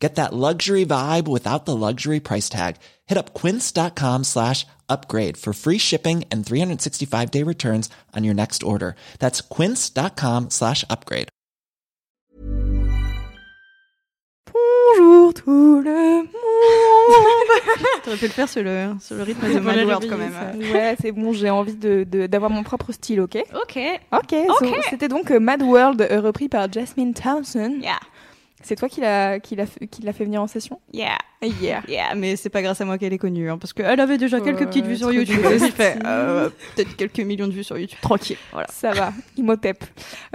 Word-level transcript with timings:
Get 0.00 0.14
that 0.14 0.32
luxury 0.32 0.86
vibe 0.86 1.28
without 1.28 1.66
the 1.66 1.76
luxury 1.76 2.20
price 2.20 2.48
tag. 2.48 2.76
Hit 3.06 3.18
up 3.18 3.34
quince.com 3.34 4.24
slash 4.24 4.66
upgrade 4.88 5.36
for 5.36 5.52
free 5.52 5.76
shipping 5.78 6.24
and 6.32 6.44
365 6.44 7.30
day 7.30 7.42
returns 7.44 7.90
on 8.16 8.24
your 8.24 8.34
next 8.34 8.62
order. 8.62 8.94
That's 9.18 9.42
quince.com 9.42 10.48
slash 10.48 10.84
upgrade. 10.88 11.28
Bonjour 14.52 15.34
tout 15.34 15.80
le 15.82 16.22
monde. 16.22 16.26
T'aurais 18.04 18.16
pu 18.16 18.24
le 18.26 18.30
faire 18.30 18.48
sur 18.48 18.62
le, 18.62 18.94
sur 19.00 19.16
le 19.16 19.22
rythme 19.22 19.52
de 19.52 19.58
Voilà, 19.60 19.84
Mad 19.84 19.86
World 19.86 20.10
quand 20.10 20.16
même. 20.18 20.32
ça. 20.32 20.72
Ouais, 20.72 20.96
c'est 21.00 21.12
bon, 21.12 21.32
j'ai 21.32 21.50
envie 21.50 21.74
de 21.74 22.04
de- 22.04 22.26
d'avoir 22.26 22.50
mon 22.50 22.62
propre 22.62 22.90
style, 22.92 23.20
ok 23.20 23.36
Ok. 23.54 23.78
Ok, 24.12 24.34
so- 24.58 24.66
c'était 24.90 25.08
donc 25.08 25.30
euh, 25.30 25.38
Mad 25.38 25.62
World 25.62 26.00
euh, 26.10 26.20
repris 26.20 26.48
par 26.48 26.70
Jasmine 26.72 27.14
Townsend. 27.14 27.80
Yeah. 27.82 28.00
C'est 28.62 28.76
toi 28.76 28.88
qui 28.88 29.00
l'a 29.00 29.40
qui 29.40 29.56
l'a 29.56 29.66
fait- 29.66 30.24
venir 30.24 30.42
en 30.42 30.46
session? 30.46 30.80
Yeah. 30.92 31.16
Yeah. 31.42 31.82
Yeah, 31.88 32.14
mais 32.14 32.36
c'est 32.36 32.50
pas 32.50 32.60
grâce 32.60 32.82
à 32.82 32.84
moi 32.84 32.98
qu'elle 32.98 33.14
est 33.14 33.18
connue, 33.18 33.50
hein, 33.50 33.56
parce 33.56 33.72
qu'elle 33.72 33.98
avait 33.98 34.18
déjà 34.18 34.40
quelques 34.40 34.66
petites 34.66 34.84
vues 34.84 34.98
sur 34.98 35.10
YouTube. 35.10 35.40
fait 35.74 35.98
euh, 36.04 36.50
peut-être 36.76 36.94
quelques 36.96 37.20
millions 37.20 37.48
de 37.48 37.52
vues 37.52 37.64
sur 37.64 37.78
YouTube. 37.78 37.98
Tranquille. 38.02 38.36
Voilà. 38.52 38.66
Ça 38.70 38.92
va, 38.92 39.12
Imhotep. 39.38 39.82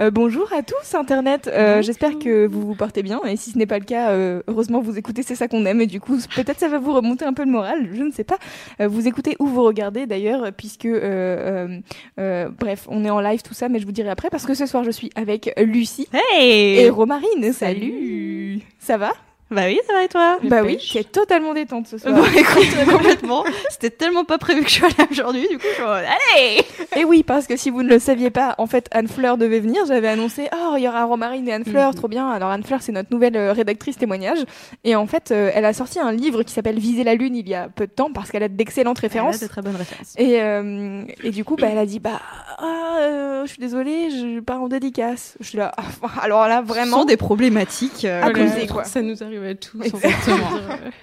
Euh, 0.00 0.10
bonjour 0.10 0.52
à 0.52 0.62
tous, 0.62 0.96
Internet. 0.96 1.48
Euh, 1.52 1.80
J'espère 1.80 2.18
que 2.18 2.46
vous 2.46 2.62
vous 2.66 2.74
portez 2.74 3.04
bien. 3.04 3.20
Et 3.24 3.36
si 3.36 3.52
ce 3.52 3.58
n'est 3.58 3.66
pas 3.66 3.78
le 3.78 3.84
cas, 3.84 4.10
euh, 4.10 4.42
heureusement, 4.48 4.80
vous 4.80 4.98
écoutez 4.98 5.22
C'est 5.22 5.36
ça 5.36 5.46
qu'on 5.46 5.64
aime. 5.64 5.80
Et 5.80 5.86
du 5.86 6.00
coup, 6.00 6.18
peut-être 6.34 6.58
ça 6.58 6.68
va 6.68 6.78
vous 6.78 6.92
remonter 6.92 7.24
un 7.24 7.32
peu 7.34 7.44
le 7.44 7.52
moral. 7.52 7.88
Je 7.94 8.02
ne 8.02 8.10
sais 8.10 8.24
pas. 8.24 8.38
Euh, 8.80 8.88
vous 8.88 9.06
écoutez 9.06 9.36
ou 9.38 9.46
vous 9.46 9.62
regardez 9.62 10.06
d'ailleurs, 10.06 10.52
puisque, 10.56 10.86
euh, 10.86 11.68
euh, 11.68 11.78
euh, 12.18 12.48
bref, 12.58 12.86
on 12.88 13.04
est 13.04 13.10
en 13.10 13.20
live, 13.20 13.42
tout 13.42 13.54
ça. 13.54 13.68
Mais 13.68 13.78
je 13.78 13.86
vous 13.86 13.92
dirai 13.92 14.08
après, 14.08 14.28
parce 14.28 14.44
que 14.44 14.54
ce 14.54 14.66
soir, 14.66 14.82
je 14.82 14.90
suis 14.90 15.10
avec 15.14 15.52
Lucie 15.56 16.08
Hey 16.12 16.80
et 16.80 16.90
Romarine. 16.90 17.52
Salut. 17.52 18.60
Ça 18.80 18.96
va? 18.96 19.12
Bah 19.48 19.62
oui, 19.66 19.78
ça 19.86 19.92
va 19.92 20.02
et 20.02 20.08
toi? 20.08 20.38
Bah 20.42 20.62
oui, 20.64 20.76
c'est 20.80 21.10
totalement 21.12 21.54
détente 21.54 21.86
ce 21.86 21.98
soir. 21.98 22.12
Bon, 22.14 22.24
écoute, 22.36 22.66
complètement. 22.90 23.44
C'était 23.70 23.90
tellement 23.90 24.24
pas 24.24 24.38
prévu 24.38 24.62
que 24.64 24.68
je 24.68 24.78
sois 24.80 24.88
là 24.98 25.04
aujourd'hui, 25.08 25.46
du 25.48 25.56
coup, 25.56 25.64
je 25.68 25.74
suis 25.74 25.82
en 25.84 25.86
mode, 25.86 26.04
allez 26.34 26.64
Et 27.00 27.04
oui, 27.04 27.22
parce 27.22 27.46
que 27.46 27.56
si 27.56 27.70
vous 27.70 27.84
ne 27.84 27.88
le 27.88 28.00
saviez 28.00 28.30
pas, 28.30 28.56
en 28.58 28.66
fait, 28.66 28.88
Anne 28.90 29.06
Fleur 29.06 29.38
devait 29.38 29.60
venir. 29.60 29.84
J'avais 29.86 30.08
annoncé, 30.08 30.48
oh, 30.52 30.74
il 30.76 30.82
y 30.82 30.88
aura 30.88 31.04
Romarine 31.04 31.46
et 31.48 31.52
Anne 31.52 31.64
Fleur, 31.64 31.94
trop 31.94 32.08
bien. 32.08 32.28
Alors 32.28 32.50
Anne 32.50 32.64
Fleur, 32.64 32.82
c'est 32.82 32.90
notre 32.90 33.12
nouvelle 33.12 33.36
euh, 33.36 33.52
rédactrice 33.52 33.96
témoignage. 33.96 34.38
Et 34.82 34.96
en 34.96 35.06
fait, 35.06 35.30
euh, 35.30 35.52
elle 35.54 35.64
a 35.64 35.72
sorti 35.72 36.00
un 36.00 36.10
livre 36.10 36.42
qui 36.42 36.52
s'appelle 36.52 36.80
Viser 36.80 37.04
la 37.04 37.14
lune 37.14 37.36
il 37.36 37.48
y 37.48 37.54
a 37.54 37.68
peu 37.68 37.86
de 37.86 37.92
temps 37.92 38.10
parce 38.12 38.30
qu'elle 38.32 38.42
a 38.42 38.48
d'excellentes 38.48 38.98
références. 38.98 39.38
de 39.38 39.46
très 39.46 39.62
bonnes 39.62 39.76
références. 39.76 40.14
Et, 40.18 40.40
euh, 40.42 41.02
et 41.22 41.30
du 41.30 41.44
coup, 41.44 41.54
bah, 41.54 41.68
elle 41.70 41.78
a 41.78 41.86
dit, 41.86 42.00
bah, 42.00 42.20
ah, 42.58 42.96
euh, 43.02 43.42
je 43.44 43.50
suis 43.50 43.60
désolée, 43.60 44.10
je 44.10 44.40
pars 44.40 44.60
en 44.60 44.66
dédicace. 44.66 45.36
Je 45.38 45.48
suis 45.50 45.58
là, 45.58 45.72
ah, 45.76 45.84
alors 46.22 46.48
là, 46.48 46.62
Ce 46.64 46.68
vraiment. 46.68 46.98
sont 46.98 47.04
des 47.04 47.16
problématiques. 47.16 48.04
euh, 48.04 48.22
À 48.24 48.32
causer, 48.32 48.66
quoi. 48.66 48.82
Ça 48.82 49.02
nous 49.02 49.22
arrive 49.22 49.35
à 49.44 49.54
tous. 49.54 49.80
Exactement. 49.82 50.50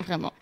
Vraiment. 0.06 0.34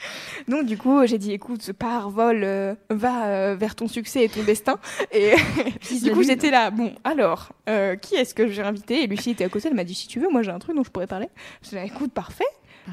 Donc 0.47 0.65
du 0.65 0.77
coup, 0.77 1.05
j'ai 1.05 1.17
dit, 1.17 1.31
écoute, 1.33 1.71
pars, 1.73 2.09
vol, 2.09 2.41
euh, 2.43 2.75
va 2.89 3.25
euh, 3.27 3.55
vers 3.55 3.75
ton 3.75 3.87
succès 3.87 4.23
et 4.25 4.29
ton 4.29 4.43
destin. 4.43 4.77
Et 5.11 5.33
du 6.03 6.11
coup, 6.11 6.23
j'étais 6.23 6.51
là, 6.51 6.71
bon, 6.71 6.93
alors, 7.03 7.49
euh, 7.69 7.95
qui 7.95 8.15
est-ce 8.15 8.33
que 8.33 8.47
j'ai 8.47 8.61
invité? 8.63 9.03
Et 9.03 9.07
Lucie 9.07 9.31
était 9.31 9.43
à 9.45 9.49
côté, 9.49 9.67
elle 9.69 9.75
m'a 9.75 9.83
dit, 9.83 9.95
si 9.95 10.07
tu 10.07 10.19
veux, 10.19 10.29
moi 10.29 10.41
j'ai 10.41 10.51
un 10.51 10.59
truc 10.59 10.75
dont 10.75 10.83
je 10.83 10.89
pourrais 10.91 11.07
parler. 11.07 11.29
Je 11.69 11.75
là, 11.75 11.83
écoute, 11.85 12.11
parfait, 12.11 12.45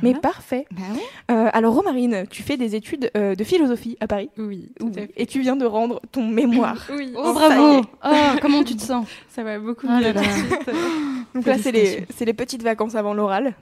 mais 0.02 0.12
parfait. 0.14 0.66
Bah 0.70 0.82
oui. 0.92 1.00
Euh, 1.30 1.48
alors 1.52 1.74
Romarine, 1.74 2.26
tu 2.30 2.42
fais 2.42 2.56
des 2.58 2.74
études 2.76 3.10
euh, 3.16 3.34
de 3.34 3.42
philosophie 3.42 3.96
à 4.00 4.06
Paris 4.06 4.28
Oui, 4.36 4.70
tout 4.78 4.90
à 4.90 5.00
fait. 5.00 5.10
et 5.16 5.24
tu 5.26 5.40
viens 5.40 5.56
de 5.56 5.64
rendre 5.64 6.02
ton 6.12 6.26
mémoire. 6.26 6.86
Oui, 6.94 7.12
Oh, 7.16 7.24
ça 7.24 7.32
bravo 7.32 7.80
Oh, 8.04 8.36
comment 8.42 8.62
tu 8.64 8.76
te 8.76 8.82
sens? 8.82 9.06
Ça 9.30 9.42
va 9.42 9.58
beaucoup 9.58 9.86
Oh 9.86 10.00
là 10.00 10.12
mieux 10.12 10.12
là. 10.12 10.22
tout. 10.66 10.70
Donc 11.34 11.46
là, 11.46 11.56
c'est 11.58 11.72
les, 11.72 12.06
les 12.20 12.32
petites 12.34 12.62
vacances 12.62 12.94
avant 12.96 13.14
l'oral. 13.14 13.54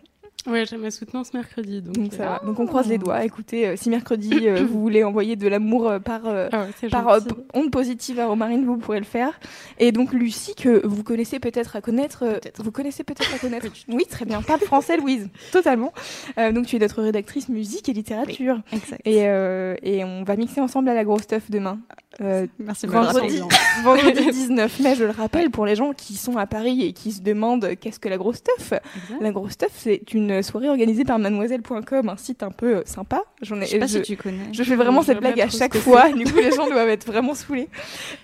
Ouais, 0.46 0.64
j'ai 0.66 0.76
ma 0.76 0.90
soutenance 0.90 1.34
mercredi. 1.34 1.82
Donc, 1.82 1.94
Donc, 1.96 2.12
ça 2.14 2.22
euh, 2.22 2.26
va. 2.26 2.42
Donc 2.46 2.60
on 2.60 2.66
croise 2.66 2.88
les 2.88 2.98
doigts. 2.98 3.24
Écoutez, 3.24 3.66
euh, 3.68 3.76
si 3.76 3.90
mercredi 3.90 4.48
euh, 4.48 4.64
vous 4.70 4.80
voulez 4.80 5.02
envoyer 5.04 5.36
de 5.36 5.48
l'amour 5.48 5.88
euh, 5.88 5.98
par 5.98 6.22
euh, 6.26 6.48
ah 6.52 6.66
ouais, 6.82 6.88
par 6.88 7.08
euh, 7.08 7.20
onde 7.54 7.70
positive 7.70 8.20
à 8.20 8.26
Romarine, 8.26 8.64
vous 8.64 8.76
pourrez 8.76 8.98
le 8.98 9.04
faire. 9.04 9.38
Et 9.78 9.92
donc 9.92 10.12
Lucie, 10.12 10.54
que 10.54 10.86
vous 10.86 11.02
connaissez 11.02 11.40
peut-être 11.40 11.76
à 11.76 11.80
connaître. 11.80 12.24
euh. 12.24 12.38
Vous 12.58 12.70
connaissez 12.70 13.02
peut-être 13.04 13.34
à 13.34 13.38
connaître. 13.38 13.66
oui, 13.88 14.04
très 14.08 14.24
bien. 14.24 14.42
Pas 14.42 14.56
de 14.58 14.62
français, 14.64 14.96
Louise. 14.96 15.28
Totalement. 15.52 15.92
Euh, 16.38 16.52
donc 16.52 16.66
tu 16.66 16.76
es 16.76 16.78
notre 16.78 17.02
rédactrice 17.02 17.48
musique 17.48 17.88
et 17.88 17.92
littérature. 17.92 18.60
Exact. 18.72 19.00
Et, 19.04 19.22
euh, 19.28 19.74
et 19.82 20.04
on 20.04 20.22
va 20.24 20.36
mixer 20.36 20.60
ensemble 20.60 20.88
à 20.88 20.94
la 20.94 21.04
grosse 21.04 21.22
stuff 21.22 21.50
demain. 21.50 21.78
Euh, 22.22 22.46
Merci 22.58 22.86
vendredi, 22.86 23.42
vendredi 23.84 24.30
19 24.30 24.80
mai, 24.80 24.94
je 24.94 25.04
le 25.04 25.10
rappelle, 25.10 25.50
pour 25.50 25.66
les 25.66 25.76
gens 25.76 25.92
qui 25.92 26.14
sont 26.14 26.38
à 26.38 26.46
Paris 26.46 26.82
et 26.82 26.92
qui 26.94 27.12
se 27.12 27.20
demandent 27.20 27.74
qu'est-ce 27.78 28.00
que 28.00 28.08
la 28.08 28.16
grosse 28.16 28.36
stuff. 28.36 28.72
La 29.20 29.32
grosse 29.32 29.52
stuff, 29.52 29.68
c'est 29.74 30.14
une 30.14 30.35
soirée 30.42 30.68
organisée 30.68 31.04
par 31.04 31.18
mademoiselle.com, 31.18 32.08
un 32.08 32.16
site 32.16 32.42
un 32.42 32.50
peu 32.50 32.76
euh, 32.76 32.82
sympa. 32.84 33.22
J'en 33.42 33.60
ai, 33.60 33.66
Je 33.66 33.70
sais 33.72 33.78
pas 33.78 33.86
je- 33.86 33.92
si 33.98 34.02
tu 34.02 34.16
connais. 34.16 34.52
je 34.52 34.62
fais 34.62 34.76
vraiment 34.76 35.00
Je 35.02 35.06
cette 35.06 35.18
blague 35.20 35.40
à 35.40 35.48
chaque 35.48 35.76
fois. 35.76 36.10
Du 36.12 36.24
coup, 36.24 36.38
les 36.38 36.50
gens 36.52 36.66
doivent 36.68 36.88
être 36.88 37.06
vraiment 37.06 37.34
saoulés. 37.34 37.68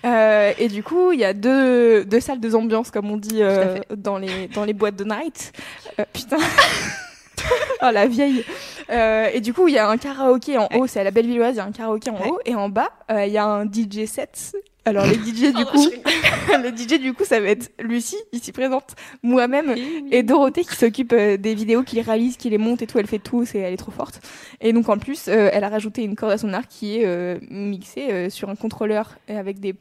Euh, 0.05 0.51
et 0.57 0.67
du 0.67 0.83
coup, 0.83 1.11
il 1.11 1.19
y 1.19 1.25
a 1.25 1.33
deux, 1.33 2.05
deux 2.05 2.19
salles, 2.19 2.39
deux 2.39 2.55
ambiances, 2.55 2.91
comme 2.91 3.09
on 3.11 3.17
dit 3.17 3.41
euh, 3.41 3.77
dans, 3.95 4.17
les, 4.17 4.47
dans 4.47 4.65
les 4.65 4.73
boîtes 4.73 4.95
de 4.95 5.03
night. 5.03 5.51
Euh, 5.99 6.03
putain. 6.13 6.37
oh, 7.81 7.87
la 7.91 8.07
vieille. 8.07 8.43
Euh, 8.89 9.29
et 9.33 9.41
du 9.41 9.53
coup, 9.53 9.67
il 9.67 9.73
y 9.73 9.77
a 9.77 9.89
un 9.89 9.97
karaoké 9.97 10.57
en 10.57 10.67
haut. 10.75 10.87
C'est 10.87 10.99
à 10.99 11.03
la 11.03 11.11
Bellevilloise, 11.11 11.55
il 11.55 11.57
y 11.57 11.61
a 11.61 11.65
un 11.65 11.71
karaoké 11.71 12.09
en 12.09 12.15
Ouais. 12.21 12.29
haut. 12.29 12.39
Et 12.45 12.55
en 12.55 12.69
bas, 12.69 12.89
euh, 13.11 13.25
il 13.25 13.33
y 13.33 13.37
a 13.37 13.45
un 13.45 13.65
DJ 13.65 14.05
set. 14.05 14.53
Alors, 14.85 15.05
les 15.05 15.15
DJ, 15.15 15.53
du 15.53 15.65
coup, 15.65 15.85
les 16.63 16.77
DJ, 16.77 16.99
du 16.99 17.13
coup, 17.13 17.23
ça 17.23 17.39
va 17.39 17.47
être 17.47 17.71
Lucie, 17.79 18.17
ici 18.33 18.51
présente, 18.51 18.95
moi-même, 19.21 19.75
et 20.11 20.23
Dorothée 20.23 20.63
qui 20.63 20.75
s'occupe 20.75 21.13
euh, 21.13 21.37
des 21.37 21.55
vidéos, 21.55 21.83
qui 21.83 21.95
les 21.95 22.01
réalise, 22.01 22.35
qui 22.35 22.49
les 22.49 22.57
monte 22.57 22.81
et 22.81 22.87
tout, 22.87 22.99
elle 22.99 23.07
fait 23.07 23.19
tout, 23.19 23.45
c'est 23.45 23.59
elle 23.59 23.73
est 23.73 23.77
trop 23.77 23.91
forte. 23.91 24.19
Et 24.59 24.73
donc 24.73 24.89
en 24.89 24.97
plus, 24.97 25.27
euh, 25.27 25.49
elle 25.53 25.63
a 25.63 25.69
rajouté 25.69 26.03
une 26.03 26.15
corde 26.15 26.33
à 26.33 26.37
son 26.37 26.53
arc 26.53 26.67
qui 26.69 26.97
est 26.97 27.05
euh, 27.05 27.39
mixée 27.49 28.11
euh, 28.11 28.29
sur 28.29 28.49
un 28.49 28.55
contrôleur 28.55 29.17
et 29.27 29.37
avec 29.37 29.59
des 29.59 29.75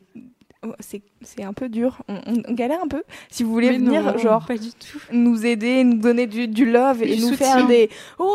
c'est 0.80 1.02
c'est 1.22 1.42
un 1.42 1.52
peu 1.52 1.68
dur, 1.68 1.98
on, 2.08 2.20
on- 2.26 2.52
galère 2.54 2.78
un 2.82 2.88
peu. 2.88 3.02
Si 3.30 3.42
vous 3.42 3.50
voulez 3.52 3.70
Mais 3.70 3.78
venir, 3.78 4.02
non, 4.02 4.18
genre 4.18 4.44
Pas 4.46 4.56
du 4.56 4.70
tout. 4.70 4.98
nous 5.12 5.44
aider, 5.46 5.82
nous 5.84 5.98
donner 5.98 6.26
du, 6.26 6.46
du 6.48 6.70
love 6.70 7.02
et 7.02 7.16
Du 7.16 7.22
nous 7.22 7.28
soutien. 7.30 7.56
faire 7.58 7.66
des 7.66 7.90
ouais, 8.18 8.26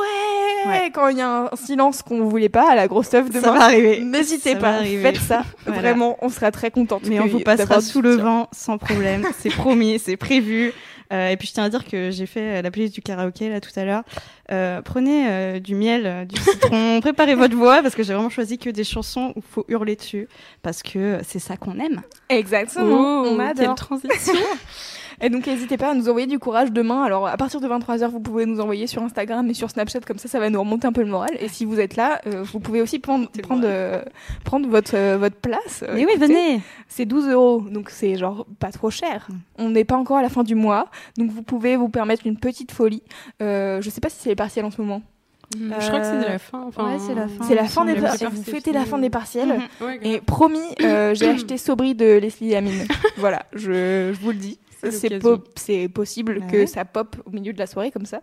Ouais. 0.68 0.92
quand 0.94 1.08
il 1.10 1.18
y 1.18 1.22
a 1.22 1.50
un 1.52 1.56
silence 1.56 2.02
qu'on 2.02 2.24
voulait 2.26 2.50
pas 2.50 2.72
à 2.72 2.76
la 2.76 2.88
grosse 2.88 3.08
Ça 3.08 3.22
demain. 3.22 3.40
va 3.54 3.64
arriver. 3.64 4.02
N'hésitez 4.02 4.54
Ça 4.54 4.60
pas, 4.60 4.84
faites 4.84 5.18
ça. 5.18 5.44
Voilà. 5.66 5.82
Vraiment, 5.82 6.18
on 6.22 6.30
sera 6.30 6.52
très 6.52 6.72
contente. 6.72 7.04
Mais 7.08 7.20
on 7.20 7.28
vous 7.28 7.40
passera 7.40 7.82
sous 7.82 8.02
le 8.02 8.16
vent 8.16 8.48
sans 8.52 8.78
problème. 8.78 9.26
C'est 9.40 9.50
promis, 9.54 10.00
c'est 10.00 10.18
prévu. 10.18 10.74
Euh, 11.14 11.30
et 11.30 11.38
puis 11.38 11.48
je 11.48 11.54
tiens 11.54 11.64
à 11.64 11.70
dire 11.70 11.86
que 11.86 12.12
j'ai 12.12 12.26
fait 12.26 12.58
euh, 12.58 12.62
la 12.62 12.70
playlist 12.70 12.94
du 12.94 13.02
karaoké 13.02 13.50
là 13.50 13.62
tout 13.62 13.72
à 13.78 13.86
l'heure. 13.86 14.04
Euh, 14.52 14.82
prenez 14.82 15.28
euh, 15.30 15.60
du 15.60 15.74
miel, 15.76 16.06
euh, 16.06 16.26
du 16.26 16.40
citron, 16.40 17.00
préparez 17.02 17.36
votre 17.36 17.56
voix 17.56 17.82
parce 17.82 17.96
que 17.96 18.04
j'ai 18.04 18.14
vraiment 18.14 18.30
choisi 18.30 18.58
que 18.58 18.70
des 18.70 18.84
chansons 18.84 19.34
où 19.36 19.42
faut 19.42 19.66
hurler 19.70 19.96
dessus 19.96 20.28
parce 20.62 20.84
que 20.84 21.20
c'est 21.26 21.40
ça 21.40 21.56
qu'on 21.58 21.80
aime. 21.80 22.02
Exactement, 22.30 23.22
on 23.24 23.38
Oh, 23.38 23.42
adore. 23.42 23.56
Quelle 23.56 23.76
transition. 23.76 24.34
Et 25.22 25.30
donc 25.30 25.48
n'hésitez 25.48 25.78
pas 25.78 25.92
à 25.92 25.94
nous 25.96 26.10
envoyer 26.10 26.28
du 26.28 26.38
courage 26.38 26.72
demain. 26.72 27.04
Alors 27.04 27.28
à 27.28 27.38
partir 27.38 27.60
de 27.60 27.68
23h, 27.68 28.10
vous 28.10 28.20
pouvez 28.20 28.46
nous 28.46 28.60
envoyer 28.60 28.86
sur 28.86 29.02
Instagram 29.02 29.50
et 29.50 29.54
sur 29.54 29.70
Snapchat, 29.70 30.02
comme 30.02 30.20
ça 30.20 30.28
ça 30.28 30.40
va 30.40 30.50
nous 30.50 30.60
remonter 30.60 30.88
un 30.88 30.92
peu 30.94 31.02
le 31.02 31.08
moral. 31.10 31.32
Et 31.40 31.48
si 31.48 31.66
vous 31.66 31.80
êtes 31.80 31.96
là, 31.96 32.22
euh, 32.28 32.44
vous 32.44 32.60
pouvez 32.60 32.82
aussi 32.82 33.00
prendre, 33.00 33.28
le 33.36 33.42
prendre, 33.42 33.64
euh, 33.66 34.02
prendre 34.44 34.68
votre, 34.70 34.96
euh, 34.96 35.18
votre 35.18 35.38
place. 35.38 35.84
Mais 35.94 36.06
oui, 36.06 36.12
venez. 36.20 36.62
C'est 36.88 37.06
12 37.06 37.30
euros, 37.30 37.62
donc 37.62 37.90
c'est 37.90 38.16
genre 38.16 38.46
pas 38.60 38.72
trop 38.72 38.92
cher. 38.92 39.28
On 39.58 39.70
n'est 39.70 39.86
pas 39.86 39.98
encore 39.98 40.18
à 40.18 40.22
la 40.22 40.30
fin 40.30 40.44
du 40.44 40.56
mois, 40.56 40.88
donc 41.18 41.32
vous 41.32 41.42
pouvez 41.42 41.76
vous 41.78 41.90
permettre 41.90 42.28
une 42.28 42.38
petite 42.38 42.72
folie. 42.72 43.02
Euh, 43.42 43.82
je 43.82 43.90
sais 43.90 44.02
pas 44.02 44.10
si 44.10 44.18
c'est 44.20 44.30
les 44.30 44.36
partiels 44.36 44.66
en 44.66 44.72
ce 44.72 44.82
moment. 44.82 45.02
Mm, 45.58 45.74
Je 45.80 45.88
crois 45.88 46.00
que 46.02 46.06
c'est 46.06 46.30
la 46.30 46.40
fin. 46.40 46.64
Enfin, 46.68 46.92
ouais, 46.92 47.00
c'est 47.00 47.16
la 47.16 47.28
fin. 47.28 47.44
c'est 47.48 47.56
la 47.56 47.64
fin 47.66 47.86
des 47.86 47.94
semble. 47.94 48.04
la 48.04 48.10
partiels. 48.10 48.30
Vous 48.30 48.44
fêtez 48.44 48.72
la 48.74 48.86
fin 48.86 48.98
des 49.00 49.10
partiels. 49.10 49.48
Mhm. 49.48 49.88
Ouais, 49.88 49.98
grave. 49.98 50.14
Et 50.14 50.22
promis, 50.22 50.60
euh, 50.82 51.16
j'ai 51.16 51.30
acheté 51.30 51.58
Sobri 51.58 51.96
de 51.96 52.18
Leslie 52.18 52.54
Amine. 52.56 52.86
voilà, 53.18 53.44
je, 53.54 54.12
je 54.14 54.20
vous 54.22 54.30
le 54.32 54.38
dis. 54.38 54.60
C'est 54.92 55.20
po- 55.20 55.38
possible 55.94 56.42
que 56.52 56.66
ça 56.66 56.86
pop 56.86 57.16
au 57.26 57.32
milieu 57.32 57.54
de 57.54 57.60
la 57.60 57.68
soirée 57.68 57.92
comme 57.92 58.06
ça. 58.06 58.22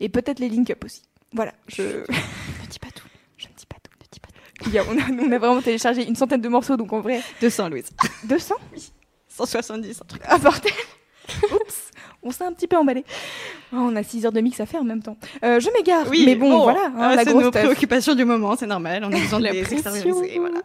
Et 0.00 0.08
peut-être 0.08 0.38
les 0.38 0.48
link 0.48 0.70
up 0.70 0.84
aussi. 0.84 1.02
Voilà, 1.32 1.52
je 1.68 1.82
Ne 1.82 2.66
dis 2.68 2.78
pas 2.78 2.88
tout. 2.94 3.06
je 3.36 3.46
ne 3.46 3.52
dis 3.52 3.66
pas 3.66 3.76
tout. 3.82 3.92
Ne 4.00 4.06
dis 4.10 4.20
pas 4.20 4.28
tout. 4.28 4.64
Il 4.68 4.72
y 4.72 4.78
a- 4.78 4.84
on, 4.88 4.98
a, 4.98 5.26
on 5.28 5.32
a 5.32 5.38
vraiment 5.38 5.60
téléchargé 5.62 6.06
une 6.06 6.16
centaine 6.16 6.40
de 6.40 6.48
morceaux, 6.48 6.76
donc 6.76 6.92
en 6.92 7.00
vrai, 7.00 7.20
200 7.40 7.68
Louise. 7.68 7.90
200 8.24 8.54
170 9.28 10.00
un 10.02 10.04
truc. 10.06 10.22
Ah 10.26 10.38
bordel 10.38 10.72
Oups 11.52 11.86
on 12.22 12.30
s'est 12.32 12.44
un 12.44 12.52
petit 12.52 12.66
peu 12.66 12.76
emballé. 12.76 13.02
Oh, 13.72 13.76
on 13.76 13.96
a 13.96 14.02
6 14.02 14.26
heures 14.26 14.32
de 14.32 14.42
mix 14.42 14.60
à 14.60 14.66
faire 14.66 14.82
en 14.82 14.84
même 14.84 15.02
temps. 15.02 15.16
Euh, 15.42 15.58
je 15.58 15.70
m'égare, 15.70 16.04
mais 16.10 16.34
bon, 16.36 16.64
voilà, 16.64 16.88
hein, 16.88 17.14
Ah, 17.16 17.24
c'est 17.24 17.32
nos 17.32 17.50
préoccupations 17.50 18.14
du 18.14 18.26
moment, 18.26 18.56
c'est 18.56 18.66
normal. 18.66 19.02
On 19.06 19.12
a 19.12 19.18
besoin 19.18 19.38
de 19.38 19.44
La 19.44 19.52
les 19.52 19.62
pression. 19.62 19.78
extérioriser. 19.90 20.38
Voilà. 20.38 20.58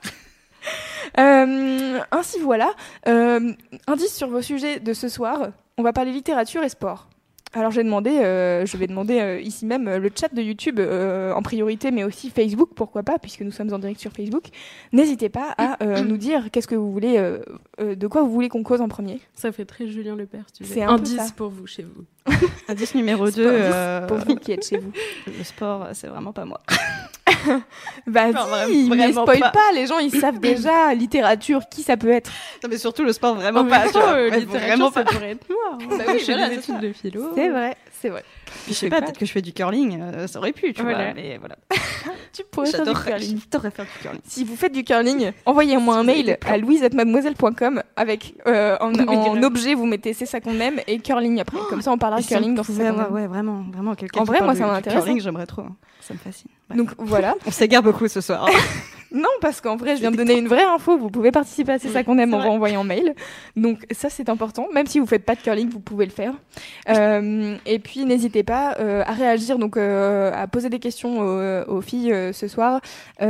Euh, 1.17 1.99
ainsi 2.11 2.39
voilà. 2.39 2.73
Euh, 3.07 3.53
indice 3.87 4.13
sur 4.13 4.27
vos 4.27 4.41
sujets 4.41 4.81
de 4.81 4.91
ce 4.93 5.07
soir. 5.07 5.51
On 5.77 5.83
va 5.83 5.93
parler 5.93 6.11
littérature 6.11 6.61
et 6.61 6.67
sport. 6.67 7.07
Alors 7.53 7.71
j'ai 7.71 7.83
demandé, 7.85 8.09
euh, 8.09 8.65
je 8.65 8.75
vais 8.75 8.85
demander 8.85 9.21
euh, 9.21 9.39
ici 9.39 9.65
même 9.65 9.89
le 9.89 10.11
chat 10.13 10.33
de 10.33 10.41
YouTube 10.41 10.77
euh, 10.77 11.31
en 11.31 11.41
priorité, 11.41 11.89
mais 11.89 12.03
aussi 12.03 12.29
Facebook, 12.29 12.71
pourquoi 12.75 13.01
pas, 13.03 13.17
puisque 13.17 13.41
nous 13.41 13.51
sommes 13.51 13.73
en 13.73 13.79
direct 13.79 14.01
sur 14.01 14.11
Facebook. 14.11 14.47
N'hésitez 14.91 15.29
pas 15.29 15.55
à 15.57 15.81
euh, 15.81 16.01
nous 16.03 16.17
dire 16.17 16.51
qu'est-ce 16.51 16.67
que 16.67 16.75
vous 16.75 16.91
voulez, 16.91 17.17
euh, 17.17 17.39
euh, 17.79 17.95
de 17.95 18.07
quoi 18.07 18.23
vous 18.23 18.29
voulez 18.31 18.49
qu'on 18.49 18.63
cause 18.63 18.81
en 18.81 18.89
premier. 18.89 19.21
Ça 19.35 19.53
fait 19.53 19.63
très 19.63 19.87
Julien 19.87 20.17
Lepers, 20.17 20.51
tu 20.51 20.65
C'est 20.65 20.83
Indice 20.83 21.31
pour 21.31 21.47
vous, 21.47 21.65
chez 21.65 21.83
vous. 21.83 22.03
Indice 22.67 22.93
numéro 22.93 23.25
Sport 23.31 23.45
2. 23.45 23.57
dix 23.57 24.07
Pour 24.09 24.17
vous 24.17 24.35
qui 24.35 24.51
êtes 24.51 24.67
chez 24.67 24.77
vous. 24.77 24.91
Le 25.25 25.43
sport, 25.45 25.87
c'est 25.93 26.07
vraiment 26.07 26.33
pas 26.33 26.43
moi. 26.43 26.59
Bah 28.07 28.29
vraiment 28.31 28.95
mais 28.95 29.11
spoil 29.11 29.39
pas. 29.39 29.49
pas. 29.51 29.71
les 29.73 29.87
gens 29.87 29.97
ils 29.99 30.11
savent 30.11 30.39
déjà 30.39 30.93
littérature, 30.95 31.61
qui 31.69 31.81
ça 31.81 31.97
peut 31.97 32.09
être. 32.11 32.31
Non, 32.63 32.69
mais 32.69 32.77
surtout 32.77 33.03
le 33.03 33.13
sport, 33.13 33.35
vraiment 33.35 33.61
En 33.61 33.65
pas. 33.67 33.89
temps, 33.89 33.99
euh, 34.09 34.29
littérature, 34.29 34.59
vraiment 34.67 34.91
ça 34.91 35.03
pas. 35.03 35.11
pourrait 35.11 35.31
être 35.31 35.49
moi. 35.49 35.57
hein. 35.73 35.77
Bah 35.97 36.03
oui, 36.07 36.19
je 36.19 36.25
fais 36.25 36.33
voilà, 36.33 36.49
des 36.49 36.55
c'est 36.55 36.71
études 36.71 36.79
de 36.81 36.93
philo. 36.93 37.31
C'est 37.35 37.49
vrai, 37.49 37.75
c'est 37.99 38.09
vrai. 38.09 38.23
Je 38.67 38.73
sais 38.73 38.89
pas, 38.89 39.01
peut-être 39.01 39.17
que 39.17 39.25
je 39.25 39.31
fais 39.31 39.41
du 39.41 39.53
curling, 39.53 39.99
euh, 40.01 40.27
ça 40.27 40.37
aurait 40.39 40.51
pu, 40.51 40.71
tu 40.73 40.81
Voilà. 40.83 41.05
vois. 41.05 41.13
Mais 41.15 41.37
voilà. 41.39 41.55
Tu 42.31 42.43
pourrais 42.51 42.69
faire 42.69 42.83
du 42.85 42.91
curling. 42.93 43.39
j'adorerais 43.39 43.71
faire 43.71 43.85
du 43.85 44.01
curling. 44.01 44.21
Si 44.27 44.43
vous 44.43 44.55
faites 44.57 44.73
du 44.73 44.83
curling, 44.83 45.31
envoyez-moi 45.45 45.95
un 45.95 46.01
Si 46.01 46.05
mail 46.07 46.25
des 46.25 46.37
à 46.45 46.57
louise@mademoiselle.com 46.57 47.81
avec 47.95 48.35
euh, 48.45 48.77
en, 48.81 49.41
objet 49.43 49.73
vous 49.73 49.85
mettez 49.85 50.13
c'est 50.13 50.25
ça 50.25 50.41
qu'on 50.41 50.59
aime 50.59 50.79
et 50.87 50.99
curling 50.99 51.39
après. 51.39 51.57
Comme 51.69 51.81
ça 51.81 51.91
on 51.91 51.97
parlera 51.97 52.19
de 52.21 52.25
si 52.25 52.29
curling 52.33 52.53
dans 52.53 52.63
aime. 52.81 53.07
ouais, 53.11 53.27
vraiment, 53.27 53.63
vraiment 53.73 53.95
En 54.17 54.23
vrai, 54.25 54.41
moi, 54.41 54.53
ça 54.55 54.67
m'intéresse, 54.67 54.99
curling, 54.99 55.17
hein. 55.17 55.21
j'aimerais 55.23 55.45
trop. 55.45 55.63
Hein. 56.05 56.07
Ça 56.07 56.13
me 56.13 56.19
fascine. 56.19 56.49
Ouais. 56.69 56.77
Donc 56.77 56.91
voilà. 56.97 57.35
on 57.45 57.51
s'égare 57.51 57.83
beaucoup 57.83 58.07
ce 58.07 58.21
soir. 58.21 58.47
Non, 59.15 59.29
parce 59.39 59.61
qu'en 59.61 59.77
vrai, 59.77 59.95
je 59.95 60.01
viens 60.01 60.11
de 60.11 60.17
donner 60.17 60.37
une 60.37 60.49
vraie 60.49 60.65
info. 60.65 60.97
Vous 60.97 61.09
pouvez 61.09 61.31
participer 61.31 61.71
à 61.71 61.79
C'est 61.79 61.87
ça 61.87 62.03
qu'on 62.03 62.17
aime 62.17 62.33
en 62.33 62.43
envoyant 62.43 62.83
mail. 62.83 63.15
Donc 63.55 63.85
ça, 63.91 64.09
c'est 64.09 64.27
important. 64.27 64.67
Même 64.73 64.87
si 64.87 64.99
vous 64.99 65.05
faites 65.05 65.23
pas 65.23 65.35
de 65.35 65.39
curling, 65.39 65.69
vous 65.69 65.79
pouvez 65.79 66.03
le 66.05 66.11
faire. 66.11 66.33
Euh, 66.89 67.55
et 67.65 67.79
puis 67.79 68.03
n'hésitez 68.03 68.43
pas 68.43 68.75
euh, 68.81 69.03
à 69.05 69.13
réagir, 69.13 69.57
donc 69.57 69.77
euh, 69.77 70.33
à 70.35 70.47
poser 70.47 70.69
des 70.69 70.79
questions 70.79 71.19
aux, 71.19 71.77
aux 71.77 71.81
filles 71.81 72.13
ce 72.33 72.47
soir 72.49 72.81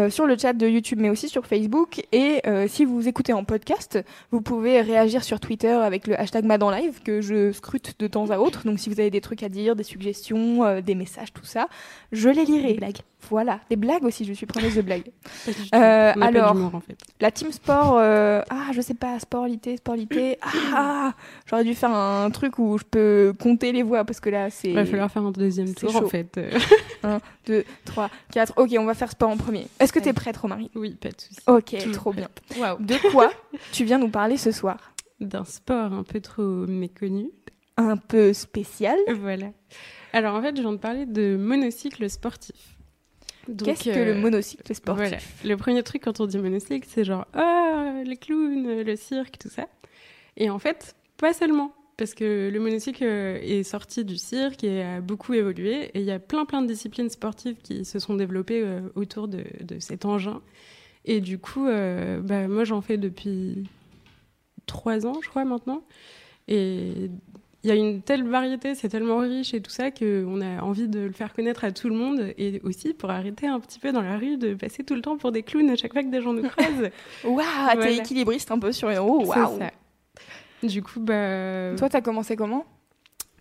sur 0.09 0.25
le 0.25 0.35
chat 0.35 0.53
de 0.53 0.67
YouTube, 0.67 0.97
mais 0.99 1.11
aussi 1.11 1.29
sur 1.29 1.45
Facebook. 1.45 2.01
Et 2.11 2.41
si 2.67 2.83
vous 2.83 3.07
écoutez 3.07 3.33
en 3.33 3.43
podcast, 3.43 3.99
vous 4.31 4.41
pouvez 4.41 4.81
réagir 4.81 5.23
sur 5.23 5.39
Twitter 5.39 5.69
avec 5.69 6.07
le 6.07 6.19
hashtag 6.19 6.45
MadanLive 6.45 7.03
que 7.03 7.21
je 7.21 7.51
scrute 7.51 7.99
de 7.99 8.07
temps 8.07 8.31
à 8.31 8.39
autre. 8.39 8.65
Donc 8.65 8.79
si 8.79 8.89
vous 8.89 8.99
avez 8.99 9.11
des 9.11 9.21
trucs 9.21 9.43
à 9.43 9.49
dire, 9.49 9.75
des 9.75 9.83
suggestions, 9.83 10.81
des 10.81 10.95
messages, 10.95 11.31
tout 11.31 11.45
ça, 11.45 11.67
je 12.11 12.29
les 12.29 12.45
lirai. 12.45 12.64
Des 12.67 12.73
blagues. 12.75 12.97
Voilà, 13.29 13.59
des 13.69 13.75
blagues 13.75 14.03
aussi. 14.03 14.23
Je 14.25 14.33
suis 14.33 14.45
preneuse 14.45 14.75
de 14.75 14.81
blagues. 14.81 15.11
Euh, 15.73 16.13
alors, 16.21 16.53
d'humour, 16.53 16.75
en 16.75 16.79
fait. 16.79 16.97
la 17.19 17.31
team 17.31 17.51
sport, 17.51 17.97
euh, 17.97 18.41
ah, 18.49 18.67
je 18.73 18.81
sais 18.81 18.93
pas, 18.93 19.19
sportalité, 19.19 19.77
sportalité. 19.77 20.37
Ah, 20.73 21.13
j'aurais 21.45 21.63
dû 21.63 21.73
faire 21.75 21.91
un 21.91 22.29
truc 22.31 22.59
où 22.59 22.77
je 22.77 22.83
peux 22.83 23.33
compter 23.41 23.71
les 23.71 23.83
voix 23.83 24.03
parce 24.05 24.19
que 24.19 24.29
là, 24.29 24.49
c'est 24.49 24.69
Il 24.69 24.75
va 24.75 24.85
falloir 24.85 25.11
faire 25.11 25.23
un 25.23 25.31
deuxième 25.31 25.73
tour, 25.73 25.91
chaud. 25.91 26.05
en 26.05 26.09
fait. 26.09 26.37
Euh, 26.37 26.51
1, 27.03 27.19
2, 27.47 27.63
3, 27.85 28.09
4. 28.31 28.53
Ok, 28.57 28.75
on 28.79 28.85
va 28.85 28.93
faire 28.93 29.11
sport 29.11 29.29
en 29.29 29.37
premier. 29.37 29.67
Est-ce 29.79 29.91
que 29.93 29.99
t'es 29.99 30.13
prête, 30.13 30.37
Romary? 30.37 30.69
Oui, 30.75 30.91
pas 30.95 31.09
de 31.09 31.19
souci. 31.19 31.39
Ok, 31.47 31.75
Toujours 31.79 31.93
trop 31.93 32.13
bien. 32.13 32.29
Waouh. 32.59 32.77
De 32.79 32.95
quoi 33.11 33.31
tu 33.71 33.83
viens 33.85 33.97
nous 33.97 34.09
parler 34.09 34.37
ce 34.37 34.51
soir? 34.51 34.77
D'un 35.19 35.45
sport 35.45 35.93
un 35.93 36.03
peu 36.03 36.19
trop 36.21 36.43
méconnu. 36.67 37.29
Un 37.77 37.97
peu 37.97 38.33
spécial. 38.33 38.97
Voilà. 39.21 39.47
Alors, 40.15 40.35
en 40.35 40.41
fait, 40.41 40.55
je 40.55 40.61
viens 40.61 40.73
de 40.73 40.77
parler 40.77 41.05
de 41.05 41.35
monocycle 41.35 42.09
sportif. 42.09 42.77
Qu'est-ce 43.63 43.83
que 43.83 43.89
euh, 43.89 44.13
le 44.13 44.15
monocycle 44.15 44.73
sportif 44.73 45.05
Voilà. 45.07 45.17
Le 45.43 45.57
premier 45.57 45.83
truc 45.83 46.03
quand 46.03 46.19
on 46.19 46.25
dit 46.25 46.37
monocycle, 46.37 46.87
c'est 46.89 47.03
genre 47.03 47.27
ah 47.33 48.01
les 48.03 48.17
clowns, 48.17 48.81
le 48.81 48.95
cirque, 48.95 49.37
tout 49.37 49.49
ça. 49.49 49.67
Et 50.37 50.49
en 50.49 50.57
fait, 50.57 50.95
pas 51.17 51.33
seulement. 51.33 51.73
Parce 51.97 52.13
que 52.13 52.49
le 52.51 52.59
monocycle 52.59 53.03
euh, 53.03 53.39
est 53.41 53.63
sorti 53.63 54.03
du 54.03 54.17
cirque 54.17 54.63
et 54.63 54.83
a 54.83 55.01
beaucoup 55.01 55.33
évolué. 55.33 55.91
Et 55.93 55.99
il 55.99 56.05
y 56.05 56.11
a 56.11 56.19
plein 56.19 56.45
plein 56.45 56.61
de 56.61 56.67
disciplines 56.67 57.09
sportives 57.09 57.57
qui 57.61 57.85
se 57.85 57.99
sont 57.99 58.15
développées 58.15 58.61
euh, 58.63 58.81
autour 58.95 59.27
de, 59.27 59.43
de 59.61 59.79
cet 59.79 60.05
engin. 60.05 60.41
Et 61.05 61.21
du 61.21 61.39
coup, 61.39 61.67
euh, 61.67 62.19
bah, 62.21 62.47
moi 62.47 62.63
j'en 62.63 62.81
fais 62.81 62.97
depuis 62.97 63.69
trois 64.65 65.05
ans, 65.05 65.19
je 65.21 65.29
crois 65.29 65.45
maintenant. 65.45 65.83
Et 66.47 67.09
il 67.65 67.69
y 67.69 67.71
a 67.71 67.75
une 67.75 68.03
telle 68.03 68.23
variété, 68.27 68.75
c'est 68.75 68.89
tellement 68.89 69.17
riche 69.17 69.55
et 69.55 69.59
tout 69.59 69.71
ça 69.71 69.89
qu'on 69.89 70.39
a 70.39 70.61
envie 70.61 70.87
de 70.87 70.99
le 70.99 71.11
faire 71.11 71.33
connaître 71.33 71.63
à 71.63 71.71
tout 71.71 71.89
le 71.89 71.95
monde 71.95 72.31
et 72.37 72.61
aussi 72.63 72.93
pour 72.93 73.09
arrêter 73.09 73.47
un 73.47 73.59
petit 73.59 73.79
peu 73.79 73.91
dans 73.91 74.03
la 74.03 74.19
rue 74.19 74.37
de 74.37 74.53
passer 74.53 74.83
tout 74.83 74.93
le 74.93 75.01
temps 75.01 75.17
pour 75.17 75.31
des 75.31 75.41
clowns 75.41 75.71
à 75.71 75.75
chaque 75.75 75.91
fois 75.91 76.03
que 76.03 76.11
des 76.11 76.21
gens 76.21 76.31
nous 76.31 76.47
croisent. 76.47 76.91
Waouh, 77.23 77.37
t'es 77.39 77.75
Voilà. 77.75 77.89
équilibriste 77.89 78.51
un 78.51 78.59
peu 78.59 78.71
sur 78.71 78.89
les. 78.89 78.95
C'est 78.95 79.01
Waouh. 79.01 79.57
ça. 79.57 79.71
Du 80.61 80.83
coup, 80.83 80.99
bah. 80.99 81.75
Toi, 81.75 81.89
t'as 81.89 82.01
commencé 82.01 82.35
comment? 82.35 82.65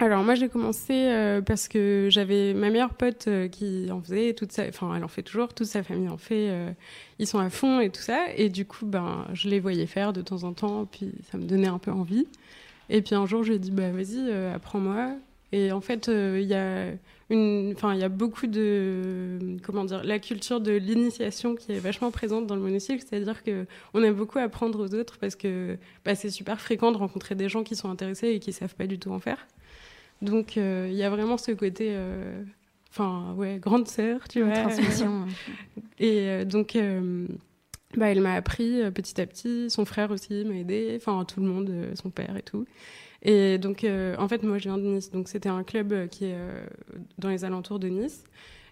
Alors 0.01 0.25
moi 0.25 0.35
j'ai 0.35 0.49
commencé 0.49 0.93
euh, 0.93 1.41
parce 1.41 1.69
que 1.69 2.09
j'avais 2.11 2.53
ma 2.53 2.69
meilleure 2.69 2.95
pote 2.95 3.27
euh, 3.29 3.47
qui 3.47 3.89
en 3.93 4.01
faisait 4.01 4.35
toute 4.35 4.51
sa 4.51 4.67
enfin 4.67 4.93
elle 4.97 5.05
en 5.05 5.09
fait 5.09 5.23
toujours 5.23 5.55
toute 5.55 5.69
sa 5.69 5.85
famille 5.85 6.09
en 6.09 6.17
fait 6.17 6.49
euh, 6.51 6.73
ils 7.21 7.29
sont 7.29 7.39
à 7.39 7.49
fond 7.49 7.79
et 7.79 7.91
tout 7.91 8.01
ça 8.03 8.25
et 8.37 8.49
du 8.49 8.65
coup 8.67 8.87
ben 8.87 9.25
je 9.35 9.49
les 9.49 9.61
voyais 9.61 9.87
faire 9.87 10.13
de 10.13 10.21
temps 10.21 10.43
en 10.43 10.53
temps 10.53 10.85
puis 10.85 11.13
ça 11.31 11.39
me 11.39 11.45
donnait 11.45 11.69
un 11.69 11.79
peu 11.79 11.93
envie 11.93 12.27
et 12.91 13.03
puis 13.03 13.15
un 13.15 13.27
jour 13.27 13.43
je 13.43 13.51
lui 13.51 13.57
ai 13.57 13.59
dit 13.59 13.71
bah 13.71 13.91
vas-y 13.91 14.19
euh, 14.19 14.55
apprends-moi 14.55 15.13
et 15.53 15.73
en 15.73 15.81
fait 15.81 16.09
euh, 16.09 16.39
il 16.41 16.47
y 16.49 16.55
a 16.55 16.91
une 17.31 17.73
enfin 17.75 17.95
il 17.95 18.01
y 18.01 18.05
a 18.05 18.09
beaucoup 18.09 18.47
de 18.47 19.39
comment 19.63 19.85
dire 19.85 20.05
la 20.05 20.19
culture 20.19 20.61
de 20.61 20.73
l'initiation 20.73 21.55
qui 21.55 21.73
est 21.73 21.79
vachement 21.79 22.11
présente 22.11 22.47
dans 22.47 22.55
le 22.55 22.61
monocycle 22.61 23.05
c'est-à-dire 23.09 23.43
que 23.43 23.67
on 23.95 24.03
aime 24.03 24.15
beaucoup 24.15 24.39
apprendre 24.39 24.85
aux 24.85 24.95
autres 24.95 25.19
parce 25.19 25.37
que 25.37 25.77
bah, 26.05 26.15
c'est 26.15 26.31
super 26.31 26.61
fréquent 26.61 26.93
de 26.93 26.99
rencontrer 26.99 27.35
des 27.35 27.49
gens 27.49 27.63
qui 27.63 27.77
sont 27.77 27.91
intéressés 27.91 28.29
et 28.29 28.41
qui 28.41 28.53
savent 28.53 28.75
pas 28.75 28.87
du 28.87 28.99
tout 28.99 29.11
en 29.11 29.21
faire 29.21 29.47
donc 30.23 30.57
euh, 30.57 30.89
il 30.91 30.97
y 30.97 31.03
a 31.03 31.11
vraiment 31.11 31.37
ce 31.37 31.53
côté, 31.53 31.95
enfin 32.91 33.35
ouais, 33.37 33.59
grande 33.59 33.89
sœur, 33.89 34.27
tu 34.29 34.43
vois. 34.43 34.53
Transmission. 34.63 35.27
Et 35.99 36.29
euh, 36.29 36.45
donc, 36.45 36.77
euh, 36.77 37.27
bah, 37.97 38.07
elle 38.09 38.21
m'a 38.21 38.35
appris 38.35 38.83
euh, 38.83 38.91
petit 38.91 39.21
à 39.21 39.27
petit. 39.27 39.71
Son 39.71 39.85
frère 39.85 40.11
aussi 40.11 40.45
m'a 40.45 40.55
aidé. 40.55 40.95
Enfin 40.97 41.25
tout 41.25 41.41
le 41.41 41.47
monde, 41.47 41.71
euh, 41.71 41.95
son 41.95 42.11
père 42.11 42.37
et 42.37 42.43
tout. 42.43 42.67
Et 43.23 43.59
donc 43.59 43.85
euh, 43.85 44.17
en 44.19 44.29
fait 44.29 44.43
moi 44.43 44.59
je 44.59 44.65
viens 44.65 44.79
de 44.79 44.83
Nice, 44.83 45.11
donc 45.11 45.29
c'était 45.29 45.49
un 45.49 45.65
club 45.65 46.09
qui 46.09 46.27
est 46.27 46.37
dans 47.19 47.31
les 47.31 47.45
alentours 47.45 47.79
de 47.79 47.89
Nice. 47.89 48.25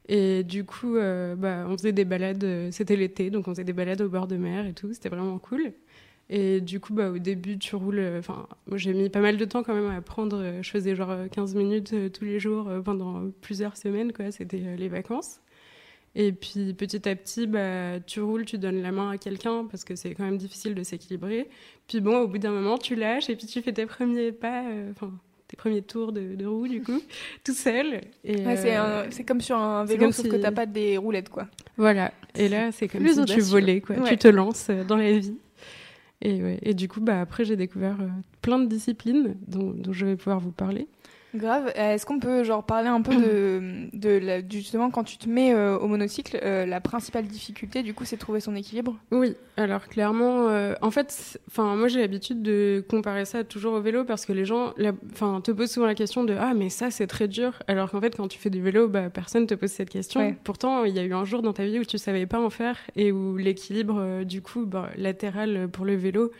Et 0.08 0.42
du 0.42 0.64
coup, 0.64 0.94
bah, 0.94 1.64
on 1.68 1.76
faisait 1.78 1.92
des 1.92 2.04
balades, 2.04 2.70
c'était 2.70 2.96
l'été, 2.96 3.30
donc 3.30 3.48
on 3.48 3.52
faisait 3.52 3.64
des 3.64 3.72
balades 3.72 4.00
au 4.00 4.08
bord 4.08 4.26
de 4.26 4.36
mer 4.36 4.66
et 4.66 4.74
tout, 4.74 4.92
c'était 4.92 5.08
vraiment 5.08 5.38
cool. 5.38 5.72
Et 6.28 6.60
du 6.60 6.80
coup, 6.80 6.94
bah, 6.94 7.10
au 7.10 7.18
début, 7.18 7.58
tu 7.58 7.76
roules. 7.76 8.02
Enfin, 8.18 8.46
j'ai 8.74 8.94
mis 8.94 9.10
pas 9.10 9.20
mal 9.20 9.36
de 9.36 9.44
temps 9.44 9.62
quand 9.62 9.74
même 9.74 9.90
à 9.90 9.96
apprendre. 9.96 10.42
Je 10.62 10.70
faisais 10.70 10.96
genre 10.96 11.10
euh, 11.10 11.28
15 11.28 11.54
minutes 11.54 11.94
tous 12.12 12.24
les 12.24 12.40
jours 12.40 12.70
pendant 12.84 13.30
plusieurs 13.42 13.76
semaines, 13.76 14.12
quoi. 14.12 14.30
C'était 14.32 14.76
les 14.76 14.88
vacances. 14.88 15.41
Et 16.14 16.32
puis 16.32 16.74
petit 16.74 17.08
à 17.08 17.16
petit, 17.16 17.46
bah, 17.46 17.98
tu 18.06 18.20
roules, 18.20 18.44
tu 18.44 18.58
donnes 18.58 18.82
la 18.82 18.92
main 18.92 19.10
à 19.12 19.18
quelqu'un 19.18 19.64
parce 19.70 19.82
que 19.84 19.96
c'est 19.96 20.14
quand 20.14 20.24
même 20.24 20.36
difficile 20.36 20.74
de 20.74 20.82
s'équilibrer. 20.82 21.48
Puis 21.88 22.00
bon, 22.00 22.18
au 22.18 22.28
bout 22.28 22.38
d'un 22.38 22.50
moment, 22.50 22.76
tu 22.76 22.94
lâches 22.96 23.30
et 23.30 23.36
puis 23.36 23.46
tu 23.46 23.62
fais 23.62 23.72
tes 23.72 23.86
premiers 23.86 24.30
pas, 24.32 24.62
euh, 24.68 24.90
enfin 24.90 25.10
tes 25.48 25.56
premiers 25.56 25.80
tours 25.82 26.12
de, 26.12 26.34
de 26.34 26.44
roue 26.46 26.68
du 26.68 26.82
coup, 26.82 27.00
tout 27.44 27.54
seul. 27.54 28.02
Et, 28.24 28.36
Ouais, 28.44 28.56
c'est 28.56 28.76
euh, 28.76 29.10
c'est 29.10 29.24
comme 29.24 29.40
sur 29.40 29.56
un 29.56 29.84
vélo, 29.86 30.00
comme 30.04 30.12
sauf 30.12 30.26
si- 30.26 30.30
que 30.30 30.36
t'as 30.36 30.52
pas 30.52 30.66
des 30.66 30.98
roulettes, 30.98 31.30
quoi. 31.30 31.48
voilà. 31.78 32.12
Et 32.34 32.48
là, 32.50 32.72
c'est 32.72 32.88
comme 32.88 33.00
Plus 33.02 33.14
si 33.14 33.24
tu 33.24 33.40
volais, 33.40 33.80
quoi. 33.80 33.96
Ouais. 33.96 34.08
Tu 34.10 34.16
te 34.18 34.28
lances 34.28 34.68
euh, 34.70 34.84
dans 34.84 34.96
la 34.96 35.18
vie. 35.18 35.36
Et, 36.20 36.42
ouais. 36.42 36.58
et 36.62 36.72
du 36.74 36.88
coup, 36.88 37.00
bah, 37.00 37.20
après, 37.20 37.44
j'ai 37.44 37.56
découvert 37.56 37.96
plein 38.42 38.58
de 38.58 38.66
disciplines 38.66 39.34
dont, 39.48 39.70
dont 39.72 39.92
je 39.92 40.06
vais 40.06 40.16
pouvoir 40.16 40.40
vous 40.40 40.52
parler. 40.52 40.86
Grave. 41.34 41.72
Euh, 41.78 41.94
Est-ce 41.94 42.04
qu'on 42.04 42.18
peut 42.18 42.44
genre 42.44 42.64
parler 42.64 42.88
un 42.88 43.00
peu 43.00 43.14
de, 43.16 43.88
de 43.92 44.10
la- 44.10 44.42
du- 44.42 44.58
justement 44.58 44.90
quand 44.90 45.04
tu 45.04 45.16
te 45.16 45.28
mets 45.28 45.54
euh, 45.54 45.78
au 45.78 45.86
monocycle, 45.88 46.38
euh, 46.42 46.66
la 46.66 46.80
principale 46.80 47.24
difficulté 47.26 47.82
du 47.82 47.94
coup 47.94 48.04
c'est 48.04 48.16
de 48.16 48.20
trouver 48.20 48.40
son 48.40 48.54
équilibre? 48.54 48.96
Oui, 49.10 49.34
alors 49.56 49.88
clairement, 49.88 50.48
euh, 50.48 50.74
en 50.82 50.90
fait, 50.90 51.38
enfin 51.48 51.74
moi 51.76 51.88
j'ai 51.88 52.00
l'habitude 52.00 52.42
de 52.42 52.84
comparer 52.88 53.24
ça 53.24 53.44
toujours 53.44 53.72
au 53.74 53.80
vélo 53.80 54.04
parce 54.04 54.26
que 54.26 54.32
les 54.32 54.44
gens, 54.44 54.74
enfin 55.12 55.40
te 55.40 55.50
posent 55.50 55.70
souvent 55.70 55.86
la 55.86 55.94
question 55.94 56.24
de 56.24 56.34
ah 56.38 56.52
mais 56.54 56.68
ça 56.68 56.90
c'est 56.90 57.06
très 57.06 57.28
dur, 57.28 57.62
alors 57.66 57.90
qu'en 57.90 58.00
fait 58.00 58.14
quand 58.16 58.28
tu 58.28 58.38
fais 58.38 58.50
du 58.50 58.60
vélo, 58.60 58.88
bah 58.88 59.08
personne 59.08 59.46
te 59.46 59.54
pose 59.54 59.70
cette 59.70 59.90
question. 59.90 60.20
Ouais. 60.20 60.36
Pourtant 60.44 60.84
il 60.84 60.94
y 60.94 60.98
a 60.98 61.02
eu 61.04 61.14
un 61.14 61.24
jour 61.24 61.40
dans 61.42 61.52
ta 61.54 61.64
vie 61.64 61.78
où 61.78 61.84
tu 61.84 61.96
savais 61.98 62.26
pas 62.26 62.40
en 62.40 62.50
faire 62.50 62.76
et 62.94 63.10
où 63.12 63.36
l'équilibre 63.38 64.24
du 64.24 64.42
coup 64.42 64.66
bah, 64.66 64.90
latéral 64.98 65.68
pour 65.72 65.84
le 65.84 65.94
vélo 65.96 66.30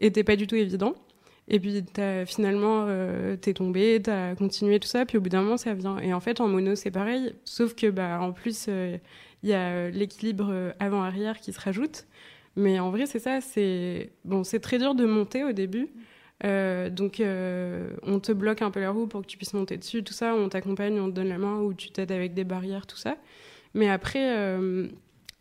était 0.00 0.24
pas 0.24 0.36
du 0.36 0.46
tout 0.46 0.56
évident. 0.56 0.94
Et 1.48 1.60
puis 1.60 1.84
t'as 1.84 2.26
finalement 2.26 2.86
euh, 2.88 3.36
t'es 3.36 3.54
tombé, 3.54 4.00
t'as 4.02 4.34
continué 4.34 4.80
tout 4.80 4.88
ça, 4.88 5.06
puis 5.06 5.18
au 5.18 5.20
bout 5.20 5.28
d'un 5.28 5.42
moment 5.42 5.56
ça 5.56 5.74
vient. 5.74 5.98
Et 5.98 6.12
en 6.12 6.20
fait 6.20 6.40
en 6.40 6.48
mono 6.48 6.74
c'est 6.74 6.90
pareil, 6.90 7.34
sauf 7.44 7.74
que 7.74 7.88
bah 7.88 8.18
en 8.20 8.32
plus 8.32 8.66
euh, 8.68 8.98
il 9.42 9.50
y 9.50 9.52
a 9.52 9.68
euh, 9.70 9.90
l'équilibre 9.90 10.74
avant-arrière 10.80 11.38
qui 11.38 11.52
se 11.52 11.60
rajoute. 11.60 12.06
Mais 12.56 12.80
en 12.80 12.90
vrai 12.90 13.06
c'est 13.06 13.20
ça, 13.20 13.40
c'est 13.40 14.10
bon 14.24 14.42
très 14.42 14.78
dur 14.78 14.94
de 14.94 15.04
monter 15.06 15.44
au 15.44 15.52
début. 15.52 15.88
Donc 16.42 17.22
on 17.22 18.20
te 18.20 18.32
bloque 18.32 18.62
un 18.62 18.70
peu 18.70 18.80
la 18.80 18.90
roue 18.90 19.06
pour 19.06 19.22
que 19.22 19.26
tu 19.26 19.36
puisses 19.36 19.54
monter 19.54 19.76
dessus, 19.76 20.02
tout 20.02 20.14
ça, 20.14 20.34
on 20.34 20.48
t'accompagne, 20.48 20.98
on 21.00 21.06
te 21.10 21.14
donne 21.14 21.28
la 21.28 21.38
main 21.38 21.60
ou 21.60 21.74
tu 21.74 21.90
t'aides 21.90 22.12
avec 22.12 22.34
des 22.34 22.44
barrières, 22.44 22.86
tout 22.86 22.96
ça. 22.96 23.16
Mais 23.74 23.88
après, 23.90 24.56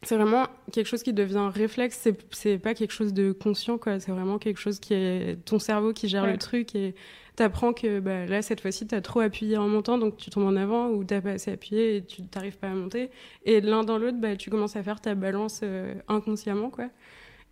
c'est 0.05 0.15
vraiment 0.15 0.47
quelque 0.71 0.88
chose 0.88 1.03
qui 1.03 1.13
devient 1.13 1.50
réflexe. 1.53 2.00
C'est, 2.01 2.17
c'est 2.31 2.57
pas 2.57 2.74
quelque 2.74 2.91
chose 2.91 3.13
de 3.13 3.31
conscient, 3.31 3.77
quoi. 3.77 4.00
C'est 4.00 4.12
vraiment 4.12 4.38
quelque 4.38 4.59
chose 4.59 4.79
qui 4.79 4.93
est 4.93 5.38
ton 5.45 5.59
cerveau 5.59 5.93
qui 5.93 6.07
gère 6.07 6.24
Ouais. 6.24 6.31
le 6.33 6.38
truc 6.38 6.75
et 6.75 6.95
t'apprends 7.35 7.74
que 7.74 8.00
bah, 8.00 8.25
là, 8.25 8.41
cette 8.41 8.62
fois-ci, 8.62 8.88
t'as 8.88 9.01
trop 9.01 9.19
appuyé 9.19 9.57
en 9.57 9.67
montant, 9.67 9.97
donc 9.97 10.15
tu 10.17 10.29
tombes 10.29 10.45
en 10.45 10.55
avant 10.55 10.89
ou 10.89 11.03
t'as 11.03 11.19
pas 11.21 11.31
assez 11.31 11.51
appuyé 11.51 11.97
et 11.97 12.05
tu 12.05 12.21
t'arrives 12.24 12.57
pas 12.57 12.67
à 12.67 12.74
monter. 12.74 13.09
Et 13.45 13.59
l'un 13.62 13.83
dans 13.83 13.97
l'autre, 13.97 14.17
bah, 14.19 14.35
tu 14.35 14.50
commences 14.50 14.75
à 14.75 14.83
faire 14.83 15.01
ta 15.01 15.15
balance 15.15 15.59
euh, 15.63 15.93
inconsciemment, 16.07 16.69
quoi. 16.69 16.85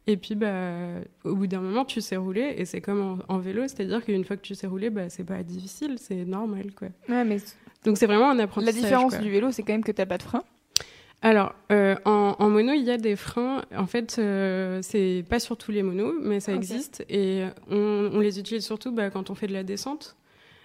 Et 0.05 0.17
puis, 0.17 0.35
bah, 0.35 0.99
au 1.23 1.35
bout 1.35 1.47
d'un 1.47 1.61
moment, 1.61 1.85
tu 1.85 2.01
sais 2.01 2.17
rouler 2.17 2.55
et 2.57 2.65
c'est 2.65 2.81
comme 2.81 3.01
en, 3.01 3.33
en 3.33 3.39
vélo, 3.39 3.63
c'est-à-dire 3.63 4.03
qu'une 4.03 4.25
fois 4.25 4.35
que 4.37 4.41
tu 4.41 4.53
sais 4.53 4.67
rouler, 4.67 4.89
bah, 4.89 5.09
c'est 5.09 5.23
pas 5.23 5.43
difficile, 5.43 5.95
c'est 5.97 6.25
normal, 6.25 6.71
quoi. 6.77 6.89
Ouais, 7.09 7.23
mais 7.23 7.37
Donc 7.85 7.97
c'est 7.97 8.05
vraiment 8.05 8.29
un 8.31 8.35
la 8.35 8.43
apprentissage. 8.43 8.81
différence 8.81 9.13
quoi. 9.15 9.23
du 9.23 9.29
vélo, 9.31 9.51
c'est 9.51 9.63
quand 9.63 9.71
même 9.73 9.83
que 9.83 9.91
t'as 9.93 10.05
pas 10.05 10.17
de 10.17 10.23
frein. 10.23 10.43
Alors, 11.25 11.55
euh, 11.71 11.95
en, 12.03 12.35
en 12.37 12.49
mono, 12.49 12.73
il 12.73 12.83
y 12.83 12.91
a 12.91 12.97
des 12.97 13.15
freins. 13.15 13.63
En 13.73 13.87
fait, 13.87 14.17
euh, 14.19 14.79
c'est 14.81 15.23
pas 15.29 15.39
sur 15.39 15.55
tous 15.55 15.71
les 15.71 15.81
monos, 15.81 16.13
mais 16.21 16.41
ça 16.41 16.51
existe. 16.51 17.05
Et 17.09 17.45
on, 17.69 18.11
on 18.13 18.19
les 18.19 18.39
utilise 18.39 18.65
surtout 18.65 18.91
bah, 18.91 19.09
quand 19.09 19.29
on 19.29 19.35
fait 19.35 19.47
de 19.47 19.53
la 19.53 19.63
descente. 19.63 20.17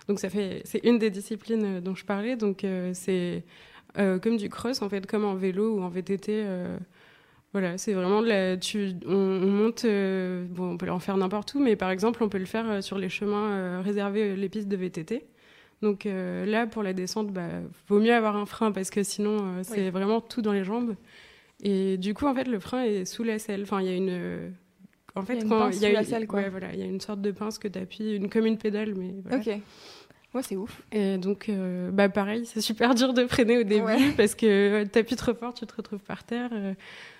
Donc, 0.09 0.19
ça 0.19 0.29
fait, 0.29 0.63
c'est 0.65 0.85
une 0.85 0.99
des 0.99 1.11
disciplines 1.11 1.77
euh, 1.77 1.81
dont 1.81 1.95
je 1.95 2.05
parlais. 2.05 2.35
Donc, 2.35 2.65
euh, 2.65 2.91
c'est 2.93 3.45
comme 3.95 4.37
du 4.37 4.49
cross, 4.49 4.83
en 4.83 4.89
fait, 4.89 5.07
comme 5.07 5.25
en 5.25 5.35
vélo 5.35 5.77
ou 5.77 5.83
en 5.83 5.89
VTT. 5.89 6.45
voilà, 7.53 7.79
c'est 7.79 7.95
vraiment 7.95 8.23
de 8.23 8.29
la. 8.29 8.57
Tu, 8.57 8.93
on, 9.07 9.13
on 9.13 9.47
monte. 9.47 9.85
bon, 9.85 10.73
on 10.73 10.77
peut 10.77 10.89
en 10.91 11.01
faire 11.01 11.17
n'importe 11.17 11.55
où, 11.55 11.59
mais 11.61 11.75
par 11.75 11.91
exemple, 11.91 12.23
on 12.23 12.29
peut 12.29 12.39
le 12.39 12.45
faire 12.45 12.81
sur 12.83 12.99
les 12.99 13.09
chemins 13.09 13.81
réservés, 13.83 14.37
les 14.37 14.49
pistes 14.49 14.69
de 14.69 14.77
VTT. 14.77 15.27
Donc 15.83 16.07
euh, 16.07 16.45
là, 16.45 16.67
pour 16.67 16.83
la 16.83 16.93
descente, 16.93 17.33
bah, 17.33 17.49
vaut 17.89 18.01
mieux 18.01 18.13
avoir 18.15 18.37
un 18.37 18.47
frein 18.47 18.73
parce 18.73 18.91
que 18.91 19.03
sinon, 19.03 19.37
euh, 19.41 19.61
c'est 19.63 19.85
Oui. 19.85 19.91
vraiment 19.91 20.21
tout 20.21 20.43
dans 20.43 20.53
les 20.53 20.65
jambes. 20.65 20.95
Et 21.63 21.97
du 21.97 22.15
coup, 22.15 22.27
en 22.27 22.35
fait, 22.35 22.45
le 22.49 22.59
frein 22.61 22.85
est 22.85 23.05
sous 23.05 23.23
la 23.25 23.39
selle. 23.39 23.63
Enfin, 23.63 23.81
il 23.81 23.87
y 23.87 23.91
a 23.91 23.95
une. 23.97 24.53
En 25.15 25.23
fait, 25.23 25.35
Il 25.35 25.37
y 25.37 25.41
a 25.41 25.43
une 25.45 25.49
quand 25.49 25.59
pince 25.59 25.77
il 25.77 25.83
y 25.83 25.87
a 25.87 25.89
sous 25.89 25.95
la 25.95 26.01
une- 26.03 26.07
selle, 26.07 26.27
quoi. 26.27 26.41
ouais, 26.41 26.49
voilà, 26.49 26.73
il 26.73 26.79
y 26.79 26.83
a 26.83 26.87
une 26.87 27.01
sorte 27.01 27.21
de 27.21 27.31
pince 27.33 27.59
que 27.59 27.67
tu 27.69 27.79
appuies, 27.79 28.15
une, 28.17 28.29
comme 28.29 28.47
une 28.47 28.59
pédale, 28.59 28.95
mais 28.95 29.15
voilà. 29.25 29.39
Ok. 29.39 29.61
Ouais, 30.35 30.43
c'est 30.43 30.57
ouf. 30.57 30.83
Et 30.93 31.17
donc, 31.17 31.49
euh, 31.49 31.91
bah 31.91 32.09
pareil, 32.11 32.45
c'est 32.45 32.61
super 32.61 32.95
dur 32.95 33.15
de 33.15 33.27
freiner 33.27 33.59
au 33.59 33.63
début 33.63 33.83
Ouais. 33.87 34.13
parce 34.17 34.35
que 34.35 34.83
tu 34.85 34.89
t'appuies 34.91 35.17
trop 35.17 35.33
fort, 35.35 35.55
tu 35.55 35.67
te 35.67 35.75
retrouves 35.75 36.03
par 36.03 36.23
terre. 36.25 36.51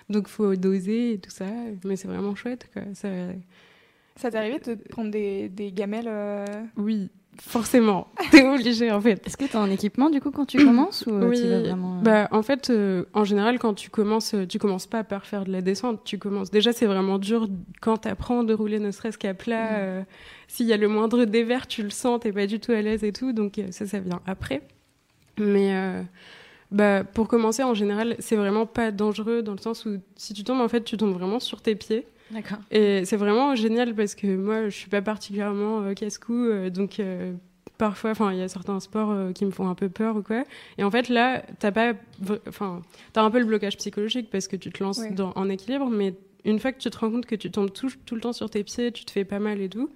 donc, 0.09 0.27
faut 0.27 0.55
doser 0.55 1.13
et 1.13 1.17
tout 1.19 1.31
ça. 1.31 1.45
Mais 1.83 1.95
c'est 1.95 2.07
vraiment 2.07 2.35
chouette, 2.35 2.69
quoi. 2.71 2.83
Ça... 2.93 3.09
Ça 4.15 4.29
t'est 4.29 4.37
arrivé 4.37 4.59
de 4.59 4.75
prendre 4.75 5.09
des, 5.11 5.47
des 5.49 5.71
gamelles 5.71 6.07
euh, 6.09 6.45
Oui, 6.77 7.09
forcément. 7.41 8.07
T'es 8.31 8.47
obligé, 8.47 8.91
en 8.91 9.01
fait. 9.01 9.25
Est-ce 9.25 9.37
que 9.37 9.45
tu 9.45 9.55
as 9.57 9.59
un 9.59 9.69
équipement 9.71 10.09
du 10.09 10.21
coup 10.21 10.31
quand 10.31 10.45
tu 10.45 10.57
commences 10.63 11.05
ou 11.07 11.11
euh, 11.11 11.29
Oui, 11.29 11.41
tu 11.41 11.47
vas 11.47 11.59
vraiment. 11.59 11.97
euh, 11.99 12.01
Bah, 12.01 12.27
en 12.31 12.41
fait, 12.43 12.69
euh, 12.69 13.05
en 13.13 13.23
général, 13.23 13.59
quand 13.59 13.73
tu 13.73 13.89
commences, 13.89 14.33
euh, 14.33 14.45
tu 14.45 14.59
commences 14.59 14.87
pas 14.87 15.03
par 15.03 15.25
faire 15.25 15.45
de 15.45 15.51
la 15.51 15.61
descente. 15.61 16.01
Tu 16.03 16.17
commences. 16.17 16.51
Déjà, 16.51 16.73
c'est 16.73 16.85
vraiment 16.85 17.17
dur 17.17 17.47
quand 17.81 17.99
tu 17.99 18.07
apprends 18.07 18.43
de 18.43 18.53
rouler, 18.53 18.79
ne 18.79 18.91
serait-ce 18.91 19.17
qu'à 19.17 19.33
plat. 19.33 19.63
Mm. 19.65 19.75
euh, 19.79 20.01
S'il 20.47 20.65
y 20.67 20.73
a 20.73 20.77
le 20.77 20.87
moindre 20.87 21.25
dévers, 21.25 21.67
tu 21.67 21.83
le 21.83 21.89
sens, 21.89 22.19
t'es 22.21 22.31
pas 22.31 22.47
du 22.47 22.59
tout 22.59 22.71
à 22.71 22.81
l'aise 22.81 23.03
et 23.03 23.11
tout. 23.13 23.33
Donc, 23.33 23.59
ça, 23.71 23.85
ça 23.85 23.99
vient 23.99 24.21
après. 24.27 24.61
Mais 25.37 25.73
euh, 25.73 26.01
bah, 26.71 27.03
pour 27.03 27.27
commencer, 27.27 27.63
en 27.63 27.73
général, 27.73 28.15
c'est 28.19 28.35
vraiment 28.35 28.65
pas 28.65 28.91
dangereux 28.91 29.41
dans 29.41 29.53
le 29.53 29.57
sens 29.59 29.85
où 29.85 29.97
si 30.15 30.33
tu 30.33 30.43
tombes, 30.43 30.61
en 30.61 30.67
fait, 30.67 30.83
tu 30.83 30.97
tombes 30.97 31.13
vraiment 31.13 31.39
sur 31.39 31.61
tes 31.61 31.75
pieds. 31.75 32.05
D'accord. 32.31 32.59
Et 32.71 33.05
c'est 33.05 33.17
vraiment 33.17 33.55
génial 33.55 33.95
parce 33.95 34.15
que 34.15 34.27
moi, 34.35 34.65
je 34.69 34.75
suis 34.75 34.89
pas 34.89 35.01
particulièrement 35.01 35.81
euh, 35.81 35.93
casse-cou, 35.93 36.33
euh, 36.33 36.69
donc 36.69 36.99
euh, 36.99 37.33
parfois, 37.77 38.11
enfin, 38.11 38.31
il 38.33 38.39
y 38.39 38.41
a 38.41 38.47
certains 38.47 38.79
sports 38.79 39.11
euh, 39.11 39.31
qui 39.31 39.45
me 39.45 39.51
font 39.51 39.67
un 39.67 39.75
peu 39.75 39.89
peur 39.89 40.15
ou 40.17 40.21
quoi. 40.21 40.43
Et 40.77 40.83
en 40.83 40.91
fait, 40.91 41.09
là, 41.09 41.43
t'as 41.59 41.71
pas, 41.71 41.93
v- 42.21 42.39
enfin, 42.47 42.81
t'as 43.13 43.23
un 43.23 43.31
peu 43.31 43.39
le 43.39 43.45
blocage 43.45 43.77
psychologique 43.77 44.29
parce 44.31 44.47
que 44.47 44.55
tu 44.55 44.71
te 44.71 44.83
lances 44.83 44.99
Ouais. 44.99 45.11
dans, 45.11 45.31
en 45.35 45.49
équilibre, 45.49 45.89
mais 45.89 46.13
une 46.45 46.59
fois 46.59 46.71
que 46.71 46.79
tu 46.79 46.89
te 46.89 46.97
rends 46.97 47.09
compte 47.11 47.25
que 47.25 47.35
tu 47.35 47.49
tombes 47.51 47.71
tout, 47.73 47.89
tout 48.05 48.15
le 48.15 48.21
temps 48.21 48.33
sur 48.33 48.49
tes 48.49 48.63
pieds, 48.63 48.91
tu 48.91 49.05
te 49.05 49.11
fais 49.11 49.25
pas 49.25 49.39
mal 49.39 49.59
et 49.61 49.69
tout, 49.69 49.89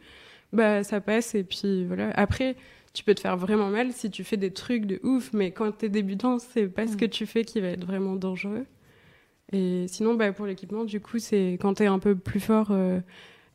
bah 0.52 0.84
ça 0.84 1.02
passe 1.02 1.36
et 1.36 1.44
puis 1.44 1.86
voilà. 1.86 2.10
Après. 2.16 2.56
Tu 2.96 3.04
peux 3.04 3.16
te 3.16 3.22
faire 3.22 3.36
vraiment 3.38 3.70
mal 3.72 3.92
si 3.92 4.12
tu 4.12 4.24
fais 4.24 4.38
des 4.38 4.52
trucs 4.54 4.86
de 4.86 5.00
ouf, 5.02 5.32
mais 5.34 5.50
quand 5.50 5.72
t'es 5.76 5.90
débutant, 5.90 6.38
c'est 6.38 6.68
pas 6.68 6.86
ce 6.86 6.94
Mm. 6.94 6.98
que 6.98 7.06
tu 7.06 7.26
fais 7.26 7.44
qui 7.44 7.60
va 7.60 7.70
être 7.70 7.84
vraiment 7.88 8.14
dangereux. 8.16 8.68
Et 9.54 9.86
sinon, 9.88 10.16
bah, 10.16 10.32
pour 10.34 10.46
l'équipement, 10.46 10.84
du 10.84 11.00
coup, 11.00 11.20
c'est 11.20 11.58
quand 11.62 11.76
tu 11.76 11.84
es 11.84 11.86
un 11.86 12.00
peu 12.00 12.16
plus 12.16 12.40
fort 12.40 12.70
euh, 12.72 13.00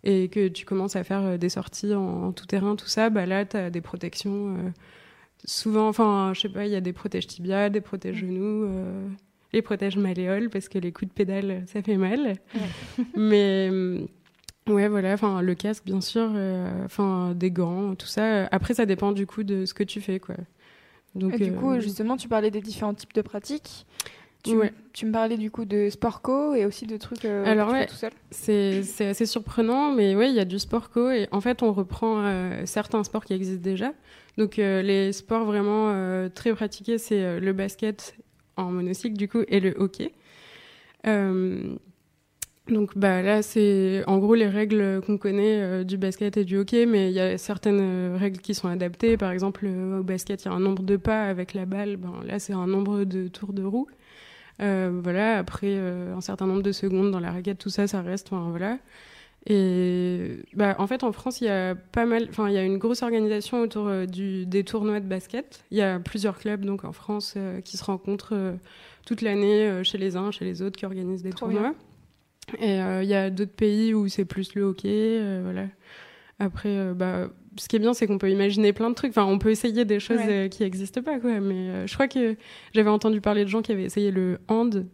et 0.05 0.29
que 0.29 0.49
tu 0.49 0.65
commences 0.65 0.97
à 0.97 1.03
faire 1.05 1.23
euh, 1.25 1.37
des 1.37 1.49
sorties 1.49 1.93
en, 1.95 2.27
en 2.29 2.33
tout 2.33 2.47
terrain, 2.47 2.77
tout 2.77 2.87
ça, 2.87 3.11
bah, 3.11 3.27
là, 3.27 3.45
tu 3.45 3.57
as 3.57 3.71
des 3.71 3.81
protections. 3.81 4.57
euh, 4.57 4.71
souvent, 5.45 5.89
enfin, 5.89 6.33
je 6.35 6.41
sais 6.43 6.49
pas, 6.49 6.67
il 6.67 6.73
y 6.73 6.77
a 6.77 6.81
des 6.81 6.93
protèges 6.93 7.27
tibia, 7.27 7.69
des 7.69 7.81
protèges 7.81 8.17
genoux, 8.19 8.65
euh, 8.65 9.09
les 9.53 9.63
protèges 9.63 9.97
malléoles, 9.97 10.51
parce 10.51 10.69
que 10.69 10.79
les 10.79 10.93
coups 10.93 11.09
de 11.09 11.15
pédale, 11.15 11.65
ça 11.67 11.83
fait 11.83 11.97
mal. 11.97 12.35
Mais. 13.17 13.71
Ouais, 14.69 14.87
voilà, 14.87 15.15
enfin 15.15 15.41
le 15.41 15.55
casque 15.55 15.87
bien 15.87 16.03
sûr, 16.03 16.31
enfin 16.85 17.33
des 17.35 17.51
gants, 17.51 17.95
tout 17.95 18.07
ça. 18.07 18.45
Après, 18.53 18.75
ça 18.75 18.85
dépend 18.85 19.13
du 19.13 19.27
coup 19.27 19.43
de 19.43 19.65
ce 19.65 19.73
que 19.73 19.83
tu 19.83 20.03
fais, 20.03 20.21
quoi. 20.21 20.35
Donc, 21.15 21.41
Et 21.41 21.45
du 21.45 21.53
coup, 21.55 21.81
justement, 21.81 22.19
tu 22.19 22.29
parlais 22.29 22.51
des 22.51 22.61
différents 22.61 22.93
types 22.93 23.15
de 23.15 23.23
pratiques. 23.23 23.87
Tu, 24.45 24.57
Ouais. 24.57 24.73
tu 24.93 25.05
me 25.07 25.13
parlais 25.13 25.37
du 25.37 25.51
coup 25.51 25.65
de 25.65 25.91
sport 25.91 26.23
co 26.23 26.55
et 26.55 26.65
aussi 26.65 26.87
de 26.87 26.97
trucs 26.97 27.25
euh, 27.25 27.45
Alors, 27.45 27.69
que 27.69 27.73
tu 27.73 27.75
fais 27.75 27.81
ouais. 27.81 27.87
tout 27.87 27.97
seul. 27.97 28.13
C'est 28.31 29.07
assez 29.09 29.27
surprenant, 29.27 29.93
mais 29.93 30.15
oui, 30.15 30.29
il 30.29 30.35
y 30.35 30.41
a 30.41 30.45
du 30.45 30.59
sport 30.61 30.91
co. 30.91 31.11
Et 31.11 31.27
en 31.33 31.41
fait, 31.41 31.63
on 31.63 31.73
reprend 31.73 32.23
euh, 32.25 32.63
certains 32.65 33.03
sports 33.03 33.25
qui 33.25 33.33
existent 33.35 33.63
déjà. 33.63 33.93
Donc, 34.37 34.59
euh, 34.61 34.81
les 34.83 35.13
sports 35.13 35.45
vraiment 35.45 35.91
euh, 35.91 36.29
très 36.33 36.53
pratiqués, 36.55 36.99
c'est 36.99 37.41
le 37.41 37.53
basket 37.53 38.15
en 38.57 38.71
monocycle, 38.71 39.17
du 39.17 39.29
coup, 39.29 39.43
et 39.49 39.59
le 39.61 39.75
hockey. 39.77 40.13
Donc, 42.69 42.99
bah, 42.99 43.23
là, 43.23 43.41
c'est 43.41 44.05
en 44.07 44.19
gros 44.19 44.35
les 44.35 44.47
règles 44.47 45.01
qu'on 45.07 45.17
connaît 45.17 45.85
du 45.87 45.97
basket 45.97 46.37
et 46.37 46.45
du 46.45 46.59
hockey, 46.59 46.85
mais 46.85 47.09
il 47.11 47.15
y 47.15 47.21
a 47.21 47.39
certaines 47.39 48.15
règles 48.15 48.39
qui 48.41 48.55
sont 48.55 48.69
adaptées. 48.69 49.17
Par 49.17 49.31
exemple, 49.31 49.67
au 49.67 50.03
basket, 50.03 50.45
il 50.45 50.49
y 50.49 50.51
a 50.51 50.55
un 50.55 50.61
nombre 50.61 50.83
de 50.83 50.97
pas 50.97 51.25
avec 51.25 51.55
la 51.55 51.65
balle. 51.65 51.97
Ben, 51.97 52.13
là, 52.27 52.39
c'est 52.39 52.53
un 52.53 52.67
nombre 52.67 53.05
de 53.05 53.27
tours 53.29 53.55
de 53.55 53.63
roue. 53.65 53.89
Euh, 54.61 55.01
voilà, 55.03 55.39
après 55.39 55.69
euh, 55.69 56.17
un 56.17 56.21
certain 56.21 56.47
nombre 56.47 56.63
de 56.63 56.73
secondes 56.73 57.11
dans 57.11 57.21
la 57.21 57.31
raquette, 57.31 57.59
tout 57.59 57.71
ça, 57.71 57.87
ça 57.87 58.03
reste. 58.03 58.33
Enfin, 58.33 58.51
voilà. 58.51 58.79
Et 59.47 60.41
bah, 60.55 60.75
en 60.79 60.87
fait, 60.87 61.05
en 61.05 61.13
France, 61.13 61.41
il 61.41 61.45
y 61.45 61.49
a 61.49 61.75
pas 61.75 62.05
mal, 62.05 62.27
enfin, 62.29 62.49
il 62.49 62.55
y 62.55 62.59
a 62.59 62.65
une 62.65 62.77
grosse 62.77 63.03
organisation 63.03 63.61
autour 63.61 63.87
euh, 63.87 64.05
du, 64.05 64.47
des 64.47 64.65
tournois 64.65 65.01
de 65.01 65.07
basket. 65.07 65.65
Il 65.71 65.79
y 65.79 65.83
a 65.83 65.99
plusieurs 66.01 66.39
clubs 66.39 66.65
donc 66.65 66.85
en 66.85 66.93
France 66.93 67.35
euh, 67.37 67.61
qui 67.61 67.77
se 67.77 67.85
rencontrent 67.85 68.35
euh, 68.35 68.53
toute 69.07 69.23
l'année 69.23 69.83
chez 69.85 69.97
les 69.97 70.17
uns, 70.17 70.31
chez 70.31 70.45
les 70.45 70.61
autres, 70.61 70.77
qui 70.77 70.85
organisent 70.85 71.23
des 71.23 71.31
Trop 71.31 71.47
tournois. 71.47 71.75
Et 72.59 72.77
il 72.77 73.09
y 73.09 73.15
a 73.15 73.31
d'autres 73.31 73.55
pays 73.55 73.95
où 73.95 74.09
c'est 74.09 74.25
plus 74.25 74.55
le 74.55 74.63
hockey, 74.65 75.41
voilà. 75.43 75.67
Après, 76.39 76.93
bah, 76.95 77.29
ce 77.59 77.69
qui 77.69 77.77
est 77.77 77.79
bien, 77.81 77.93
c'est 77.95 78.07
qu'on 78.07 78.19
peut 78.19 78.31
imaginer 78.31 78.73
plein 78.73 78.89
de 78.91 78.95
trucs. 78.95 79.11
Enfin, 79.11 79.25
on 79.25 79.39
peut 79.39 79.51
essayer 79.51 79.85
des 79.85 80.01
choses 80.01 80.19
Ouais. 80.19 80.47
euh, 80.47 80.49
qui 80.49 80.63
n'existent 80.63 81.03
pas, 81.03 81.19
quoi. 81.19 81.41
Mais 81.41 81.55
euh, 81.55 81.87
je 81.87 81.95
crois 81.95 82.09
que 82.09 82.37
j'avais 82.75 82.91
entendu 82.91 83.21
parler 83.21 83.45
de 83.45 83.49
gens 83.49 83.63
qui 83.63 83.73
avaient 83.73 83.85
essayé 83.85 84.11
le 84.11 84.39
hand. 84.49 84.87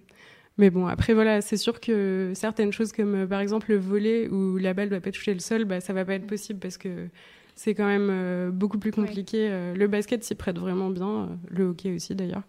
Mais 0.58 0.70
bon, 0.70 0.86
après, 0.86 1.14
voilà, 1.14 1.40
c'est 1.40 1.56
sûr 1.56 1.80
que 1.80 2.32
certaines 2.34 2.72
choses 2.72 2.92
comme, 2.92 3.14
euh, 3.14 3.26
par 3.26 3.40
exemple, 3.40 3.70
le 3.70 3.76
volet 3.78 4.28
où 4.28 4.56
la 4.56 4.72
balle 4.74 4.86
ne 4.86 4.90
doit 4.90 5.00
pas 5.00 5.10
toucher 5.10 5.34
le 5.34 5.40
sol, 5.40 5.64
bah, 5.64 5.80
ça 5.80 5.92
va 5.92 6.04
pas 6.04 6.14
être 6.14 6.26
possible 6.26 6.58
parce 6.60 6.78
que 6.78 7.08
c'est 7.56 7.74
quand 7.74 7.86
même 7.86 8.50
beaucoup 8.50 8.78
plus 8.78 8.90
compliqué. 8.90 9.48
Le 9.76 9.86
basket 9.86 10.24
s'y 10.24 10.34
prête 10.34 10.58
vraiment 10.58 10.90
bien, 10.90 11.28
le 11.48 11.66
hockey 11.66 11.92
aussi 11.94 12.14
d'ailleurs. 12.16 12.42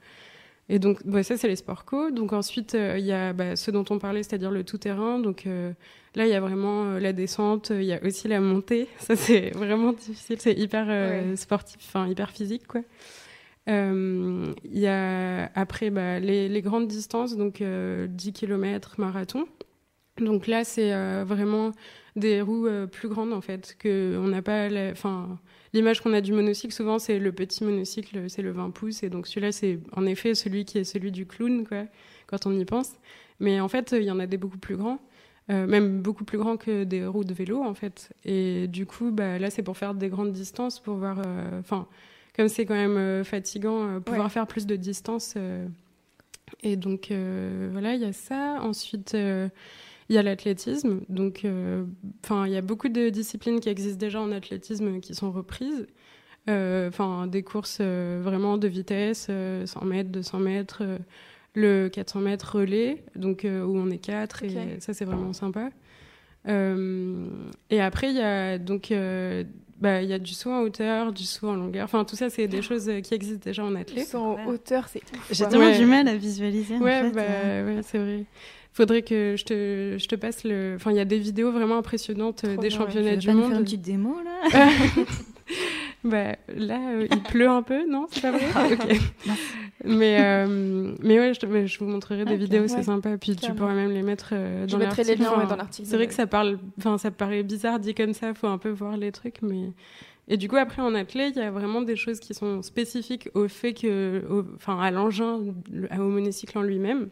Et 0.67 0.79
donc, 0.79 1.05
bah, 1.05 1.21
ça, 1.21 1.37
c'est 1.37 1.47
les 1.47 1.55
sports 1.55 1.85
co. 1.85 2.09
Donc, 2.09 2.33
ensuite, 2.33 2.73
euh, 2.73 2.97
il 2.97 3.05
y 3.05 3.11
a 3.11 3.33
bah, 3.33 3.55
ce 3.55 3.69
dont 3.69 3.85
on 3.91 3.99
parlait, 3.99 4.23
c'est-à-dire 4.23 4.49
le 4.51 4.63
tout-terrain. 4.63 5.19
Donc, 5.19 5.45
euh, 5.45 5.71
là, 6.15 6.25
il 6.25 6.29
y 6.31 6.33
a 6.33 6.39
vraiment 6.39 6.85
euh, 6.85 6.99
la 6.99 7.13
descente, 7.13 7.69
il 7.69 7.83
y 7.83 7.93
a 7.93 8.03
aussi 8.03 8.27
la 8.27 8.39
montée. 8.39 8.87
Ça, 8.97 9.15
c'est 9.15 9.51
vraiment 9.51 9.93
difficile. 9.93 10.37
C'est 10.39 10.53
hyper 10.53 10.87
Ouais. 10.87 11.35
sportif, 11.35 11.77
enfin, 11.87 12.07
hyper 12.07 12.31
physique, 12.31 12.65
quoi. 12.67 12.81
Il 13.67 14.53
y 14.79 14.87
a 14.87 15.51
après 15.55 15.89
bah, 15.89 16.19
les, 16.19 16.47
les 16.49 16.61
grandes 16.61 16.87
distances, 16.87 17.35
donc 17.35 17.61
euh, 17.61 18.07
10 18.07 18.31
km 18.33 18.95
marathon. 18.99 19.45
Donc 20.19 20.47
là, 20.47 20.63
c'est 20.63 20.91
vraiment 21.23 21.71
des 22.15 22.41
roues 22.41 22.67
plus 22.91 23.09
grandes 23.09 23.33
en 23.33 23.41
fait. 23.41 23.75
Que 23.79 24.17
on 24.21 24.27
n'a 24.27 24.41
pas, 24.41 24.69
la- 24.69 24.91
enfin, 24.91 25.39
l'image 25.75 26.01
qu'on 26.01 26.13
a 26.13 26.21
du 26.21 26.33
monocycle 26.33 26.73
souvent, 26.73 26.97
c'est 26.97 27.19
le 27.19 27.31
petit 27.31 27.63
monocycle, 27.63 28.27
c'est 28.29 28.41
le 28.41 28.51
20 28.51 28.71
pouces, 28.71 29.03
et 29.03 29.09
donc 29.09 29.27
celui-là, 29.27 29.51
c'est 29.51 29.77
en 29.95 30.05
effet 30.07 30.33
celui 30.33 30.65
qui 30.65 30.79
est 30.79 30.83
celui 30.83 31.11
du 31.11 31.25
clown, 31.27 31.65
quoi, 31.67 31.83
quand 32.27 32.47
on 32.47 32.51
y 32.57 32.65
pense. 32.65 32.93
Mais 33.39 33.59
en 33.59 33.67
fait, 33.67 33.91
il 33.95 34.03
y 34.03 34.11
en 34.11 34.19
a 34.19 34.25
des 34.25 34.37
beaucoup 34.37 34.57
plus 34.57 34.77
grands. 34.77 34.99
euh, 35.51 35.67
même 35.67 36.01
beaucoup 36.01 36.23
plus 36.23 36.39
grands 36.39 36.57
que 36.57 36.85
des 36.85 37.05
roues 37.05 37.23
de 37.23 37.33
vélo 37.35 37.61
en 37.61 37.75
fait. 37.75 38.09
Et 38.23 38.65
du 38.67 38.87
coup, 38.87 39.11
bah, 39.11 39.37
là, 39.37 39.51
c'est 39.51 39.61
pour 39.61 39.77
faire 39.77 39.93
des 39.93 40.09
grandes 40.09 40.31
distances, 40.31 40.79
pour 40.79 40.95
voir, 40.95 41.19
euh, 41.23 41.59
enfin, 41.59 41.85
comme 42.35 42.47
c'est 42.47 42.65
quand 42.65 42.73
même 42.73 42.97
euh, 42.97 43.23
fatigant, 43.23 43.83
euh, 43.87 43.99
pouvoir 43.99 44.25
Ouais. 44.25 44.31
faire 44.31 44.47
plus 44.47 44.65
de 44.65 44.75
distance. 44.75 45.35
et 46.63 46.75
donc 46.77 47.11
voilà, 47.71 47.93
il 47.93 48.01
y 48.01 48.05
a 48.05 48.13
ça. 48.13 48.57
Ensuite, 48.63 49.15
il 50.09 50.15
y 50.15 50.17
a 50.17 50.23
l'athlétisme. 50.23 51.01
Donc, 51.09 51.45
euh, 51.45 51.83
enfin, 52.23 52.45
il 52.47 52.53
y 52.53 52.57
a 52.57 52.61
beaucoup 52.61 52.89
de 52.89 53.09
disciplines 53.09 53.59
qui 53.59 53.69
existent 53.69 53.99
déjà 53.99 54.21
en 54.21 54.31
athlétisme 54.31 54.99
qui 54.99 55.15
sont 55.15 55.31
reprises. 55.31 55.87
Euh, 56.49 56.87
Enfin, 56.89 57.25
des 57.27 57.41
courses 57.41 57.79
euh, 57.81 58.21
vraiment 58.23 58.57
de 58.57 58.67
vitesse, 58.67 59.27
euh, 59.31 59.65
100 59.65 59.83
mètres, 59.85 60.09
200 60.11 60.39
mètres. 60.39 60.79
euh, 60.81 60.97
le 61.57 61.87
400 61.87 62.19
mètres 62.19 62.57
relais, 62.57 63.03
donc 63.15 63.45
où 63.45 63.77
on 63.77 63.89
est 63.89 63.97
quatre, 63.97 64.43
et 64.43 64.77
ça 64.79 64.93
c'est 64.93 65.05
vraiment 65.05 65.31
sympa. 65.31 65.69
Euh, 66.47 67.27
et 67.69 67.81
après, 67.81 68.09
il 68.09 68.15
y 68.17 68.21
a 68.21 68.57
donc 68.57 68.93
bah, 69.79 70.01
il 70.01 70.09
y 70.09 70.13
a 70.13 70.19
du 70.19 70.33
saut 70.33 70.51
en 70.51 70.61
hauteur, 70.61 71.11
du 71.13 71.23
saut 71.23 71.47
en 71.49 71.55
longueur. 71.55 71.85
Enfin, 71.85 72.05
tout 72.05 72.15
ça, 72.15 72.29
c'est 72.29 72.47
des 72.47 72.61
choses 72.61 72.89
qui 73.03 73.13
existent 73.13 73.43
déjà 73.45 73.63
en 73.63 73.69
Le 73.71 73.77
athlète. 73.77 74.07
saut 74.07 74.19
en 74.19 74.45
hauteur, 74.47 74.87
c'est 74.87 75.01
ouf. 75.13 75.27
J'ai 75.31 75.47
tellement 75.47 75.65
Ouais. 75.65 75.77
du 75.79 75.85
mal 75.85 76.07
à 76.07 76.15
visualiser. 76.15 76.75
en 76.75 76.81
Ouais, 76.81 77.01
fait, 77.01 77.11
bah, 77.11 77.21
euh. 77.23 77.75
ouais, 77.77 77.81
c'est 77.83 77.97
vrai. 77.97 78.25
Faudrait 78.77 79.03
que 79.03 79.35
je 79.37 79.45
te, 79.45 79.95
je 79.97 80.05
te 80.07 80.15
passe 80.15 80.43
le. 80.43 80.73
Enfin, 80.75 80.91
il 80.91 80.97
y 80.97 80.99
a 80.99 81.05
des 81.05 81.17
vidéos 81.17 81.49
vraiment 81.51 81.77
impressionnantes 81.77 82.43
euh, 82.43 82.53
Trop 82.55 82.61
des 82.61 82.67
bien, 82.67 82.77
championnats 82.77 83.11
Tu 83.13 83.17
du 83.19 83.27
pas 83.27 83.33
nous 83.33 83.39
faire 83.43 83.49
monde. 83.51 83.59
une 83.59 83.63
petite 83.63 83.81
démo 83.81 84.17
là 84.23 84.67
bah, 86.03 86.35
là, 86.55 86.79
euh, 86.91 87.07
il 87.09 87.23
pleut 87.23 87.47
un 87.49 87.61
peu, 87.63 87.87
non 87.89 88.07
C'est 88.11 88.21
pas 88.21 88.31
vrai 88.31 88.73
Ok. 88.73 88.99
Mais, 89.85 90.17
euh, 90.19 90.93
mais 91.01 91.19
ouais, 91.19 91.33
je, 91.33 91.39
te- 91.39 91.45
mais 91.45 91.67
je 91.67 91.79
vous 91.79 91.85
montrerai 91.85 92.25
des 92.25 92.35
vidéos, 92.37 92.67
c'est 92.67 92.83
sympa. 92.83 93.17
Puis 93.17 93.35
tu 93.35 93.53
pourras 93.53 93.73
même 93.73 93.91
les 93.91 94.01
mettre 94.01 94.29
euh, 94.33 94.65
Je 94.67 94.71
dans 94.73 94.77
mettrai 94.79 95.03
les 95.03 95.15
l'article. 95.15 95.31
liens 95.35 95.39
ouais, 95.43 95.47
dans 95.47 95.55
l'article. 95.55 95.87
C'est 95.87 95.95
vrai 95.95 96.07
que 96.07 96.13
ça 96.13 96.27
parle, 96.27 96.57
enfin, 96.77 96.97
ça 96.97 97.11
paraît 97.11 97.43
bizarre 97.43 97.79
dit 97.79 97.93
comme 97.93 98.13
ça. 98.13 98.33
Faut 98.33 98.47
un 98.47 98.57
peu 98.57 98.69
voir 98.69 98.97
les 98.97 99.11
trucs, 99.11 99.41
mais 99.41 99.71
et 100.27 100.37
du 100.37 100.47
coup 100.47 100.55
après 100.57 100.81
en 100.81 100.95
athlète, 100.95 101.33
il 101.35 101.39
y 101.39 101.45
a 101.45 101.51
vraiment 101.51 101.81
des 101.81 101.95
choses 101.95 102.19
qui 102.19 102.33
sont 102.33 102.61
spécifiques 102.63 103.29
au 103.35 103.47
fait 103.47 103.73
que, 103.73 104.23
enfin, 104.55 104.79
à 104.79 104.89
l'engin, 104.91 105.39
le- 105.71 105.87
au 105.99 106.09
monocycle 106.09 106.57
en 106.57 106.63
lui-même, 106.63 107.09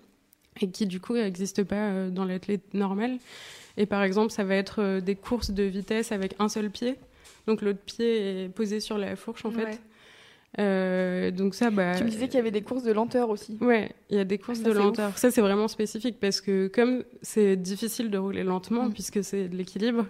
et 0.62 0.70
qui 0.70 0.86
du 0.86 1.00
coup 1.00 1.16
n'existent 1.16 1.64
pas 1.64 1.76
euh, 1.76 2.10
dans 2.10 2.26
l'athlète 2.26 2.74
normal. 2.74 3.18
Et 3.78 3.86
par 3.86 4.04
exemple, 4.04 4.32
ça 4.32 4.44
va 4.44 4.56
être 4.56 4.82
euh, 4.82 5.02
des 5.02 5.16
courses 5.16 5.52
de 5.52 5.64
vitesse 5.64 6.12
avec 6.12 6.36
un 6.40 6.50
seul 6.50 6.70
pied. 6.70 6.96
Donc 7.48 7.62
l'autre 7.62 7.80
pied 7.86 8.44
est 8.44 8.50
posé 8.50 8.80
sur 8.80 8.98
la 8.98 9.16
fourche 9.16 9.46
en 9.46 9.52
fait. 9.52 9.82
Euh, 10.60 11.32
donc 11.32 11.56
ça, 11.56 11.72
bah. 11.72 11.96
Tu 11.96 12.04
me 12.04 12.10
disais 12.10 12.28
qu'il 12.28 12.36
y 12.36 12.40
avait 12.40 12.52
des 12.52 12.62
courses 12.62 12.84
de 12.84 12.92
lenteur 12.92 13.30
aussi. 13.30 13.58
Ouais, 13.60 13.92
il 14.10 14.18
y 14.18 14.20
a 14.20 14.24
des 14.24 14.38
courses 14.38 14.60
Ça, 14.60 14.70
de 14.70 14.74
lenteur. 14.74 15.18
Ça, 15.18 15.32
c'est 15.32 15.42
vraiment 15.42 15.68
spécifique 15.68 16.18
parce 16.20 16.42
que 16.42 16.68
comme 16.68 17.04
c'est 17.22 17.56
difficile 17.56 18.12
de 18.12 18.18
rouler 18.18 18.44
lentement 18.44 18.86
Mm. 18.86 18.94
puisque 18.94 19.24
c'est 19.24 19.48
de 19.48 19.56
l'équilibre, 19.58 20.06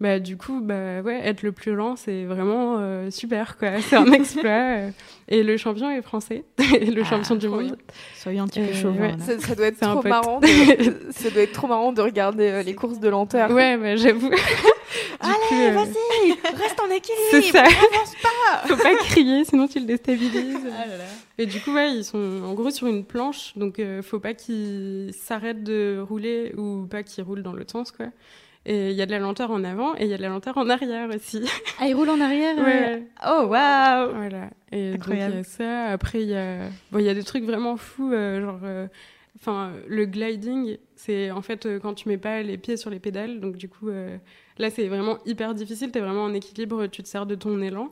bah 0.00 0.18
du 0.20 0.36
coup, 0.36 0.60
bah 0.60 1.00
ouais, 1.02 1.20
être 1.24 1.42
le 1.42 1.50
plus 1.52 1.74
lent, 1.74 1.96
c'est 1.96 2.24
vraiment 2.24 2.76
euh, 2.78 3.10
super 3.10 3.56
quoi. 3.58 3.80
C'est 3.80 3.96
un 3.96 4.12
exploit. 4.12 4.50
euh. 4.50 4.90
Et 5.28 5.42
le 5.42 5.56
champion 5.56 5.90
est 5.90 6.02
français, 6.02 6.44
et 6.80 6.86
le 6.90 7.02
Ah, 7.02 7.10
champion 7.10 7.34
du 7.34 7.48
monde. 7.48 7.64
bien. 7.64 7.76
Soyons 8.16 8.44
un 8.44 8.46
petit 8.46 8.60
peu 8.60 8.66
Euh, 8.70 8.74
chauvin. 8.74 9.00
ouais. 9.00 9.16
là. 9.16 9.24
Ça, 9.24 9.38
ça 9.40 9.54
doit 9.54 9.66
être 9.66 9.80
trop 9.80 10.02
marrant. 10.02 10.40
De, 10.40 10.46
ça 11.10 11.30
doit 11.30 11.42
être 11.42 11.52
trop 11.52 11.66
marrant 11.66 11.92
de 11.92 12.00
regarder 12.00 12.48
euh, 12.48 12.62
les 12.62 12.74
courses 12.74 13.00
de 13.00 13.08
lenteur. 13.08 13.50
Ouais, 13.50 13.76
bah 13.76 13.96
j'avoue. 13.96 14.30
Du 14.30 14.36
Allez, 15.20 15.66
euh, 15.68 15.70
vas-y, 15.72 16.56
reste 16.56 16.80
en 16.80 16.86
équilibre. 16.90 17.28
C'est 17.30 17.42
ça. 17.42 17.62
avance 17.62 18.14
pas. 18.22 18.68
Faut 18.68 18.76
pas 18.82 18.94
crier, 18.96 19.44
sinon 19.44 19.66
tu 19.66 19.80
le 19.80 19.84
déstabilises. 19.86 20.60
Ah 20.72 20.86
là 20.86 20.96
là. 20.96 21.04
Et 21.38 21.46
du 21.46 21.60
coup, 21.60 21.74
ouais, 21.74 21.92
ils 21.92 22.04
sont 22.04 22.42
en 22.44 22.54
gros 22.54 22.70
sur 22.70 22.86
une 22.86 23.04
planche, 23.04 23.52
donc 23.56 23.78
euh, 23.80 24.00
faut 24.02 24.20
pas 24.20 24.34
qu'ils 24.34 25.12
s'arrêtent 25.12 25.62
de 25.64 25.98
rouler 26.00 26.54
ou 26.56 26.86
pas 26.88 27.02
qu'ils 27.02 27.24
roulent 27.24 27.42
dans 27.42 27.52
l'autre 27.52 27.72
sens, 27.72 27.90
quoi. 27.92 28.06
Et 28.70 28.90
il 28.90 28.96
y 28.96 29.00
a 29.00 29.06
de 29.06 29.12
la 29.12 29.18
lenteur 29.18 29.50
en 29.50 29.64
avant 29.64 29.94
et 29.96 30.02
il 30.02 30.08
y 30.08 30.12
a 30.12 30.18
de 30.18 30.22
la 30.22 30.28
lenteur 30.28 30.58
en 30.58 30.68
arrière 30.68 31.08
aussi. 31.08 31.42
Ah, 31.80 31.88
il 31.88 31.94
roule 31.94 32.10
en 32.10 32.20
arrière 32.20 32.54
euh, 32.58 32.64
Ouais. 32.64 33.02
Oh, 33.26 33.46
waouh 33.46 34.14
Voilà. 34.14 34.50
Et 34.72 34.92
Incroyable. 34.92 34.98
donc 34.98 35.06
il 35.06 35.36
y 35.36 35.40
a 35.40 35.42
ça. 35.44 35.84
Après, 35.86 36.20
il 36.22 36.28
y 36.28 36.36
a, 36.36 36.68
bon, 36.92 36.98
il 36.98 37.06
y 37.06 37.08
a 37.08 37.14
des 37.14 37.22
trucs 37.22 37.44
vraiment 37.44 37.78
fous, 37.78 38.12
euh, 38.12 38.42
genre, 38.42 38.60
euh, 38.64 38.86
enfin, 39.38 39.72
le 39.86 40.04
gliding, 40.04 40.76
c'est 40.96 41.30
en 41.30 41.40
fait 41.40 41.64
euh, 41.64 41.78
quand 41.78 41.94
tu 41.94 42.10
mets 42.10 42.18
pas 42.18 42.42
les 42.42 42.58
pieds 42.58 42.76
sur 42.76 42.90
les 42.90 42.98
pédales. 42.98 43.40
Donc 43.40 43.56
du 43.56 43.70
coup, 43.70 43.88
là, 44.58 44.68
c'est 44.68 44.86
vraiment 44.88 45.16
hyper 45.24 45.54
difficile. 45.54 45.90
T'es 45.90 46.00
vraiment 46.00 46.24
en 46.24 46.34
équilibre, 46.34 46.88
tu 46.88 47.02
te 47.02 47.08
sers 47.08 47.24
de 47.24 47.36
ton 47.36 47.62
élan. 47.62 47.90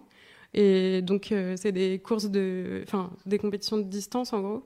Et 0.53 1.01
donc, 1.01 1.33
c'est 1.57 1.73
des 1.73 1.99
courses 2.01 2.31
de, 2.31 2.83
enfin, 2.87 3.11
des 3.25 3.39
compétitions 3.39 3.79
de 3.79 3.83
distance 3.85 4.35
en 4.35 4.41
gros. 4.43 4.63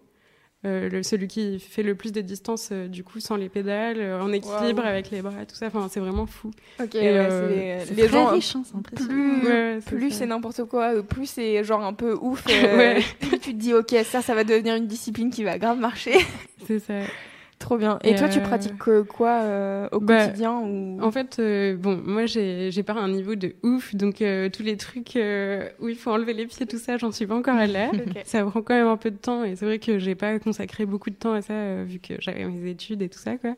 Euh, 0.66 0.90
le, 0.90 1.02
celui 1.02 1.26
qui 1.26 1.58
fait 1.58 1.82
le 1.82 1.94
plus 1.94 2.12
de 2.12 2.20
distance, 2.20 2.68
euh, 2.70 2.86
du 2.86 3.02
coup, 3.02 3.18
sans 3.18 3.36
les 3.36 3.48
pédales, 3.48 3.96
euh, 3.98 4.20
en 4.20 4.30
équilibre 4.30 4.84
avec 4.84 5.10
les 5.10 5.22
bras, 5.22 5.46
tout 5.48 5.54
ça. 5.54 5.68
Enfin, 5.68 5.88
c'est 5.90 6.00
vraiment 6.00 6.26
fou. 6.26 6.50
Ok, 6.78 6.96
Et, 6.96 6.98
ouais, 7.00 7.48
les, 7.88 7.94
les 7.94 8.02
très 8.02 8.08
gens. 8.08 8.26
riche, 8.26 8.56
hein, 8.56 8.62
c'est 8.66 8.76
impressionnant. 8.76 9.38
Plus, 9.40 9.48
Ouais, 9.48 9.78
plus 9.86 10.10
c'est 10.10 10.26
n'importe 10.26 10.64
quoi, 10.64 11.02
plus 11.02 11.24
c'est 11.24 11.64
genre 11.64 11.82
un 11.82 11.94
peu 11.94 12.12
ouf. 12.20 12.44
Ouais. 12.48 13.00
Plus 13.20 13.38
tu 13.40 13.54
te 13.54 13.58
dis, 13.58 13.72
ok, 13.72 13.94
ça, 14.04 14.20
ça 14.20 14.34
va 14.34 14.44
devenir 14.44 14.74
une 14.74 14.86
discipline 14.86 15.30
qui 15.30 15.44
va 15.44 15.56
grave 15.58 15.78
marcher. 15.78 16.14
C'est 16.66 16.78
ça. 16.78 16.92
Trop 17.60 17.76
bien. 17.76 17.98
Et, 18.02 18.12
Et, 18.12 18.14
toi, 18.14 18.26
tu 18.26 18.38
euh, 18.38 18.42
pratiques 18.42 18.78
quoi 19.06 19.42
euh, 19.42 19.86
au 19.92 20.00
bah, 20.00 20.26
quotidien 20.26 20.60
ou... 20.60 20.98
En 21.02 21.10
fait, 21.10 21.38
euh, 21.38 21.76
bon, 21.76 22.00
moi, 22.02 22.24
j'ai 22.24 22.82
pas 22.82 22.94
un 22.94 23.08
niveau 23.08 23.34
de 23.34 23.54
ouf, 23.62 23.94
donc 23.94 24.16
tous 24.16 24.62
les 24.62 24.76
trucs 24.78 25.18
où 25.78 25.88
il 25.88 25.96
faut 25.96 26.10
enlever 26.10 26.32
les 26.32 26.46
pieds, 26.46 26.66
tout 26.66 26.78
ça, 26.78 26.96
j'en 26.96 27.12
suis 27.12 27.26
pas 27.26 27.36
encore 27.36 27.56
à 27.56 27.66
là. 27.66 27.90
Ok. 28.00 28.22
Ça 28.24 28.42
prend 28.44 28.62
quand 28.62 28.74
même 28.74 28.86
un 28.86 28.96
peu 28.96 29.10
de 29.10 29.18
temps, 29.18 29.44
et 29.44 29.56
c'est 29.56 29.66
vrai 29.66 29.78
que 29.78 29.98
j'ai 29.98 30.14
pas 30.14 30.38
consacré 30.38 30.86
beaucoup 30.86 31.10
de 31.10 31.16
temps 31.16 31.34
à 31.34 31.42
ça, 31.42 31.84
vu 31.84 31.98
que 31.98 32.14
j'avais 32.18 32.46
mes 32.46 32.70
études 32.70 33.02
et 33.02 33.10
tout 33.10 33.18
ça, 33.18 33.36
quoi. 33.36 33.54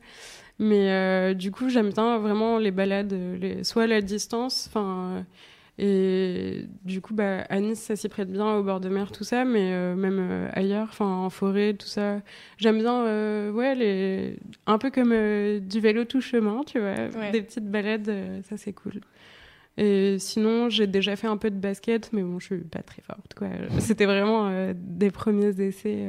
Mais 0.59 1.33
du 1.37 1.53
coup, 1.53 1.69
j'aime 1.69 1.91
bien 1.91 2.19
vraiment 2.19 2.59
les 2.59 2.73
balades, 2.73 3.15
les, 3.41 3.63
soit 3.63 3.87
la 3.87 4.01
distance, 4.01 4.69
enfin. 4.69 5.25
Et 5.85 6.67
du 6.85 7.01
coup, 7.01 7.13
bah, 7.13 7.41
à 7.49 7.59
Nice, 7.59 7.81
ça 7.81 7.97
s'y 7.97 8.09
prête 8.09 8.31
bien 8.31 8.55
au 8.55 8.63
bord 8.63 8.79
de 8.79 8.89
mer, 8.89 9.11
tout 9.11 9.25
ça, 9.25 9.45
mais 9.45 9.73
euh, 9.73 9.97
même 9.97 10.19
euh, 10.21 10.49
ailleurs, 10.53 10.87
enfin 10.89 11.07
en 11.07 11.29
forêt, 11.29 11.75
tout 11.75 11.89
ça. 11.89 12.21
J'aime 12.57 12.79
bien, 12.79 13.05
euh, 13.05 13.51
ouais, 13.51 13.75
les... 13.75 14.37
un 14.67 14.79
peu 14.79 14.93
comme 14.93 15.11
du 15.59 15.81
vélo 15.81 16.05
tout 16.05 16.21
chemin, 16.21 16.61
tu 16.65 16.79
vois, 16.79 16.95
Ouais. 17.19 17.33
des 17.33 17.43
petites 17.43 17.69
balades, 17.69 18.13
ça 18.49 18.57
c'est 18.57 18.73
cool. 18.73 19.01
Et 19.77 20.19
sinon, 20.21 20.69
j'ai 20.69 20.87
déjà 20.87 21.17
fait 21.17 21.27
un 21.27 21.37
peu 21.37 21.51
de 21.51 21.59
basket, 21.59 22.13
mais 22.13 22.23
bon, 22.23 22.39
je 22.39 22.45
suis 22.47 22.59
pas 22.59 22.83
très 22.83 23.03
forte, 23.03 23.35
quoi. 23.35 23.49
C'était 23.81 24.07
vraiment 24.07 24.73
des 24.77 25.11
premiers 25.11 25.61
essais. 25.61 26.07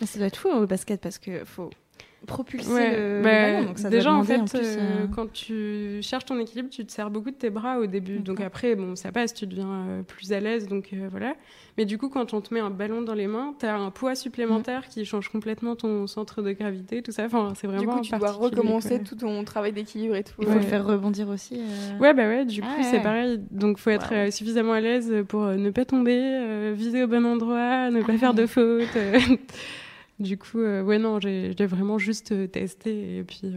Mais 0.00 0.06
ça 0.06 0.18
doit 0.18 0.28
être 0.28 0.38
fou 0.38 0.48
au 0.48 0.66
basket 0.66 0.98
parce 0.98 1.18
que 1.18 1.44
faut 1.44 1.68
propulser 2.26 2.70
Ouais, 2.72 2.90
le, 2.96 3.16
le 3.18 3.22
bah, 3.22 3.52
ballon, 3.52 3.66
donc 3.68 3.78
ça 3.78 3.88
déjà 3.90 4.14
en 4.14 4.22
fait, 4.22 4.38
plus, 4.38 4.50
euh, 4.54 4.78
euh, 4.78 5.06
quand 5.14 5.32
tu 5.32 5.98
cherches 6.02 6.26
ton 6.26 6.38
équilibre, 6.38 6.68
tu 6.70 6.84
te 6.84 6.92
sers 6.92 7.10
beaucoup 7.10 7.30
de 7.30 7.34
tes 7.36 7.50
bras 7.50 7.78
au 7.78 7.86
début. 7.86 8.18
Donc 8.18 8.40
après, 8.40 8.74
bon, 8.76 8.94
ça 8.94 9.10
passe, 9.10 9.32
tu 9.34 9.46
deviens 9.46 9.86
euh, 9.88 10.02
plus 10.02 10.32
à 10.32 10.40
l'aise, 10.40 10.68
donc 10.68 10.90
euh, 10.92 11.08
voilà. 11.10 11.34
Mais 11.78 11.84
du 11.86 11.96
coup, 11.98 12.08
quand 12.08 12.34
on 12.34 12.40
te 12.40 12.52
met 12.52 12.60
un 12.60 12.68
ballon 12.70 13.00
dans 13.02 13.14
les 13.14 13.26
mains, 13.26 13.54
t'as 13.58 13.74
un 13.74 13.90
poids 13.90 14.14
supplémentaire 14.14 14.86
qui 14.88 15.04
change 15.04 15.28
complètement 15.30 15.76
ton 15.76 16.06
centre 16.06 16.42
de 16.42 16.52
gravité, 16.52 17.00
tout 17.02 17.10
ça. 17.12 17.24
Enfin, 17.24 17.52
c'est 17.56 17.66
Du 17.66 17.72
vraiment 17.74 17.96
coup, 17.96 18.00
tu 18.02 18.16
dois 18.16 18.32
recommencer 18.32 18.96
quoi. 18.96 19.04
tout 19.08 19.14
ton 19.16 19.42
travail 19.44 19.72
d'équilibre 19.72 20.14
et 20.16 20.22
tout. 20.24 20.34
Il 20.40 20.44
faut 20.46 20.50
Ouais. 20.52 20.56
le 20.60 20.66
faire 20.66 20.84
rebondir 20.84 21.28
aussi. 21.28 21.58
euh. 21.58 21.98
Ouais, 21.98 22.12
bah 22.12 22.28
ouais, 22.28 22.44
du 22.44 22.60
coup, 22.60 22.68
Ah 22.70 22.82
c'est 22.82 22.96
ouais. 22.98 23.02
pareil. 23.02 23.40
Donc, 23.50 23.78
faut 23.78 23.90
être 23.90 24.12
Wow. 24.26 24.30
suffisamment 24.30 24.72
à 24.74 24.80
l'aise 24.80 25.12
pour 25.28 25.42
ne 25.46 25.70
pas 25.70 25.84
tomber, 25.86 26.18
euh, 26.20 26.74
viser 26.76 27.02
au 27.02 27.06
bon 27.06 27.24
endroit, 27.24 27.90
ne 27.90 28.02
pas 28.02 28.12
Ah. 28.14 28.18
faire 28.18 28.34
de 28.34 28.46
fautes. 28.46 28.98
Du 30.20 30.36
coup, 30.38 30.60
euh, 30.60 30.82
ouais, 30.82 30.98
non, 30.98 31.18
j'ai 31.20 31.52
vraiment 31.66 31.98
juste 31.98 32.30
euh, 32.32 32.46
testé 32.46 33.18
et 33.18 33.24
puis 33.24 33.40
euh, 33.44 33.50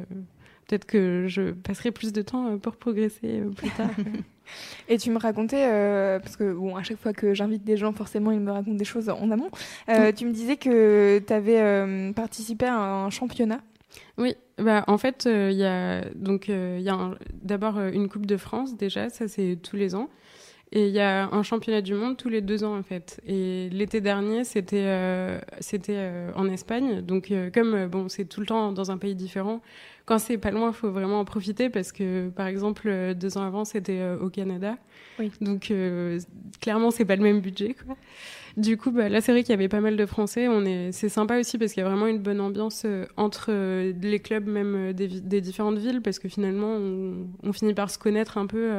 peut-être 0.67 0.85
que 0.85 1.25
je 1.27 1.51
passerai 1.51 1.91
plus 1.91 2.11
de 2.13 2.21
temps 2.21 2.57
pour 2.57 2.75
progresser 2.77 3.41
plus 3.55 3.69
tard. 3.71 3.89
Et 4.89 4.97
tu 4.97 5.09
me 5.09 5.17
racontais, 5.19 5.65
euh, 5.71 6.19
parce 6.19 6.35
que 6.35 6.51
bon, 6.53 6.75
à 6.75 6.83
chaque 6.83 6.99
fois 6.99 7.13
que 7.13 7.33
j'invite 7.33 7.63
des 7.63 7.77
gens, 7.77 7.93
forcément, 7.93 8.29
ils 8.31 8.41
me 8.41 8.51
racontent 8.51 8.75
des 8.75 8.83
choses 8.85 9.07
en 9.09 9.31
amont. 9.31 9.49
Euh, 9.89 10.11
Tu 10.11 10.25
me 10.25 10.31
disais 10.31 10.57
que 10.57 11.19
tu 11.19 11.31
avais 11.33 12.11
participé 12.13 12.65
à 12.65 12.75
un 12.77 13.09
championnat. 13.09 13.61
Oui, 14.17 14.35
bah 14.57 14.83
en 14.87 14.97
fait, 14.97 15.27
il 15.31 15.55
y 15.55 15.63
a 15.63 16.03
donc 16.15 16.49
euh, 16.49 16.75
il 16.79 16.83
y 16.83 16.89
a 16.89 16.93
un- 16.93 17.15
d'abord 17.41 17.77
euh, 17.77 17.91
une 17.91 18.09
Coupe 18.09 18.25
de 18.25 18.37
France 18.37 18.75
déjà, 18.75 19.09
ça 19.09 19.27
c'est 19.27 19.57
tous 19.63 19.75
les 19.77 19.95
ans, 19.95 20.09
et 20.75 20.87
il 20.87 20.91
y 20.93 20.99
a 20.99 21.29
un 21.31 21.43
championnat 21.43 21.81
du 21.81 21.93
monde 21.93 22.17
tous 22.17 22.29
les 22.29 22.41
deux 22.41 22.63
ans 22.63 22.75
en 22.77 22.83
fait. 22.83 23.21
Et 23.27 23.69
l'été 23.71 24.01
dernier, 24.01 24.43
c'était 24.43 24.77
euh, 24.87 25.39
c'était 25.59 25.93
euh, 25.95 26.31
en 26.35 26.47
Espagne, 26.49 27.01
donc 27.01 27.29
euh, 27.31 27.49
comme 27.53 27.73
euh, 27.75 27.87
bon 27.87 28.09
c'est 28.09 28.25
tout 28.25 28.39
le 28.41 28.47
temps 28.47 28.71
dans 28.71 28.89
un 28.91 28.97
pays 28.97 29.13
différent, 29.15 29.61
quand 30.05 30.17
c'est 30.19 30.37
pas 30.37 30.51
loin, 30.51 30.69
il 30.69 30.73
faut 30.73 30.89
vraiment 30.91 31.19
en 31.19 31.25
profiter 31.25 31.69
parce 31.69 31.91
que 31.91 32.29
par 32.29 32.47
exemple 32.47 32.87
euh, 32.87 33.13
deux 33.13 33.37
ans 33.37 33.43
avant 33.43 33.65
c'était 33.65 33.99
euh, 33.99 34.17
au 34.19 34.29
Canada, 34.29 34.77
Oui. 35.19 35.31
donc 35.41 35.69
euh, 35.71 36.19
clairement 36.59 36.89
c'est 36.91 37.05
pas 37.05 37.15
le 37.15 37.23
même 37.23 37.39
budget 37.39 37.75
quoi. 37.85 37.95
Du 38.55 38.77
coup, 38.77 38.91
bah, 38.91 39.09
là, 39.09 39.19
c'est 39.19 39.31
vrai 39.31 39.41
qu'il 39.41 39.49
y 39.49 39.55
avait 39.55 39.67
pas 39.67 39.81
mal 39.81 39.97
de 39.97 40.05
Français. 40.05 40.47
On 40.47 40.63
est, 40.63 40.91
c'est 40.91 41.09
sympa 41.09 41.39
aussi 41.39 41.57
parce 41.57 41.73
qu'il 41.73 41.81
y 41.81 41.85
a 41.87 41.89
vraiment 41.89 42.05
une 42.05 42.19
bonne 42.19 42.39
ambiance 42.39 42.85
entre 43.17 43.51
les 43.99 44.19
clubs, 44.19 44.45
même 44.45 44.93
des, 44.93 45.07
des 45.07 45.41
différentes 45.41 45.79
villes, 45.79 46.03
parce 46.03 46.19
que 46.19 46.29
finalement, 46.29 46.67
on, 46.75 47.25
on 47.41 47.51
finit 47.51 47.73
par 47.73 47.89
se 47.89 47.97
connaître 47.97 48.37
un 48.37 48.45
peu, 48.45 48.69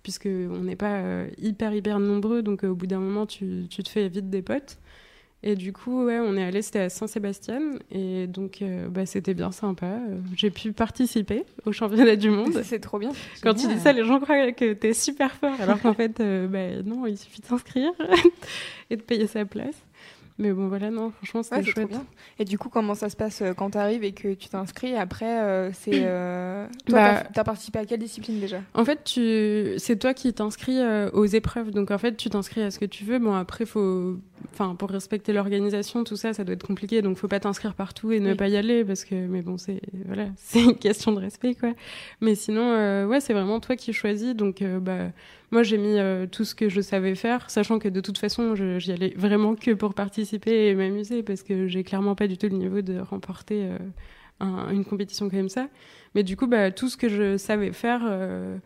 euh, 0.00 0.02
puisque 0.02 0.26
on 0.26 0.64
n'est 0.64 0.76
pas 0.76 0.98
euh, 0.98 1.28
hyper 1.38 1.72
hyper 1.74 2.00
nombreux. 2.00 2.42
Donc, 2.42 2.64
euh, 2.64 2.68
au 2.68 2.74
bout 2.74 2.86
d'un 2.86 3.00
moment, 3.00 3.26
tu, 3.26 3.66
tu 3.70 3.82
te 3.82 3.88
fais 3.88 4.08
vite 4.08 4.30
des 4.30 4.42
potes. 4.42 4.78
Et 5.42 5.56
du 5.56 5.72
coup, 5.72 6.04
ouais, 6.04 6.18
on 6.18 6.36
est 6.36 6.44
allé, 6.44 6.60
c'était 6.60 6.80
à 6.80 6.88
Saint-Sébastien, 6.90 7.60
et 7.90 8.26
donc, 8.26 8.60
euh, 8.60 8.88
bah, 8.90 9.06
c'était 9.06 9.32
bien 9.32 9.52
sympa. 9.52 9.98
J'ai 10.36 10.50
pu 10.50 10.72
participer 10.72 11.44
au 11.64 11.72
championnat 11.72 12.16
du 12.16 12.28
monde. 12.28 12.60
C'est 12.62 12.78
trop 12.80 12.98
bien. 12.98 13.12
Quand 13.42 13.54
tu 13.54 13.66
dis 13.66 13.78
ça, 13.78 13.94
les 13.94 14.04
gens 14.04 14.20
croient 14.20 14.52
que 14.52 14.74
t'es 14.74 14.92
super 14.92 15.32
fort, 15.32 15.58
alors 15.58 15.80
qu'en 15.80 15.94
fait, 15.94 16.20
euh, 16.20 16.46
bah, 16.46 16.82
non, 16.84 17.06
il 17.06 17.16
suffit 17.16 17.40
de 17.40 17.46
s'inscrire 17.46 17.90
et 18.90 18.96
de 18.96 19.02
payer 19.02 19.26
sa 19.26 19.46
place. 19.46 19.82
Mais 20.40 20.52
bon, 20.52 20.68
voilà, 20.68 20.90
non, 20.90 21.10
franchement, 21.10 21.42
c'était 21.42 21.56
Ouais, 21.56 21.62
chouette. 21.62 21.88
bien. 21.88 22.06
Et 22.38 22.44
du 22.46 22.56
coup, 22.58 22.70
comment 22.70 22.94
ça 22.94 23.10
se 23.10 23.16
passe 23.16 23.42
euh, 23.42 23.52
quand 23.52 23.70
tu 23.72 23.78
arrives 23.78 24.02
et 24.04 24.12
que 24.12 24.32
tu 24.32 24.48
t'inscris 24.48 24.96
Après, 24.96 25.40
euh, 25.42 25.70
c'est. 25.72 25.90
euh, 26.02 26.66
Toi, 26.86 26.98
Bah- 26.98 27.22
t'as 27.34 27.42
as 27.42 27.44
participé 27.44 27.78
à 27.78 27.84
quelle 27.84 28.00
discipline 28.00 28.40
déjà? 28.40 28.60
En 28.74 28.84
fait, 28.86 29.04
tu... 29.04 29.74
c'est 29.76 29.96
toi 29.98 30.14
qui 30.14 30.32
t'inscris 30.32 30.78
euh, 30.80 31.10
aux 31.12 31.26
épreuves. 31.26 31.70
Donc, 31.72 31.90
en 31.90 31.98
fait, 31.98 32.16
tu 32.16 32.30
t'inscris 32.30 32.62
à 32.62 32.70
ce 32.70 32.78
que 32.78 32.86
tu 32.86 33.04
veux. 33.04 33.18
Bon, 33.18 33.34
après, 33.34 33.66
faut... 33.66 34.16
enfin, 34.52 34.74
pour 34.74 34.90
respecter 34.90 35.32
l'organisation, 35.32 36.04
tout 36.04 36.16
ça, 36.16 36.32
ça 36.32 36.44
doit 36.44 36.54
être 36.54 36.66
compliqué. 36.66 37.02
Donc, 37.02 37.16
faut 37.16 37.28
pas 37.28 37.40
t'inscrire 37.40 37.74
partout 37.74 38.12
et 38.12 38.20
ne 38.20 38.34
pas 38.34 38.48
y 38.48 38.56
aller 38.56 38.84
parce 38.84 39.04
que, 39.04 39.14
mais 39.14 39.42
bon, 39.42 39.58
c'est 39.58 39.80
voilà, 40.06 40.26
c'est 40.36 40.62
une 40.62 40.76
question 40.76 41.12
de 41.12 41.20
respect, 41.20 41.54
quoi. 41.54 41.72
Mais 42.20 42.34
sinon, 42.34 43.06
ouais, 43.06 43.20
c'est 43.20 43.32
vraiment 43.32 43.60
toi 43.60 43.76
qui 43.76 43.92
choisis. 43.92 44.34
Donc, 44.34 44.62
bah, 44.62 45.10
moi, 45.50 45.62
j'ai 45.62 45.78
mis 45.78 45.98
tout 46.30 46.44
ce 46.44 46.54
que 46.54 46.68
je 46.68 46.80
savais 46.80 47.14
faire, 47.14 47.50
sachant 47.50 47.78
que 47.78 47.88
de 47.88 48.00
toute 48.00 48.18
façon, 48.18 48.54
j'y 48.78 48.92
allais 48.92 49.14
vraiment 49.16 49.54
que 49.54 49.72
pour 49.72 49.94
participer 49.94 50.68
et 50.68 50.74
m'amuser 50.74 51.22
parce 51.22 51.42
que 51.42 51.66
j'ai 51.68 51.84
clairement 51.84 52.14
pas 52.14 52.26
du 52.26 52.38
tout 52.38 52.48
le 52.48 52.56
niveau 52.56 52.82
de 52.82 52.98
remporter 52.98 53.68
une 54.40 54.84
compétition 54.84 55.28
comme 55.28 55.48
ça. 55.48 55.68
Mais 56.14 56.22
du 56.22 56.36
coup, 56.36 56.46
bah, 56.46 56.70
tout 56.70 56.88
ce 56.88 56.96
que 56.96 57.08
je 57.08 57.36
savais 57.36 57.72
faire, 57.72 58.02
euh, 58.04 58.56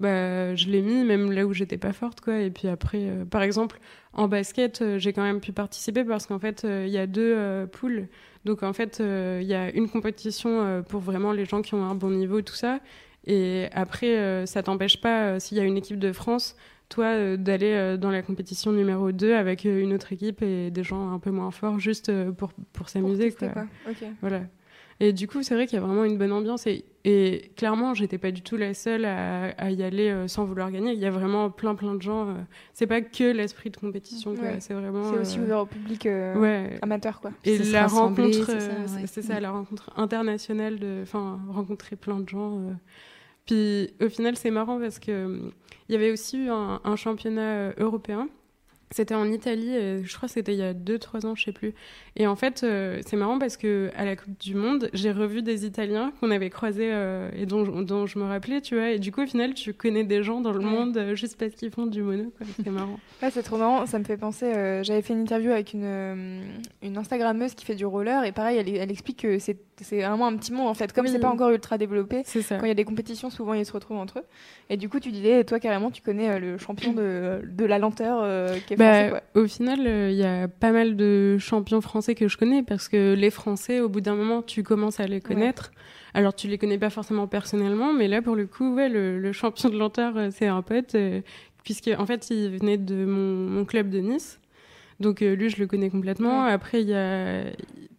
bah, 0.00 0.54
je 0.54 0.68
l'ai 0.68 0.82
mis, 0.82 1.04
même 1.04 1.30
là 1.30 1.46
où 1.46 1.52
j'étais 1.52 1.78
pas 1.78 1.92
forte. 1.92 2.20
Quoi. 2.20 2.40
Et 2.40 2.50
puis 2.50 2.68
après, 2.68 2.98
euh, 3.02 3.24
par 3.24 3.42
exemple, 3.42 3.78
en 4.12 4.26
basket, 4.28 4.82
euh, 4.82 4.98
j'ai 4.98 5.12
quand 5.12 5.22
même 5.22 5.40
pu 5.40 5.52
participer 5.52 6.04
parce 6.04 6.26
qu'en 6.26 6.38
fait, 6.38 6.64
il 6.64 6.88
y 6.88 6.98
a 6.98 7.06
deux 7.06 7.66
poules. 7.72 8.08
Donc 8.44 8.62
en 8.62 8.72
fait, 8.72 9.00
il 9.00 9.46
y 9.46 9.54
a 9.54 9.70
une 9.70 9.88
compétition 9.88 10.82
pour 10.88 11.00
vraiment 11.00 11.32
les 11.32 11.44
gens 11.44 11.62
qui 11.62 11.74
ont 11.74 11.84
un 11.84 11.94
bon 11.94 12.10
niveau 12.10 12.42
tout 12.42 12.54
ça. 12.54 12.80
Et 13.26 13.68
après, 13.72 14.46
ça 14.46 14.62
t'empêche 14.62 15.00
pas, 15.00 15.40
s'il 15.40 15.56
y 15.56 15.60
a 15.60 15.64
une 15.64 15.78
équipe 15.78 15.98
de 15.98 16.12
France, 16.12 16.56
toi, 16.90 17.38
d'aller 17.38 17.96
dans 17.98 18.10
la 18.10 18.20
compétition 18.20 18.70
numéro 18.72 19.12
2 19.12 19.34
avec 19.34 19.64
une 19.64 19.94
autre 19.94 20.12
équipe 20.12 20.42
et 20.42 20.70
des 20.70 20.84
gens 20.84 21.10
un 21.10 21.18
peu 21.18 21.30
moins 21.30 21.50
forts, 21.50 21.78
juste 21.78 22.12
pour, 22.32 22.52
pour 22.74 22.90
s'amuser. 22.90 23.32
Quoi. 23.32 23.48
quoi. 23.48 23.64
Voilà. 24.20 24.42
Et 25.00 25.12
du 25.12 25.26
coup, 25.26 25.42
c'est 25.42 25.54
vrai 25.54 25.66
qu'il 25.66 25.78
y 25.78 25.82
a 25.82 25.84
vraiment 25.84 26.04
une 26.04 26.18
bonne 26.18 26.32
ambiance. 26.32 26.66
Et, 26.66 26.84
et 27.04 27.50
clairement, 27.56 27.94
j'étais 27.94 28.18
pas 28.18 28.30
du 28.30 28.42
tout 28.42 28.56
la 28.56 28.74
seule 28.74 29.04
à, 29.04 29.46
à 29.58 29.70
y 29.70 29.82
aller 29.82 30.08
euh, 30.08 30.28
sans 30.28 30.44
vouloir 30.44 30.70
gagner. 30.70 30.92
Il 30.92 30.98
y 30.98 31.06
a 31.06 31.10
vraiment 31.10 31.50
plein, 31.50 31.74
plein 31.74 31.94
de 31.94 32.02
gens. 32.02 32.28
Euh, 32.28 32.34
c'est 32.72 32.86
pas 32.86 33.00
que 33.00 33.32
l'esprit 33.32 33.70
de 33.70 33.76
compétition, 33.76 34.34
C'est 34.60 34.74
vraiment. 34.74 35.12
C'est 35.12 35.18
aussi 35.18 35.38
euh, 35.38 35.42
ouvert 35.42 35.60
au 35.60 35.66
public 35.66 36.06
amateur, 36.82 37.20
quoi. 37.20 37.32
Et 37.44 37.58
la 37.58 37.86
rencontre, 37.86 38.50
c'est 39.06 39.22
ça, 39.22 39.40
la 39.40 39.50
rencontre 39.50 39.90
internationale 39.96 40.78
de, 40.78 41.00
enfin, 41.02 41.40
rencontrer 41.50 41.96
plein 41.96 42.20
de 42.20 42.28
gens. 42.28 42.60
Puis 43.46 43.90
au 44.00 44.08
final, 44.08 44.36
c'est 44.36 44.50
marrant 44.50 44.78
parce 44.80 44.98
que 44.98 45.50
il 45.88 45.92
y 45.92 45.96
avait 45.96 46.10
aussi 46.10 46.38
eu 46.38 46.48
un, 46.48 46.80
un 46.82 46.96
championnat 46.96 47.74
européen 47.78 48.28
c'était 48.94 49.14
en 49.14 49.30
Italie, 49.30 50.02
je 50.02 50.16
crois 50.16 50.28
que 50.28 50.34
c'était 50.34 50.54
il 50.54 50.58
y 50.58 50.62
a 50.62 50.74
2-3 50.74 51.26
ans, 51.26 51.34
je 51.34 51.44
sais 51.44 51.52
plus. 51.52 51.74
Et 52.16 52.26
en 52.28 52.36
fait, 52.36 52.62
euh, 52.62 53.00
c'est 53.04 53.16
marrant 53.16 53.38
parce 53.38 53.56
que 53.56 53.90
à 53.96 54.04
la 54.04 54.14
Coupe 54.14 54.38
du 54.38 54.54
Monde, 54.54 54.88
j'ai 54.92 55.10
revu 55.10 55.42
des 55.42 55.66
Italiens 55.66 56.12
qu'on 56.20 56.30
avait 56.30 56.50
croisés 56.50 56.90
euh, 56.92 57.28
et 57.36 57.44
dont, 57.44 57.64
dont, 57.82 58.06
je 58.06 58.18
me 58.20 58.24
rappelais, 58.24 58.60
tu 58.60 58.76
vois. 58.76 58.90
Et 58.90 58.98
du 59.00 59.10
coup, 59.10 59.22
au 59.22 59.26
final, 59.26 59.54
tu 59.54 59.74
connais 59.74 60.04
des 60.04 60.22
gens 60.22 60.40
dans 60.40 60.52
le 60.52 60.60
monde 60.60 60.96
euh, 60.96 61.14
juste 61.16 61.36
parce 61.36 61.52
qu'ils 61.54 61.70
font 61.70 61.86
du 61.86 62.02
mono, 62.02 62.32
C'est 62.62 62.70
marrant. 62.70 63.00
ouais, 63.22 63.30
c'est 63.30 63.42
trop 63.42 63.58
marrant. 63.58 63.86
Ça 63.86 63.98
me 63.98 64.04
fait 64.04 64.16
penser. 64.16 64.52
J'avais 64.82 65.02
fait 65.02 65.14
une 65.14 65.22
interview 65.22 65.50
avec 65.50 65.72
une, 65.72 66.42
une 66.82 66.96
Instagrammeuse 66.96 67.54
qui 67.54 67.64
fait 67.64 67.74
du 67.74 67.86
roller 67.86 68.24
et 68.24 68.32
pareil, 68.32 68.58
elle, 68.58 68.68
elle 68.68 68.90
explique 68.90 69.22
que 69.22 69.38
c'est 69.38 69.58
vraiment 69.90 70.28
un 70.28 70.36
petit 70.36 70.52
monde 70.52 70.68
en 70.68 70.74
fait. 70.74 70.92
Comme 70.92 71.08
c'est 71.08 71.18
pas 71.18 71.30
encore 71.30 71.50
ultra 71.50 71.78
développé, 71.78 72.22
ça. 72.24 72.56
quand 72.56 72.64
il 72.64 72.68
y 72.68 72.70
a 72.70 72.74
des 72.74 72.84
compétitions, 72.84 73.30
souvent 73.30 73.54
ils 73.54 73.66
se 73.66 73.72
retrouvent 73.72 73.98
entre 73.98 74.20
eux. 74.20 74.24
Et 74.70 74.76
du 74.76 74.88
coup, 74.88 75.00
tu 75.00 75.10
disais, 75.10 75.42
toi 75.44 75.58
carrément, 75.58 75.90
tu 75.90 76.00
connais 76.00 76.38
le 76.38 76.58
champion 76.58 76.92
de, 76.92 77.42
de 77.44 77.64
la 77.64 77.78
lenteur 77.78 78.24
qui 78.66 78.74
est 78.74 78.76
bah, 78.84 79.22
Au 79.34 79.46
final, 79.46 79.80
il 80.10 80.16
y 80.16 80.24
a 80.24 80.48
pas 80.48 80.72
mal 80.72 80.96
de 80.96 81.36
champions 81.38 81.80
français 81.80 82.14
que 82.14 82.28
je 82.28 82.36
connais 82.36 82.62
parce 82.62 82.88
que 82.88 83.14
les 83.14 83.30
Français, 83.30 83.80
au 83.80 83.88
bout 83.88 84.00
d'un 84.00 84.14
moment, 84.14 84.42
tu 84.42 84.62
commences 84.62 85.00
à 85.00 85.06
les 85.06 85.20
connaître. 85.20 85.70
Alors, 86.14 86.32
tu 86.32 86.46
les 86.46 86.58
connais 86.58 86.78
pas 86.78 86.90
forcément 86.90 87.26
personnellement, 87.26 87.92
mais 87.92 88.06
là, 88.06 88.22
pour 88.22 88.36
le 88.36 88.46
coup, 88.46 88.74
ouais, 88.74 88.88
le, 88.88 89.32
champion 89.32 89.68
de 89.68 89.76
lenteur, 89.76 90.16
euh, 90.16 90.28
c'est 90.30 90.46
un 90.46 90.62
pote, 90.62 90.94
euh, 90.94 91.20
puisque 91.64 91.90
en 91.98 92.06
fait, 92.06 92.30
il 92.30 92.50
venait 92.50 92.78
de 92.78 93.04
mon, 93.04 93.64
club 93.64 93.90
de 93.90 93.98
Nice. 93.98 94.40
Donc, 95.00 95.22
euh, 95.22 95.34
lui, 95.34 95.50
je 95.50 95.58
le 95.58 95.66
connais 95.66 95.90
complètement. 95.90 96.44
Après, 96.44 96.82
il 96.82 96.88
y 96.88 96.94
a, 96.94 97.42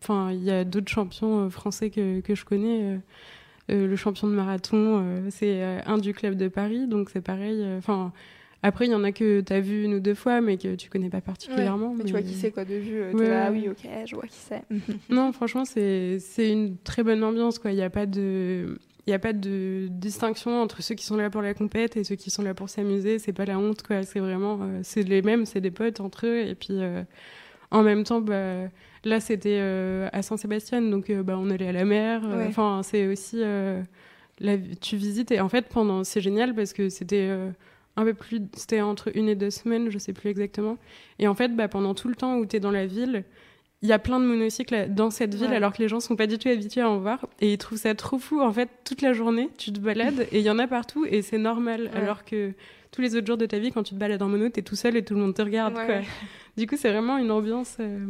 enfin, 0.02 0.32
il 0.32 0.43
y 0.43 0.52
a 0.52 0.63
d'autres 0.63 0.89
champions 0.89 1.50
français 1.50 1.89
que, 1.89 2.21
que 2.21 2.36
je 2.36 2.45
connais. 2.45 3.00
le 3.67 3.95
champion 3.98 4.28
de 4.28 4.34
marathon, 4.34 5.04
c'est 5.30 5.62
un 5.86 5.98
du 5.98 6.13
club 6.13 6.36
de 6.36 6.48
Paris, 6.48 6.88
donc 6.88 7.10
c'est 7.10 7.21
pareil. 7.21 7.65
Enfin 7.78 8.13
après, 8.65 8.88
il 8.88 8.91
y 8.91 8.95
en 8.95 9.04
a 9.04 9.12
que 9.12 9.41
tu 9.41 9.54
as 9.54 9.60
vu 9.60 9.84
une 9.84 9.93
ou 9.93 9.99
deux 9.99 10.15
fois, 10.15 10.41
mais 10.41 10.58
que 10.58 10.73
tu 10.73 10.89
connais 10.89 11.12
pas 11.12 11.21
particulièrement. 11.21 11.93
mais, 11.95 12.04
tu 12.04 12.13
vois 12.13 12.23
qui 12.23 12.34
c'est, 12.34 12.49
quoi, 12.49 12.65
de 12.65 12.73
vue. 12.73 12.99
Euh, 12.99 13.13
là, 13.13 13.51
oui, 13.51 13.69
ok, 13.69 13.88
je 14.08 14.15
vois 14.15 14.25
qui 14.25 14.39
c'est. 14.39 14.63
non, 15.10 15.32
franchement, 15.34 15.65
c'est 15.65 16.19
une 16.38 16.75
très 16.78 17.04
bonne 17.04 17.23
ambiance, 17.23 17.60
quoi. 17.60 17.71
Il 17.71 17.75
n'y 17.75 17.84
a 17.84 17.91
pas 17.91 18.08
de. 18.08 18.80
Il 19.06 19.13
a 19.13 19.19
pas 19.19 19.34
de 19.34 19.88
distinction 19.91 20.60
entre 20.60 20.82
ceux 20.82 20.95
qui 20.95 21.06
sont 21.06 21.15
là 21.15 21.30
pour 21.30 21.43
la 21.43 21.54
compète 21.54 21.95
et 21.95 22.04
ceux 22.04 22.15
qui 22.15 22.32
sont 22.32 22.41
là 22.41 22.56
pour 22.56 22.69
s'amuser. 22.69 23.19
C'est 23.19 23.34
pas 23.34 23.45
la 23.45 23.60
honte, 23.60 23.84
quoi. 23.84 24.01
C'est 24.01 24.19
vraiment, 24.19 24.58
euh, 24.60 24.80
c'est 24.82 25.04
les 25.04 25.21
mêmes, 25.21 25.45
c'est 25.45 25.62
des 25.62 25.69
potes 25.69 25.99
entre 25.99 26.25
eux. 26.25 26.39
Et 26.39 26.56
puis, 26.56 26.80
euh, 26.80 27.04
en 27.69 27.84
même 27.84 28.04
temps, 28.04 28.19
bah, 28.19 28.62
là, 29.04 29.19
c'était 29.19 29.60
à 30.12 30.23
Saint-Sébastien, 30.23 30.82
donc 30.82 31.12
bah, 31.12 31.38
on 31.38 31.51
allait 31.51 31.67
à 31.67 31.71
la 31.71 31.86
mer. 31.86 32.23
Enfin, 32.47 32.82
c'est 32.84 33.06
aussi, 33.06 33.43
la, 34.39 34.58
tu 34.82 34.95
visites 34.95 35.30
et 35.30 35.39
en 35.39 35.49
fait, 35.49 35.67
pendant, 35.69 36.04
c'est 36.04 36.21
génial 36.21 36.56
parce 36.56 36.73
que 36.73 36.89
c'était 36.89 37.30
un 37.97 38.03
peu 38.03 38.13
plus, 38.13 38.41
c'était 38.55 38.81
entre 38.81 39.15
une 39.15 39.29
et 39.29 39.36
deux 39.36 39.49
semaines, 39.49 39.89
je 39.89 39.97
sais 39.97 40.13
plus 40.13 40.29
exactement. 40.29 40.77
Et 41.19 41.27
en 41.27 41.36
fait, 41.36 41.55
bah, 41.55 41.67
pendant 41.67 41.93
tout 41.93 42.08
le 42.08 42.15
temps 42.15 42.38
où 42.38 42.45
tu 42.45 42.58
es 42.58 42.60
dans 42.60 42.71
la 42.71 42.86
ville, 42.86 43.23
il 43.81 43.89
y 43.89 43.93
a 43.93 43.99
plein 43.99 44.19
de 44.19 44.25
monocycles 44.25 44.88
dans 44.89 45.12
cette 45.12 45.36
ville 45.36 45.53
alors 45.53 45.71
que 45.71 45.81
les 45.81 45.88
gens 45.88 45.99
sont 45.99 46.15
pas 46.15 46.27
du 46.27 46.38
tout 46.38 46.49
habitués 46.49 46.81
à 46.81 46.89
en 46.89 46.97
voir. 46.97 47.27
Et 47.39 47.53
ils 47.53 47.58
trouvent 47.58 47.77
ça 47.77 47.93
trop 47.93 48.17
fou. 48.17 48.41
En 48.41 48.51
fait 48.51 48.69
toute 48.84 49.01
la 49.01 49.13
journée 49.13 49.49
tu 49.58 49.71
te 49.71 49.79
balades 49.79 50.27
et 50.31 50.39
il 50.39 50.45
y 50.45 50.49
en 50.49 50.58
a 50.58 50.67
partout 50.67 51.05
et 51.05 51.21
c'est 51.21 51.38
normal. 51.38 51.91
Alors 51.93 52.25
que 52.25 52.53
tous 52.91 53.01
les 53.01 53.15
autres 53.15 53.27
jours 53.27 53.38
de 53.38 53.45
ta 53.45 53.60
vie 53.60 53.71
quand 53.71 53.84
tu 53.84 53.93
te 53.93 53.99
balades 53.99 54.21
en 54.21 54.29
mono 54.29 54.49
t'es 54.49 54.63
tout 54.63 54.75
seul 54.75 54.97
et 54.97 55.03
tout 55.03 55.13
le 55.13 55.19
monde 55.19 55.36
te 55.36 55.41
regarde 55.41 55.73
quoi. 55.73 56.01
du 56.58 56.65
coup 56.65 56.77
c'est 56.77 56.89
vraiment 56.89 57.17
une 57.17 57.29
ambiance 57.29 57.77
euh, 57.79 58.08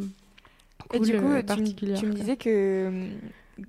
cool, 0.88 0.96
et 0.96 1.00
du 1.00 1.18
coup 1.18 1.32
euh, 1.32 1.42
particulière 1.42 1.98
tu, 1.98 2.06
me 2.06 2.12
disais 2.12 2.36
que 2.36 2.48
euh, 2.48 3.08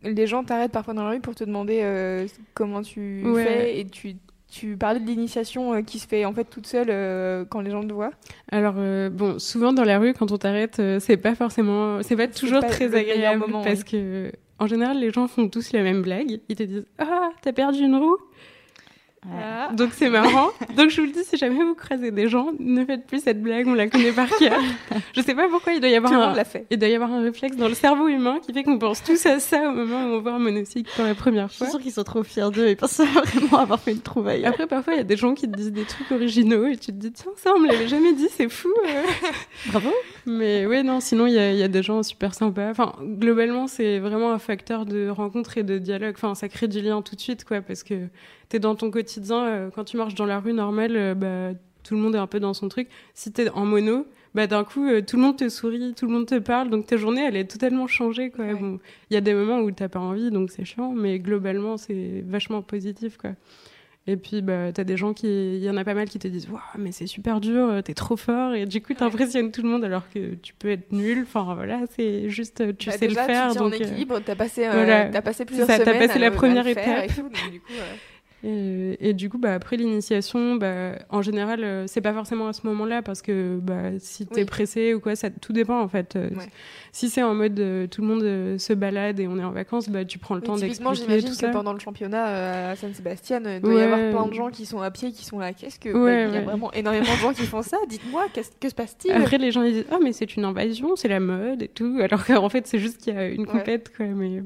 les 0.04 0.28
gens 0.28 0.44
t'arrêtent 0.44 0.72
parfois 0.72 0.94
dans 0.94 1.04
la 1.04 1.10
rue 1.10 1.20
pour 1.20 1.36
te 1.36 1.44
demander 1.44 2.26
comment 2.54 2.84
tu 2.84 3.24
fais 3.36 3.80
et 3.80 3.86
tu 3.86 4.16
tu 4.50 4.78
parlais 4.78 5.00
de 5.00 5.06
l'initiation 5.06 5.74
euh, 5.74 5.82
qui 5.82 6.00
se 6.00 6.08
fait 6.08 6.26
en 6.26 6.34
fait 6.34 6.46
toute 6.46 6.68
seule 6.68 6.88
euh, 6.90 7.46
quand 7.46 7.62
les 7.62 7.72
gens 7.72 7.84
te 7.86 7.94
voient? 7.94 8.12
Alors 8.52 8.76
euh, 8.78 9.10
bon, 9.10 9.40
souvent 9.40 9.74
dans 9.74 9.84
la 9.84 10.00
rue 10.00 10.14
quand 10.14 10.32
on 10.32 10.38
t'arrête, 10.38 10.82
c'est 11.00 11.18
pas 11.18 11.36
forcément, 11.36 12.02
c'est 12.02 12.16
pas 12.16 12.28
toujours 12.28 12.62
très 12.62 12.96
agréable 12.96 13.46
parce 13.64 13.84
que 13.84 14.32
en 14.60 14.68
général 14.68 15.00
les 15.00 15.12
gens 15.12 15.28
font 15.28 15.50
tous 15.50 15.72
la 15.74 15.84
même 15.84 16.02
blague. 16.02 16.40
Ils 16.50 16.56
te 16.56 16.64
disent 16.64 16.86
ah 16.98 17.30
t'as 17.42 17.54
perdu 17.54 17.80
une 17.80 17.96
roue? 17.96 18.18
Ah. 19.34 19.70
Donc 19.74 19.92
c'est 19.94 20.10
marrant. 20.10 20.50
Donc 20.76 20.90
je 20.90 21.02
vous 21.02 21.08
le 21.08 21.14
dis, 21.14 21.24
si 21.24 21.38
jamais 21.38 21.64
vous 21.64 21.76
croisez 21.76 22.12
des 22.12 22.30
gens, 22.30 22.52
ne 22.60 22.86
faites 22.86 23.06
plus 23.06 23.24
cette 23.24 23.42
blague, 23.42 23.68
on 23.68 23.74
la 23.74 23.88
connaît 23.88 24.12
par 24.12 24.30
cœur. 24.30 24.60
je 25.16 25.22
sais 25.22 25.36
pas 25.36 25.48
pourquoi 25.50 25.74
il 25.74 25.80
doit 25.80 25.90
y 25.90 25.96
avoir 25.96 26.14
un, 26.14 26.36
il 26.70 26.78
doit 26.78 26.90
y 26.90 26.96
avoir 26.96 27.12
un 27.12 27.22
réflexe 27.22 27.58
dans 27.58 27.68
le 27.68 27.74
cerveau 27.74 28.08
humain 28.08 28.40
qui 28.46 28.54
fait 28.54 28.64
qu'on 28.64 28.80
pense 28.80 29.04
tous 29.04 29.26
à 29.26 29.40
ça 29.40 29.70
au 29.70 29.74
moment 29.74 30.06
où 30.06 30.16
on 30.16 30.20
voit 30.22 30.34
un 30.34 30.40
monocycle 30.40 30.90
pour 30.96 31.06
la 31.06 31.16
première 31.16 31.52
fois. 31.52 31.66
Je 31.68 31.72
suis 31.72 31.72
sûre 31.72 31.82
qu'ils 31.82 31.92
sont 31.92 32.04
trop 32.04 32.24
fiers 32.24 32.50
d'eux 32.52 32.68
et 32.68 32.76
pensent 32.76 33.02
vraiment 33.24 33.60
avoir 33.60 33.80
fait 33.80 33.92
une 33.92 34.02
trouvaille. 34.02 34.46
Après 34.46 34.68
parfois 34.68 34.94
il 34.94 34.98
y 34.98 35.02
a 35.02 35.06
des 35.06 35.18
gens 35.18 35.34
qui 35.34 35.50
te 35.50 35.56
disent 35.56 35.74
des 35.74 35.86
trucs 35.86 36.12
originaux 36.12 36.68
et 36.68 36.78
tu 36.78 36.88
te 36.88 36.92
dis 36.92 37.12
tiens 37.12 37.32
ça 37.36 37.52
on 37.56 37.60
me 37.60 37.68
l'avait 37.68 37.88
jamais 37.88 38.14
dit, 38.14 38.28
c'est 38.30 38.50
fou. 38.50 38.74
Euh. 38.86 39.04
Bravo. 39.68 39.92
Mais 40.26 40.66
ouais 40.66 40.84
non, 40.84 41.00
sinon 41.00 41.28
il 41.28 41.34
y 41.34 41.40
a, 41.40 41.52
y 41.52 41.64
a, 41.64 41.68
des 41.68 41.84
gens 41.84 42.02
super 42.04 42.34
sympas. 42.34 42.70
Enfin 42.70 42.94
globalement 43.02 43.68
c'est 43.68 44.00
vraiment 44.00 44.32
un 44.32 44.40
facteur 44.40 44.86
de 44.86 45.10
rencontre 45.10 45.58
et 45.58 45.64
de 45.64 45.78
dialogue. 45.78 46.16
Enfin 46.16 46.36
ça 46.36 46.48
crée 46.48 46.68
du 46.68 46.82
lien 46.82 47.02
tout 47.02 47.16
de 47.16 47.22
suite 47.22 47.44
quoi 47.44 47.62
parce 47.62 47.84
que 47.84 48.08
t'es 48.50 48.60
dans 48.60 48.76
ton 48.76 48.92
quotidien, 48.92 49.46
euh, 49.46 49.70
quand 49.74 49.84
tu 49.84 49.98
marches 49.98 50.16
dans 50.16 50.26
la 50.26 50.40
rue 50.40 50.54
normale, 50.54 50.96
euh, 50.96 51.14
bah, 51.14 51.58
tout 51.84 51.96
le 51.96 52.02
monde 52.02 52.16
est 52.16 52.20
un 52.20 52.28
peu 52.28 52.40
dans 52.40 52.54
son 52.54 52.70
truc. 52.70 52.88
Si 53.14 53.32
t'es 53.32 53.50
en 53.50 53.66
mono, 53.66 54.08
bah, 54.36 54.48
d'un 54.48 54.64
coup, 54.64 54.88
euh, 54.88 55.02
tout 55.02 55.18
le 55.18 55.24
monde 55.24 55.38
te 55.38 55.50
sourit, 55.50 55.94
tout 55.96 56.06
le 56.06 56.12
monde 56.12 56.26
te 56.26 56.40
parle, 56.40 56.70
donc 56.70 56.86
ta 56.88 56.98
journée, 56.98 57.26
elle 57.26 57.36
est 57.36 57.50
totalement 57.50 57.88
changée. 57.88 58.32
Bon, 58.38 58.80
il 59.10 59.14
y 59.14 59.18
a 59.18 59.22
des 59.22 59.34
moments 59.34 59.60
où 59.60 59.72
t'as 59.72 59.90
pas 59.90 60.00
envie, 60.00 60.32
donc 60.32 60.52
c'est 60.52 60.66
chiant, 60.66 60.92
mais 60.94 61.20
globalement, 61.20 61.78
c'est 61.78 62.24
vachement 62.28 62.62
positif. 62.62 63.18
Quoi. 63.18 63.32
Et 64.10 64.16
puis, 64.16 64.42
bah, 64.42 64.72
des 64.72 64.96
gens 64.96 65.14
qui. 65.14 65.28
Il 65.28 65.64
y 65.64 65.70
en 65.70 65.76
a 65.76 65.84
pas 65.84 65.94
mal 65.94 66.08
qui 66.08 66.18
te 66.18 66.30
disent 66.30 66.48
Waouh, 66.50 66.62
mais 66.78 66.94
c'est 66.94 67.08
super 67.08 67.42
dur, 67.42 67.82
t'es 67.84 67.94
trop 67.94 68.16
fort. 68.16 68.54
Et 68.54 68.66
du 68.66 68.82
coup, 68.82 68.94
t'impressionnes 68.94 69.52
tout 69.52 69.62
le 69.62 69.68
monde 69.68 69.84
alors 69.84 70.10
que 70.10 70.36
tu 70.36 70.54
peux 70.54 70.70
être 70.70 70.94
nul. 70.94 71.24
Enfin, 71.24 71.54
voilà, 71.56 71.82
c'est 71.94 72.30
juste, 72.30 72.78
tu 72.78 72.90
bah, 72.90 72.98
sais 72.98 73.08
le 73.10 73.16
faire. 73.16 73.52
Tu 73.52 73.58
donc, 73.58 73.74
en 73.74 73.76
équilibre, 73.76 74.22
t'as 74.26 74.36
passé, 74.36 74.64
as 74.64 75.22
passé 75.22 75.44
plusieurs 75.44 75.68
ça, 75.68 75.78
semaines. 75.78 76.00
T'as 76.00 76.08
passé 76.08 76.20
la 76.20 76.32
première 76.32 76.68
étape. 76.68 77.10
Et, 77.10 77.52
du 77.52 77.60
coup, 77.60 77.74
bah, 78.44 79.54
après 79.54 79.78
l'initiation, 79.78 80.56
bah, 80.56 80.94
en 81.10 81.22
général, 81.22 81.64
euh, 81.64 81.86
c'est 81.88 82.02
pas 82.02 82.14
forcément 82.14 82.48
à 82.48 82.54
ce 82.54 82.66
moment-là 82.68 83.02
parce 83.02 83.22
que 83.22 83.60
bah, 83.62 84.00
si 84.00 84.26
t'es 84.26 84.42
es 84.42 84.46
pressé 84.46 84.94
ou 84.94 85.00
quoi, 85.00 85.16
ça 85.16 85.30
tout 85.30 85.54
dépend 85.54 85.82
en 85.82 85.88
fait. 85.88 86.16
Euh, 86.16 86.30
si 86.92 87.10
c'est 87.10 87.24
en 87.24 87.34
mode 87.34 87.60
euh, 87.60 87.88
tout 87.88 88.02
le 88.02 88.08
monde 88.08 88.58
se 88.58 88.74
balade 88.74 89.20
et 89.20 89.28
on 89.28 89.38
est 89.38 89.44
en 89.44 89.52
vacances, 89.52 89.90
bah, 89.90 90.06
tu 90.06 90.20
prends 90.20 90.36
le 90.36 90.42
temps 90.42 90.56
d'expliquer 90.56 90.96
j'imagine 90.96 91.36
que 91.36 91.52
pendant 91.52 91.74
le 91.74 91.80
championnat 91.80 92.70
à 92.72 92.76
San 92.76 92.94
Sébastien, 92.94 93.42
il 93.46 93.62
doit 93.62 93.74
y 93.74 93.82
avoir 93.82 94.10
plein 94.10 94.28
de 94.28 94.34
gens 94.34 94.50
qui 94.50 94.66
sont 94.66 94.82
à 94.82 94.92
pied, 94.92 95.12
qui 95.12 95.26
sont 95.26 95.40
là. 95.40 95.54
Qu'est-ce 95.54 95.80
que 95.80 95.90
il 95.90 96.34
y 96.34 96.38
a 96.38 96.42
vraiment 96.42 96.72
énormément 96.74 97.14
de 97.14 97.20
gens 97.20 97.34
qui 97.34 97.46
font 97.46 97.62
ça? 97.62 97.78
Dites-moi, 97.90 98.26
qu'est-ce 98.34 98.52
que 98.60 98.70
se 98.70 98.76
passe-t-il? 98.76 99.14
Après, 99.14 99.38
les 99.38 99.52
gens 99.52 99.64
ils 99.64 99.74
disent, 99.74 99.86
oh 99.92 100.00
mais 100.04 100.14
c'est 100.14 100.36
une 100.36 100.46
invasion, 100.46 100.96
c'est 100.96 101.08
la 101.08 101.20
mode 101.20 101.64
et 101.64 101.68
tout, 101.68 102.00
alors 102.02 102.26
qu'en 102.26 102.50
fait 102.50 102.68
c'est 102.68 102.80
juste 102.80 102.98
qu'il 103.00 103.14
y 103.14 103.18
a 103.18 103.28
une 103.28 103.46
compète 103.46 103.96
quoi. 103.96 104.06
Mais 104.06 104.44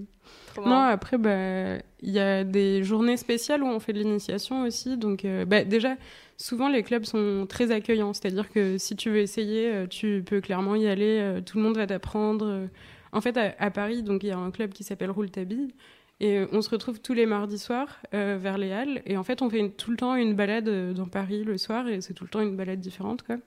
Non, 0.57 0.81
après, 0.81 1.17
bah, 1.17 1.77
il 2.01 2.09
y 2.09 2.19
a 2.19 2.43
des 2.43 2.83
journées 2.83 3.17
spéciales 3.17 3.63
où 3.63 3.67
on 3.67 3.79
fait 3.79 3.93
de 3.93 3.99
l'initiation 3.99 4.63
aussi. 4.63 4.97
Donc, 4.97 5.25
euh, 5.25 5.45
bah, 5.45 5.63
déjà, 5.63 5.95
souvent, 6.37 6.69
les 6.69 6.83
clubs 6.83 7.05
sont 7.05 7.45
très 7.47 7.71
accueillants. 7.71 8.13
C'est-à-dire 8.13 8.49
que 8.49 8.77
si 8.77 8.95
tu 8.95 9.09
veux 9.09 9.19
essayer, 9.19 9.71
euh, 9.71 9.87
tu 9.87 10.23
peux 10.25 10.41
clairement 10.41 10.75
y 10.75 10.87
aller. 10.87 11.19
Euh, 11.19 11.41
tout 11.41 11.57
le 11.57 11.63
monde 11.63 11.77
va 11.77 11.87
t'apprendre. 11.87 12.67
En 13.11 13.21
fait, 13.21 13.37
à, 13.37 13.71
Paris, 13.71 14.03
donc 14.03 14.23
il 14.23 14.27
y 14.27 14.31
a 14.31 14.37
un 14.37 14.51
club 14.51 14.71
qui 14.71 14.83
s'appelle 14.83 15.11
Rouletabille. 15.11 15.73
Et 16.19 16.45
on 16.51 16.61
se 16.61 16.69
retrouve 16.69 17.01
tous 17.01 17.13
les 17.13 17.25
mardis 17.25 17.57
soirs 17.57 17.99
vers 18.11 18.59
les 18.59 18.71
Halles. 18.71 19.01
Et 19.07 19.17
en 19.17 19.23
fait, 19.23 19.41
on 19.41 19.49
fait 19.49 19.69
tout 19.69 19.89
le 19.89 19.97
temps 19.97 20.15
une 20.15 20.35
balade 20.35 20.93
dans 20.93 21.07
Paris 21.07 21.43
le 21.43 21.57
soir. 21.57 21.87
Et 21.87 21.99
c'est 22.01 22.13
tout 22.13 22.23
le 22.23 22.29
temps 22.29 22.41
une 22.41 22.55
balade 22.55 22.79
différente, 22.79 23.23
quoi. 23.23 23.37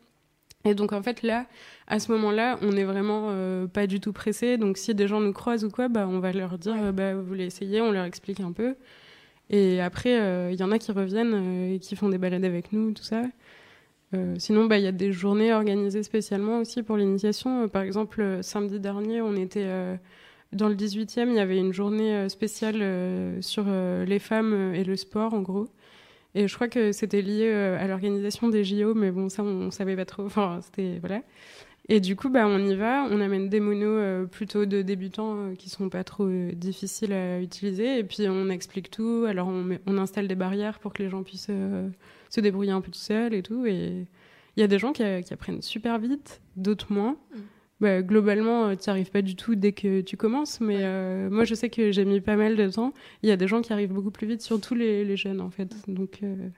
Et 0.65 0.75
donc 0.75 0.93
en 0.93 1.03
fait 1.03 1.23
là, 1.23 1.47
à 1.87 1.99
ce 2.01 2.11
moment-là, 2.13 2.59
on 2.63 2.71
n'est 2.73 2.85
vraiment 2.85 3.29
euh, 3.31 3.67
pas 3.67 3.87
du 3.87 4.01
tout 4.01 4.13
pressé. 4.13 4.57
Donc 4.57 4.79
si 4.79 4.95
des 4.95 5.07
gens 5.09 5.21
nous 5.21 5.33
croisent 5.33 5.65
ou 5.65 5.71
quoi, 5.71 5.89
bah 5.89 6.07
on 6.09 6.21
va 6.21 6.33
leur 6.33 6.59
dire, 6.59 6.77
euh, 6.81 6.93
bah 6.93 7.15
vous 7.15 7.25
voulez 7.25 7.45
essayer, 7.45 7.81
on 7.81 7.93
leur 7.93 8.05
explique 8.05 8.41
un 8.41 8.53
peu. 8.53 8.75
Et 9.51 9.81
après, 9.81 10.21
euh, 10.21 10.51
il 10.53 10.59
y 10.59 10.63
en 10.63 10.73
a 10.73 10.79
qui 10.79 10.93
reviennent 10.93 11.73
et 11.73 11.79
qui 11.81 11.97
font 11.97 12.09
des 12.09 12.19
balades 12.19 12.45
avec 12.45 12.73
nous, 12.73 12.93
tout 12.93 13.03
ça. 13.03 13.23
sinon, 14.39 14.67
bah 14.67 14.79
il 14.79 14.85
y 14.85 14.87
a 14.87 14.93
des 14.93 15.13
journées 15.13 15.53
organisées 15.53 16.03
spécialement 16.05 16.61
aussi 16.61 16.83
pour 16.83 16.97
l'initiation. 16.97 17.69
par 17.69 17.83
exemple, 17.83 18.39
samedi 18.43 18.81
dernier, 18.81 19.21
on 19.23 19.35
était 19.37 19.67
dans 20.53 20.69
le 20.69 20.77
18e, 20.77 21.29
il 21.29 21.35
y 21.35 21.41
avait 21.41 21.59
une 21.59 21.73
journée 21.73 22.29
spéciale 22.29 23.43
sur 23.43 23.65
les 23.67 24.19
femmes 24.21 24.73
et 24.75 24.85
le 24.85 24.97
sport, 24.97 25.35
en 25.35 25.43
gros. 25.43 25.69
Et 26.35 26.49
je 26.49 26.55
crois 26.55 26.69
que 26.69 26.93
c'était 26.93 27.23
lié 27.23 27.49
euh, 27.53 27.79
à 27.79 27.87
l'organisation 27.87 28.49
des 28.49 28.65
JO, 28.65 28.95
mais 28.95 29.11
bon, 29.11 29.29
ça, 29.29 29.43
on, 29.43 29.71
savait 29.71 29.97
pas 29.97 30.05
trop. 30.05 30.25
Enfin, 30.25 30.61
c'était. 30.63 30.99
Voilà. 31.01 31.23
Et 31.89 32.01
du 32.01 32.17
coup, 32.17 32.31
bah, 32.31 32.47
on 32.49 32.59
y 32.59 32.75
va, 32.75 33.07
on 33.11 33.21
amène 33.21 33.49
des 33.49 33.61
monos 33.61 33.87
euh, 33.87 34.25
plutôt 34.25 34.65
de 34.65 34.83
débutants 34.83 35.37
euh, 35.37 35.55
qui 35.55 35.69
sont 35.69 35.91
pas 35.91 36.03
trop 36.03 36.29
difficiles 36.55 37.13
à 37.13 37.41
utiliser, 37.41 37.99
et 37.99 38.05
puis 38.05 38.27
on 38.29 38.49
explique 38.49 38.91
tout. 38.91 39.27
Alors 39.29 39.49
on, 39.49 39.79
on 39.87 39.99
installe 39.99 40.27
des 40.27 40.35
barrières 40.35 40.79
pour 40.79 40.93
que 40.95 41.03
les 41.03 41.11
gens 41.11 41.23
puissent 41.23 41.51
se 42.31 42.41
débrouiller 42.41 42.73
un 42.73 42.81
peu 42.81 42.91
tout 42.91 42.99
seuls 42.99 43.35
et 43.35 43.43
tout. 43.43 43.67
Et 43.67 44.07
il 44.57 44.61
y 44.61 44.63
a 44.63 44.67
des 44.67 44.79
gens 44.79 44.93
qui, 44.93 45.05
qui, 45.23 45.35
apprennent 45.35 45.63
super 45.63 45.99
vite, 45.99 46.41
d'autres 46.57 46.93
moins. 46.93 47.17
Bah, 47.81 48.03
globalement, 48.03 48.67
euh, 48.67 48.75
tu 48.77 48.89
n'y 48.89 48.91
arrives 48.91 49.11
pas 49.11 49.23
du 49.23 49.37
tout 49.37 49.57
dès 49.57 49.73
que 49.73 50.01
tu 50.01 50.17
commences. 50.17 50.61
Mais 50.61 50.79
euh, 50.81 51.29
moi, 51.31 51.45
je 51.45 51.55
sais 51.55 51.71
que 51.71 51.91
j'ai 51.93 52.05
mis 52.05 52.21
pas 52.21 52.37
mal 52.37 52.57
de 52.57 52.69
temps. 52.71 52.93
Il 53.23 53.29
y 53.29 53.33
a 53.33 53.37
des 53.37 53.49
gens 53.49 53.63
qui 53.63 53.73
arrivent 53.73 53.93
beaucoup 53.93 54.11
plus 54.11 54.27
vite, 54.27 54.43
surtout 54.43 54.75
les, 54.75 55.05
les 55.05 55.17
jeunes, 55.17 55.41
en 55.41 55.51
fait. 55.51 55.75
Donc, 55.89 56.21
euh, 56.23 56.49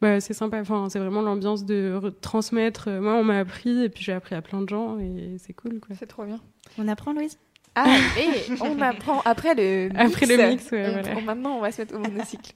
bah, 0.00 0.20
c'est 0.20 0.34
sympa. 0.34 0.60
Enfin, 0.60 0.88
c'est 0.88 0.98
vraiment 0.98 1.22
l'ambiance 1.22 1.64
de 1.64 2.12
transmettre. 2.20 2.88
Moi, 2.90 3.14
on 3.14 3.24
m'a 3.24 3.38
appris 3.38 3.82
et 3.84 3.88
puis 3.88 4.04
j'ai 4.04 4.12
appris 4.12 4.34
à 4.34 4.42
plein 4.42 4.62
de 4.62 4.68
gens 4.68 4.98
et 4.98 5.36
c'est 5.38 5.52
cool. 5.52 5.80
C'est 5.98 6.06
trop 6.06 6.24
bien. 6.24 6.40
On 6.78 6.86
apprend, 6.88 7.12
Louise? 7.12 7.38
Ah, 7.78 7.84
on 8.62 8.80
apprend 8.80 9.20
après 9.26 9.54
le 9.54 9.88
mix. 9.88 9.94
Après 9.98 10.26
le 10.26 10.48
mix, 10.48 10.70
ouais, 10.70 10.90
voilà. 10.90 11.20
Maintenant, 11.20 11.58
on 11.58 11.60
va 11.60 11.70
se 11.70 11.82
mettre 11.82 11.94
au 11.94 11.98
monocycle. 11.98 12.52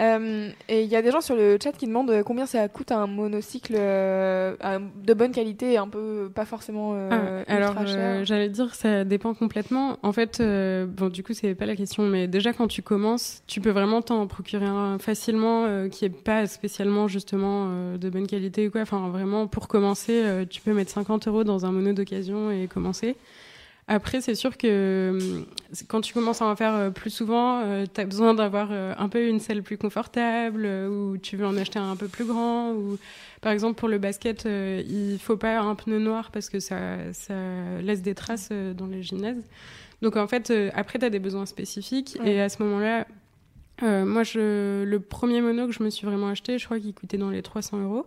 euh, 0.00 0.48
et 0.70 0.82
il 0.82 0.88
y 0.88 0.96
a 0.96 1.02
des 1.02 1.10
gens 1.10 1.20
sur 1.20 1.36
le 1.36 1.58
chat 1.62 1.72
qui 1.72 1.86
demandent 1.86 2.22
combien 2.24 2.46
ça 2.46 2.66
coûte 2.68 2.90
un 2.90 3.06
monocycle 3.06 3.74
euh, 3.76 4.54
de 5.04 5.14
bonne 5.14 5.32
qualité 5.32 5.76
un 5.76 5.86
peu 5.86 6.30
pas 6.34 6.46
forcément 6.46 6.92
euh, 6.94 7.44
ah, 7.46 7.52
alors, 7.52 7.74
euh, 7.78 8.24
j'allais 8.24 8.48
dire, 8.48 8.74
ça 8.74 9.04
dépend 9.04 9.34
complètement. 9.34 9.98
En 10.02 10.12
fait, 10.12 10.40
bon, 10.40 11.10
du 11.10 11.22
coup, 11.22 11.34
c'est 11.34 11.54
pas 11.54 11.66
la 11.66 11.76
question, 11.76 12.04
mais 12.04 12.26
déjà 12.26 12.54
quand 12.54 12.66
tu 12.66 12.80
commences, 12.80 13.42
tu 13.46 13.60
peux 13.60 13.70
vraiment 13.70 14.00
t'en 14.00 14.26
procurer 14.26 14.64
un 14.64 14.98
facilement 14.98 15.88
qui 15.90 16.06
est 16.06 16.08
pas 16.08 16.46
spécialement 16.46 17.06
justement 17.06 17.96
de 17.98 18.08
bonne 18.08 18.26
qualité 18.26 18.68
ou 18.68 18.70
quoi. 18.70 18.80
Enfin, 18.80 19.10
vraiment, 19.10 19.46
pour 19.46 19.68
commencer, 19.68 20.46
tu 20.48 20.62
peux 20.62 20.72
mettre 20.72 20.90
50 20.90 21.28
euros 21.28 21.44
dans 21.44 21.66
un 21.66 21.72
mono 21.72 21.92
d'occasion 21.92 22.50
et 22.50 22.66
commencer. 22.66 23.16
Après, 23.86 24.22
c'est 24.22 24.34
sûr 24.34 24.56
que 24.56 24.66
euh, 24.66 25.42
quand 25.88 26.00
tu 26.00 26.14
commences 26.14 26.40
à 26.40 26.46
en 26.46 26.56
faire 26.56 26.74
euh, 26.74 26.90
plus 26.90 27.10
souvent, 27.10 27.60
euh, 27.60 27.84
tu 27.92 28.00
as 28.00 28.06
besoin 28.06 28.32
d'avoir 28.32 28.72
un 28.72 29.08
peu 29.08 29.28
une 29.28 29.40
selle 29.40 29.62
plus 29.62 29.76
confortable 29.76 30.64
ou 30.64 31.18
tu 31.18 31.36
veux 31.36 31.46
en 31.46 31.56
acheter 31.56 31.78
un, 31.78 31.90
un 31.90 31.96
peu 31.96 32.08
plus 32.08 32.24
grand. 32.24 32.72
Ou, 32.72 32.98
par 33.42 33.52
exemple, 33.52 33.78
pour 33.78 33.88
le 33.88 33.98
basket, 33.98 34.46
il 34.46 35.18
faut 35.20 35.36
pas 35.36 35.58
un 35.60 35.74
pneu 35.74 35.98
noir 35.98 36.30
parce 36.30 36.48
que 36.48 36.60
ça, 36.60 37.12
ça 37.12 37.34
laisse 37.82 38.00
des 38.00 38.14
traces 38.14 38.50
dans 38.50 38.86
les 38.86 39.02
gymnases. 39.02 39.42
Donc 40.00 40.16
en 40.16 40.26
fait, 40.26 40.52
après, 40.74 40.98
tu 40.98 41.04
as 41.04 41.10
des 41.10 41.18
besoins 41.18 41.46
spécifiques. 41.46 42.18
Et 42.24 42.40
à 42.40 42.48
ce 42.48 42.62
moment-là, 42.62 43.06
moi, 43.82 44.22
je, 44.22 44.82
le 44.84 45.00
premier 45.00 45.42
mono 45.42 45.66
que 45.66 45.72
je 45.72 45.82
me 45.82 45.90
suis 45.90 46.06
vraiment 46.06 46.28
acheté, 46.28 46.58
je 46.58 46.64
crois 46.64 46.80
qu'il 46.80 46.94
coûtait 46.94 47.18
dans 47.18 47.30
les 47.30 47.42
300 47.42 47.82
euros. 47.82 48.06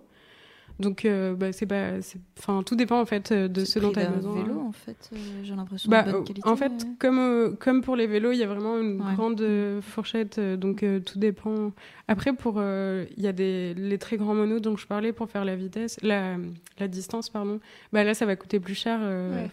Donc, 0.80 1.06
euh, 1.06 1.34
bah, 1.34 1.52
c'est 1.52 1.66
pas, 1.66 1.94
enfin, 2.38 2.62
tout 2.64 2.76
dépend 2.76 3.02
en 3.02 3.06
fait 3.06 3.32
euh, 3.32 3.48
de 3.48 3.66
ce 3.66 3.80
dont 3.80 3.92
tu 3.92 4.00
as 4.00 4.10
besoin. 4.10 4.44
vélo, 4.44 4.60
en 4.60 4.72
fait, 4.72 5.10
euh, 5.12 5.18
j'ai 5.44 5.56
l'impression 5.56 5.90
bah, 5.90 6.04
de 6.04 6.12
bonne 6.12 6.24
qualité. 6.24 6.48
En 6.48 6.56
fait, 6.56 6.72
comme 7.00 7.58
comme 7.60 7.82
pour 7.82 7.96
les 7.96 8.06
vélos, 8.06 8.32
il 8.32 8.38
y 8.38 8.44
a 8.44 8.48
vraiment 8.48 8.80
une 8.80 8.98
grande 8.98 9.44
fourchette, 9.82 10.40
donc 10.40 10.86
tout 11.06 11.20
dépend. 11.20 11.72
Après, 12.08 12.34
pour 12.34 12.62
il 12.62 13.24
y 13.24 13.28
a 13.28 13.34
des 13.34 13.74
les 13.74 13.98
très 13.98 14.18
grands 14.18 14.36
monos 14.36 14.60
dont 14.60 14.78
je 14.78 14.86
parlais 14.86 15.14
pour 15.14 15.30
faire 15.30 15.46
la 15.46 15.56
vitesse, 15.56 15.98
la 16.04 16.38
la 16.80 16.88
distance, 16.88 17.30
pardon. 17.30 17.60
Bah 17.92 18.04
là, 18.04 18.14
ça 18.14 18.26
va 18.26 18.36
coûter 18.36 18.60
plus 18.60 18.76
cher 18.76 19.00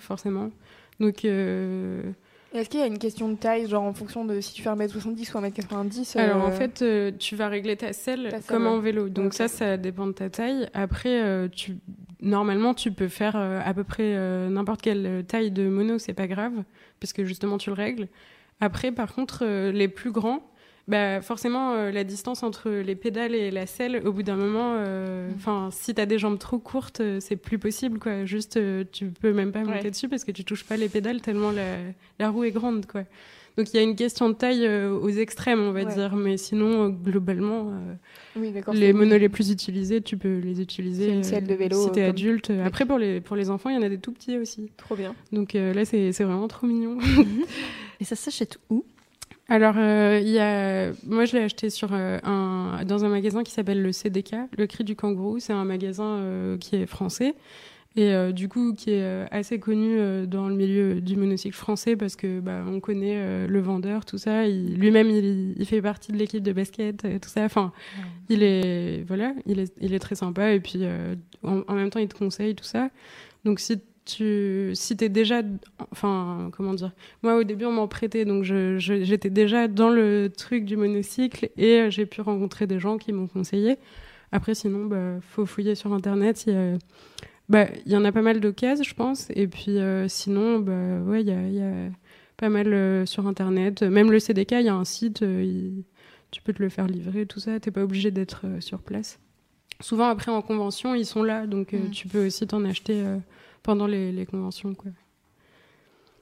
forcément. 0.00 0.50
Donc 1.00 1.26
est-ce 2.54 2.70
qu'il 2.70 2.80
y 2.80 2.82
a 2.82 2.86
une 2.86 2.98
question 2.98 3.28
de 3.28 3.36
taille, 3.36 3.68
genre 3.68 3.82
en 3.82 3.92
fonction 3.92 4.24
de 4.24 4.40
si 4.40 4.52
tu 4.52 4.62
fais 4.62 4.70
1m70 4.70 5.36
ou 5.36 5.40
1m90 5.40 6.18
Alors 6.18 6.44
en 6.44 6.48
euh, 6.48 6.52
fait, 6.52 6.82
euh, 6.82 7.10
tu 7.18 7.34
vas 7.34 7.48
régler 7.48 7.76
ta 7.76 7.92
selle 7.92 8.30
comme 8.46 8.66
en 8.66 8.78
vélo. 8.78 9.08
Donc 9.08 9.34
ça, 9.34 9.48
ça 9.48 9.76
dépend 9.76 10.06
de 10.06 10.12
ta 10.12 10.30
taille. 10.30 10.68
Après, 10.72 11.20
euh, 11.22 11.48
tu... 11.48 11.78
normalement, 12.20 12.74
tu 12.74 12.92
peux 12.92 13.08
faire 13.08 13.36
à 13.36 13.74
peu 13.74 13.84
près 13.84 14.16
n'importe 14.48 14.82
quelle 14.82 15.24
taille 15.26 15.50
de 15.50 15.68
mono, 15.68 15.98
c'est 15.98 16.14
pas 16.14 16.28
grave, 16.28 16.62
puisque 17.00 17.24
justement, 17.24 17.58
tu 17.58 17.70
le 17.70 17.74
règles. 17.74 18.08
Après, 18.60 18.92
par 18.92 19.14
contre, 19.14 19.44
les 19.44 19.88
plus 19.88 20.12
grands, 20.12 20.46
bah 20.86 21.22
forcément 21.22 21.72
euh, 21.72 21.90
la 21.90 22.04
distance 22.04 22.42
entre 22.42 22.70
les 22.70 22.94
pédales 22.94 23.34
et 23.34 23.50
la 23.50 23.66
selle 23.66 24.02
au 24.04 24.12
bout 24.12 24.22
d'un 24.22 24.36
moment 24.36 24.74
euh, 24.76 25.30
mm. 25.30 25.34
enfin 25.36 25.68
si 25.72 25.94
tu 25.94 26.00
as 26.00 26.04
des 26.04 26.18
jambes 26.18 26.38
trop 26.38 26.58
courtes 26.58 27.00
euh, 27.00 27.20
c'est 27.20 27.36
plus 27.36 27.58
possible 27.58 27.98
quoi. 27.98 28.26
Juste 28.26 28.58
tu 28.92 29.06
peux 29.06 29.32
même 29.32 29.50
pas 29.50 29.64
monter 29.64 29.90
dessus 29.90 30.08
parce 30.08 30.24
que 30.24 30.32
tu 30.32 30.44
touches 30.44 30.64
pas 30.64 30.76
les 30.76 30.88
pédales 30.88 31.22
tellement 31.22 31.52
la, 31.52 31.76
la 32.18 32.28
roue 32.28 32.44
est 32.44 32.50
grande 32.50 32.84
quoi. 32.86 33.04
Donc 33.56 33.72
il 33.72 33.76
y 33.76 33.78
a 33.78 33.82
une 33.82 33.94
question 33.94 34.28
de 34.28 34.34
taille 34.34 34.68
aux 34.68 35.08
extrêmes 35.08 35.60
on 35.60 35.70
va 35.70 35.84
dire. 35.84 36.16
Mais 36.16 36.36
sinon 36.36 36.90
globalement 36.90 37.72
oui, 38.36 38.52
les 38.74 38.92
monos 38.92 39.16
les 39.16 39.28
plus 39.30 39.50
utilisés 39.50 40.02
tu 40.02 40.18
peux 40.18 40.38
les 40.38 40.60
utiliser 40.60 41.22
celle 41.22 41.46
de 41.46 41.54
vélo 41.54 41.82
si 41.82 41.92
t'es 41.92 42.02
adulte. 42.02 42.52
après 42.62 42.84
pour 42.84 42.98
les 42.98 43.22
pour 43.22 43.36
les 43.36 43.48
enfants 43.48 43.70
il 43.70 43.76
y 43.76 43.78
en 43.78 43.82
a 43.82 43.88
des 43.88 43.98
tout 43.98 44.12
petits 44.12 44.36
aussi. 44.36 44.70
Trop 44.76 44.96
bien. 44.96 45.14
Donc 45.32 45.54
là 45.54 45.86
c'est 45.86 46.10
vraiment 46.10 46.48
trop 46.48 46.66
mignon. 46.66 46.98
Et 48.00 48.04
ça 48.04 48.16
s'achète 48.16 48.58
où? 48.68 48.84
Alors, 49.48 49.74
euh, 49.76 50.20
il 50.22 50.30
y 50.30 50.38
a... 50.38 50.92
moi, 51.06 51.26
je 51.26 51.36
l'ai 51.36 51.42
acheté 51.42 51.68
sur, 51.68 51.90
euh, 51.92 52.18
un... 52.24 52.82
dans 52.86 53.04
un 53.04 53.08
magasin 53.08 53.42
qui 53.42 53.52
s'appelle 53.52 53.82
le 53.82 53.92
CDK, 53.92 54.36
le 54.56 54.66
Cri 54.66 54.84
du 54.84 54.96
Kangourou. 54.96 55.38
C'est 55.38 55.52
un 55.52 55.64
magasin 55.64 56.16
euh, 56.18 56.56
qui 56.56 56.76
est 56.76 56.86
français 56.86 57.34
et 57.96 58.32
du 58.32 58.48
coup 58.48 58.74
qui 58.74 58.90
est 58.90 59.28
assez 59.30 59.60
connu 59.60 60.26
dans 60.26 60.48
le 60.48 60.56
milieu 60.56 61.00
du 61.00 61.14
monocycle 61.14 61.54
français 61.54 61.94
parce 61.94 62.16
que 62.16 62.40
bah, 62.40 62.64
on 62.66 62.80
connaît 62.80 63.46
le 63.46 63.60
vendeur, 63.60 64.04
tout 64.04 64.18
ça. 64.18 64.48
Lui-même, 64.48 65.08
il, 65.10 65.54
il, 65.56 65.64
fait 65.64 65.80
partie 65.80 66.10
de 66.10 66.16
l'équipe 66.16 66.42
de 66.42 66.52
basket, 66.52 67.04
et 67.04 67.20
tout 67.20 67.28
ça. 67.28 67.44
Enfin, 67.44 67.72
il 68.28 68.42
est 68.42 69.04
voilà, 69.06 69.32
il 69.46 69.60
est, 69.60 69.72
il 69.80 69.94
est 69.94 70.00
très 70.00 70.16
sympa 70.16 70.50
et 70.50 70.58
puis 70.58 70.80
en, 71.44 71.62
en, 71.68 71.74
même 71.74 71.90
temps, 71.90 72.00
il 72.00 72.08
te 72.08 72.18
conseille 72.18 72.56
tout 72.56 72.64
ça. 72.64 72.90
Donc 73.44 73.60
si 73.60 73.78
tu, 74.04 74.70
si 74.74 74.96
t'es 74.96 75.08
déjà, 75.08 75.42
enfin, 75.90 76.50
comment 76.56 76.74
dire, 76.74 76.92
moi 77.22 77.36
au 77.36 77.44
début 77.44 77.64
on 77.64 77.72
m'en 77.72 77.88
prêtait, 77.88 78.24
donc 78.24 78.44
j'étais 78.44 79.30
déjà 79.30 79.66
dans 79.66 79.88
le 79.88 80.30
truc 80.36 80.64
du 80.64 80.76
monocycle 80.76 81.50
et 81.56 81.80
euh, 81.80 81.90
j'ai 81.90 82.04
pu 82.06 82.20
rencontrer 82.20 82.66
des 82.66 82.78
gens 82.78 82.98
qui 82.98 83.12
m'ont 83.12 83.26
conseillé. 83.26 83.78
Après, 84.32 84.54
sinon, 84.54 84.86
bah, 84.86 85.20
faut 85.20 85.46
fouiller 85.46 85.74
sur 85.74 85.92
internet. 85.92 86.44
Il 86.46 86.52
y, 86.52 86.56
a, 86.56 86.76
bah, 87.48 87.66
il 87.86 87.92
y 87.92 87.96
en 87.96 88.04
a 88.04 88.10
pas 88.10 88.20
mal 88.20 88.40
d'occasions, 88.40 88.82
je 88.82 88.94
pense. 88.94 89.28
Et 89.30 89.46
puis, 89.46 89.78
euh, 89.78 90.08
sinon, 90.08 90.58
bah, 90.58 90.98
ouais, 91.06 91.20
il 91.20 91.28
y 91.28 91.30
a, 91.30 91.48
y 91.48 91.62
a, 91.62 91.90
pas 92.36 92.48
mal 92.48 92.72
euh, 92.74 93.06
sur 93.06 93.28
internet. 93.28 93.82
Même 93.82 94.10
le 94.10 94.18
CDK, 94.18 94.52
il 94.52 94.66
y 94.66 94.68
a 94.68 94.74
un 94.74 94.84
site, 94.84 95.24
tu 96.30 96.42
peux 96.42 96.52
te 96.52 96.60
le 96.60 96.68
faire 96.68 96.88
livrer, 96.88 97.26
tout 97.26 97.38
ça. 97.38 97.60
T'es 97.60 97.70
pas 97.70 97.84
obligé 97.84 98.10
d'être 98.10 98.44
sur 98.58 98.80
place. 98.80 99.20
Souvent, 99.80 100.08
après, 100.08 100.32
en 100.32 100.42
convention, 100.42 100.96
ils 100.96 101.06
sont 101.06 101.22
là, 101.22 101.46
donc 101.46 101.72
mm. 101.72 101.90
tu 101.90 102.08
peux 102.08 102.26
aussi 102.26 102.46
t'en 102.46 102.64
acheter 102.64 103.04
pendant 103.64 103.88
les, 103.88 104.26
conventions. 104.30 104.74
Quoi. 104.74 104.92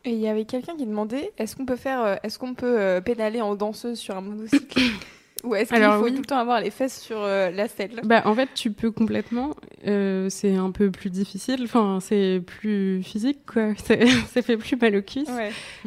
Et 0.07 0.13
il 0.13 0.19
y 0.19 0.29
avait 0.29 0.47
quelqu'un 0.47 0.75
qui 0.77 0.87
demandait 0.87 1.33
est-ce 1.37 1.55
qu'on 1.55 1.67
peut 1.67 1.77
faire, 1.77 2.03
euh, 2.03 2.15
est-ce 2.23 2.39
qu'on 2.39 2.55
peut 2.55 2.81
euh, 2.81 3.01
pédaler 3.03 3.43
en 3.43 3.55
danseuse 3.55 3.99
sur 3.99 4.17
un 4.17 4.23
monocycle 4.23 4.81
Ou 5.45 5.57
est-ce 5.57 5.75
qu'il 5.75 5.83
faut 5.83 6.09
tout 6.09 6.21
le 6.21 6.25
temps 6.25 6.39
avoir 6.39 6.61
les 6.61 6.71
fesses 6.71 7.01
sur 7.01 7.21
euh, 7.21 7.51
la 7.51 7.67
selle? 7.67 8.01
Bah, 8.05 8.23
En 8.27 8.35
fait, 8.35 8.49
tu 8.55 8.71
peux 8.71 8.93
complètement. 8.93 9.57
c'est 9.85 10.55
un 10.55 10.71
peu 10.71 10.93
plus 10.93 11.11
difficile. 11.11 11.63
Enfin, 11.65 11.99
c'est 12.01 12.41
plus 12.47 13.03
physique, 13.03 13.41
quoi. 13.45 13.75
ça 13.77 14.43
fait 14.43 14.57
plus 14.57 14.77
mal 14.77 14.95
aux 14.95 15.03
cuisses. 15.03 15.33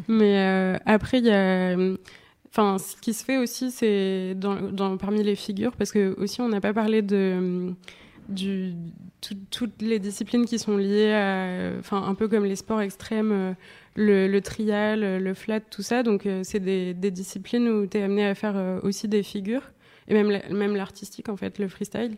Mais 0.09 0.77
après, 0.85 1.19
il 1.19 1.25
y 1.25 1.31
a. 1.31 1.77
Enfin, 2.49 2.77
ce 2.79 2.97
qui 2.99 3.13
se 3.13 3.23
fait 3.23 3.37
aussi, 3.37 3.71
c'est 3.71 4.33
dans, 4.35 4.55
dans, 4.55 4.97
parmi 4.97 5.23
les 5.23 5.35
figures, 5.35 5.73
parce 5.77 5.91
que 5.91 6.15
aussi, 6.19 6.41
on 6.41 6.49
n'a 6.49 6.59
pas 6.59 6.73
parlé 6.73 7.01
de 7.01 7.73
du, 8.29 8.73
toutes 9.51 9.81
les 9.81 9.99
disciplines 9.99 10.45
qui 10.45 10.59
sont 10.59 10.77
liées 10.77 11.13
à, 11.13 11.71
enfin, 11.79 12.03
un 12.03 12.15
peu 12.15 12.27
comme 12.27 12.45
les 12.45 12.55
sports 12.55 12.81
extrêmes, 12.81 13.31
euh, 13.31 13.53
le, 13.95 14.27
le, 14.27 14.41
trial, 14.41 15.21
le 15.21 15.33
flat, 15.33 15.59
tout 15.59 15.81
ça. 15.81 16.03
Donc, 16.03 16.25
euh, 16.25 16.41
c'est 16.43 16.59
des, 16.59 16.93
des, 16.93 17.11
disciplines 17.11 17.67
où 17.67 17.87
tu 17.87 17.97
es 17.97 18.03
amené 18.03 18.25
à 18.25 18.35
faire 18.35 18.55
euh, 18.55 18.79
aussi 18.83 19.07
des 19.07 19.23
figures, 19.23 19.71
et 20.07 20.13
même, 20.13 20.39
même 20.49 20.75
l'artistique, 20.75 21.29
en 21.29 21.37
fait, 21.37 21.59
le 21.59 21.67
freestyle. 21.67 22.17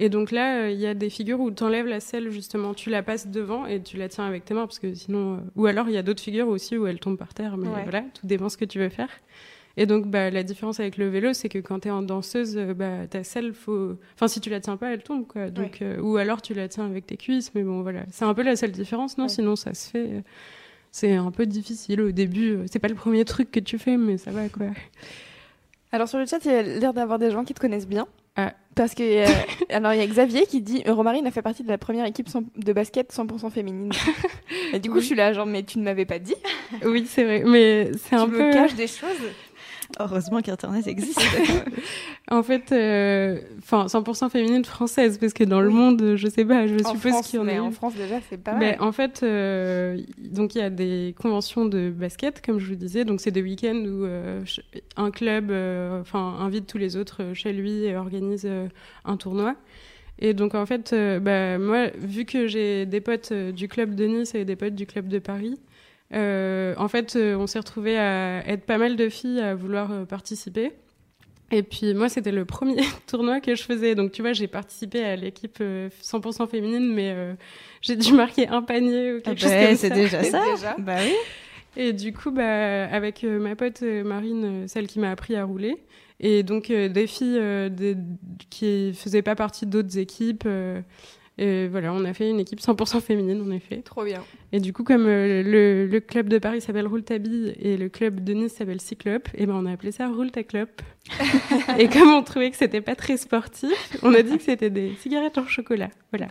Et 0.00 0.08
donc 0.08 0.30
là, 0.30 0.70
il 0.70 0.78
y 0.78 0.86
a 0.86 0.94
des 0.94 1.10
figures 1.10 1.40
où 1.40 1.50
tu 1.50 1.62
enlèves 1.64 1.86
la 1.86 1.98
selle, 1.98 2.30
justement, 2.30 2.72
tu 2.72 2.88
la 2.88 3.02
passes 3.02 3.26
devant 3.26 3.66
et 3.66 3.82
tu 3.82 3.96
la 3.96 4.08
tiens 4.08 4.24
avec 4.24 4.44
tes 4.44 4.54
mains, 4.54 4.66
parce 4.66 4.78
que 4.78 4.94
sinon. 4.94 5.40
ou 5.56 5.66
alors, 5.66 5.88
il 5.88 5.94
y 5.94 5.98
a 5.98 6.02
d'autres 6.02 6.22
figures 6.22 6.46
aussi 6.46 6.76
où 6.78 6.86
elle 6.86 7.00
tombe 7.00 7.18
par 7.18 7.34
terre, 7.34 7.56
mais 7.56 7.66
voilà, 7.82 8.02
tout 8.14 8.26
dépend 8.26 8.48
ce 8.48 8.56
que 8.56 8.64
tu 8.64 8.78
veux 8.78 8.90
faire. 8.90 9.10
Et 9.80 9.86
donc, 9.86 10.06
bah, 10.08 10.28
la 10.28 10.42
différence 10.42 10.80
avec 10.80 10.96
le 10.96 11.08
vélo, 11.08 11.32
c'est 11.32 11.48
que 11.48 11.60
quand 11.60 11.78
tu 11.78 11.88
es 11.88 11.90
en 11.92 12.02
danseuse, 12.02 12.56
euh, 12.58 12.74
bah, 12.74 13.06
ta 13.08 13.22
selle, 13.22 13.52
faut... 13.52 13.96
enfin, 14.16 14.26
si 14.26 14.40
tu 14.40 14.50
la 14.50 14.58
tiens 14.58 14.76
pas, 14.76 14.92
elle 14.92 15.04
tombe. 15.04 15.24
Quoi. 15.24 15.50
Donc, 15.50 15.82
euh, 15.82 16.00
ou 16.00 16.16
alors 16.16 16.42
tu 16.42 16.52
la 16.52 16.66
tiens 16.66 16.84
avec 16.84 17.06
tes 17.06 17.16
cuisses. 17.16 17.54
Mais 17.54 17.62
bon, 17.62 17.82
voilà. 17.82 18.02
C'est 18.10 18.24
un 18.24 18.34
peu 18.34 18.42
la 18.42 18.56
seule 18.56 18.72
différence, 18.72 19.16
non? 19.18 19.28
Sinon, 19.28 19.54
ça 19.54 19.74
se 19.74 19.88
fait. 19.88 20.24
C'est 20.90 21.14
un 21.14 21.30
peu 21.30 21.46
difficile 21.46 22.00
au 22.00 22.10
début. 22.10 22.58
C'est 22.68 22.80
pas 22.80 22.88
le 22.88 22.96
premier 22.96 23.24
truc 23.24 23.52
que 23.52 23.60
tu 23.60 23.78
fais, 23.78 23.96
mais 23.96 24.18
ça 24.18 24.32
va, 24.32 24.48
quoi. 24.48 24.66
Alors, 25.92 26.08
sur 26.08 26.18
le 26.18 26.26
chat, 26.26 26.44
il 26.44 26.50
y 26.50 26.54
a 26.54 26.62
l'air 26.62 26.92
d'avoir 26.92 27.20
des 27.20 27.30
gens 27.30 27.44
qui 27.44 27.54
te 27.54 27.60
connaissent 27.60 27.88
bien. 27.88 28.08
Ah. 28.34 28.54
Parce 28.74 28.94
que, 28.94 29.02
euh, 29.02 29.26
alors, 29.70 29.92
il 29.94 29.98
y 29.98 30.02
a 30.02 30.06
Xavier 30.06 30.46
qui 30.46 30.60
dit 30.60 30.84
Romarine 30.86 31.26
a 31.26 31.30
fait 31.32 31.42
partie 31.42 31.64
de 31.64 31.68
la 31.68 31.78
première 31.78 32.04
équipe 32.04 32.28
de 32.56 32.72
basket 32.72 33.12
100% 33.12 33.50
féminine. 33.50 33.90
Et 34.72 34.78
du 34.78 34.90
coup, 34.90 35.00
je 35.00 35.06
suis 35.06 35.14
là, 35.16 35.32
genre, 35.32 35.46
mais 35.46 35.64
tu 35.64 35.78
ne 35.78 35.84
m'avais 35.84 36.04
pas 36.04 36.18
dit. 36.18 36.36
Oui, 36.84 37.04
c'est 37.08 37.24
vrai. 37.24 37.42
Mais 37.44 37.90
c'est 37.96 38.14
un 38.14 38.28
peu. 38.28 38.36
Tu 38.36 38.44
me 38.44 38.52
caches 38.52 38.74
des 38.74 38.86
choses. 38.86 39.08
Heureusement 40.00 40.40
qu'Internet 40.42 40.86
existe. 40.86 41.20
en 42.30 42.42
fait, 42.42 42.72
euh, 42.72 43.40
enfin, 43.58 43.86
100% 43.86 44.30
féminine 44.30 44.64
française, 44.64 45.18
parce 45.18 45.32
que 45.32 45.44
dans 45.44 45.60
le 45.60 45.70
monde, 45.70 46.14
je 46.16 46.28
sais 46.28 46.44
pas, 46.44 46.66
je 46.66 46.78
suppose 46.78 47.20
qu'il 47.22 47.40
y 47.40 47.42
en 47.42 47.48
a. 47.48 47.60
En 47.60 47.72
France, 47.72 47.94
déjà, 47.94 48.16
c'est 48.28 48.36
pas 48.36 48.54
mais 48.54 48.78
En 48.80 48.92
fait, 48.92 49.20
euh, 49.22 50.00
donc 50.18 50.54
il 50.54 50.58
y 50.58 50.62
a 50.62 50.70
des 50.70 51.14
conventions 51.20 51.64
de 51.64 51.90
basket, 51.90 52.44
comme 52.44 52.58
je 52.58 52.68
vous 52.68 52.76
disais. 52.76 53.04
Donc, 53.04 53.20
c'est 53.20 53.30
des 53.30 53.42
week-ends 53.42 53.84
où 53.84 54.04
euh, 54.04 54.44
un 54.96 55.10
club 55.10 55.50
enfin, 56.00 56.36
invite 56.40 56.66
tous 56.66 56.78
les 56.78 56.96
autres 56.96 57.32
chez 57.34 57.52
lui 57.52 57.84
et 57.84 57.96
organise 57.96 58.48
un 59.04 59.16
tournoi. 59.16 59.56
Et 60.20 60.34
donc, 60.34 60.54
en 60.54 60.66
fait, 60.66 60.94
bah, 61.20 61.58
moi, 61.58 61.88
vu 61.96 62.24
que 62.24 62.46
j'ai 62.46 62.86
des 62.86 63.00
potes 63.00 63.32
du 63.32 63.68
club 63.68 63.94
de 63.94 64.04
Nice 64.04 64.34
et 64.34 64.44
des 64.44 64.56
potes 64.56 64.74
du 64.74 64.86
club 64.86 65.08
de 65.08 65.18
Paris, 65.18 65.58
en 66.12 66.88
fait, 66.88 67.16
euh, 67.16 67.36
on 67.36 67.46
s'est 67.46 67.58
retrouvés 67.58 67.98
à 67.98 68.46
être 68.46 68.64
pas 68.64 68.78
mal 68.78 68.96
de 68.96 69.08
filles 69.08 69.40
à 69.40 69.54
vouloir 69.54 69.92
euh, 69.92 70.04
participer. 70.04 70.72
Et 71.50 71.62
puis 71.62 71.94
moi, 71.94 72.08
c'était 72.08 72.32
le 72.32 72.44
premier 72.44 72.82
tournoi 73.06 73.40
que 73.40 73.54
je 73.54 73.62
faisais. 73.62 73.94
Donc 73.94 74.12
tu 74.12 74.22
vois, 74.22 74.32
j'ai 74.32 74.46
participé 74.46 75.02
à 75.02 75.16
l'équipe 75.16 75.60
100% 75.60 76.48
féminine, 76.48 76.92
mais 76.92 77.16
j'ai 77.80 77.96
dû 77.96 78.12
marquer 78.12 78.48
un 78.48 78.62
panier 78.62 79.14
ou 79.14 79.20
quelque 79.20 79.38
ah 79.44 79.48
chose 79.48 79.50
bah, 79.50 79.66
comme 79.66 79.76
ça. 79.76 79.88
C'est 79.88 79.90
déjà 79.90 80.22
ça. 80.24 80.76
Bah 80.78 80.96
oui. 81.02 81.14
Et 81.76 81.92
du 81.92 82.12
coup, 82.12 82.30
bah, 82.30 82.84
avec 82.84 83.22
ma 83.22 83.56
pote 83.56 83.80
Marine, 83.80 84.68
celle 84.68 84.86
qui 84.86 84.98
m'a 84.98 85.10
appris 85.10 85.36
à 85.36 85.44
rouler, 85.44 85.76
et 86.20 86.42
donc 86.42 86.70
des 86.70 87.06
filles 87.06 87.40
des, 87.70 87.96
qui 88.50 88.92
faisaient 88.92 89.22
pas 89.22 89.34
partie 89.34 89.64
d'autres 89.64 89.96
équipes, 89.96 90.46
et 91.38 91.68
voilà, 91.68 91.92
on 91.92 92.04
a 92.04 92.12
fait 92.12 92.28
une 92.28 92.40
équipe 92.40 92.60
100% 92.60 93.00
féminine, 93.00 93.40
en 93.40 93.50
effet. 93.52 93.82
Trop 93.82 94.04
bien. 94.04 94.24
Et 94.50 94.58
du 94.58 94.72
coup, 94.72 94.82
comme 94.82 95.06
euh, 95.06 95.42
le, 95.44 95.86
le, 95.86 96.00
club 96.00 96.28
de 96.28 96.38
Paris 96.38 96.60
s'appelle 96.60 96.88
Rouletabille 96.88 97.54
et 97.60 97.76
le 97.76 97.88
club 97.88 98.24
de 98.24 98.32
Nice 98.32 98.54
s'appelle 98.54 98.80
Cyclope, 98.80 99.28
et 99.34 99.46
ben 99.46 99.54
on 99.54 99.64
a 99.64 99.72
appelé 99.72 99.92
ça 99.92 100.08
Rouletaclop. 100.08 100.68
et 101.78 101.88
comme 101.88 102.08
on 102.08 102.24
trouvait 102.24 102.50
que 102.50 102.56
c'était 102.56 102.80
pas 102.80 102.96
très 102.96 103.16
sportif, 103.16 103.70
on 104.02 104.12
a 104.14 104.22
dit 104.22 104.36
que 104.36 104.42
c'était 104.42 104.70
des 104.70 104.94
cigarettes 105.00 105.38
en 105.38 105.46
chocolat. 105.46 105.90
Voilà. 106.10 106.26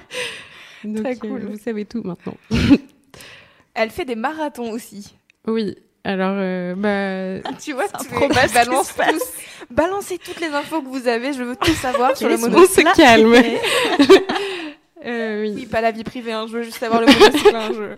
Donc, 0.84 1.04
très 1.04 1.16
cool. 1.16 1.42
Euh, 1.42 1.48
vous 1.50 1.58
savez 1.58 1.84
tout 1.84 2.02
maintenant. 2.02 2.36
Elle 3.74 3.90
fait 3.90 4.04
des 4.04 4.16
marathons 4.16 4.72
aussi. 4.72 5.14
Oui, 5.46 5.76
alors, 6.06 6.36
euh, 6.38 6.74
bah, 6.76 7.42
ah, 7.44 7.56
tu 7.60 7.72
vois, 7.72 7.86
tu 7.88 8.54
balance 8.54 8.94
tous, 8.94 9.55
balancez 9.70 10.18
toutes 10.18 10.40
les 10.40 10.48
infos 10.48 10.82
que 10.82 10.88
vous 10.88 11.08
avez. 11.08 11.32
Je 11.32 11.42
veux 11.42 11.56
tout 11.56 11.72
savoir 11.72 12.16
sur 12.16 12.28
le 12.28 12.36
monocycle. 12.36 12.88
On 12.88 12.94
se 12.94 12.96
calme. 12.96 13.34
euh, 15.06 15.42
oui. 15.42 15.52
oui. 15.56 15.66
pas 15.66 15.80
la 15.80 15.90
vie 15.90 16.04
privée. 16.04 16.32
Hein. 16.32 16.46
Je 16.48 16.52
veux 16.52 16.62
juste 16.62 16.78
savoir 16.78 17.00
le 17.00 17.06
monocycle. 17.06 17.54
Hein, 17.54 17.96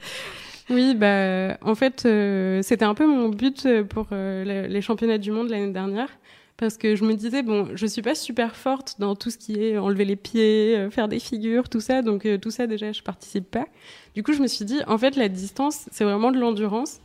Oui, 0.70 0.94
bah, 0.94 1.56
en 1.62 1.74
fait, 1.74 2.04
euh, 2.04 2.60
c'était 2.62 2.84
un 2.84 2.94
peu 2.94 3.06
mon 3.06 3.28
but 3.28 3.66
pour 3.88 4.08
euh, 4.12 4.66
les 4.68 4.82
championnats 4.82 5.18
du 5.18 5.30
monde 5.30 5.48
l'année 5.48 5.72
dernière. 5.72 6.08
Parce 6.56 6.76
que 6.76 6.96
je 6.96 7.04
me 7.04 7.14
disais, 7.14 7.42
bon, 7.42 7.68
je 7.74 7.86
suis 7.86 8.02
pas 8.02 8.16
super 8.16 8.56
forte 8.56 8.96
dans 8.98 9.14
tout 9.14 9.30
ce 9.30 9.38
qui 9.38 9.62
est 9.62 9.78
enlever 9.78 10.04
les 10.04 10.16
pieds, 10.16 10.88
faire 10.90 11.06
des 11.06 11.20
figures, 11.20 11.68
tout 11.68 11.78
ça. 11.78 12.02
Donc, 12.02 12.26
tout 12.42 12.50
ça, 12.50 12.66
déjà, 12.66 12.90
je 12.90 13.00
participe 13.00 13.48
pas. 13.48 13.66
Du 14.16 14.24
coup, 14.24 14.32
je 14.32 14.42
me 14.42 14.48
suis 14.48 14.64
dit, 14.64 14.80
en 14.88 14.98
fait, 14.98 15.14
la 15.14 15.28
distance, 15.28 15.86
c'est 15.92 16.02
vraiment 16.02 16.32
de 16.32 16.40
l'endurance. 16.40 16.98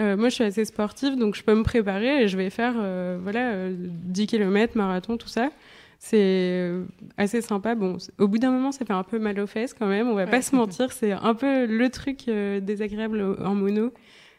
Euh, 0.00 0.16
moi, 0.16 0.28
je 0.28 0.34
suis 0.34 0.44
assez 0.44 0.64
sportive, 0.64 1.16
donc 1.16 1.34
je 1.34 1.42
peux 1.42 1.54
me 1.54 1.64
préparer 1.64 2.22
et 2.22 2.28
je 2.28 2.36
vais 2.36 2.50
faire 2.50 2.74
euh, 2.78 3.18
voilà, 3.20 3.68
10 3.70 4.22
euh, 4.22 4.26
km, 4.26 4.76
marathon, 4.76 5.16
tout 5.16 5.28
ça. 5.28 5.50
C'est 5.98 6.70
assez 7.16 7.40
sympa. 7.42 7.74
Bon, 7.74 7.98
au 8.18 8.28
bout 8.28 8.38
d'un 8.38 8.52
moment, 8.52 8.70
ça 8.70 8.84
fait 8.84 8.92
un 8.92 9.02
peu 9.02 9.18
mal 9.18 9.40
aux 9.40 9.48
fesses 9.48 9.74
quand 9.74 9.88
même, 9.88 10.08
on 10.08 10.14
va 10.14 10.28
pas 10.28 10.42
se 10.42 10.54
mentir. 10.56 10.92
C'est 10.92 11.10
un 11.10 11.34
peu 11.34 11.66
le 11.66 11.88
truc 11.90 12.26
désagréable 12.26 13.36
en 13.44 13.54
mono. 13.56 13.92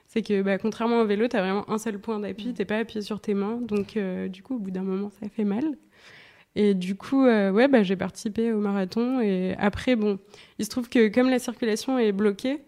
C'est 0.08 0.22
que, 0.22 0.41
bah, 0.41 0.58
contrairement 0.58 1.02
au 1.02 1.06
vélo, 1.06 1.28
tu 1.28 1.36
as 1.36 1.41
vraiment 1.41 1.69
un 1.69 1.78
seul 1.78 2.00
point 2.00 2.19
d'appui, 2.19 2.50
mm. 2.50 2.54
t'es 2.54 2.65
pas 2.65 2.78
appuyé 2.78 3.02
sur 3.02 3.19
tes 3.19 3.34
mains. 3.34 3.60
Donc, 3.62 3.98
du 4.30 4.41
coup, 4.41 4.56
au 4.56 4.60
bout 4.60 4.72
d'un 4.72 4.84
moment, 4.84 5.10
ça 5.10 5.28
fait 5.28 5.43
mal. 5.43 5.65
Et 6.56 6.74
du 6.74 6.95
coup, 6.95 7.26
ouais, 7.26 7.67
bah, 7.67 7.84
j'ai 7.84 7.98
participé 7.98 8.54
au 8.54 8.60
marathon. 8.62 9.19
Et 9.19 9.56
après, 9.60 9.98
bon, 9.98 10.17
il 10.60 10.65
se 10.65 10.69
trouve 10.69 10.88
que 10.88 11.10
comme 11.10 11.30
la 11.30 11.39
circulation 11.39 12.00
est 12.00 12.13
bloquée, 12.13 12.62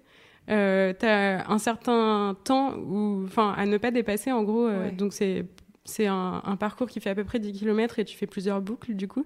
euh, 0.50 0.94
tu 1.00 1.06
as 1.06 1.50
un 1.50 1.58
certain 1.60 2.36
temps 2.44 2.76
où, 2.78 3.24
enfin, 3.26 3.54
à 3.58 3.66
ne 3.66 3.78
pas 3.78 3.92
dépasser 3.92 4.32
en 4.32 4.44
gros. 4.44 4.68
Euh, 4.68 4.92
donc 4.92 5.14
c'est 5.14 5.46
c'est 5.84 6.08
un, 6.08 6.42
un, 6.46 6.56
parcours 6.58 6.88
qui 6.88 7.00
fait 7.00 7.10
à 7.10 7.16
peu 7.16 7.24
près 7.24 7.40
10 7.40 7.54
km 7.54 8.00
et 8.00 8.06
tu 8.06 8.16
fais 8.16 8.28
plusieurs 8.28 8.62
boucles 8.62 8.94
du 8.94 9.08
coup. 9.08 9.26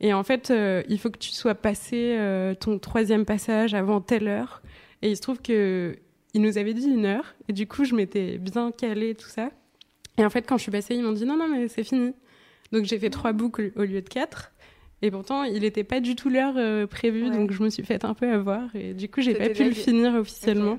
Et 0.00 0.12
en 0.12 0.22
fait, 0.22 0.50
euh, 0.50 0.82
il 0.88 0.98
faut 0.98 1.10
que 1.10 1.18
tu 1.18 1.30
sois 1.30 1.54
passé 1.54 2.16
euh, 2.18 2.54
ton 2.54 2.78
troisième 2.78 3.24
passage 3.24 3.74
avant 3.74 4.00
telle 4.00 4.28
heure. 4.28 4.62
Et 5.02 5.10
il 5.10 5.16
se 5.16 5.22
trouve 5.22 5.40
que 5.40 5.96
il 6.34 6.42
nous 6.42 6.58
avait 6.58 6.74
dit 6.74 6.86
une 6.86 7.06
heure. 7.06 7.34
Et 7.48 7.52
du 7.52 7.66
coup, 7.66 7.84
je 7.84 7.94
m'étais 7.94 8.38
bien 8.38 8.70
calée 8.70 9.14
tout 9.14 9.28
ça. 9.28 9.50
Et 10.18 10.24
en 10.24 10.30
fait, 10.30 10.42
quand 10.42 10.56
je 10.56 10.62
suis 10.62 10.72
passée, 10.72 10.94
ils 10.94 11.02
m'ont 11.02 11.12
dit 11.12 11.24
non, 11.24 11.36
non, 11.36 11.48
mais 11.48 11.68
c'est 11.68 11.84
fini. 11.84 12.12
Donc 12.70 12.84
j'ai 12.84 12.98
fait 12.98 13.10
trois 13.10 13.32
boucles 13.32 13.72
au 13.76 13.82
lieu 13.82 14.02
de 14.02 14.08
quatre. 14.08 14.52
Et 15.00 15.10
pourtant, 15.10 15.44
il 15.44 15.62
n'était 15.62 15.84
pas 15.84 16.00
du 16.00 16.16
tout 16.16 16.28
l'heure 16.28 16.54
euh, 16.56 16.86
prévue, 16.86 17.30
donc 17.30 17.52
je 17.52 17.62
me 17.62 17.70
suis 17.70 17.84
fait 17.84 18.04
un 18.04 18.14
peu 18.14 18.30
avoir. 18.30 18.74
Et 18.74 18.94
du 18.94 19.08
coup, 19.08 19.20
j'ai 19.20 19.34
pas 19.34 19.48
pu 19.48 19.64
le 19.64 19.70
finir 19.70 20.14
officiellement. 20.14 20.78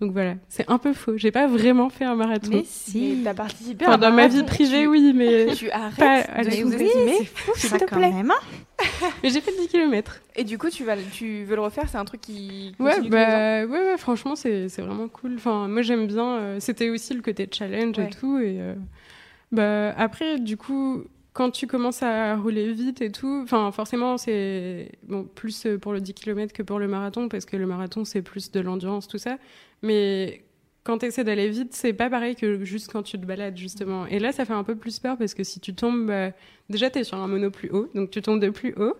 Donc 0.00 0.12
voilà, 0.12 0.34
c'est 0.48 0.68
un 0.68 0.78
peu 0.78 0.92
faux. 0.92 1.16
J'ai 1.16 1.30
pas 1.30 1.46
vraiment 1.46 1.88
fait 1.88 2.04
un 2.04 2.16
marathon. 2.16 2.50
Mais 2.50 2.64
si, 2.66 3.20
t'as 3.22 3.32
participé. 3.32 3.86
Enfin, 3.86 3.96
dans 3.96 4.10
ma 4.10 4.26
vie 4.26 4.42
privée, 4.42 4.86
oui, 4.88 5.12
mais 5.14 5.46
tu 5.56 5.70
arrêtes 5.70 6.26
pas 6.26 6.44
de 6.44 6.50
sous-estimer, 6.50 7.28
s'il 7.54 7.70
te 7.70 7.84
plaît. 7.84 8.10
Même. 8.10 8.32
mais 9.22 9.30
j'ai 9.30 9.40
fait 9.40 9.52
10 9.52 9.68
km. 9.68 10.20
Et 10.34 10.42
du 10.42 10.58
coup, 10.58 10.68
tu 10.68 10.84
vas, 10.84 10.96
tu 10.96 11.44
veux 11.44 11.54
le 11.54 11.62
refaire 11.62 11.88
C'est 11.88 11.96
un 11.96 12.04
truc 12.04 12.22
qui. 12.22 12.74
Ouais, 12.80 13.00
bah, 13.08 13.64
ouais, 13.64 13.66
ouais, 13.66 13.96
franchement, 13.96 14.34
c'est, 14.34 14.68
c'est 14.68 14.82
vraiment 14.82 15.06
cool. 15.06 15.34
Enfin, 15.36 15.68
moi, 15.68 15.82
j'aime 15.82 16.08
bien. 16.08 16.38
Euh, 16.38 16.56
c'était 16.60 16.90
aussi 16.90 17.14
le 17.14 17.22
côté 17.22 17.48
challenge 17.50 17.98
et 17.98 18.10
tout. 18.10 18.38
Et 18.38 18.56
euh, 18.58 18.74
bah, 19.52 19.94
après, 19.96 20.40
du 20.40 20.56
coup, 20.56 21.04
quand 21.34 21.50
tu 21.50 21.66
commences 21.66 22.02
à 22.02 22.36
rouler 22.36 22.72
vite 22.72 23.02
et 23.02 23.10
tout, 23.10 23.40
enfin 23.42 23.70
forcément 23.72 24.16
c'est 24.16 24.92
plus 25.34 25.66
pour 25.82 25.92
le 25.92 26.00
10 26.00 26.14
km 26.14 26.52
que 26.54 26.62
pour 26.62 26.78
le 26.78 26.88
marathon 26.88 27.28
parce 27.28 27.44
que 27.44 27.56
le 27.56 27.66
marathon 27.66 28.04
c'est 28.04 28.22
plus 28.22 28.52
de 28.52 28.60
l'endurance 28.60 29.08
tout 29.08 29.18
ça, 29.18 29.36
mais 29.82 30.44
quand 30.84 30.98
tu 30.98 31.06
essaies 31.06 31.24
d'aller 31.24 31.48
vite, 31.48 31.74
c'est 31.74 31.92
pas 31.92 32.08
pareil 32.08 32.36
que 32.36 32.62
juste 32.64 32.92
quand 32.92 33.02
tu 33.02 33.18
te 33.18 33.26
balades 33.26 33.56
justement. 33.56 34.06
Et 34.06 34.20
là 34.20 34.30
ça 34.32 34.44
fait 34.44 34.52
un 34.52 34.62
peu 34.62 34.76
plus 34.76 35.00
peur 35.00 35.18
parce 35.18 35.34
que 35.34 35.42
si 35.42 35.58
tu 35.58 35.74
tombes 35.74 36.06
bah, 36.06 36.30
déjà 36.70 36.88
tu 36.88 37.00
es 37.00 37.04
sur 37.04 37.18
un 37.18 37.26
mono 37.26 37.50
plus 37.50 37.70
haut, 37.70 37.90
donc 37.94 38.10
tu 38.10 38.22
tombes 38.22 38.40
de 38.40 38.50
plus 38.50 38.72
haut, 38.76 38.94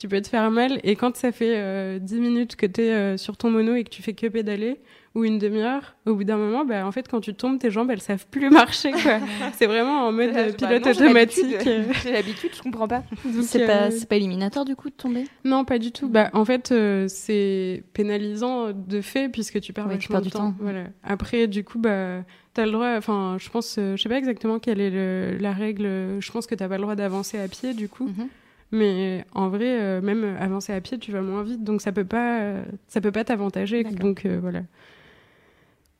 tu 0.00 0.08
peux 0.08 0.20
te 0.20 0.28
faire 0.28 0.50
mal 0.50 0.80
et 0.82 0.96
quand 0.96 1.16
ça 1.16 1.30
fait 1.30 1.56
euh, 1.56 1.98
10 2.00 2.20
minutes 2.20 2.56
que 2.56 2.66
tu 2.66 2.82
es 2.82 2.92
euh, 2.92 3.16
sur 3.16 3.36
ton 3.36 3.50
mono 3.50 3.76
et 3.76 3.84
que 3.84 3.90
tu 3.90 4.02
fais 4.02 4.12
que 4.12 4.26
pédaler, 4.26 4.80
ou 5.16 5.24
une 5.24 5.38
demi-heure, 5.38 5.96
au 6.04 6.14
bout 6.14 6.24
d'un 6.24 6.36
moment, 6.36 6.66
bah, 6.66 6.86
en 6.86 6.92
fait, 6.92 7.08
quand 7.08 7.22
tu 7.22 7.32
tombes, 7.32 7.58
tes 7.58 7.70
jambes, 7.70 7.90
elles 7.90 8.02
savent 8.02 8.26
plus 8.30 8.50
marcher. 8.50 8.92
C'est 9.54 9.66
vraiment 9.66 10.06
en 10.08 10.12
mode 10.12 10.34
bah, 10.34 10.52
pilote 10.52 10.86
automatique. 10.86 11.56
J'ai 12.02 12.12
l'habitude, 12.12 12.50
je 12.54 12.62
comprends 12.62 12.86
pas. 12.86 13.02
C'est 13.42 13.66
pas, 13.66 13.90
euh, 13.90 14.04
pas 14.06 14.16
éliminateur 14.16 14.66
du 14.66 14.76
coup 14.76 14.90
de 14.90 14.94
tomber? 14.94 15.24
Non, 15.42 15.64
pas 15.64 15.78
du 15.78 15.90
tout. 15.90 16.10
Bah, 16.10 16.28
en 16.34 16.44
fait, 16.44 16.70
euh, 16.70 17.06
c'est 17.08 17.82
pénalisant 17.94 18.72
de 18.72 19.00
fait 19.00 19.30
puisque 19.30 19.58
tu 19.62 19.72
perds, 19.72 19.86
ouais, 19.86 19.96
du 19.96 20.30
temps. 20.30 20.54
Voilà. 20.60 20.84
Après, 21.02 21.46
du 21.46 21.64
coup, 21.64 21.78
bah, 21.78 22.22
tu 22.54 22.60
as 22.60 22.66
le 22.66 22.72
droit, 22.72 22.94
enfin, 22.98 23.38
je 23.40 23.48
pense, 23.48 23.76
euh, 23.78 23.96
je 23.96 24.02
sais 24.02 24.10
pas 24.10 24.18
exactement 24.18 24.58
quelle 24.58 24.82
est 24.82 25.38
la 25.38 25.52
règle, 25.54 26.20
je 26.20 26.30
pense 26.30 26.46
que 26.46 26.54
tu 26.54 26.68
pas 26.68 26.76
le 26.76 26.82
droit 26.82 26.94
d'avancer 26.94 27.38
à 27.38 27.48
pied 27.48 27.72
du 27.72 27.88
coup. 27.88 28.04
Mhm. 28.04 28.28
Mais 28.72 29.24
en 29.32 29.48
vrai, 29.48 30.02
même 30.02 30.36
avancer 30.38 30.74
à 30.74 30.80
pied, 30.82 30.98
tu 30.98 31.10
vas 31.10 31.22
moins 31.22 31.42
vite, 31.42 31.64
donc 31.64 31.80
ça 31.80 31.92
peut 31.92 32.04
pas, 32.04 32.56
ça 32.88 33.00
peut 33.00 33.12
pas 33.12 33.24
t'avantager. 33.24 33.82
Donc 33.84 34.26
voilà. 34.26 34.60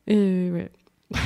Et 0.07 0.49
ouais. 0.51 0.71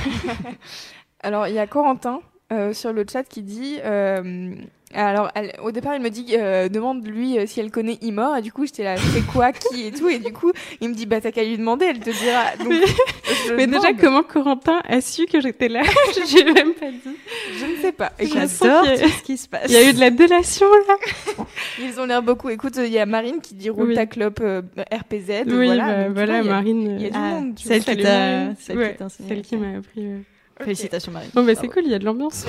Alors, 1.20 1.46
il 1.48 1.54
y 1.54 1.58
a 1.58 1.66
Corentin 1.66 2.20
euh, 2.52 2.72
sur 2.72 2.92
le 2.92 3.04
chat 3.10 3.24
qui 3.24 3.42
dit. 3.42 3.78
euh, 3.84 4.54
alors, 4.94 5.30
elle- 5.34 5.54
au 5.62 5.70
départ, 5.72 5.94
il 5.94 6.02
me 6.02 6.08
dit, 6.10 6.26
euh, 6.36 6.68
demande 6.68 7.06
lui 7.06 7.38
euh, 7.38 7.46
si 7.46 7.60
elle 7.60 7.70
connaît 7.70 7.98
Imor, 8.02 8.36
et 8.36 8.42
du 8.42 8.52
coup, 8.52 8.64
j'étais 8.66 8.84
là, 8.84 8.96
c'est 8.96 9.24
quoi, 9.26 9.52
qui 9.52 9.86
et 9.86 9.90
tout, 9.92 10.08
et 10.08 10.18
du 10.18 10.32
coup, 10.32 10.52
il 10.80 10.88
me 10.88 10.94
dit, 10.94 11.06
bah 11.06 11.20
t'as 11.20 11.30
qu'à 11.32 11.44
lui 11.44 11.56
demander, 11.58 11.86
elle 11.86 12.00
te 12.00 12.10
dira. 12.10 12.56
Donc, 12.58 12.72
Mais 13.56 13.66
déjà, 13.66 13.92
comment 13.94 14.22
Corentin 14.22 14.80
a 14.88 15.00
su 15.00 15.26
que 15.26 15.40
j'étais 15.40 15.68
là? 15.68 15.82
J'ai 16.28 16.44
même 16.44 16.74
pas 16.74 16.90
dit. 16.90 17.16
je 17.58 17.66
ne 17.66 17.76
sais 17.82 17.92
pas. 17.92 18.12
Écoute, 18.18 18.38
J'adore 18.58 18.82
qu'il 18.82 18.90
y 18.90 18.94
a- 18.94 18.98
tout 19.00 19.08
ce 19.08 19.22
qui 19.22 19.36
se 19.36 19.48
passe. 19.48 19.64
Il 19.68 19.72
y 19.72 19.76
a 19.76 19.88
eu 19.88 19.92
de 19.92 20.00
la 20.00 20.10
délation 20.10 20.66
là. 20.88 21.44
ils 21.80 21.98
ont 22.00 22.04
l'air 22.06 22.22
beaucoup. 22.22 22.48
Écoute, 22.50 22.74
il 22.76 22.88
y 22.92 22.98
a 22.98 23.06
Marine 23.06 23.40
qui 23.42 23.54
dit 23.54 23.70
roule 23.70 23.88
Oui. 23.88 23.94
ta 23.94 24.06
clope 24.06 24.40
euh, 24.42 24.62
RPZ. 24.92 25.44
Oui, 25.46 25.66
voilà, 25.66 25.86
bah, 25.86 25.96
donc, 25.96 26.06
tu 26.08 26.12
voilà, 26.14 26.32
vois, 26.32 26.42
il 26.42 26.46
y 26.46 26.48
a- 26.48 26.52
Marine. 26.52 26.96
il 26.98 27.02
y 27.02 27.06
a 27.06 27.10
du 27.10 27.16
Ah, 27.16 27.20
monde. 27.30 27.54
tu 27.54 27.66
celle 27.66 27.80
qui 27.80 27.84
Salut, 27.86 28.02
t'a 28.02 28.08
Marine. 28.18 28.56
celle 28.60 28.78
Ouais, 28.78 28.92
qui 28.92 28.98
t'a 28.98 29.04
enseigné. 29.06 29.28
Celle 29.28 29.42
qui 29.42 29.56
m'a 29.56 29.78
appris. 29.78 30.00
ouais. 30.06 30.22
Félicitations 30.60 31.10
Marie. 31.12 31.28
Bon, 31.34 31.42
bah, 31.44 31.52
c'est 31.60 31.66
cool, 31.68 31.82
il 31.86 31.90
y 31.90 31.94
a 31.94 31.98
de 31.98 32.04
l'ambiance. 32.04 32.46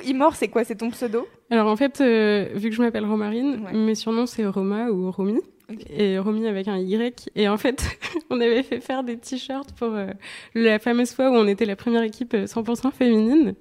Coup, 0.00 0.08
Imor, 0.08 0.34
c'est 0.36 0.48
quoi 0.48 0.64
C'est 0.64 0.76
ton 0.76 0.90
pseudo 0.90 1.26
Alors 1.50 1.66
en 1.68 1.76
fait, 1.76 2.00
euh, 2.00 2.48
vu 2.54 2.70
que 2.70 2.76
je 2.76 2.82
m'appelle 2.82 3.04
Romarine, 3.04 3.62
Ouais. 3.64 3.72
mes 3.72 3.94
surnoms 3.94 4.26
c'est 4.26 4.46
Roma 4.46 4.88
ou 4.90 5.10
Romy. 5.10 5.38
Et 5.88 6.18
Romy 6.18 6.46
avec 6.48 6.66
un 6.68 6.78
Y. 6.78 7.30
Et 7.36 7.48
en 7.48 7.56
fait, 7.56 7.84
on 8.30 8.40
avait 8.40 8.62
fait 8.64 8.80
faire 8.80 9.04
des 9.04 9.16
t-shirts 9.16 9.72
pour 9.72 9.94
euh, 9.94 10.08
la 10.54 10.78
fameuse 10.80 11.12
fois 11.12 11.30
où 11.30 11.34
on 11.34 11.46
était 11.46 11.64
la 11.64 11.76
première 11.76 12.02
équipe 12.02 12.34
euh, 12.34 12.46
100% 12.46 12.90
féminine. 12.92 13.54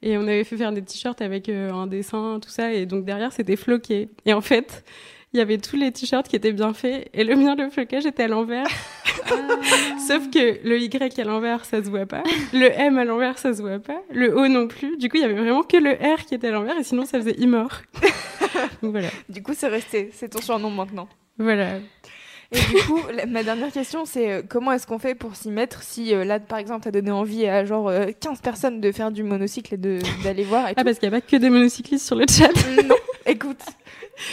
Et 0.00 0.16
on 0.16 0.22
avait 0.22 0.44
fait 0.44 0.56
faire 0.56 0.70
des 0.72 0.82
t-shirts 0.82 1.20
avec 1.20 1.48
euh, 1.48 1.72
un 1.72 1.88
dessin, 1.88 2.38
tout 2.40 2.48
ça. 2.50 2.72
Et 2.72 2.86
donc 2.86 3.04
derrière, 3.04 3.32
c'était 3.32 3.56
floqué. 3.56 4.08
Et 4.24 4.32
en 4.32 4.40
fait, 4.40 4.84
il 5.32 5.38
y 5.38 5.40
avait 5.40 5.58
tous 5.58 5.76
les 5.76 5.92
t-shirts 5.92 6.26
qui 6.28 6.36
étaient 6.36 6.52
bien 6.52 6.72
faits. 6.72 7.08
Et 7.12 7.24
le 7.24 7.36
mien, 7.36 7.54
le 7.54 7.68
flocage 7.70 8.06
était 8.06 8.24
à 8.24 8.28
l'envers. 8.28 8.66
Sauf 10.06 10.30
que 10.30 10.66
le 10.66 10.78
Y 10.80 11.18
à 11.20 11.24
l'envers, 11.24 11.64
ça 11.64 11.82
se 11.82 11.88
voit 11.90 12.06
pas. 12.06 12.22
Le 12.52 12.66
M 12.70 12.98
à 12.98 13.04
l'envers, 13.04 13.38
ça 13.38 13.52
se 13.54 13.60
voit 13.60 13.78
pas. 13.78 14.00
Le 14.10 14.34
O 14.36 14.48
non 14.48 14.68
plus. 14.68 14.96
Du 14.96 15.08
coup, 15.08 15.16
il 15.16 15.22
y 15.22 15.24
avait 15.24 15.34
vraiment 15.34 15.62
que 15.62 15.76
le 15.76 15.92
R 15.92 16.24
qui 16.26 16.34
était 16.34 16.48
à 16.48 16.52
l'envers. 16.52 16.78
Et 16.78 16.84
sinon, 16.84 17.04
ça 17.04 17.18
faisait 17.18 17.34
Imor. 17.38 17.68
donc 18.82 18.92
voilà. 18.92 19.08
Du 19.28 19.42
coup, 19.42 19.52
c'est 19.54 19.68
resté. 19.68 20.10
C'est 20.14 20.28
ton 20.30 20.40
surnom 20.40 20.70
maintenant. 20.70 21.08
Voilà. 21.38 21.76
Et 22.50 22.58
du 22.74 22.82
coup, 22.86 22.98
la- 23.12 23.26
ma 23.26 23.42
dernière 23.42 23.70
question, 23.70 24.06
c'est 24.06 24.32
euh, 24.32 24.42
comment 24.48 24.72
est-ce 24.72 24.86
qu'on 24.86 24.98
fait 24.98 25.14
pour 25.14 25.36
s'y 25.36 25.50
mettre 25.50 25.82
si 25.82 26.14
euh, 26.14 26.24
là, 26.24 26.40
par 26.40 26.58
exemple, 26.58 26.82
t'as 26.84 26.90
donné 26.90 27.10
envie 27.10 27.46
à 27.46 27.66
genre 27.66 27.88
euh, 27.90 28.06
15 28.18 28.40
personnes 28.40 28.80
de 28.80 28.90
faire 28.90 29.10
du 29.10 29.22
monocycle 29.22 29.74
et 29.74 29.76
d'aller 30.24 30.44
voir 30.44 30.66
et 30.68 30.70
Ah, 30.70 30.74
tout? 30.76 30.84
parce 30.84 30.98
qu'il 30.98 31.10
n'y 31.10 31.14
a 31.14 31.20
pas 31.20 31.26
que 31.26 31.36
des 31.36 31.50
monocyclistes 31.50 32.06
sur 32.06 32.16
le 32.16 32.24
chat. 32.26 32.48
Non, 32.88 32.94
écoute, 33.26 33.60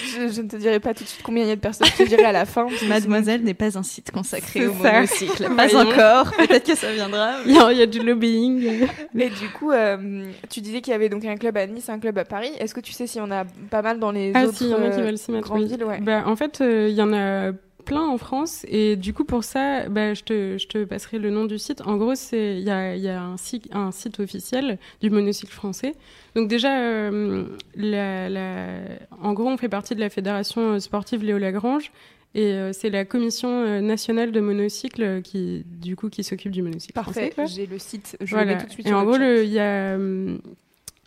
je, 0.06 0.28
je 0.34 0.42
ne 0.42 0.48
te 0.48 0.56
dirai 0.56 0.80
pas 0.80 0.94
tout 0.94 1.04
de 1.04 1.10
suite 1.10 1.22
combien 1.24 1.44
il 1.44 1.50
y 1.50 1.52
a 1.52 1.56
de 1.56 1.62
personnes, 1.62 1.88
je 1.98 2.04
te 2.04 2.08
dirai 2.08 2.24
à 2.26 2.32
la 2.32 2.46
fin. 2.46 2.68
Mademoiselle 2.88 3.44
n'est 3.44 3.54
pas 3.54 3.78
un 3.78 3.84
site 3.84 4.12
consacré 4.12 4.68
au 4.68 4.74
ça. 4.82 4.94
monocycle. 4.94 5.44
Pas 5.56 5.68
Voyons. 5.68 5.90
encore. 5.92 6.32
Peut-être 6.38 6.66
que 6.66 6.76
ça 6.76 6.92
viendra. 6.92 7.36
Il 7.46 7.54
y, 7.54 7.58
a, 7.58 7.72
il 7.72 7.78
y 7.78 7.82
a 7.82 7.86
du 7.86 8.00
lobbying. 8.00 8.88
Et 9.18 9.30
du 9.30 9.50
coup, 9.58 9.72
euh, 9.72 10.26
tu 10.50 10.62
disais 10.62 10.82
qu'il 10.82 10.92
y 10.92 10.96
avait 10.96 11.10
donc 11.10 11.24
un 11.26 11.36
club 11.38 11.58
à 11.58 11.68
Nice, 11.68 11.90
un 11.90 12.00
club 12.00 12.18
à 12.18 12.26
Paris. 12.26 12.52
Est-ce 12.60 12.74
que 12.74 12.80
tu 12.82 12.92
sais 12.94 13.08
s'il 13.08 13.20
y 13.22 13.24
en 13.24 13.32
a 13.32 13.46
pas 13.70 13.82
mal 13.82 14.00
dans 14.00 14.12
les 14.12 14.32
Ah, 14.34 14.46
autres 14.46 14.58
si, 14.58 14.66
il 14.66 14.70
y 14.72 14.74
en 14.74 14.78
a 14.84 14.90
qui 14.90 15.00
euh, 15.00 15.04
veulent 15.06 15.18
s'y 15.18 15.32
mettre. 15.32 15.48
grandes 15.48 15.62
oui. 15.64 15.68
villes, 15.70 15.84
ouais. 15.84 16.00
Bah, 16.02 16.24
en 16.26 16.36
fait, 16.36 16.62
euh, 16.62 16.88
il 16.90 16.96
y 16.96 17.02
en 17.02 17.14
a 17.14 17.52
plein 17.86 18.06
en 18.06 18.18
France. 18.18 18.66
Et 18.68 18.96
du 18.96 19.14
coup, 19.14 19.24
pour 19.24 19.44
ça, 19.44 19.88
bah, 19.90 20.14
je, 20.14 20.24
te, 20.24 20.58
je 20.58 20.68
te 20.68 20.84
passerai 20.84 21.20
le 21.20 21.30
nom 21.30 21.46
du 21.46 21.58
site. 21.58 21.82
En 21.86 21.96
gros, 21.98 22.14
il 22.34 22.60
y 22.60 22.70
a, 22.70 22.96
y 22.96 23.08
a 23.08 23.22
un, 23.22 23.38
site, 23.38 23.68
un 23.72 23.92
site 23.92 24.20
officiel 24.20 24.78
du 25.02 25.10
monocycle 25.10 25.54
français. 25.54 25.94
Donc 26.36 26.48
déjà, 26.50 26.78
euh, 26.80 27.46
la, 27.76 28.28
la... 28.30 28.80
en 29.22 29.34
gros, 29.34 29.48
on 29.48 29.58
fait 29.58 29.70
partie 29.70 29.96
de 29.96 30.00
la 30.02 30.10
fédération 30.10 30.80
sportive 30.80 31.24
Léo 31.24 31.38
Lagrange. 31.38 31.92
Et 32.38 32.52
euh, 32.52 32.74
c'est 32.74 32.90
la 32.90 33.06
commission 33.06 33.48
euh, 33.50 33.80
nationale 33.80 34.34
de 34.34 34.42
monocycle 34.42 35.22
qui, 35.22 35.64
du 35.66 35.96
coup, 35.96 36.10
qui 36.10 36.22
s'occupe 36.22 36.52
du 36.52 36.62
monocycle 36.62 36.92
Parfait, 36.92 37.32
français. 37.32 37.54
j'ai 37.56 37.66
le 37.66 37.80
site, 37.80 38.18
je 38.20 38.30
Voilà. 38.36 38.52
le 38.52 38.56
mets 38.58 38.62
tout 38.62 38.68
de 38.68 38.72
suite 38.74 38.88
Et 38.88 38.94
en 38.94 39.06
gros, 39.06 39.16
il 39.16 39.50
y 39.50 39.60
a, 39.60 39.96
hum, 39.96 40.42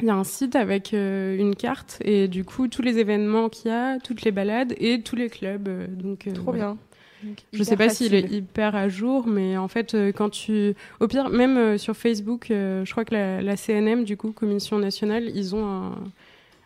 il 0.00 0.06
y 0.06 0.10
a 0.10 0.14
un 0.14 0.24
site 0.24 0.54
avec 0.56 0.94
euh, 0.94 1.36
une 1.36 1.54
carte 1.56 1.98
et 2.04 2.28
du 2.28 2.44
coup 2.44 2.68
tous 2.68 2.82
les 2.82 2.98
événements 2.98 3.48
qu'il 3.48 3.70
y 3.70 3.74
a, 3.74 3.98
toutes 3.98 4.22
les 4.22 4.30
balades 4.32 4.74
et 4.78 5.02
tous 5.02 5.16
les 5.16 5.28
clubs. 5.28 5.68
euh, 5.68 5.86
donc 5.88 6.26
euh, 6.26 6.32
Trop 6.32 6.44
voilà. 6.52 6.58
bien. 6.58 6.76
Donc, 7.24 7.38
Je 7.52 7.62
sais 7.64 7.74
hyper 7.74 7.86
pas 7.88 7.92
s'il 7.92 8.14
est 8.14 8.30
hyper 8.30 8.76
à 8.76 8.88
jour, 8.88 9.26
mais 9.26 9.56
en 9.56 9.66
fait, 9.66 9.94
euh, 9.94 10.12
quand 10.12 10.30
tu, 10.30 10.74
au 11.00 11.08
pire, 11.08 11.30
même 11.30 11.56
euh, 11.56 11.76
sur 11.76 11.96
Facebook, 11.96 12.52
euh, 12.52 12.84
je 12.84 12.92
crois 12.92 13.04
que 13.04 13.12
la, 13.12 13.42
la 13.42 13.56
CNM, 13.56 14.04
du 14.04 14.16
coup, 14.16 14.30
Commission 14.30 14.78
nationale, 14.78 15.28
ils 15.34 15.56
ont 15.56 15.66
un, 15.66 15.94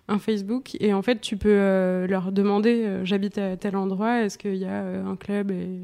un 0.08 0.18
Facebook 0.18 0.76
et 0.78 0.92
en 0.92 1.00
fait, 1.00 1.22
tu 1.22 1.38
peux 1.38 1.48
euh, 1.48 2.06
leur 2.06 2.32
demander, 2.32 2.84
euh, 2.84 3.02
j'habite 3.02 3.38
à 3.38 3.56
tel 3.56 3.76
endroit, 3.76 4.20
est-ce 4.24 4.36
qu'il 4.36 4.56
y 4.56 4.66
a 4.66 4.82
euh, 4.82 5.06
un 5.06 5.16
club 5.16 5.50
et 5.50 5.80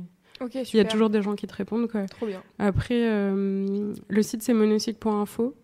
il 0.54 0.76
y 0.76 0.80
a 0.80 0.84
toujours 0.84 1.10
des 1.10 1.20
gens 1.22 1.34
qui 1.34 1.46
te 1.48 1.54
répondent 1.54 1.88
quoi. 1.90 2.04
Trop 2.04 2.26
bien. 2.26 2.42
Après, 2.58 3.08
euh, 3.08 3.92
le 4.08 4.22
site 4.22 4.42
c'est 4.42 4.52
monocycle.info 4.54 5.54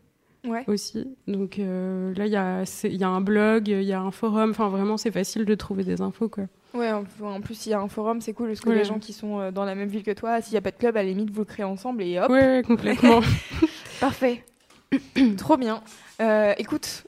Ouais. 0.44 0.64
aussi. 0.66 1.06
Donc 1.26 1.58
euh, 1.58 2.14
là, 2.14 2.26
il 2.26 2.30
y 2.30 2.96
y 2.96 3.04
a 3.04 3.08
un 3.08 3.20
blog, 3.20 3.68
il 3.68 3.82
y 3.82 3.92
a 3.92 4.00
un 4.00 4.10
forum. 4.10 4.50
Enfin, 4.50 4.68
vraiment, 4.68 4.96
c'est 4.96 5.10
facile 5.10 5.44
de 5.44 5.54
trouver 5.54 5.84
des 5.84 6.00
infos, 6.00 6.28
quoi. 6.28 6.44
Ouais, 6.74 6.90
en, 6.90 7.04
plus, 7.40 7.66
il 7.66 7.70
y 7.70 7.72
a 7.72 7.80
un 7.80 7.88
forum, 7.88 8.20
c'est 8.20 8.32
cool 8.32 8.48
parce 8.48 8.60
que 8.60 8.68
Ouais. 8.68 8.74
les 8.76 8.84
gens 8.84 8.98
qui 8.98 9.12
sont 9.12 9.38
euh, 9.38 9.50
dans 9.52 9.64
la 9.64 9.76
même 9.76 9.88
ville 9.88 10.02
que 10.02 10.10
toi, 10.10 10.40
s'il 10.42 10.52
n'y 10.52 10.58
a 10.58 10.60
pas 10.60 10.72
de 10.72 10.76
club, 10.76 10.96
à 10.96 11.02
la 11.02 11.08
limite, 11.08 11.30
vous 11.30 11.40
le 11.40 11.44
créez 11.44 11.64
ensemble 11.64 12.02
et 12.02 12.18
hop. 12.18 12.28
Ouais, 12.30 12.40
ouais, 12.40 12.62
complètement. 12.66 13.20
Parfait. 14.00 14.44
Trop 15.36 15.56
bien. 15.56 15.82
Euh, 16.20 16.52
écoute, 16.58 17.04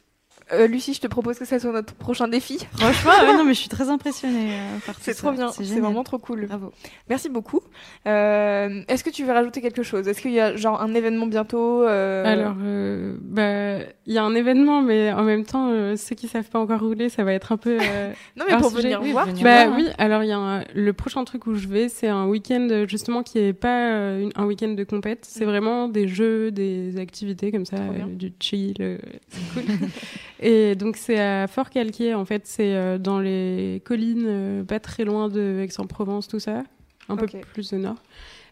euh, 0.52 0.66
Lucie, 0.68 0.94
je 0.94 1.00
te 1.00 1.06
propose 1.08 1.38
que 1.38 1.44
ça 1.44 1.58
soit 1.58 1.72
notre 1.72 1.94
prochain 1.94 2.28
défi. 2.28 2.58
Franchement, 2.76 3.10
ouais, 3.22 3.36
non, 3.36 3.44
mais 3.44 3.54
je 3.54 3.60
suis 3.60 3.68
très 3.68 3.88
impressionnée 3.88 4.52
euh, 4.52 4.78
par 4.86 4.94
tout 4.94 5.00
C'est 5.04 5.12
ça. 5.14 5.22
trop 5.22 5.32
bien. 5.32 5.50
C'est 5.50 5.64
vraiment 5.80 6.04
trop 6.04 6.18
cool. 6.18 6.46
Bravo. 6.46 6.72
Merci 7.08 7.28
beaucoup. 7.28 7.60
Euh, 8.06 8.82
Est-ce 8.88 9.02
que 9.02 9.10
tu 9.10 9.24
veux 9.24 9.32
rajouter 9.32 9.60
quelque 9.60 9.82
chose? 9.82 10.06
Est-ce 10.08 10.20
qu'il 10.20 10.32
y 10.32 10.40
a 10.40 10.54
genre 10.56 10.80
un 10.80 10.94
événement 10.94 11.26
bientôt 11.26 11.82
euh, 11.82 12.24
Alors, 12.24 12.54
euh, 12.62 13.16
bah, 13.20 13.84
il 14.06 14.12
y 14.12 14.18
a 14.18 14.22
un 14.24 14.34
événement, 14.34 14.82
mais 14.82 15.12
en 15.12 15.22
même 15.24 15.44
temps, 15.44 15.70
euh, 15.72 15.96
ceux 15.96 16.14
qui 16.14 16.28
savent 16.28 16.48
pas 16.48 16.60
encore 16.60 16.80
rouler, 16.80 17.08
ça 17.08 17.24
va 17.24 17.32
être 17.32 17.52
un 17.52 17.56
peu. 17.56 17.78
euh, 17.80 18.12
Non, 18.36 18.44
mais 18.48 18.56
pour 18.58 18.70
sujet- 18.70 18.82
venir 18.82 19.00
oui, 19.02 19.12
voir. 19.12 19.24
venir 19.26 19.38
tu 19.38 19.44
Bah 19.44 19.66
vois, 19.66 19.76
oui, 19.76 19.88
alors 19.98 20.22
il 20.22 20.28
y 20.28 20.32
a 20.32 20.38
un- 20.38 20.64
le 20.74 20.92
prochain 20.92 21.24
truc 21.24 21.46
où 21.46 21.54
je 21.54 21.66
vais, 21.66 21.88
c'est 21.88 22.08
un 22.08 22.26
week-end 22.26 22.84
justement 22.88 23.22
qui 23.22 23.38
est 23.38 23.52
pas 23.52 23.90
euh, 23.92 24.20
une- 24.22 24.32
un 24.36 24.44
week-end 24.44 24.68
de 24.68 24.84
compète, 24.84 25.24
c'est 25.28 25.44
Mm. 25.44 25.48
vraiment 25.48 25.88
des 25.88 26.06
jeux, 26.08 26.50
des 26.52 26.98
activités 26.98 27.50
comme 27.50 27.66
ça, 27.66 27.76
euh, 27.76 28.04
du 28.08 28.32
chill, 28.40 28.74
euh, 28.80 28.98
c'est 29.28 29.54
cool. 29.54 29.62
Et 30.40 30.74
donc 30.74 30.96
c'est 30.96 31.18
à 31.18 31.46
Fort-Calquier 31.46 32.14
en 32.14 32.24
fait, 32.24 32.42
c'est 32.46 32.74
euh, 32.74 32.98
dans 32.98 33.20
les 33.20 33.80
collines, 33.84 34.24
euh, 34.26 34.64
pas 34.64 34.80
très 34.80 35.04
loin 35.04 35.28
de 35.28 35.60
Aix-en-Provence, 35.62 36.28
tout 36.28 36.40
ça, 36.40 36.62
un 37.08 37.16
peu 37.16 37.26
plus 37.54 37.72
au 37.72 37.78
nord. 37.78 37.96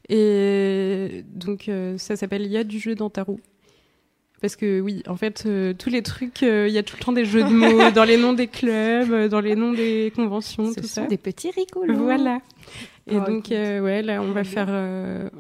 Et 0.09 1.25
donc 1.35 1.69
euh, 1.69 1.99
ça 1.99 2.17
s'appelle 2.17 2.43
Il 2.43 2.51
y 2.53 2.57
a 2.57 2.65
du 2.65 2.79
jeu 2.79 2.95
dans 2.95 3.11
ta 3.11 3.23
roue. 3.23 3.41
Parce 4.41 4.57
que 4.57 4.81
oui, 4.81 5.03
en 5.09 5.17
fait, 5.17 5.45
euh, 5.47 5.73
tous 5.73 5.89
les 5.89 6.03
trucs, 6.03 6.43
euh, 6.43 6.67
il 6.69 6.75
y 6.75 6.77
a 6.79 6.83
tout 6.83 6.97
le 6.99 7.05
temps 7.05 7.13
des 7.13 7.25
jeux 7.25 7.43
de 7.45 7.49
mots 7.49 7.91
dans 7.95 8.05
les 8.05 8.19
noms 8.19 8.35
des 8.35 8.47
clubs, 8.47 9.29
dans 9.31 9.41
les 9.41 9.57
noms 9.57 9.73
des 9.73 10.13
conventions, 10.15 10.71
Ce 10.71 10.81
tout 10.81 10.87
sont 10.87 11.03
ça. 11.03 11.07
des 11.07 11.17
petits 11.17 11.51
rigolos. 11.51 11.95
Voilà. 12.03 12.41
Et 13.11 13.17
Oh, 13.17 13.21
donc, 13.27 13.51
euh, 13.53 13.81
ouais, 13.81 14.03
là, 14.03 14.21
on 14.21 14.33
va 14.33 14.45
faire, 14.45 14.69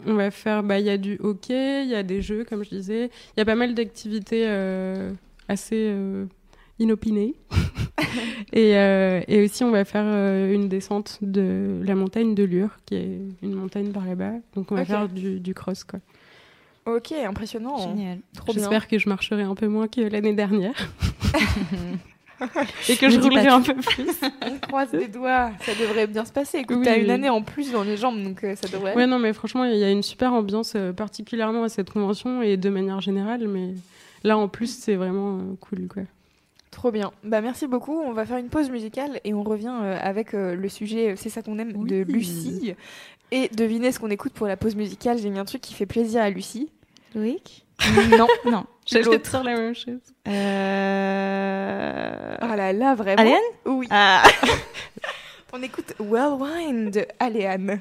on 0.06 0.14
va 0.14 0.30
faire, 0.30 0.62
bah, 0.62 0.78
il 0.78 0.86
y 0.86 0.90
a 0.90 0.96
du 0.96 1.18
hockey, 1.22 1.82
il 1.84 1.90
y 1.90 1.94
a 1.94 2.02
des 2.02 2.22
jeux, 2.22 2.44
comme 2.48 2.64
je 2.64 2.70
disais, 2.70 3.10
il 3.36 3.40
y 3.40 3.42
a 3.42 3.44
pas 3.44 3.54
mal 3.56 3.74
d'activités 3.74 4.46
assez 5.48 5.88
euh, 5.88 6.26
inopinées. 6.78 7.34
et, 8.52 8.76
euh, 8.76 9.20
et 9.28 9.44
aussi, 9.44 9.64
on 9.64 9.70
va 9.70 9.84
faire 9.84 10.04
euh, 10.06 10.52
une 10.52 10.68
descente 10.68 11.18
de 11.22 11.80
la 11.84 11.94
montagne 11.94 12.34
de 12.34 12.44
Lure, 12.44 12.78
qui 12.86 12.96
est 12.96 13.18
une 13.42 13.54
montagne 13.54 13.92
par 13.92 14.04
là-bas. 14.04 14.32
Donc, 14.54 14.72
on 14.72 14.74
va 14.74 14.84
faire 14.84 15.08
du, 15.08 15.40
du 15.40 15.54
cross, 15.54 15.84
quoi. 15.84 16.00
Ok, 16.86 17.12
impressionnant. 17.12 17.78
Génial. 17.78 18.18
Trop 18.36 18.52
bien. 18.52 18.62
J'espère 18.62 18.88
que 18.88 18.98
je 18.98 19.08
marcherai 19.08 19.42
un 19.42 19.54
peu 19.54 19.68
moins 19.68 19.88
que 19.88 20.02
l'année 20.02 20.34
dernière. 20.34 20.74
et 22.88 22.96
que 22.96 23.08
je 23.08 23.18
roulerai 23.18 23.48
un 23.48 23.62
peu 23.62 23.74
plus. 23.74 24.10
On 24.46 24.58
croise 24.58 24.92
les 24.92 25.08
doigts. 25.08 25.52
Ça 25.60 25.72
devrait 25.74 26.06
bien 26.06 26.24
se 26.24 26.32
passer. 26.32 26.58
Écoute, 26.58 26.78
Oui, 26.78 26.84
t'as 26.84 26.98
une 26.98 27.10
année 27.10 27.30
en 27.30 27.42
plus 27.42 27.72
dans 27.72 27.84
les 27.84 27.96
jambes, 27.96 28.22
donc 28.22 28.40
ça 28.40 28.68
devrait. 28.68 28.94
Ouais, 28.94 29.06
non, 29.06 29.18
mais 29.18 29.32
franchement, 29.32 29.64
il 29.64 29.78
y 29.78 29.84
a 29.84 29.90
une 29.90 30.02
super 30.02 30.32
ambiance, 30.34 30.74
euh, 30.76 30.92
particulièrement 30.92 31.64
à 31.64 31.68
cette 31.68 31.90
convention 31.90 32.42
et 32.42 32.56
de 32.56 32.68
manière 32.68 33.00
générale. 33.00 33.48
Mais 33.48 33.74
là, 34.24 34.36
en 34.36 34.48
plus, 34.48 34.76
c'est 34.76 34.96
vraiment 34.96 35.38
euh, 35.38 35.54
cool, 35.60 35.86
quoi. 35.88 36.02
Trop 36.70 36.90
bien. 36.90 37.12
Bah 37.22 37.40
merci 37.40 37.68
beaucoup. 37.68 38.00
On 38.00 38.12
va 38.12 38.26
faire 38.26 38.38
une 38.38 38.48
pause 38.48 38.68
musicale 38.68 39.20
et 39.22 39.32
on 39.32 39.44
revient 39.44 39.72
euh, 39.80 39.96
avec 40.00 40.34
euh, 40.34 40.56
le 40.56 40.68
sujet 40.68 41.14
C'est 41.16 41.28
ça 41.28 41.40
qu'on 41.40 41.60
aime 41.60 41.86
de. 41.86 42.02
Lucie. 42.02 42.74
Et 43.30 43.48
devinez 43.48 43.92
ce 43.92 44.00
qu'on 44.00 44.10
écoute 44.10 44.32
pour 44.32 44.48
la 44.48 44.56
pause 44.56 44.74
musicale. 44.74 45.18
J'ai 45.18 45.30
mis 45.30 45.38
un 45.38 45.44
truc 45.44 45.60
qui 45.60 45.72
fait 45.72 45.86
plaisir 45.86 46.22
à 46.22 46.30
Lucie. 46.30 46.70
Loïc? 47.14 47.64
Non. 48.18 48.26
Non. 48.50 48.64
J'allais 48.86 49.04
l'autre. 49.04 49.22
te 49.22 49.30
dire 49.30 49.44
la 49.44 49.54
même 49.54 49.74
chose. 49.74 50.00
Euh... 50.28 52.36
Oh 52.42 52.56
là 52.56 52.72
là, 52.72 52.94
vraiment. 52.94 53.22
Alien? 53.22 53.40
Oui. 53.66 53.86
Ah. 53.90 54.22
On 55.52 55.62
écoute 55.62 55.94
Whirlwind 56.00 56.90
de 56.90 57.06
Aléane. 57.20 57.80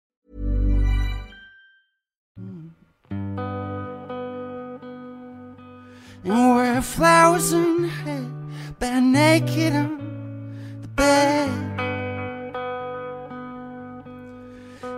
And 6.23 6.55
wear 6.55 6.81
flowers 6.83 7.51
in 7.51 7.85
hair, 7.85 8.29
bare 8.77 9.01
naked 9.01 9.73
on 9.73 9.97
the 10.81 10.87
bed. 10.89 11.49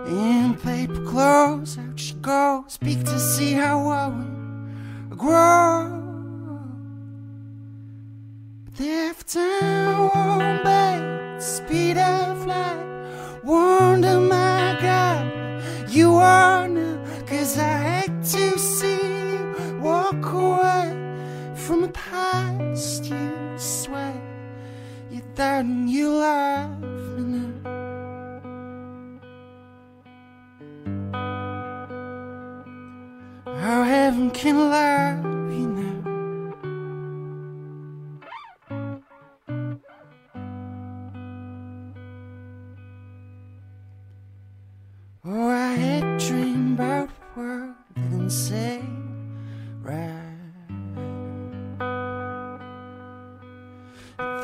In 0.06 0.54
paper 0.62 1.02
clothes, 1.06 1.78
out 1.78 1.98
she 1.98 2.12
goes, 2.14 2.74
speak 2.74 3.04
to 3.04 3.18
see 3.18 3.54
how 3.54 3.88
I 3.88 4.08
will 4.08 5.16
grow. 5.16 6.02
But 8.66 8.80
if 8.80 9.26
time 9.26 10.10
won't 10.14 10.62
the 10.62 11.40
speed 11.40 11.96
of 11.96 12.46
light, 12.46 13.40
wonder 13.42 14.20
my 14.20 14.78
God, 14.82 15.90
you 15.90 16.16
are 16.16 16.68
now, 16.68 17.02
cause 17.26 17.56
I 17.56 18.02
hate 18.02 18.24
to 18.24 18.58
see 18.58 19.03
past 22.74 23.04
you 23.04 23.54
swear 23.56 24.20
you 25.08 25.20
thought 25.36 25.64
you 25.64 26.10
love 26.10 26.80
me 26.80 27.38
now. 27.38 27.70
How 33.46 33.84
heaven 33.84 34.30
can 34.32 34.58
love 34.58 35.52
you 35.52 35.68
now. 35.68 36.00
Oh, 45.24 45.48
I 45.48 45.74
had 45.74 46.18
dreamed 46.18 46.80
about 46.80 47.08
a 47.08 47.38
world 47.38 48.32
say 48.32 48.82
right. 49.80 50.23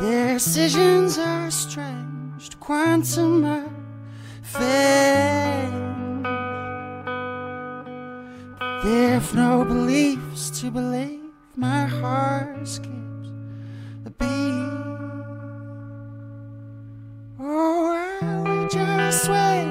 Their 0.01 0.35
decisions 0.35 1.19
are 1.19 1.51
strange, 1.51 2.49
to 2.49 2.57
quantum 2.57 3.45
are 3.45 3.69
fate. 4.43 5.71
They've 8.83 9.35
no 9.35 9.63
beliefs 9.63 10.49
to 10.61 10.71
believe, 10.71 11.21
my 11.55 11.85
heart 11.85 12.67
skips 12.67 13.29
a 14.07 14.11
beat. 14.11 14.29
Oh, 17.39 17.93
I 18.23 18.41
would 18.41 18.71
just 18.71 19.29
wait 19.29 19.69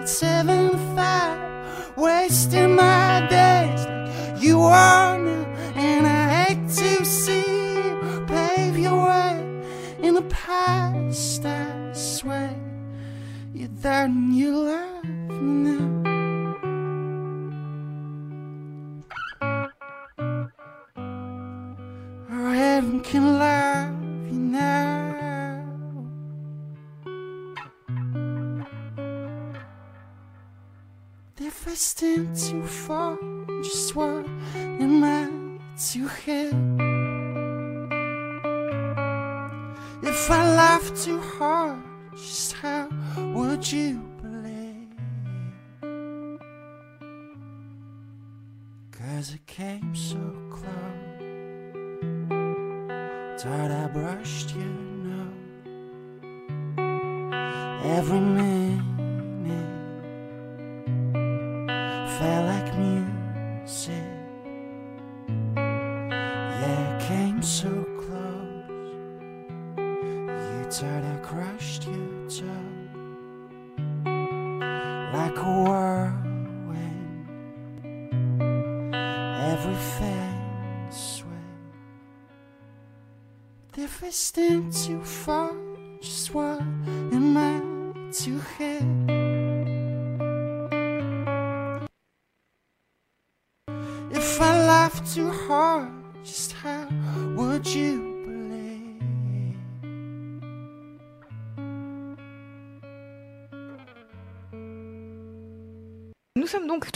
at 0.00 0.06
seven 0.06 0.76
five, 0.94 1.96
wasting 1.96 2.76
my 2.76 3.26
days 3.30 3.86
like 3.86 4.42
you 4.42 4.60
are 4.60 5.18
now, 5.18 5.46
and 5.74 6.06
I 6.06 6.44
hate 6.44 6.68
to 6.68 7.04
see 7.06 7.39
the 10.22 10.28
past. 10.28 11.44
I 11.44 11.92
swear 11.92 12.54
you 13.54 13.68
thought 13.68 14.10
you 14.10 14.56
love 14.56 15.04
me 15.30 15.62
now. 15.66 15.86
Or 22.30 22.54
heaven 22.54 23.00
can 23.00 23.38
love 23.38 24.32
you 24.32 24.38
now. 24.38 25.64
If 31.38 31.66
I 31.66 31.74
stand 31.74 32.36
too 32.36 32.66
far, 32.66 33.16
just 33.62 33.96
what 33.96 34.26
am 34.54 35.04
I 35.04 35.30
to 35.92 36.08
hit? 36.08 36.89
If 40.10 40.28
I 40.28 40.42
laugh 40.56 41.04
too 41.04 41.20
hard, 41.20 41.84
just 42.16 42.54
how 42.54 42.88
would 43.32 43.70
you 43.70 44.10
believe? 44.20 44.88
Cause 48.90 49.34
it 49.34 49.46
came 49.46 49.94
so 49.94 50.18
close. 50.50 50.66
Thought 53.40 53.70
I 53.70 53.86
brushed 53.86 54.56
you 54.56 54.72
know 55.06 55.30
every 57.84 58.18
minute 58.18 58.89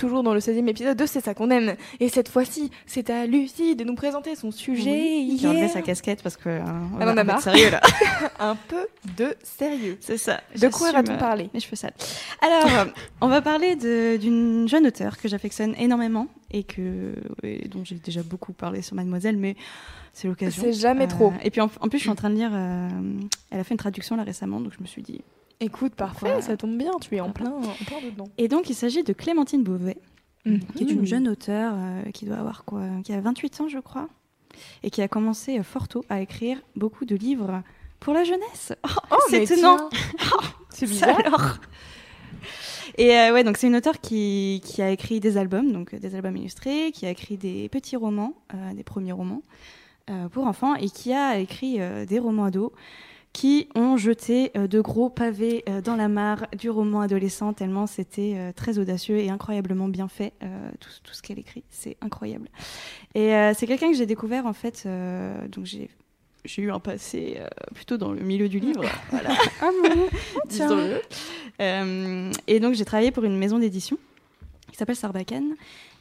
toujours 0.04 0.22
dans 0.22 0.34
le 0.34 0.40
16e 0.40 0.68
épisode 0.68 0.96
de 0.98 1.06
C'est 1.06 1.20
ça 1.24 1.32
qu'on 1.34 1.50
aime. 1.50 1.74
Et 2.00 2.08
cette 2.08 2.28
fois-ci, 2.28 2.70
c'est 2.86 3.08
à 3.10 3.26
Lucie 3.26 3.74
de 3.74 3.84
nous 3.84 3.94
présenter 3.94 4.34
son 4.36 4.50
sujet. 4.50 4.90
Qui 4.92 5.36
hier. 5.36 5.50
enlevait 5.50 5.68
sa 5.68 5.80
casquette 5.82 6.22
parce 6.22 6.36
que. 6.36 6.48
euh, 6.50 6.60
on 6.96 7.00
Elle 7.00 7.08
en 7.08 7.16
a 7.16 7.24
marre. 7.24 7.40
Sérieux 7.40 7.70
là. 7.70 7.80
Un 8.38 8.54
peu 8.56 8.86
de 9.16 9.34
sérieux. 9.42 9.96
C'est 10.00 10.18
ça. 10.18 10.40
De 10.60 10.68
quoi 10.68 10.92
va-t-on 10.92 11.14
euh, 11.14 11.18
parler 11.18 11.48
Mes 11.54 11.60
cheveux 11.60 11.76
sales. 11.76 11.94
Alors, 12.42 12.66
euh, 12.80 12.84
on 13.22 13.28
va 13.28 13.40
parler 13.40 13.76
d'une 13.76 14.68
jeune 14.68 14.86
auteure 14.86 15.16
que 15.16 15.28
j'affectionne 15.28 15.74
énormément 15.78 16.26
et 16.50 16.62
que 16.64 17.14
et 17.42 17.66
dont 17.68 17.82
j'ai 17.84 17.96
déjà 17.96 18.22
beaucoup 18.22 18.52
parlé 18.52 18.82
sur 18.82 18.94
Mademoiselle, 18.94 19.36
mais 19.38 19.56
c'est 20.12 20.28
l'occasion. 20.28 20.62
C'est 20.64 20.72
jamais 20.74 21.08
trop. 21.08 21.32
Et 21.42 21.50
puis 21.50 21.60
en, 21.60 21.70
en 21.80 21.88
plus, 21.88 21.98
je 21.98 22.02
suis 22.04 22.10
en 22.10 22.14
train 22.14 22.30
de 22.30 22.34
lire. 22.36 22.50
euh, 22.52 22.88
elle 23.50 23.60
a 23.60 23.64
fait 23.64 23.74
une 23.74 23.78
traduction 23.78 24.16
là 24.16 24.22
récemment, 24.22 24.60
donc 24.60 24.72
je 24.76 24.82
me 24.82 24.86
suis 24.86 25.02
dit. 25.02 25.22
Écoute, 25.60 25.94
parfait, 25.94 26.40
ça 26.42 26.56
tombe 26.56 26.76
bien, 26.76 26.90
tu 27.00 27.16
es 27.16 27.20
en 27.20 27.30
plein, 27.30 27.52
en 27.52 27.60
plein 27.60 28.00
dedans. 28.04 28.28
Et 28.38 28.48
donc, 28.48 28.68
il 28.70 28.74
s'agit 28.74 29.02
de 29.02 29.12
Clémentine 29.12 29.62
Beauvais, 29.62 29.98
qui 30.44 30.84
est 30.84 30.90
une 30.90 31.00
Mhm. 31.00 31.06
jeune 31.06 31.28
auteure 31.28 31.72
euh, 31.76 32.02
qui 32.12 32.26
doit 32.26 32.36
avoir 32.36 32.64
quoi, 32.64 32.82
qui 33.04 33.12
a 33.12 33.20
28 33.20 33.60
ans, 33.62 33.68
je 33.68 33.78
crois, 33.78 34.08
et 34.82 34.90
qui 34.90 35.00
a 35.02 35.08
commencé 35.08 35.58
euh, 35.58 35.62
fort 35.62 35.88
tôt 35.88 36.04
à 36.08 36.20
écrire 36.20 36.58
beaucoup 36.76 37.04
de 37.06 37.16
livres 37.16 37.62
pour 38.00 38.12
la 38.14 38.24
jeunesse. 38.24 38.72
Oh, 39.10 39.16
c'est 39.28 39.38
mais 39.38 39.44
étonnant. 39.44 39.88
tiens. 39.90 40.28
C'est 40.70 40.86
bizarre. 40.86 41.18
alors. 41.24 41.56
Et 42.98 43.12
euh, 43.16 43.32
ouais, 43.32 43.42
donc 43.44 43.56
c'est 43.56 43.66
une 43.66 43.76
auteure 43.76 44.00
qui, 44.00 44.60
qui 44.64 44.82
a 44.82 44.90
écrit 44.90 45.18
des 45.20 45.36
albums, 45.36 45.72
donc 45.72 45.94
des 45.94 46.14
albums 46.14 46.36
illustrés, 46.36 46.92
qui 46.92 47.06
a 47.06 47.10
écrit 47.10 47.36
des 47.36 47.68
petits 47.68 47.96
romans, 47.96 48.34
euh, 48.54 48.72
des 48.74 48.84
premiers 48.84 49.12
romans 49.12 49.42
euh, 50.10 50.28
pour 50.28 50.46
enfants, 50.46 50.74
et 50.76 50.88
qui 50.90 51.12
a 51.12 51.38
écrit 51.38 51.78
des 52.06 52.18
romans 52.18 52.44
ados 52.44 52.70
qui 53.34 53.68
ont 53.74 53.98
jeté 53.98 54.52
euh, 54.56 54.66
de 54.66 54.80
gros 54.80 55.10
pavés 55.10 55.64
euh, 55.68 55.82
dans 55.82 55.96
la 55.96 56.08
mare 56.08 56.46
du 56.56 56.70
roman 56.70 57.02
adolescent, 57.02 57.52
tellement 57.52 57.86
c'était 57.86 58.34
euh, 58.36 58.52
très 58.52 58.78
audacieux 58.78 59.18
et 59.18 59.28
incroyablement 59.28 59.88
bien 59.88 60.08
fait, 60.08 60.32
tout, 60.80 60.88
tout 61.02 61.12
ce 61.12 61.20
qu'elle 61.20 61.38
écrit, 61.38 61.64
c'est 61.68 61.98
incroyable. 62.00 62.48
Et 63.14 63.32
c'est 63.54 63.66
quelqu'un 63.66 63.90
que 63.90 63.96
j'ai 63.96 64.06
découvert 64.06 64.46
en 64.46 64.52
fait, 64.54 64.88
donc 65.50 65.66
j'ai 65.66 65.90
j'ai 66.44 66.62
eu 66.62 66.70
un 66.70 66.80
passé 66.80 67.36
euh, 67.38 67.48
plutôt 67.74 67.96
dans 67.96 68.12
le 68.12 68.20
milieu 68.20 68.48
du 68.48 68.58
livre, 68.58 68.84
voilà. 69.10 69.30
Ah 69.60 69.70
bon 69.82 70.06
disons-le. 70.48 71.00
Euh, 71.60 72.32
et 72.46 72.60
donc 72.60 72.74
j'ai 72.74 72.84
travaillé 72.84 73.10
pour 73.10 73.24
une 73.24 73.36
maison 73.36 73.58
d'édition 73.58 73.98
qui 74.70 74.76
s'appelle 74.76 74.96
Sarbacane. 74.96 75.54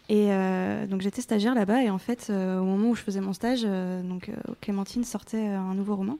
Et 0.09 0.27
euh, 0.31 0.85
donc 0.85 1.01
j'étais 1.01 1.21
stagiaire 1.21 1.55
là-bas 1.55 1.81
et 1.81 1.89
en 1.89 1.97
fait 1.97 2.29
au 2.29 2.63
moment 2.63 2.89
où 2.89 2.95
je 2.95 3.01
faisais 3.01 3.21
mon 3.21 3.31
stage, 3.31 3.63
donc 3.63 4.29
Clémentine 4.59 5.05
sortait 5.05 5.45
un 5.45 5.73
nouveau 5.75 5.95
roman 5.95 6.17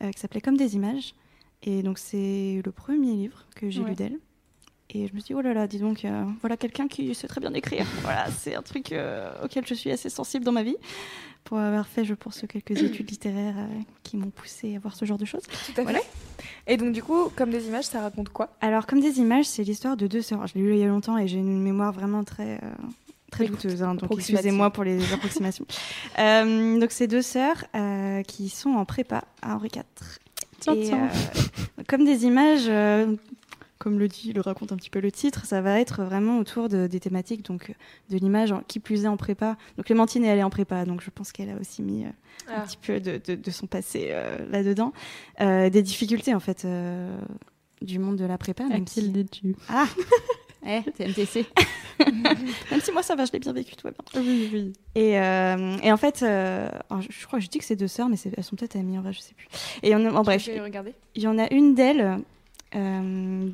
qui 0.00 0.18
s'appelait 0.20 0.40
Comme 0.40 0.56
des 0.56 0.74
images. 0.74 1.14
Et 1.62 1.82
donc 1.82 1.98
c'est 1.98 2.60
le 2.64 2.72
premier 2.72 3.12
livre 3.14 3.46
que 3.56 3.70
j'ai 3.70 3.80
Ouais. 3.82 3.90
lu 3.90 3.94
d'elle. 3.94 4.18
Et 4.90 5.08
je 5.08 5.14
me 5.14 5.18
suis 5.18 5.28
dit, 5.28 5.34
oh 5.34 5.40
là 5.40 5.54
là, 5.54 5.66
dis 5.66 5.78
donc, 5.78 6.04
euh, 6.04 6.24
voilà 6.42 6.58
quelqu'un 6.58 6.88
qui 6.88 7.14
sait 7.14 7.26
très 7.26 7.40
bien 7.40 7.52
écrire. 7.54 7.86
voilà, 8.02 8.26
c'est 8.30 8.54
un 8.54 8.60
truc 8.62 8.92
euh, 8.92 9.32
auquel 9.42 9.66
je 9.66 9.72
suis 9.72 9.90
assez 9.90 10.10
sensible 10.10 10.44
dans 10.44 10.52
ma 10.52 10.62
vie, 10.62 10.76
pour 11.42 11.58
avoir 11.58 11.86
fait, 11.88 12.04
je 12.04 12.12
pense, 12.12 12.44
quelques 12.46 12.82
études 12.82 13.10
littéraires 13.10 13.56
euh, 13.58 13.66
qui 14.02 14.18
m'ont 14.18 14.28
poussé 14.30 14.76
à 14.76 14.78
voir 14.78 14.94
ce 14.94 15.06
genre 15.06 15.16
de 15.16 15.24
choses. 15.24 15.42
Tout 15.42 15.80
à 15.80 15.84
Voilà. 15.84 16.00
fait. 16.00 16.74
Et 16.74 16.76
donc, 16.76 16.92
du 16.92 17.02
coup, 17.02 17.30
comme 17.34 17.48
des 17.50 17.66
images, 17.66 17.84
ça 17.86 18.02
raconte 18.02 18.28
quoi? 18.28 18.54
Alors, 18.60 18.86
comme 18.86 19.00
des 19.00 19.18
images, 19.20 19.46
c'est 19.46 19.64
l'histoire 19.64 19.96
de 19.96 20.06
deux 20.06 20.20
sœurs. 20.22 20.46
Je 20.48 20.54
l'ai 20.56 20.60
lu 20.60 20.72
il 20.74 20.78
y 20.80 20.84
a 20.84 20.88
longtemps 20.88 21.16
et 21.16 21.28
j'ai 21.28 21.38
une 21.38 21.62
mémoire 21.62 21.92
vraiment 21.92 22.22
très, 22.22 22.56
euh, 22.62 22.70
très 23.34 23.46
douteuse. 23.46 23.82
hein, 23.82 23.94
donc, 23.94 24.10
excusez-moi 24.12 24.70
pour 24.70 24.84
les 24.84 24.98
approximations. 25.12 25.66
Euh, 26.18 26.78
donc, 26.78 26.90
c'est 26.92 27.06
deux 27.06 27.22
sœurs 27.22 27.64
euh, 27.74 28.22
qui 28.22 28.48
sont 28.48 28.70
en 28.70 28.84
prépa 28.84 29.24
à 29.42 29.54
Henri 29.56 29.68
IV. 29.74 29.82
Tiens, 30.60 30.74
Et, 30.74 30.84
tiens. 30.84 31.08
euh, 31.08 31.82
comme 31.88 32.04
des 32.04 32.24
images, 32.24 32.70
comme 33.78 33.98
le 33.98 34.08
dit, 34.08 34.32
le 34.32 34.40
raconte 34.40 34.72
un 34.72 34.76
petit 34.76 34.88
peu 34.88 35.00
le 35.00 35.10
titre, 35.12 35.44
ça 35.44 35.60
va 35.60 35.78
être 35.80 36.02
vraiment 36.04 36.38
autour 36.38 36.68
de, 36.68 36.86
des 36.86 37.00
thématiques, 37.00 37.44
donc 37.44 37.74
de 38.08 38.16
l'image, 38.16 38.54
qui 38.68 38.80
plus 38.80 39.04
est 39.04 39.08
en 39.08 39.16
prépa. 39.18 39.56
Donc 39.76 39.86
Clémentine 39.86 40.24
est 40.24 40.30
allée 40.30 40.42
en 40.42 40.50
prépa, 40.50 40.84
donc 40.86 41.02
je 41.02 41.10
pense 41.10 41.32
qu'elle 41.32 41.50
a 41.50 41.56
aussi 41.60 41.82
mis 41.82 42.04
un 42.04 42.12
Ah. 42.48 42.60
petit 42.62 42.78
peu 42.78 43.00
de, 43.00 43.20
de- 43.26 43.34
de 43.34 43.50
son 43.50 43.66
passé 43.66 44.14
là-dedans. 44.50 44.92
Des 45.40 45.82
difficultés, 45.82 46.34
en 46.34 46.40
fait, 46.40 46.66
du 47.82 47.98
monde 47.98 48.16
de 48.16 48.24
la 48.24 48.38
prépa. 48.38 48.64
À 48.64 48.68
Même 48.68 48.84
qui 48.86 49.00
si... 49.02 49.08
dis-tu? 49.10 49.54
Ah 49.68 49.86
Eh, 50.66 50.82
TMTC 50.92 51.46
Même 52.70 52.80
si 52.80 52.90
moi 52.92 53.02
ça 53.02 53.14
va, 53.14 53.24
je 53.24 53.32
l'ai 53.32 53.38
bien 53.38 53.52
vécu, 53.52 53.76
tout 53.76 53.86
va 53.86 53.90
bien. 53.92 54.20
Oui, 54.22 54.48
oui. 54.52 54.72
Et, 54.94 55.18
euh, 55.20 55.76
et 55.82 55.92
en 55.92 55.96
fait, 55.96 56.22
euh, 56.22 56.68
alors, 56.90 57.02
je, 57.02 57.08
je 57.10 57.26
crois 57.26 57.38
que 57.38 57.44
je 57.44 57.50
dis 57.50 57.58
que 57.58 57.64
c'est 57.64 57.76
deux 57.76 57.86
sœurs, 57.88 58.08
mais 58.08 58.16
elles 58.36 58.42
sont 58.44 58.56
peut-être 58.56 58.76
amies 58.76 58.98
en 58.98 59.02
vrai, 59.02 59.12
je 59.12 59.20
sais 59.20 59.34
plus. 59.34 59.46
Et 59.82 59.94
on, 59.94 60.04
en 60.06 60.22
bref, 60.22 60.48
il 60.48 61.22
y 61.22 61.26
en 61.28 61.38
a 61.38 61.52
une 61.52 61.74
d'elles 61.74 62.18
euh, 62.74 63.48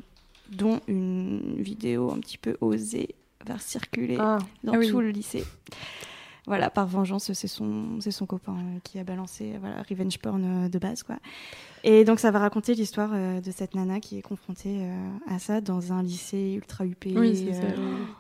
dont 0.51 0.81
une 0.89 1.57
vidéo 1.61 2.13
un 2.13 2.19
petit 2.21 2.39
peu 2.39 2.57
osée 2.61 3.15
va 3.47 3.59
circuler 3.59 4.17
Ah. 4.19 4.39
dans 4.65 4.75
Ah 4.75 4.79
oui. 4.79 4.89
tout 4.91 5.01
le 5.01 5.11
lycée. 5.11 5.45
Voilà, 6.47 6.71
par 6.71 6.87
vengeance, 6.87 7.33
c'est 7.33 7.47
son, 7.49 8.01
c'est 8.01 8.11
son 8.11 8.27
copain 8.27 8.55
euh, 8.57 8.79
qui 8.83 8.99
a 8.99 9.05
balancé 9.05 9.53
voilà, 9.61 9.83
revenge 9.89 10.19
porn 10.19 10.43
euh, 10.65 10.69
de 10.69 10.79
base, 10.79 11.03
quoi. 11.03 11.17
Et 11.85 12.05
donc, 12.05 12.19
ça 12.21 12.31
va 12.31 12.39
raconter 12.41 12.75
l'histoire 12.75 13.11
euh, 13.15 13.41
de 13.41 13.51
cette 13.51 13.75
nana 13.75 14.01
qui 14.01 14.19
est 14.19 14.23
confrontée 14.23 14.79
euh, 14.81 15.09
à 15.35 15.39
ça 15.39 15.61
dans 15.61 15.93
un 15.93 16.03
lycée 16.03 16.55
ultra 16.57 16.85
huppé, 16.85 17.15
Oui, 17.17 17.49
euh, 17.53 17.71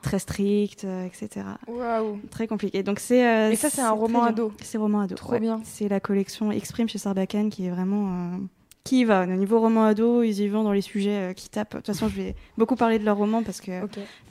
très 0.03 0.19
strict, 0.19 0.85
euh, 0.85 1.07
etc. 1.07 1.45
Waouh. 1.67 2.21
Très 2.31 2.47
compliqué. 2.47 2.83
Donc, 2.83 3.01
c'est. 3.01 3.27
euh, 3.27 3.51
Et 3.51 3.57
ça, 3.57 3.69
c'est 3.69 3.83
un 3.83 3.91
roman 3.91 4.23
ado. 4.25 4.53
C'est 4.63 4.79
roman 4.79 5.01
ado. 5.01 5.15
Trop 5.15 5.33
ouais. 5.33 5.41
bien. 5.41 5.61
C'est 5.65 5.89
la 5.89 6.01
collection 6.01 6.51
Exprime 6.53 6.89
chez 6.89 6.99
Sarbacane 6.99 7.51
qui 7.51 7.67
est 7.67 7.71
vraiment. 7.71 8.09
euh, 8.35 8.37
qui 8.85 9.01
y 9.01 9.05
va. 9.05 9.23
Au 9.25 9.27
niveau 9.27 9.61
roman 9.61 9.85
ado, 9.85 10.23
ils 10.23 10.41
y 10.41 10.49
vont 10.49 10.63
dans 10.65 10.73
les 10.73 10.81
sujets 10.81 11.31
euh, 11.31 11.33
qui 11.33 11.49
tapent. 11.49 11.73
De 11.73 11.77
toute 11.79 11.87
façon, 11.87 12.09
je 12.09 12.17
vais 12.17 12.35
beaucoup 12.57 12.77
parler 12.77 12.99
de 12.99 13.05
leur 13.05 13.17
roman 13.17 13.43
parce 13.43 13.61
que 13.61 13.73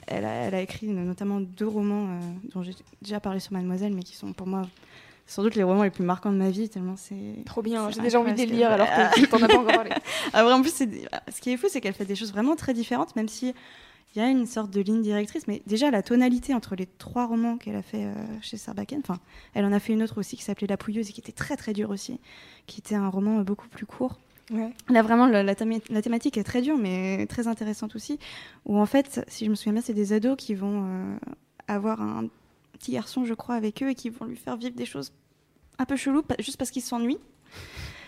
elle, 0.08 0.24
a, 0.24 0.28
elle 0.28 0.54
a 0.54 0.60
écrit 0.60 0.88
notamment 0.88 1.40
deux 1.40 1.68
romans 1.68 2.06
euh, 2.08 2.18
dont 2.54 2.62
j'ai 2.62 2.74
déjà 3.02 3.20
parlé 3.20 3.38
sur 3.40 3.52
Mademoiselle, 3.52 3.92
mais 3.94 4.02
qui 4.02 4.16
sont 4.16 4.32
pour 4.32 4.46
moi 4.46 4.62
sans 5.26 5.44
doute 5.44 5.54
les 5.54 5.62
romans 5.62 5.84
les 5.84 5.90
plus 5.90 6.02
marquants 6.04 6.32
de 6.32 6.36
ma 6.38 6.50
vie, 6.50 6.68
tellement 6.68 6.96
c'est. 6.96 7.44
Trop 7.46 7.62
bien. 7.62 7.88
J'ai 7.90 8.00
déjà 8.00 8.18
envie 8.18 8.32
de 8.32 8.38
les 8.38 8.46
lire 8.46 8.72
alors 8.72 8.88
que 8.88 9.26
t'en 9.26 9.40
as 9.40 9.46
pas 9.46 9.58
encore 9.58 9.72
parlé. 9.72 9.90
Ah, 10.32 10.44
en 10.44 10.60
plus, 10.60 10.76
des- 10.82 11.06
ce 11.32 11.40
qui 11.40 11.52
est 11.52 11.56
fou, 11.56 11.66
c'est 11.70 11.80
qu'elle 11.80 11.94
fait 11.94 12.04
des 12.04 12.16
choses 12.16 12.32
vraiment 12.32 12.56
très 12.56 12.74
différentes, 12.74 13.14
même 13.14 13.28
si 13.28 13.54
il 14.16 14.18
y 14.20 14.24
a 14.24 14.28
une 14.28 14.46
sorte 14.46 14.72
de 14.72 14.80
ligne 14.80 15.02
directrice. 15.02 15.46
Mais 15.46 15.62
déjà, 15.68 15.92
la 15.92 16.02
tonalité 16.02 16.52
entre 16.52 16.74
les 16.74 16.86
trois 16.86 17.26
romans 17.26 17.58
qu'elle 17.58 17.76
a 17.76 17.82
fait 17.82 18.06
euh, 18.06 18.14
chez 18.42 18.56
Sarbacane, 18.56 19.02
enfin, 19.04 19.20
elle 19.54 19.64
en 19.64 19.72
a 19.72 19.78
fait 19.78 19.92
une 19.92 20.02
autre 20.02 20.18
aussi 20.18 20.36
qui 20.36 20.42
s'appelait 20.42 20.66
La 20.66 20.76
Pouilleuse 20.76 21.08
et 21.10 21.12
qui 21.12 21.20
était 21.20 21.30
très 21.30 21.56
très 21.56 21.72
dure 21.74 21.90
aussi, 21.90 22.18
qui 22.66 22.80
était 22.80 22.96
un 22.96 23.08
roman 23.08 23.38
beaucoup 23.42 23.68
plus 23.68 23.86
court. 23.86 24.18
Ouais. 24.50 24.72
Là, 24.88 25.02
vraiment, 25.02 25.26
la, 25.26 25.42
la 25.42 25.54
théma- 25.54 25.80
la 25.90 26.02
thématique 26.02 26.36
est 26.36 26.42
très 26.44 26.60
dure, 26.62 26.76
mais 26.76 27.26
très 27.26 27.46
intéressante 27.46 27.94
aussi. 27.94 28.18
Où 28.66 28.78
en 28.78 28.86
fait, 28.86 29.24
si 29.28 29.44
je 29.44 29.50
me 29.50 29.54
souviens 29.54 29.74
bien, 29.74 29.82
c'est 29.82 29.94
des 29.94 30.12
ados 30.12 30.36
qui 30.36 30.54
vont 30.54 30.84
euh, 30.86 31.16
avoir 31.68 32.00
un 32.02 32.26
petit 32.72 32.92
garçon, 32.92 33.24
je 33.24 33.34
crois, 33.34 33.54
avec 33.54 33.82
eux 33.82 33.90
et 33.90 33.94
qui 33.94 34.10
vont 34.10 34.24
lui 34.26 34.36
faire 34.36 34.56
vivre 34.56 34.74
des 34.74 34.86
choses 34.86 35.12
un 35.78 35.84
peu 35.84 35.96
cheloues, 35.96 36.22
juste 36.40 36.56
parce 36.56 36.70
qu'ils 36.70 36.82
s'ennuient. 36.82 37.18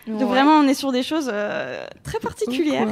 Donc 0.09 0.23
vraiment, 0.29 0.57
on 0.59 0.65
est 0.67 0.75
sur 0.75 0.91
des 0.91 1.05
choses 1.05 1.31
euh, 1.33 1.87
très 2.03 2.19
particulières. 2.19 2.89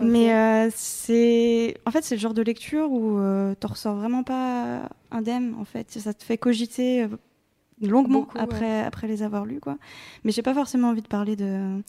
Mais 0.00 0.32
euh, 0.34 0.70
c'est, 0.74 1.76
en 1.84 1.90
fait, 1.90 2.02
c'est 2.02 2.14
le 2.14 2.20
genre 2.20 2.32
de 2.32 2.40
lecture 2.40 2.90
où 2.90 3.18
euh, 3.18 3.54
t'en 3.60 3.68
ressors 3.68 3.94
vraiment 3.96 4.22
pas 4.22 4.88
indemne. 5.10 5.54
En 5.60 5.64
fait, 5.66 5.90
ça 5.90 6.14
te 6.14 6.24
fait 6.24 6.38
cogiter 6.38 7.08
longuement 7.82 8.20
Beaucoup, 8.20 8.38
après 8.38 8.82
après 8.84 9.06
les 9.06 9.22
avoir 9.22 9.44
lus, 9.44 9.60
quoi. 9.60 9.76
Mais 10.24 10.32
j'ai 10.32 10.40
pas 10.40 10.54
forcément 10.54 10.88
envie 10.88 11.02
de 11.02 11.08
parler 11.08 11.36
de 11.36 11.82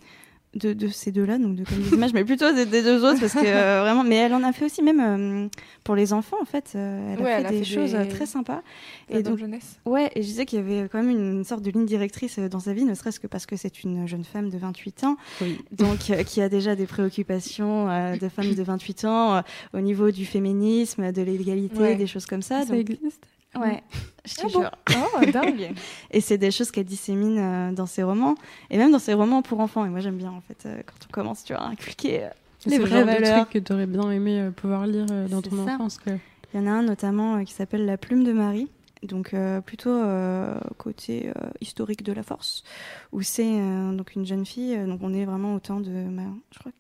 de, 0.56 0.74
de 0.74 0.88
ces 0.88 1.12
deux-là, 1.12 1.38
donc 1.38 1.56
de 1.56 1.64
comme 1.64 1.78
des 1.82 1.94
images, 1.94 2.14
mais 2.14 2.24
plutôt 2.26 2.52
des, 2.54 2.66
des 2.66 2.82
deux 2.82 3.04
autres 3.06 3.20
parce 3.20 3.34
que 3.34 3.40
euh, 3.46 3.82
vraiment. 3.84 4.04
Mais 4.04 4.16
elle 4.16 4.34
en 4.34 4.44
a 4.44 4.52
fait 4.54 4.66
aussi 4.66 4.82
même 4.82 5.00
euh, 5.00 5.48
pour 5.84 5.94
les 5.96 6.14
enfants, 6.14 6.38
en 6.42 6.46
fait. 6.46 6.72
euh, 6.76 7.14
elle 7.14 7.22
a 7.22 7.24
fait 7.26 7.32
elle 7.32 7.46
a 7.46 7.50
des 7.52 7.58
fait 7.60 7.64
choses 7.76 7.92
des- 7.94 8.08
très 8.08 8.26
sympas. 8.26 8.62
Et 9.10 9.22
donc, 9.24 9.38
jeunesse. 9.38 9.80
Ouais, 9.86 10.10
et 10.16 10.22
je 10.24 10.28
disais 10.28 10.46
qu'il 10.46 10.60
y 10.60 10.62
avait 10.62 10.90
quand 10.90 11.02
même 11.04 11.10
une 11.12 11.44
sorte 11.44 11.62
de 11.64 11.70
ligne 11.72 11.86
directrice 11.86 12.40
dans 12.40 12.60
sa 12.60 12.74
vie, 12.74 12.86
ne 12.86 12.94
serait-ce 12.96 13.20
que 13.20 13.28
parce 13.28 13.46
que 13.46 13.56
c'est 13.56 13.84
une 13.84 14.08
jeune 14.08 14.24
femme 14.24 14.50
de 14.50 14.58
28 14.58 15.04
ans, 15.04 15.18
Oui. 15.42 15.60
donc 15.72 16.00
qui 16.26 16.42
a 16.42 16.50
déjà 16.50 16.76
des 16.76 16.86
préoccupations 16.88 17.86
de 18.18 18.30
femme 18.30 18.54
de 18.56 18.64
28 18.64 19.06
ans 19.06 19.44
au 19.74 19.80
niveau 19.80 20.12
du 20.12 20.26
féminisme, 20.26 21.12
de 21.12 21.22
l'égalité, 21.22 21.78
Ouais. 21.80 21.96
des 21.96 22.08
choses 22.08 22.26
comme 22.26 22.42
ça. 22.42 22.62
Ça 22.62 22.68
donc- 22.74 22.90
existe 22.90 23.24
Ouais, 23.56 23.82
je 24.26 24.36
te 24.36 24.42
Ah 24.44 24.50
bon 24.54 24.60
jure. 24.62 24.72
Oh, 24.96 25.26
dingue. 25.32 25.74
Et 26.12 26.22
c'est 26.22 26.38
des 26.38 26.52
choses 26.52 26.70
qu'elle 26.72 26.86
dissémine 26.86 27.38
euh, 27.40 27.72
dans 27.72 27.86
ses 27.88 28.04
romans, 28.04 28.36
et 28.70 28.78
même 28.78 28.92
dans 28.92 29.00
ses 29.00 29.14
romans 29.14 29.42
pour 29.42 29.60
enfants. 29.62 29.86
Et 29.86 29.90
moi, 29.90 30.00
j'aime 30.00 30.18
bien, 30.18 30.32
en 30.32 30.42
fait, 30.42 30.66
euh, 30.66 30.82
quand 30.86 31.08
on 31.08 31.12
commence, 31.12 31.44
tu 31.44 31.54
vois, 31.54 31.64
à 31.64 31.68
inculquer 31.70 32.26
euh, 32.26 32.30
les 32.68 32.78
vraies 32.78 33.04
valeurs. 33.04 33.48
truc 33.48 33.54
que 33.64 33.66
tu 33.68 33.74
aurais 33.74 33.88
bien 33.88 34.12
aimé 34.12 34.40
euh, 34.42 34.52
pouvoir 34.52 34.86
lire 34.86 35.06
euh, 35.12 35.28
dans 35.28 35.42
ton 35.42 35.66
ça. 35.66 35.74
enfance. 35.76 35.98
Quoi. 35.98 36.14
Il 36.54 36.60
y 36.60 36.64
en 36.64 36.68
a 36.68 36.72
un 36.72 36.84
notamment 36.84 37.38
euh, 37.38 37.44
qui 37.44 37.54
s'appelle 37.54 37.86
La 37.86 37.98
plume 37.98 38.24
de 38.24 38.32
Marie, 38.34 38.70
donc 39.04 39.34
euh, 39.34 39.60
plutôt 39.62 39.90
euh, 39.92 40.56
côté 40.78 41.30
euh, 41.30 41.50
historique 41.62 42.04
de 42.04 42.12
la 42.14 42.24
force, 42.24 42.64
où 43.12 43.22
c'est 43.22 43.60
euh, 43.60 43.92
donc 43.94 44.14
une 44.16 44.26
jeune 44.26 44.46
fille, 44.46 44.76
euh, 44.76 44.86
donc 44.86 45.00
on 45.04 45.14
est 45.14 45.26
vraiment 45.26 45.56
au 45.56 45.60
temps 45.60 45.80
de, 45.80 45.90
ma- 45.90 46.24
je 46.52 46.60
crois, 46.60 46.72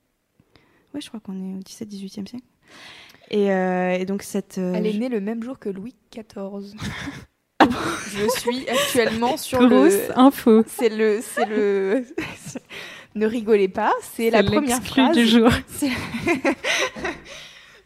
ouais, 0.93 1.01
je 1.01 1.07
crois 1.07 1.19
qu'on 1.21 1.33
est 1.37 1.55
au 1.57 1.59
17-18e 1.61 2.27
siècle. 2.27 2.45
Et, 3.29 3.51
euh, 3.51 3.91
et 3.93 4.05
donc 4.05 4.23
cette, 4.23 4.57
euh, 4.57 4.73
Elle 4.75 4.87
est 4.87 4.93
née 4.97 5.09
le 5.09 5.19
même 5.19 5.43
jour 5.43 5.59
que 5.59 5.69
Louis 5.69 5.95
XIV. 6.11 6.75
Je 8.09 8.29
suis 8.39 8.67
actuellement 8.69 9.35
sur 9.37 9.59
Grosse 9.67 9.93
le. 9.93 10.19
info. 10.19 10.63
C'est 10.67 10.89
le, 10.89 11.19
c'est 11.21 11.45
le. 11.45 12.05
ne 13.15 13.25
rigolez 13.25 13.67
pas, 13.67 13.93
c'est 14.01 14.29
la 14.29 14.43
première 14.43 14.81
phrase. 14.81 15.15
du 15.15 15.27
jour. 15.27 15.49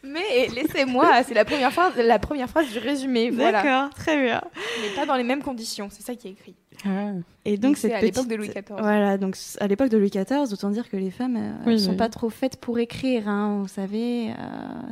Mais 0.04 0.48
laissez-moi, 0.54 1.22
c'est 1.22 1.34
la 1.34 1.44
première 1.44 1.72
phrase, 1.72 1.96
la 1.96 2.18
première 2.18 2.48
phrase 2.48 2.70
du 2.70 2.78
résumé, 2.78 3.30
voilà. 3.30 3.62
D'accord, 3.62 3.94
très 3.94 4.20
bien. 4.20 4.42
Mais 4.82 4.94
pas 4.96 5.06
dans 5.06 5.14
les 5.16 5.22
mêmes 5.22 5.42
conditions, 5.42 5.88
c'est 5.90 6.02
ça 6.02 6.14
qui 6.14 6.28
est 6.28 6.32
écrit. 6.32 6.54
Ah. 6.84 7.12
Et 7.44 7.56
donc, 7.56 7.76
c'est 7.76 7.92
à 7.92 8.00
l'époque 8.00 8.26
de 8.26 8.34
Louis 8.34 8.48
XIV. 8.48 8.64
Voilà, 8.70 9.18
donc 9.18 9.36
à 9.60 9.66
l'époque 9.66 9.88
de 9.88 9.98
Louis 9.98 10.10
XIV, 10.10 10.52
autant 10.52 10.70
dire 10.70 10.88
que 10.88 10.96
les 10.96 11.10
femmes 11.10 11.36
euh, 11.36 11.52
Oui, 11.66 11.74
elles 11.74 11.80
sont 11.80 11.90
oui. 11.90 11.96
pas 11.96 12.08
trop 12.08 12.30
faites 12.30 12.56
pour 12.56 12.78
écrire, 12.78 13.28
hein, 13.28 13.58
vous 13.60 13.68
savez, 13.68 14.30
euh, 14.30 14.34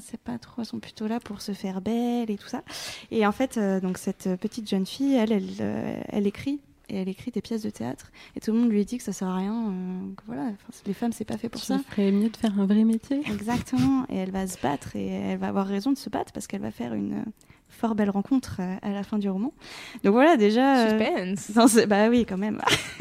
c'est 0.00 0.20
pas 0.20 0.38
trop, 0.38 0.62
elles 0.62 0.66
sont 0.66 0.78
plutôt 0.78 1.08
là 1.08 1.18
pour 1.20 1.40
se 1.40 1.52
faire 1.52 1.80
belle 1.80 2.30
et 2.30 2.36
tout 2.36 2.48
ça. 2.48 2.62
Et 3.11 3.26
en 3.26 3.32
fait, 3.32 3.56
euh, 3.56 3.80
donc 3.80 3.98
cette 3.98 4.28
petite 4.40 4.68
jeune 4.68 4.86
fille, 4.86 5.16
elle, 5.16 5.32
elle, 5.32 5.48
euh, 5.61 6.00
elle 6.08 6.26
écrit. 6.26 6.61
Et 6.91 6.97
elle 6.97 7.09
écrit 7.09 7.30
des 7.30 7.41
pièces 7.41 7.62
de 7.62 7.70
théâtre. 7.70 8.11
Et 8.36 8.41
tout 8.41 8.53
le 8.53 8.59
monde 8.59 8.70
lui 8.70 8.84
dit 8.84 8.99
que 8.99 9.05
ça 9.05 9.12
sert 9.12 9.28
à 9.28 9.36
rien. 9.36 9.55
euh, 9.68 10.01
que 10.16 10.22
voilà, 10.26 10.51
les 10.86 10.93
femmes, 10.93 11.12
c'est 11.12 11.24
pas 11.24 11.38
fait 11.38 11.49
pour 11.49 11.61
Tu 11.61 11.66
ça. 11.68 11.78
ferais 11.88 12.11
mieux 12.11 12.28
de 12.28 12.36
faire 12.36 12.59
un 12.59 12.66
vrai 12.66 12.82
métier. 12.84 13.20
Exactement. 13.30 14.05
Et 14.09 14.16
elle 14.16 14.32
va 14.32 14.47
se 14.47 14.59
battre 14.61 14.97
et 14.97 15.07
elle 15.07 15.38
va 15.38 15.49
avoir 15.49 15.66
raison 15.66 15.93
de 15.93 15.99
se 15.99 16.11
battre 16.11 16.32
parce 16.32 16.47
qu'elle 16.49 16.61
va 16.62 16.72
faire 16.72 16.93
une 16.95 17.12
euh, 17.14 17.30
fort 17.68 17.95
belle 17.95 18.11
rencontre 18.11 18.57
euh, 18.59 18.76
à 18.82 18.91
la 18.91 19.05
fin 19.05 19.18
du 19.18 19.28
roman. 19.30 19.53
Donc 20.03 20.14
voilà, 20.14 20.36
déjà. 20.36 20.86
euh, 20.86 20.99
Suspense. 20.99 21.53
dans 21.53 21.68
ce- 21.68 21.86
Bah 21.86 22.09
oui, 22.09 22.26
quand 22.28 22.38
même. 22.38 22.61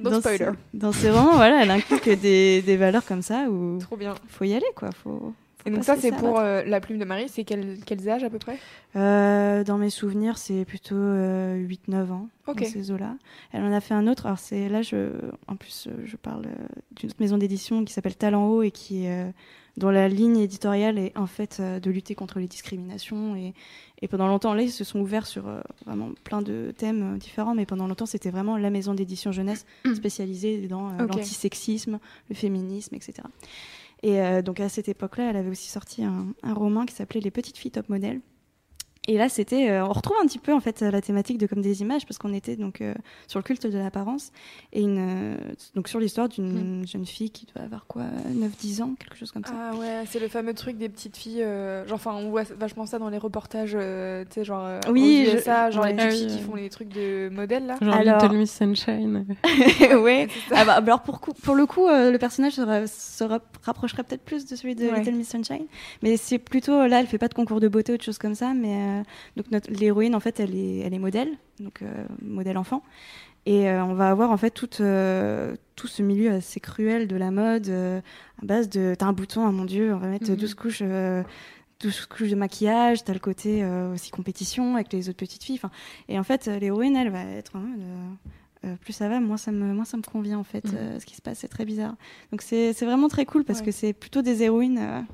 No 0.00 0.10
dans 0.10 0.18
spoiler. 0.20 0.38
ce- 0.38 0.76
dans 0.76 0.92
ces 0.92 1.10
romans, 1.10 1.34
voilà, 1.36 1.62
elle 1.62 1.70
inculque 1.70 2.08
des, 2.20 2.60
des 2.62 2.76
valeurs 2.76 3.04
comme 3.06 3.22
ça 3.22 3.48
où 3.48 3.78
Trop 3.78 3.96
bien. 3.96 4.14
faut 4.28 4.44
y 4.44 4.52
aller, 4.52 4.66
quoi. 4.74 4.90
Faut, 4.90 5.32
Et 5.66 5.70
donc 5.70 5.84
ça, 5.84 5.96
c'est 5.96 6.12
pour 6.12 6.38
euh, 6.38 6.62
la 6.64 6.80
plume 6.80 6.98
de 6.98 7.04
Marie. 7.04 7.28
C'est 7.28 7.44
quel, 7.44 7.78
quels 7.84 8.08
âges 8.08 8.24
à 8.24 8.30
peu 8.30 8.38
près? 8.38 8.56
Euh, 8.94 9.64
dans 9.64 9.78
mes 9.78 9.90
souvenirs, 9.90 10.38
c'est 10.38 10.64
plutôt 10.64 10.94
euh, 10.94 11.56
8-9 11.66 12.10
ans, 12.12 12.28
Ok. 12.46 12.60
dans 12.62 12.68
ces 12.68 12.90
eaux-là. 12.92 13.16
Elle 13.52 13.62
en 13.64 13.72
a 13.72 13.80
fait 13.80 13.94
un 13.94 14.06
autre. 14.06 14.26
Alors, 14.26 14.38
c'est 14.38 14.68
là, 14.68 14.82
je, 14.82 15.10
en 15.48 15.56
plus, 15.56 15.88
euh, 15.88 15.92
je 16.04 16.16
parle 16.16 16.46
d'une 16.94 17.10
autre 17.10 17.20
maison 17.20 17.36
d'édition 17.36 17.84
qui 17.84 17.92
s'appelle 17.92 18.16
Talent 18.16 18.46
Haut 18.46 18.62
et 18.62 18.70
qui, 18.70 19.06
dont 19.76 19.90
la 19.90 20.08
ligne 20.08 20.38
éditoriale 20.38 20.98
est 20.98 21.16
en 21.18 21.26
fait 21.26 21.60
de 21.60 21.90
lutter 21.90 22.14
contre 22.14 22.38
les 22.38 22.46
discriminations. 22.46 23.34
Et, 23.36 23.52
et 24.00 24.08
pendant 24.08 24.28
longtemps, 24.28 24.54
là, 24.54 24.62
ils 24.62 24.70
se 24.70 24.84
sont 24.84 25.00
ouverts 25.00 25.26
sur 25.26 25.44
vraiment 25.84 26.10
plein 26.24 26.42
de 26.42 26.72
thèmes 26.76 27.18
différents, 27.18 27.54
mais 27.54 27.66
pendant 27.66 27.86
longtemps, 27.86 28.06
c'était 28.06 28.30
vraiment 28.30 28.56
la 28.56 28.70
maison 28.70 28.94
d'édition 28.94 29.32
jeunesse 29.32 29.66
spécialisée 29.94 30.68
dans 30.68 30.90
euh, 30.90 31.04
Ok. 31.04 31.16
l'antisexisme, 31.16 31.98
le 32.30 32.34
féminisme, 32.34 32.94
etc. 32.94 33.14
Et 34.02 34.20
euh, 34.20 34.42
donc 34.42 34.60
à 34.60 34.68
cette 34.68 34.88
époque-là, 34.88 35.30
elle 35.30 35.36
avait 35.36 35.50
aussi 35.50 35.68
sorti 35.68 36.04
un, 36.04 36.34
un 36.42 36.54
roman 36.54 36.86
qui 36.86 36.94
s'appelait 36.94 37.20
Les 37.20 37.30
petites 37.30 37.58
filles 37.58 37.70
top 37.70 37.88
modèles. 37.88 38.20
Et 39.08 39.16
là, 39.18 39.28
c'était, 39.28 39.70
euh, 39.70 39.84
on 39.86 39.92
retrouve 39.92 40.16
un 40.22 40.26
petit 40.26 40.38
peu 40.38 40.52
en 40.52 40.60
fait 40.60 40.80
la 40.80 41.00
thématique 41.00 41.38
de 41.38 41.46
comme 41.46 41.60
des 41.62 41.80
images 41.80 42.04
parce 42.06 42.18
qu'on 42.18 42.32
était 42.32 42.56
donc 42.56 42.80
euh, 42.80 42.92
sur 43.28 43.38
le 43.38 43.44
culte 43.44 43.66
de 43.66 43.78
l'apparence 43.78 44.32
et 44.72 44.80
une, 44.82 44.98
euh, 44.98 45.36
donc 45.74 45.88
sur 45.88 46.00
l'histoire 46.00 46.28
d'une 46.28 46.84
jeune 46.86 47.06
fille 47.06 47.30
qui 47.30 47.46
doit 47.54 47.62
avoir 47.64 47.86
quoi, 47.86 48.02
9-10 48.32 48.82
ans, 48.82 48.94
quelque 48.98 49.16
chose 49.16 49.30
comme 49.30 49.44
ça. 49.44 49.52
Ah 49.56 49.76
ouais, 49.76 50.04
c'est 50.10 50.18
le 50.18 50.28
fameux 50.28 50.54
truc 50.54 50.76
des 50.76 50.88
petites 50.88 51.16
filles. 51.16 51.42
euh, 51.42 51.86
genre, 51.86 51.96
enfin, 51.96 52.14
on 52.14 52.30
voit 52.30 52.42
vachement 52.58 52.84
ça 52.86 52.98
dans 52.98 53.08
les 53.08 53.18
reportages, 53.18 53.76
euh, 53.78 54.24
tu 54.24 54.34
sais, 54.40 54.44
genre 54.44 54.64
euh, 54.66 54.80
Oui, 54.90 55.26
je- 55.30 55.36
USA, 55.36 55.70
genre 55.70 55.84
les 55.86 55.94
petites 55.94 56.10
oui, 56.10 56.16
filles 56.18 56.36
qui 56.38 56.42
font 56.42 56.54
les 56.56 56.68
trucs 56.68 56.88
de 56.88 57.28
modèles 57.30 57.66
là. 57.66 57.76
Genre 57.80 57.94
Alors- 57.94 58.22
Little 58.22 58.36
Miss 58.36 58.52
Sunshine. 58.52 59.24
ouais. 60.02 60.28
Ça. 60.48 60.56
Ah 60.58 60.64
bah, 60.64 60.72
alors 60.74 61.02
pour, 61.02 61.20
coup- 61.20 61.32
pour 61.32 61.54
le 61.54 61.66
coup, 61.66 61.86
euh, 61.86 62.10
le 62.10 62.18
personnage 62.18 62.54
se, 62.54 62.60
ra- 62.62 62.86
se 62.86 63.24
ra- 63.24 63.40
rapprocherait 63.62 64.02
peut-être 64.02 64.24
plus 64.24 64.46
de 64.46 64.56
celui 64.56 64.74
de 64.74 64.86
Ouais. 64.86 64.98
Little 64.98 65.14
Miss 65.14 65.28
Sunshine, 65.30 65.66
mais 66.02 66.16
c'est 66.16 66.38
plutôt 66.38 66.86
là, 66.86 67.00
elle 67.00 67.06
fait 67.06 67.18
pas 67.18 67.28
de 67.28 67.34
concours 67.34 67.60
de 67.60 67.68
beauté 67.68 67.92
ou 67.92 67.96
de 67.96 68.02
choses 68.02 68.18
comme 68.18 68.34
ça, 68.34 68.52
mais 68.54 68.74
euh, 68.76 68.95
donc 69.36 69.50
notre 69.50 69.70
l'héroïne 69.70 70.14
en 70.14 70.20
fait, 70.20 70.40
elle 70.40 70.54
est, 70.54 70.78
elle 70.80 70.94
est 70.94 70.98
modèle, 70.98 71.30
donc 71.60 71.82
euh, 71.82 72.06
modèle 72.22 72.56
enfant, 72.58 72.82
et 73.46 73.68
euh, 73.68 73.84
on 73.84 73.94
va 73.94 74.10
avoir 74.10 74.30
en 74.30 74.36
fait 74.36 74.50
tout, 74.50 74.68
euh, 74.80 75.54
tout 75.76 75.86
ce 75.86 76.02
milieu 76.02 76.32
assez 76.32 76.60
cruel 76.60 77.06
de 77.08 77.16
la 77.16 77.30
mode 77.30 77.68
euh, 77.68 78.00
à 78.42 78.46
base 78.46 78.68
de 78.68 78.94
t'as 78.98 79.06
un 79.06 79.12
bouton, 79.12 79.46
ah 79.46 79.52
mon 79.52 79.64
dieu, 79.64 79.94
on 79.94 79.98
va 79.98 80.08
mettre 80.08 80.30
Mhm. 80.30 80.36
12 80.36 80.54
couches. 80.54 80.78
euh, 80.82 81.22
12 81.80 82.06
couches 82.06 82.30
de 82.30 82.36
maquillage, 82.36 83.04
t'as 83.04 83.12
le 83.12 83.18
côté 83.18 83.62
euh, 83.62 83.92
aussi 83.92 84.10
compétition 84.10 84.76
avec 84.76 84.90
les 84.94 85.10
autres 85.10 85.18
petites 85.18 85.44
filles. 85.44 85.60
Et 86.08 86.18
en 86.18 86.22
fait, 86.22 86.48
euh, 86.48 86.58
l'héroïne, 86.58 86.96
elle 86.96 87.10
va 87.10 87.22
être 87.22 87.54
en 87.54 87.58
mode, 87.58 87.80
euh, 87.80 88.68
euh, 88.68 88.76
plus 88.80 88.94
ça 88.94 89.10
va, 89.10 89.20
moins 89.20 89.36
ça 89.36 89.52
me, 89.52 89.74
moins 89.74 89.84
ça 89.84 89.98
me 89.98 90.02
convient 90.02 90.38
en 90.38 90.42
fait. 90.42 90.64
Mhm. 90.64 90.74
euh, 90.74 90.98
ce 91.00 91.04
qui 91.04 91.14
se 91.16 91.20
passe, 91.20 91.40
c'est 91.40 91.48
très 91.48 91.66
bizarre. 91.66 91.94
Donc 92.32 92.40
c'est 92.40 92.72
c'est 92.72 92.86
vraiment 92.86 93.08
très 93.08 93.26
cool 93.26 93.44
parce 93.44 93.58
Ouais. 93.60 93.66
que 93.66 93.72
c'est 93.72 93.92
plutôt 93.92 94.22
des 94.22 94.42
héroïnes. 94.42 95.04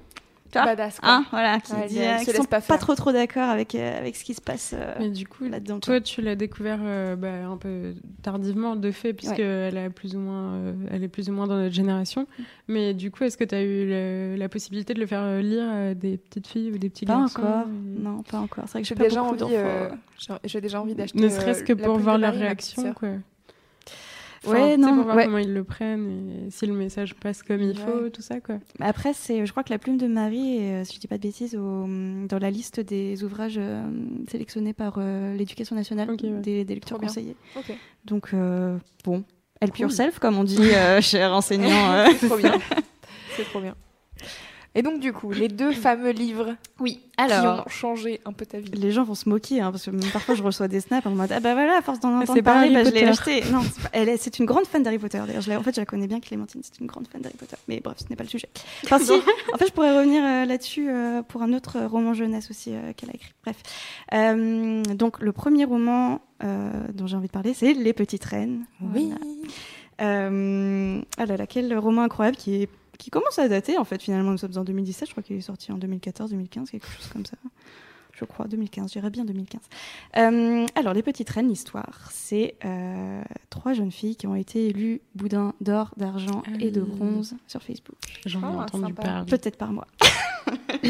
Badass 0.52 1.00
quoi. 1.00 1.08
hein, 1.08 1.24
voilà, 1.30 1.58
qui, 1.60 1.72
Ouais, 1.72 1.86
dit, 1.86 1.98
elle 1.98 2.20
euh, 2.20 2.24
qui 2.24 2.30
sont 2.32 2.44
pas 2.44 2.60
trop 2.60 2.94
trop 2.94 3.12
d'accord 3.12 3.48
avec 3.48 3.74
euh, 3.74 3.98
avec 3.98 4.16
ce 4.16 4.24
qui 4.24 4.34
se 4.34 4.40
passe 4.40 4.74
euh, 4.76 4.94
Mais 4.98 5.08
du 5.10 5.26
coup, 5.26 5.44
là-dedans. 5.44 5.80
toi, 5.80 6.00
tu 6.00 6.20
l'as 6.20 6.34
découvert 6.36 6.78
euh, 6.82 7.16
bah, 7.16 7.46
un 7.46 7.56
peu 7.56 7.94
tardivement, 8.22 8.76
de 8.76 8.90
fait, 8.90 9.12
puisque 9.14 9.38
elle, 9.38 9.78
a 9.78 9.88
plus 9.90 10.14
ou 10.16 10.18
moins, 10.18 10.54
euh, 10.54 10.72
elle 10.90 11.02
est 11.04 11.08
plus 11.08 11.28
ou 11.28 11.32
moins 11.32 11.46
dans 11.46 11.56
notre 11.56 11.74
génération. 11.74 12.22
Mm. 12.38 12.42
Mais 12.68 12.94
du 12.94 13.10
coup, 13.10 13.24
est-ce 13.24 13.36
que 13.36 13.44
tu 13.44 13.54
as 13.54 13.62
eu 13.62 13.86
le- 13.88 14.36
la 14.36 14.48
possibilité 14.48 14.94
de 14.94 15.00
le 15.00 15.06
faire 15.06 15.40
lire 15.40 15.68
à 15.70 15.94
des 15.94 16.18
petites 16.18 16.46
filles 16.46 16.70
ou 16.72 16.78
des 16.78 16.90
petits 16.90 17.06
Pas 17.06 17.18
garçons 17.20 17.40
encore, 17.40 17.66
et- 17.66 18.00
non, 18.00 18.22
pas 18.22 18.38
encore. 18.38 18.64
C'est 18.66 18.72
vrai 18.72 18.82
que 18.82 18.88
J'ai 18.88 18.94
déjà 18.94 19.20
beaucoup 19.22 19.44
envie, 19.44 19.54
j'ai- 20.44 20.60
déjà 20.60 20.80
envie 20.80 20.94
d'acheter. 20.94 21.18
Ne 21.18 21.28
serait-ce 21.28 21.64
que 21.64 21.72
pour 21.72 21.98
voir 21.98 22.18
leur 22.18 22.34
réaction, 22.34 22.82
sœur. 22.82 22.94
Quoi. 24.44 24.52
Ouais, 24.54 24.76
non, 24.76 24.94
pour 24.94 25.04
voir 25.04 25.16
ouais. 25.16 25.24
comment 25.26 25.38
ils 25.38 25.52
le 25.52 25.64
prennent 25.64 26.46
et 26.46 26.50
si 26.50 26.66
le 26.66 26.74
message 26.74 27.14
passe 27.14 27.42
comme 27.42 27.60
il 27.62 27.76
faut, 27.76 28.08
tout 28.10 28.22
ça, 28.22 28.40
quoi. 28.40 28.56
Après, 28.80 29.12
c'est, 29.14 29.44
je 29.46 29.50
crois 29.50 29.62
que 29.62 29.70
la 29.72 29.78
plume 29.78 29.96
de 29.98 30.06
Marie 30.06 30.58
est, 30.58 30.82
euh, 30.82 30.84
si 30.84 30.96
je 30.96 31.00
dis 31.00 31.06
pas 31.06 31.16
de 31.18 31.22
bêtises, 31.22 31.54
au- 31.56 31.86
dans 32.28 32.38
la 32.40 32.50
liste 32.50 32.80
des 32.80 33.22
ouvrages 33.24 33.56
euh, 33.58 33.82
sélectionnés 34.30 34.72
par 34.72 34.94
euh, 34.98 35.34
l'éducation 35.36 35.76
nationale, 35.76 36.10
ouais. 36.10 36.16
des, 36.16 36.64
des 36.64 36.74
lectures 36.74 36.96
Trop 36.98 37.06
conseillées. 37.06 37.36
Donc, 38.04 38.30
euh, 38.34 38.76
bon, 39.04 39.24
help 39.60 39.72
Cool. 39.74 39.82
yourself, 39.82 40.18
comme 40.18 40.36
on 40.38 40.44
dit, 40.44 40.58
cher 41.00 41.32
enseignant. 41.32 42.04
C'est 42.18 42.26
trop 42.28 42.36
bien. 42.36 42.54
C'est 43.36 43.44
trop 43.44 43.60
bien. 43.60 43.74
Et 44.74 44.80
donc 44.82 45.00
du 45.00 45.12
coup, 45.12 45.30
les 45.32 45.48
deux 45.48 45.72
fameux 45.72 46.10
livres 46.12 46.56
Oui, 46.80 47.00
qui 47.18 47.22
alors. 47.22 47.66
ont 47.66 47.68
changé 47.68 48.20
un 48.24 48.32
peu 48.32 48.46
ta 48.46 48.58
vie. 48.58 48.70
Les 48.72 48.90
gens 48.90 49.04
vont 49.04 49.14
se 49.14 49.28
moquer, 49.28 49.60
hein, 49.60 49.70
parce 49.70 49.84
que 49.84 49.90
même 49.90 50.08
parfois 50.10 50.34
je 50.34 50.42
reçois 50.42 50.66
des 50.66 50.80
snaps 50.80 51.06
en 51.06 51.10
mode 51.10 51.30
Ah 51.30 51.40
bah 51.40 51.52
voilà, 51.52 51.76
à 51.76 51.82
force 51.82 52.00
d'en 52.00 52.18
entendre 52.18 52.40
parler, 52.40 52.70
bah, 52.72 52.82
je 52.84 52.90
l'ai 52.90 53.04
acheté. 53.04 53.42
Non, 53.52 53.60
c'est 53.62 53.82
pas- 53.82 53.90
elle 53.92 54.08
est, 54.08 54.16
c'est 54.16 54.38
une 54.38 54.46
grande 54.46 54.64
fan 54.66 54.82
d'Harry 54.82 54.98
Potter. 54.98 55.20
D'ailleurs, 55.26 55.42
je 55.42 55.52
en 55.52 55.62
fait, 55.62 55.74
je 55.74 55.80
la 55.80 55.84
connais 55.86 56.06
bien, 56.06 56.20
Clémentine, 56.20 56.62
c'est 56.64 56.80
une 56.80 56.86
grande 56.86 57.06
fan 57.06 57.20
d'Harry 57.20 57.36
Potter. 57.36 57.56
Mais 57.68 57.80
bref, 57.80 57.98
ce 57.98 58.04
n'est 58.08 58.16
pas 58.16 58.24
le 58.24 58.30
sujet. 58.30 58.48
Enfin, 58.84 58.98
si, 58.98 59.12
en 59.52 59.58
fait, 59.58 59.66
je 59.66 59.72
pourrais 59.72 59.94
revenir 59.96 60.24
euh, 60.24 60.44
là-dessus 60.46 60.88
euh, 60.88 61.20
pour 61.22 61.42
un 61.42 61.52
autre 61.52 61.78
roman 61.84 62.14
jeunesse 62.14 62.48
aussi 62.50 62.70
euh, 62.72 62.92
qu'elle 62.96 63.10
a 63.10 63.14
écrit. 63.14 63.32
Bref. 63.44 63.56
Euh, 64.14 64.82
donc, 64.94 65.20
le 65.20 65.32
premier 65.32 65.66
roman 65.66 66.22
euh, 66.44 66.70
dont 66.94 67.06
j'ai 67.06 67.16
envie 67.16 67.26
de 67.26 67.32
parler, 67.32 67.52
c'est 67.52 67.74
Les 67.74 67.92
Petites 67.92 68.24
Reines. 68.24 68.64
Voilà. 68.80 69.16
Euh, 70.00 71.00
ah 71.18 71.26
là 71.26 71.36
là, 71.36 71.46
quel 71.46 71.76
roman 71.76 72.02
incroyable 72.02 72.36
qui, 72.36 72.62
est, 72.62 72.68
qui 72.98 73.10
commence 73.10 73.38
à 73.38 73.48
dater 73.48 73.78
en 73.78 73.84
fait 73.84 74.02
finalement. 74.02 74.30
Nous 74.30 74.38
sommes 74.38 74.56
en 74.56 74.64
2017, 74.64 75.08
je 75.08 75.12
crois 75.12 75.22
qu'il 75.22 75.36
est 75.36 75.40
sorti 75.40 75.72
en 75.72 75.78
2014-2015, 75.78 76.70
quelque 76.70 76.86
chose 76.86 77.08
comme 77.12 77.26
ça. 77.26 77.36
Je 78.22 78.26
crois 78.26 78.46
2015, 78.46 78.92
j'irais 78.92 79.10
bien 79.10 79.24
2015. 79.24 79.60
Euh, 80.16 80.64
alors, 80.76 80.94
Les 80.94 81.02
Petites 81.02 81.28
Reines, 81.28 81.48
l'histoire, 81.48 82.08
c'est 82.12 82.54
euh, 82.64 83.20
trois 83.50 83.72
jeunes 83.72 83.90
filles 83.90 84.14
qui 84.14 84.28
ont 84.28 84.36
été 84.36 84.68
élues 84.68 85.00
boudin 85.16 85.54
d'or, 85.60 85.90
d'argent 85.96 86.44
et 86.60 86.70
de 86.70 86.80
oui. 86.82 86.90
bronze 86.96 87.34
sur 87.48 87.60
Facebook. 87.64 87.96
J'en 88.24 88.40
ai 88.40 88.44
Ah, 88.44 88.62
entendu 88.62 88.84
sympa. 88.84 89.02
parler. 89.02 89.26
Peut-être 89.28 89.56
par 89.56 89.72
moi. 89.72 89.88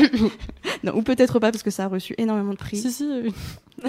non, 0.85 0.95
ou 0.95 1.03
peut-être 1.03 1.39
pas 1.39 1.51
parce 1.51 1.63
que 1.63 1.71
ça 1.71 1.85
a 1.85 1.89
reçu 1.89 2.15
énormément 2.19 2.53
de 2.53 2.59
prix. 2.59 2.77
Si, 2.77 2.93
si, 2.93 3.05
euh, 3.05 3.31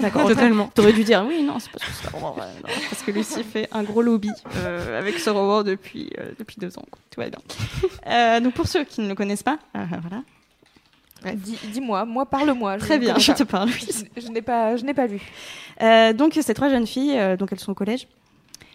D'accord, 0.00 0.26
totalement. 0.28 0.70
T'aurais 0.74 0.94
dû 0.94 1.04
dire 1.04 1.22
oui, 1.28 1.42
non, 1.42 1.58
c'est 1.58 1.70
parce 1.70 1.84
que 1.84 1.90
c'est 1.92 2.08
un 2.08 2.10
roman 2.12 2.32
vrai, 2.32 2.46
non, 2.62 2.68
parce 2.88 3.02
que 3.02 3.10
Lucie 3.10 3.44
fait 3.44 3.68
un 3.72 3.82
gros 3.82 4.00
lobby 4.00 4.30
euh, 4.56 4.98
avec 4.98 5.18
ce 5.18 5.28
roman 5.28 5.62
depuis, 5.62 6.08
euh, 6.18 6.32
depuis 6.38 6.56
deux 6.58 6.78
ans. 6.78 6.84
quoi. 6.90 6.98
Tout 7.10 7.20
va 7.20 7.28
bien. 7.28 7.40
Euh, 8.06 8.40
donc 8.40 8.54
pour 8.54 8.66
ceux 8.68 8.84
qui 8.84 9.02
ne 9.02 9.08
le 9.08 9.14
connaissent 9.14 9.42
pas, 9.42 9.58
euh, 9.76 9.84
voilà. 10.00 10.22
Ouais. 11.24 11.36
Dis-moi, 11.72 12.04
moi, 12.04 12.26
parle-moi. 12.26 12.76
Très 12.78 12.98
bien, 12.98 13.18
je 13.18 13.32
pas. 13.32 13.38
te 13.38 13.42
parle. 13.44 13.68
oui. 13.70 13.88
Je, 14.16 14.20
je 14.22 14.28
n'ai 14.28 14.42
pas, 14.42 14.76
je 14.76 14.84
n'ai 14.84 14.94
pas 14.94 15.06
lu. 15.06 15.20
Euh, 15.82 16.12
donc 16.12 16.38
ces 16.40 16.54
trois 16.54 16.68
jeunes 16.68 16.86
filles, 16.86 17.18
euh, 17.18 17.36
donc 17.36 17.50
elles 17.52 17.60
sont 17.60 17.72
au 17.72 17.74
collège, 17.74 18.06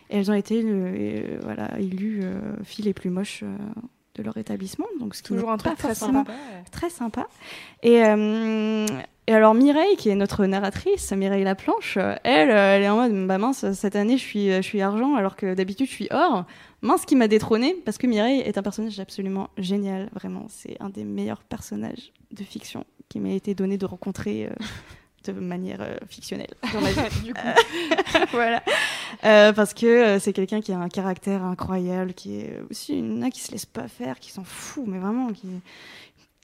et 0.10 0.18
elles 0.18 0.30
ont 0.32 0.36
été 0.36 0.62
euh, 0.66 1.40
voilà 1.44 1.70
élues 1.80 2.24
filles 2.64 2.86
les 2.86 2.94
plus 2.94 3.10
moches 3.10 3.44
de 4.16 4.24
leur 4.24 4.38
établissement. 4.38 4.88
Donc 5.00 5.16
ce 5.16 5.22
qui 5.22 5.30
Toujours 5.30 5.52
un 5.52 5.58
truc 5.58 5.78
très 5.78 5.96
sympa. 5.96 6.26
très 6.72 6.90
sympa. 6.90 7.28
Et, 7.84 7.96
et 9.28 9.34
alors 9.34 9.54
Mireille, 9.54 9.96
qui 9.98 10.10
est 10.10 10.16
notre 10.16 10.46
narratrice, 10.46 11.12
Mireille 11.14 11.44
Laplanche, 11.44 11.98
elle, 12.24 12.50
elle 12.50 12.82
est 12.82 12.90
en 12.90 12.96
mode, 13.08 13.28
bah 13.28 13.38
mince, 13.38 13.72
cette 13.74 13.96
année 13.96 14.18
je 14.18 14.24
suis, 14.24 14.52
je 14.52 14.62
suis 14.62 14.82
argent 14.82 15.16
alors 15.16 15.36
que 15.36 15.54
d'habitude 15.54 15.86
je 15.88 15.92
suis 15.94 16.08
or. 16.12 16.46
Mince 16.82 17.06
qui 17.06 17.16
m'a 17.16 17.28
détrônée 17.28 17.76
parce 17.86 17.98
que 17.98 18.08
Mireille 18.08 18.40
est 18.40 18.58
un 18.58 18.64
personnage 18.64 19.00
absolument 19.00 19.50
génial, 19.58 20.10
vraiment. 20.14 20.46
C'est 20.50 20.78
un 20.80 20.90
des 20.90 21.04
meilleurs 21.04 21.44
personnages 21.44 22.14
de 22.32 22.44
fiction 22.44 22.86
qui 23.10 23.20
m'a 23.20 23.32
été 23.32 23.54
donné 23.54 23.78
de 23.78 23.86
rencontrer 23.86 24.46
euh, 24.46 24.50
de 25.26 25.32
manière 25.34 25.82
euh, 25.82 25.98
fictionnelle 26.08 26.54
dans 26.74 26.82
ma 26.82 26.92
vie. 26.92 27.24
du 27.24 27.34
coup, 27.34 27.40
voilà. 28.32 28.64
Euh, 29.26 29.52
parce 29.54 29.74
que 29.74 29.86
euh, 29.86 30.20
c'est 30.20 30.34
quelqu'un 30.34 30.62
qui 30.62 30.72
a 30.72 30.80
un 30.80 30.90
caractère 30.90 31.44
incroyable, 31.44 32.14
qui 32.14 32.40
est 32.40 32.60
aussi 32.70 32.98
une 32.98 33.30
qui 33.30 33.42
se 33.42 33.52
laisse 33.52 33.66
pas 33.66 33.88
faire, 33.88 34.20
qui 34.20 34.32
s'en 34.32 34.44
fout, 34.44 34.86
mais 34.88 35.00
vraiment, 35.00 35.32
qui, 35.34 35.48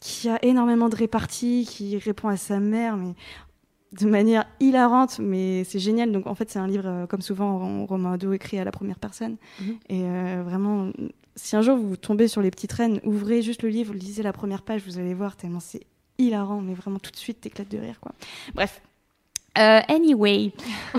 qui 0.01 0.29
a 0.29 0.43
énormément 0.43 0.89
de 0.89 0.95
répartie, 0.95 1.67
qui 1.69 1.97
répond 1.97 2.27
à 2.27 2.37
sa 2.37 2.59
mère, 2.59 2.97
mais 2.97 3.13
de 3.99 4.07
manière 4.07 4.45
hilarante, 4.59 5.19
mais 5.19 5.63
c'est 5.63 5.79
génial. 5.79 6.11
Donc 6.11 6.27
en 6.27 6.35
fait, 6.35 6.49
c'est 6.49 6.59
un 6.59 6.67
livre, 6.67 6.87
euh, 6.87 7.07
comme 7.07 7.21
souvent 7.21 7.61
en 7.61 7.85
roman 7.85 8.13
ado, 8.13 8.33
écrit 8.33 8.59
à 8.59 8.63
la 8.63 8.71
première 8.71 8.99
personne. 8.99 9.37
Mhm. 9.59 9.77
Et 9.89 10.03
euh, 10.03 10.43
vraiment, 10.45 10.91
si 11.35 11.55
un 11.55 11.61
jour 11.61 11.77
vous 11.77 11.97
tombez 11.97 12.27
sur 12.27 12.41
Les 12.41 12.51
Petites 12.51 12.73
Reines, 12.73 12.99
ouvrez 13.03 13.41
juste 13.41 13.63
le 13.63 13.69
livre, 13.69 13.93
lisez 13.93 14.23
la 14.23 14.33
première 14.33 14.61
page, 14.61 14.81
vous 14.85 14.99
allez 14.99 15.13
voir, 15.13 15.35
tellement 15.35 15.59
c'est 15.59 15.85
hilarant, 16.17 16.61
mais 16.61 16.73
vraiment 16.73 16.99
tout 16.99 17.11
de 17.11 17.17
suite, 17.17 17.41
t'éclates 17.41 17.69
de 17.69 17.77
rire, 17.77 17.99
quoi. 17.99 18.13
Bref. 18.53 18.81
Euh, 19.57 19.79
anyway, 19.87 20.51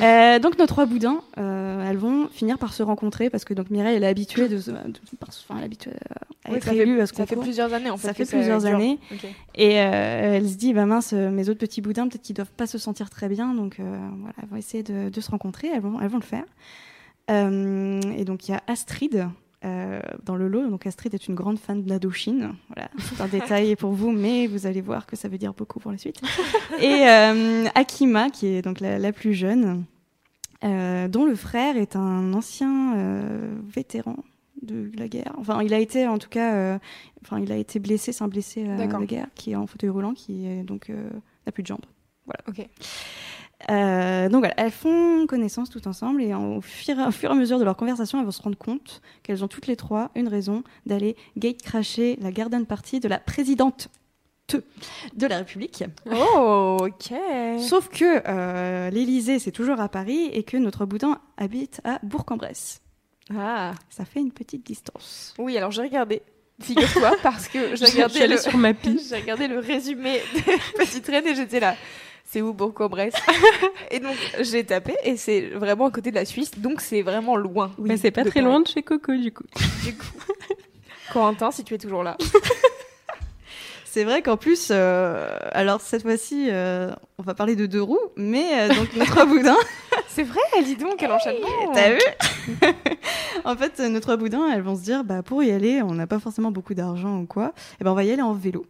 Euh, 0.03 0.39
donc 0.39 0.59
nos 0.59 0.67
trois 0.67 0.87
boudins, 0.87 1.21
euh, 1.39 1.89
elles 1.91 1.97
vont 1.99 2.29
finir 2.29 2.59
par 2.59 2.73
se 2.73 2.83
rencontrer 2.83 3.29
parce 3.31 3.45
que 3.45 3.53
donc 3.55 3.69
Mireille 3.71 3.97
elle 3.97 4.05
est 4.05 4.09
habituée 4.09 4.49
de, 4.49 4.59
se- 4.59 4.71
de- 4.71 4.77
enfin, 5.23 5.55
elle 5.57 5.63
est 5.63 5.65
habituée 5.67 5.91
à 6.45 6.51
Oui, 6.51 6.57
être 6.57 6.69
élue 6.73 7.01
à 7.01 7.07
ce 7.07 7.15
ça 7.15 7.27
fait 7.27 7.37
plusieurs 7.37 7.73
années 7.75 7.91
en 7.91 7.97
fait. 7.97 8.09
Ça 8.09 8.15
fait 8.15 8.25
plusieurs 8.25 8.65
années. 8.67 8.99
Et 9.55 9.73
elle 9.73 10.49
se 10.49 10.55
dit, 10.57 10.73
bah 10.73 10.87
mince, 10.87 11.13
mes 11.13 11.49
autres 11.49 11.59
petits 11.61 11.81
boudins, 11.83 12.09
peut-être 12.09 12.23
qu'ils 12.23 12.37
doivent 12.37 12.51
pas 12.57 12.67
se 12.67 12.79
sentir 12.79 13.11
très 13.11 13.29
bien, 13.29 13.53
donc 13.55 13.77
voilà, 13.79 14.35
elles 14.43 14.49
vont 14.49 14.57
essayer 14.57 14.83
de, 14.83 15.09
de 15.11 15.21
se 15.21 15.31
rencontrer, 15.31 15.69
elles 15.75 15.81
vont, 15.83 16.01
elles 16.01 16.09
vont 16.09 16.19
le 16.19 16.23
faire. 16.23 16.45
Et 17.29 18.25
donc 18.25 18.49
il 18.49 18.53
y 18.53 18.55
a 18.55 18.63
Astrid 18.67 19.29
euh, 19.65 20.01
dans 20.23 20.37
le 20.37 20.49
lot. 20.49 20.69
Donc 20.69 20.87
Astrid 20.87 21.13
est 21.15 21.29
une 21.29 21.35
grande 21.35 21.59
fan 21.59 21.83
de 21.83 21.89
l'Indochine. 21.89 22.55
Voilà, 22.69 22.91
c'est 22.99 23.21
un 23.21 23.29
détail 23.29 23.75
pour 23.77 23.93
vous, 23.93 24.13
mais 24.13 24.47
vous 24.47 24.67
allez 24.67 24.81
voir 24.81 25.07
que 25.07 25.17
ça 25.17 25.29
veut 25.29 25.39
dire 25.39 25.55
beaucoup 25.55 25.81
pour 25.81 25.91
la 25.91 25.99
suite. 25.99 26.21
Et 26.81 27.09
euh, 27.09 27.67
Akima, 27.75 28.31
qui 28.31 28.47
est 28.49 28.63
donc 28.63 28.81
la, 28.81 28.99
la 28.99 29.13
plus 29.13 29.35
jeune, 29.35 29.85
euh, 30.65 31.09
dont 31.09 31.25
le 31.25 31.35
frère 31.35 31.77
est 31.77 31.97
un 31.97 32.33
ancien 32.35 32.95
vétéran 33.67 34.17
de 34.63 34.91
la 34.97 35.09
guerre. 35.09 35.35
Enfin, 35.39 35.63
il 35.63 35.73
a 35.75 35.79
été 35.79 36.07
en 36.07 36.19
tout 36.19 36.29
cas, 36.29 36.79
enfin, 37.25 37.41
il 37.41 37.51
a 37.51 37.57
été 37.57 37.79
blessé, 37.79 38.13
c'est 38.13 38.25
un 38.25 38.29
blessé 38.29 38.69
à 38.69 38.77
la 38.77 38.87
guerre 38.87 39.29
qui 39.35 39.53
est 39.53 39.57
en 39.57 39.67
fauteuil 39.67 39.91
roulant, 39.91 40.13
qui 40.13 40.47
est 40.47 40.63
donc 40.65 40.91
n'a 40.91 41.53
plus 41.53 41.63
de 41.63 41.69
jambes. 41.69 41.87
Voilà. 42.27 42.41
Ok. 42.49 42.69
Euh, 43.71 44.29
donc 44.29 44.41
voilà, 44.41 44.55
elles 44.59 44.71
font 44.71 45.27
connaissance 45.27 45.71
tout 45.71 45.89
ensemble 45.89 46.23
et 46.23 46.35
en- 46.35 46.57
au 46.57 46.61
fur, 46.61 46.97
au 46.99 47.11
fur 47.11 47.31
et 47.31 47.33
à 47.33 47.37
mesure 47.37 47.59
de 47.59 47.65
leur 47.65 47.77
conversation, 47.77 48.19
elles 48.19 48.27
vont 48.27 48.31
se 48.31 48.43
rendre 48.43 48.59
compte 48.59 49.01
qu'elles 49.23 49.43
ont 49.43 49.49
toutes 49.49 49.67
les 49.67 49.77
trois 49.77 50.11
une 50.15 50.29
raison 50.29 50.63
d'aller 50.85 51.17
gate 51.39 51.63
cracher 51.63 52.19
la 52.21 52.31
garden 52.33 52.67
party 52.67 53.01
de 53.01 53.09
la 53.09 53.19
présidente 53.19 53.89
de 55.15 55.27
la 55.27 55.39
République. 55.39 55.85
Oh, 56.13 56.77
ok. 56.81 57.19
Sauf 57.59 57.89
que 57.89 58.23
euh, 58.29 58.91
l'Élysée, 58.91 59.39
c'est 59.41 59.51
toujours 59.53 59.81
à 59.81 59.89
Paris 59.89 60.27
et 60.33 60.43
que 60.45 60.57
notre 60.57 60.85
boudin 60.85 61.19
habite 61.37 61.81
à 61.85 61.99
Bourg-en-Bresse. 62.05 62.81
Ah. 63.35 63.73
Ça 63.91 64.05
fait 64.05 64.21
une 64.21 64.31
petite 64.33 64.65
distance. 64.65 65.35
Oui, 65.39 65.57
alors 65.57 65.73
j'ai 65.73 65.83
regardé. 65.83 66.23
Figure-toi, 66.63 67.17
parce 67.23 67.49
que 67.49 67.75
j'ai 67.75 67.87
regardé, 67.93 68.27
le... 68.29 68.37
sur 68.39 68.57
ma 68.57 68.73
piste. 68.75 69.09
j'ai 69.11 69.21
regardé 69.21 69.49
le 69.49 69.59
résumé 69.59 70.21
de 70.35 70.79
Petite 70.79 71.07
Reine 71.09 71.27
et 71.27 71.35
j'étais 71.35 71.59
là. 71.59 71.75
C'est 72.29 72.43
où 72.43 72.53
Bourg-en-Bresse 72.53 73.15
Et 73.91 74.01
donc 74.01 74.17
j'ai 74.41 74.65
tapé 74.65 74.95
et 75.05 75.17
c'est 75.17 75.43
vraiment 75.51 75.87
à 75.87 75.91
côté 75.91 76.11
de 76.11 76.17
la 76.17 76.25
Suisse, 76.25 76.51
donc 76.59 76.81
c'est 76.81 77.03
vraiment 77.03 77.37
loin. 77.37 77.71
Mais 77.79 77.97
c'est 77.97 78.11
pas 78.11 78.23
très 78.23 78.41
Paris. 78.41 78.45
loin 78.45 78.61
de 78.61 78.67
chez 78.67 78.83
Coco, 78.83 79.15
du 79.15 79.33
coup. 79.33 79.45
Du 79.85 79.97
coup. 79.97 80.07
Corentin, 81.13 81.53
si 81.53 81.63
tu 81.63 81.75
es 81.75 81.79
toujours 81.79 82.03
là. 82.03 82.17
C'est 83.85 84.05
vrai 84.05 84.21
qu'en 84.21 84.37
plus, 84.37 84.69
euh, 84.73 85.39
alors 85.53 85.81
cette 85.81 86.03
fois-ci, 86.03 86.49
euh, 86.51 86.91
on 87.19 87.23
va 87.23 87.33
parler 87.33 87.57
de 87.57 87.65
deux 87.65 87.81
roues, 87.81 87.99
mais 88.17 88.45
euh, 88.59 88.75
donc 88.75 88.95
notre 88.95 89.25
boudin, 89.25 89.57
C'est 90.09 90.25
vrai, 90.25 90.41
dis 90.65 90.77
donc, 90.77 90.97
quel 90.99 91.11
enchaînement 91.13 91.47
t'as 91.73 91.93
vu 91.93 92.01
En 93.45 93.57
fait, 93.57 93.81
euh, 93.81 93.89
notre 93.89 94.17
boudin, 94.17 94.51
elles 94.53 94.61
vont 94.61 94.77
se 94.77 94.83
dire, 94.83 95.03
bah 95.05 95.23
pour 95.23 95.43
y 95.43 95.51
aller, 95.51 95.81
on 95.81 95.95
n'a 95.95 96.07
pas 96.07 96.19
forcément 96.19 96.51
beaucoup 96.51 96.75
d'argent 96.75 97.21
ou 97.21 97.27
quoi, 97.27 97.53
et 97.81 97.85
ben 97.85 97.93
on 97.93 97.95
va 97.95 98.05
y 98.05 98.11
aller 98.11 98.21
en 98.21 98.35
vélo. 98.35 98.67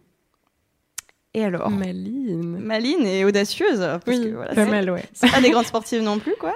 Et 1.37 1.43
alors 1.45 1.69
Maline. 1.69 2.57
Maline 2.57 3.05
et 3.05 3.23
audacieuse, 3.23 3.77
parce 3.79 4.01
Oui, 4.07 4.23
que 4.23 4.29
voilà, 4.35 4.55
pas 4.55 4.65
mal, 4.65 4.89
ouais. 4.89 5.03
c'est 5.13 5.29
pas 5.29 5.39
des 5.39 5.51
grandes 5.51 5.67
sportives 5.67 6.01
non 6.01 6.17
plus, 6.17 6.33
quoi. 6.39 6.55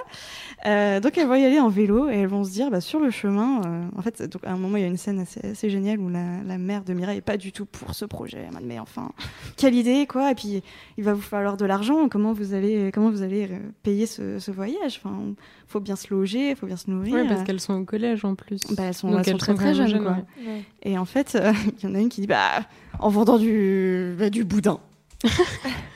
Euh, 0.64 1.00
donc 1.00 1.18
elles 1.18 1.26
vont 1.26 1.34
y 1.34 1.44
aller 1.44 1.58
en 1.58 1.68
vélo 1.68 2.08
et 2.08 2.18
elles 2.18 2.28
vont 2.28 2.44
se 2.44 2.50
dire, 2.50 2.70
bah, 2.70 2.80
sur 2.80 3.00
le 3.00 3.10
chemin, 3.10 3.60
euh, 3.66 3.84
en 3.96 4.02
fait, 4.02 4.22
donc, 4.22 4.44
à 4.44 4.52
un 4.52 4.56
moment 4.56 4.76
il 4.76 4.82
y 4.82 4.84
a 4.84 4.88
une 4.88 4.96
scène 4.96 5.18
assez, 5.18 5.40
assez 5.44 5.70
géniale 5.70 5.98
où 5.98 6.08
la, 6.08 6.40
la 6.46 6.56
mère 6.56 6.84
de 6.84 6.92
Mireille 6.94 7.18
est 7.18 7.20
pas 7.20 7.36
du 7.36 7.50
tout 7.50 7.66
pour 7.66 7.94
ce 7.94 8.04
projet. 8.04 8.46
Elle 8.46 8.64
mais 8.64 8.78
enfin, 8.78 9.10
quelle 9.56 9.74
idée, 9.74 10.06
quoi. 10.06 10.30
Et 10.30 10.34
puis 10.36 10.62
il 10.96 11.04
va 11.04 11.14
vous 11.14 11.20
falloir 11.20 11.56
de 11.56 11.64
l'argent. 11.64 12.08
Comment 12.08 12.32
vous 12.32 12.54
allez, 12.54 12.90
comment 12.94 13.10
vous 13.10 13.22
allez 13.22 13.48
euh, 13.50 13.58
payer 13.82 14.06
ce, 14.06 14.38
ce 14.38 14.50
voyage? 14.52 15.00
Enfin, 15.02 15.34
faut 15.66 15.80
bien 15.80 15.96
se 15.96 16.14
loger, 16.14 16.54
faut 16.54 16.66
bien 16.66 16.76
se 16.76 16.88
nourrir. 16.90 17.14
Ouais, 17.14 17.28
parce 17.28 17.42
qu'elles 17.42 17.60
sont 17.60 17.74
au 17.74 17.84
collège 17.84 18.24
en 18.24 18.36
plus. 18.36 18.60
Bah, 18.70 18.84
elles 18.84 18.94
sont, 18.94 19.10
Donc 19.10 19.26
elles 19.26 19.40
sont 19.42 19.54
très 19.54 19.74
jeunes, 19.74 20.00
quoi. 20.00 20.18
ouais. 20.46 20.62
Et 20.84 20.96
en 20.96 21.04
fait, 21.04 21.34
euh, 21.34 21.52
il 21.82 21.88
y 21.88 21.90
en 21.90 21.96
a 21.96 21.98
une 21.98 22.08
qui 22.08 22.20
dit 22.20 22.26
bah 22.28 22.60
en 23.00 23.08
vendant 23.08 23.38
du 23.38 24.14
bah, 24.16 24.30
du 24.30 24.44
boudin. 24.44 24.78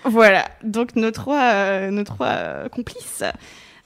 voilà. 0.05 0.45
Donc 0.64 0.97
nos 0.97 1.12
trois 1.12 1.89
nos 1.91 2.05
trois 2.05 2.69
complices 2.71 3.23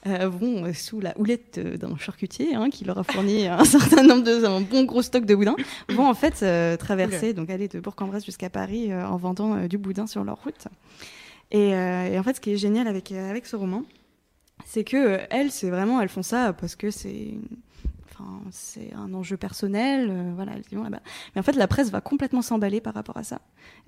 euh, 0.07 0.29
vont 0.29 0.65
euh, 0.65 0.73
sous 0.73 0.99
la 0.99 1.13
houlette 1.19 1.57
euh, 1.57 1.77
d'un 1.77 1.95
charcutier 1.97 2.55
hein, 2.55 2.69
qui 2.69 2.85
leur 2.85 2.97
a 2.97 3.03
fourni 3.03 3.47
un 3.47 3.63
certain 3.65 4.03
nombre 4.03 4.23
de 4.23 4.45
un 4.45 4.61
bon 4.61 4.83
gros 4.83 5.01
stock 5.01 5.25
de 5.25 5.35
boudin 5.35 5.55
vont 5.89 6.07
en 6.07 6.13
fait 6.13 6.41
euh, 6.41 6.75
traverser 6.77 7.33
donc 7.33 7.49
aller 7.49 7.67
de 7.67 7.79
Bourg-en-Bresse 7.79 8.25
jusqu'à 8.25 8.49
Paris 8.49 8.91
euh, 8.91 9.05
en 9.05 9.17
vendant 9.17 9.67
du 9.67 9.77
boudin 9.77 10.07
sur 10.07 10.23
leur 10.23 10.41
route. 10.43 10.67
Et, 11.51 11.71
et 11.71 12.17
en 12.17 12.23
fait, 12.23 12.37
ce 12.37 12.41
qui 12.41 12.53
est 12.53 12.57
génial 12.57 12.87
avec 12.87 13.11
avec 13.11 13.45
ce 13.45 13.57
roman, 13.57 13.83
c'est 14.65 14.85
que 14.85 15.19
elles, 15.29 15.51
c'est 15.51 15.69
vraiment 15.69 15.99
elles 16.01 16.07
font 16.07 16.23
ça 16.23 16.53
parce 16.53 16.77
que 16.77 16.91
c'est 16.91 17.33
Enfin, 18.21 18.41
c'est 18.51 18.93
un 18.95 19.13
enjeu 19.13 19.37
personnel, 19.37 20.09
euh, 20.09 20.31
voilà. 20.35 20.53
là-bas. 20.71 20.99
Mais 21.35 21.39
en 21.39 21.43
fait, 21.43 21.55
la 21.55 21.67
presse 21.67 21.89
va 21.89 22.01
complètement 22.01 22.41
s'emballer 22.41 22.81
par 22.81 22.93
rapport 22.93 23.17
à 23.17 23.23
ça. 23.23 23.39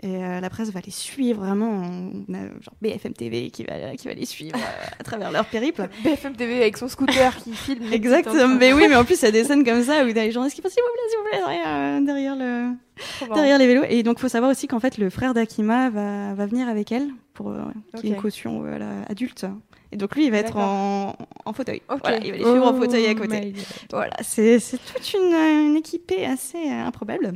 Et 0.01 0.23
euh, 0.23 0.39
la 0.39 0.49
presse 0.49 0.69
va 0.71 0.79
les 0.85 0.91
suivre 0.91 1.43
vraiment. 1.43 1.69
On 1.69 2.33
a 2.33 2.47
genre 2.61 2.73
BFM 2.81 3.13
TV 3.13 3.49
qui 3.49 3.63
va, 3.63 3.95
qui 3.95 4.07
va 4.07 4.13
les 4.13 4.25
suivre 4.25 4.57
euh, 4.57 4.85
à 4.99 5.03
travers 5.03 5.31
leur 5.31 5.45
périple. 5.45 5.89
BFM 6.03 6.35
TV 6.35 6.61
avec 6.61 6.77
son 6.77 6.87
scooter 6.87 7.35
qui 7.37 7.53
filme. 7.53 7.91
Exactement. 7.91 8.55
Mais 8.55 8.73
oui, 8.73 8.85
mais 8.87 8.95
en 8.95 9.05
plus, 9.05 9.21
il 9.21 9.25
y 9.25 9.27
a 9.27 9.31
des 9.31 9.43
scènes 9.43 9.63
comme 9.63 9.83
ça 9.83 10.03
où 10.03 10.07
il 10.07 10.15
y 10.15 10.19
a 10.19 10.23
les 10.23 10.31
journalistes 10.31 10.55
qui 10.55 10.61
font 10.61 10.69
s'il 10.69 10.81
vous 10.81 10.89
plaît, 10.93 11.09
s'il 11.09 11.19
vous 11.19 11.29
plaît, 11.29 11.39
derrière, 11.39 11.67
euh, 11.67 12.05
derrière 12.05 12.35
le, 12.35 13.33
derrière 13.33 13.57
les 13.57 13.67
vélos. 13.67 13.85
Et 13.89 14.03
donc, 14.03 14.19
faut 14.19 14.29
savoir 14.29 14.51
aussi 14.51 14.67
qu'en 14.67 14.79
fait, 14.79 14.97
le 14.97 15.09
frère 15.09 15.33
d'Akima 15.33 15.89
va, 15.89 16.33
va 16.33 16.45
venir 16.45 16.67
avec 16.67 16.91
elle 16.91 17.09
pour 17.33 17.49
euh, 17.49 17.63
qu'il 17.97 18.09
y 18.09 18.11
ait 18.11 18.15
une 18.15 18.21
caution 18.21 18.63
adulte. 19.07 19.45
Et 19.93 19.97
donc, 19.97 20.15
lui, 20.15 20.25
il 20.25 20.31
va 20.31 20.37
être 20.39 20.57
en, 20.57 21.15
en 21.45 21.53
fauteuil. 21.53 21.81
Voilà, 21.87 22.17
il 22.17 22.31
va 22.31 22.37
les 22.37 22.43
suivre 22.43 22.65
en 22.65 22.73
Oh 22.75 22.79
fauteuil 22.81 23.05
à 23.05 23.13
côté. 23.15 23.39
my 23.39 23.51
God. 23.51 23.63
Voilà, 23.91 24.15
c'est 24.21 24.59
toute 24.59 25.13
une, 25.13 25.33
une 25.33 25.75
équipée 25.75 26.25
assez 26.25 26.57
euh, 26.57 26.85
improbable 26.85 27.33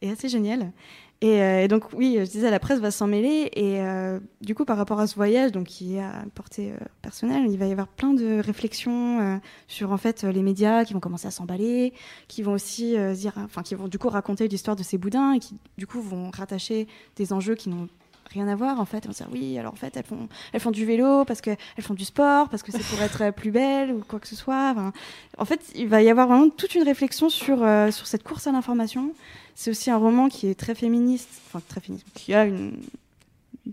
et 0.00 0.10
assez 0.10 0.28
géniale. 0.28 0.72
Et, 1.20 1.42
euh, 1.42 1.64
et 1.64 1.66
donc 1.66 1.82
oui, 1.94 2.14
je 2.20 2.30
disais, 2.30 2.48
la 2.48 2.60
presse 2.60 2.78
va 2.78 2.92
s'en 2.92 3.08
mêler 3.08 3.50
et 3.56 3.80
euh, 3.80 4.20
du 4.40 4.54
coup 4.54 4.64
par 4.64 4.76
rapport 4.76 5.00
à 5.00 5.08
ce 5.08 5.16
voyage, 5.16 5.50
donc 5.50 5.66
qui 5.66 5.96
est 5.96 6.00
à 6.00 6.22
portée 6.32 6.70
euh, 6.70 6.76
personnelle, 7.02 7.42
il 7.50 7.58
va 7.58 7.66
y 7.66 7.72
avoir 7.72 7.88
plein 7.88 8.14
de 8.14 8.38
réflexions 8.38 9.40
sur 9.66 9.90
en 9.90 9.96
fait 9.96 10.22
les 10.22 10.42
médias 10.42 10.84
qui 10.84 10.92
vont 10.94 11.00
commencer 11.00 11.26
à 11.26 11.32
s'emballer, 11.32 11.92
qui 12.28 12.42
vont 12.42 12.52
aussi 12.52 12.96
dire, 13.14 13.32
enfin 13.36 13.64
qui 13.64 13.74
vont 13.74 13.88
du 13.88 13.98
coup 13.98 14.08
raconter 14.08 14.46
l'histoire 14.46 14.76
de 14.76 14.84
ces 14.84 14.96
boudins 14.96 15.32
et 15.32 15.40
qui 15.40 15.56
du 15.76 15.88
coup 15.88 16.00
vont 16.00 16.30
rattacher 16.30 16.86
des 17.16 17.32
enjeux 17.32 17.56
qui 17.56 17.68
n'ont 17.68 17.88
rien 18.32 18.48
à 18.48 18.54
voir 18.54 18.80
en 18.80 18.84
fait. 18.84 19.06
Vont 19.06 19.12
se 19.12 19.18
dire 19.24 19.28
oui, 19.32 19.58
alors 19.58 19.72
en 19.72 19.76
fait 19.76 19.96
elles 19.96 20.04
font 20.04 20.28
elles 20.52 20.60
font 20.60 20.70
du 20.70 20.84
vélo 20.84 21.24
parce 21.24 21.40
que 21.40 21.50
elles 21.76 21.84
font 21.84 21.94
du 21.94 22.04
sport 22.04 22.48
parce 22.48 22.62
que 22.62 22.72
c'est 22.72 22.82
pour 22.84 23.00
être 23.02 23.34
plus 23.34 23.50
belle 23.50 23.92
ou 23.92 24.02
quoi 24.06 24.18
que 24.20 24.26
ce 24.28 24.36
soit. 24.36 24.70
Enfin, 24.72 24.92
en 25.38 25.44
fait, 25.44 25.60
il 25.74 25.88
va 25.88 26.02
y 26.02 26.10
avoir 26.10 26.26
vraiment 26.28 26.48
toute 26.50 26.74
une 26.74 26.82
réflexion 26.82 27.28
sur, 27.28 27.62
euh, 27.62 27.90
sur 27.90 28.06
cette 28.06 28.22
course 28.22 28.46
à 28.46 28.52
l'information. 28.52 29.12
C'est 29.54 29.70
aussi 29.70 29.90
un 29.90 29.96
roman 29.96 30.28
qui 30.28 30.46
est 30.48 30.54
très 30.54 30.74
féministe, 30.74 31.28
enfin 31.48 31.60
très 31.68 31.80
féministe, 31.80 32.06
qui 32.14 32.32
a 32.34 32.44
une, 32.44 32.74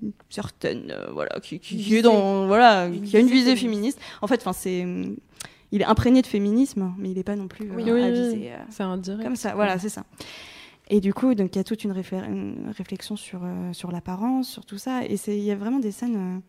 une 0.02 0.12
certaine, 0.30 0.92
euh, 0.92 1.08
voilà, 1.12 1.40
qui, 1.42 1.60
qui, 1.60 1.96
est 1.96 2.02
dans, 2.02 2.48
voilà, 2.48 2.88
Une 2.88 3.02
qui 3.04 3.16
a 3.18 3.20
une 3.20 3.28
visée 3.28 3.56
féministe. 3.56 3.98
féministe. 3.98 4.00
En 4.22 4.28
fait, 4.28 4.42
enfin 4.42 4.54
c'est, 4.54 4.86
il 5.72 5.82
est 5.82 5.86
imprégné 5.86 6.22
de 6.22 6.28
féminisme, 6.28 6.94
mais 6.98 7.10
il 7.12 7.18
n'est 7.18 7.24
pas 7.24 7.36
non 7.36 7.48
plus 7.48 7.66
euh, 7.70 7.74
Oui, 7.76 7.84
Oui, 7.86 7.92
oui, 7.92 8.02
euh, 8.04 8.56
c'est 8.70 8.84
un 8.84 8.98
direct. 8.98 9.24
comme 9.24 9.36
ça. 9.36 9.54
Voilà, 9.56 9.78
c'est 9.80 9.90
ça. 9.90 10.04
Et 10.88 11.00
du 11.00 11.14
coup, 11.14 11.32
il 11.32 11.40
y 11.40 11.60
a 11.60 11.64
toute 11.64 11.84
une, 11.84 11.92
réflexion 11.92 13.16
sur 13.16 13.42
euh, 13.44 13.74
sur 13.74 13.92
l'apparence, 13.92 14.50
sur 14.50 14.66
tout 14.66 14.78
ça, 14.78 15.04
et 15.04 15.16
il 15.28 15.44
y 15.44 15.52
a 15.52 15.56
vraiment 15.56 15.80
des 15.80 15.92
scènes 15.92 16.16
euh, 16.16 16.40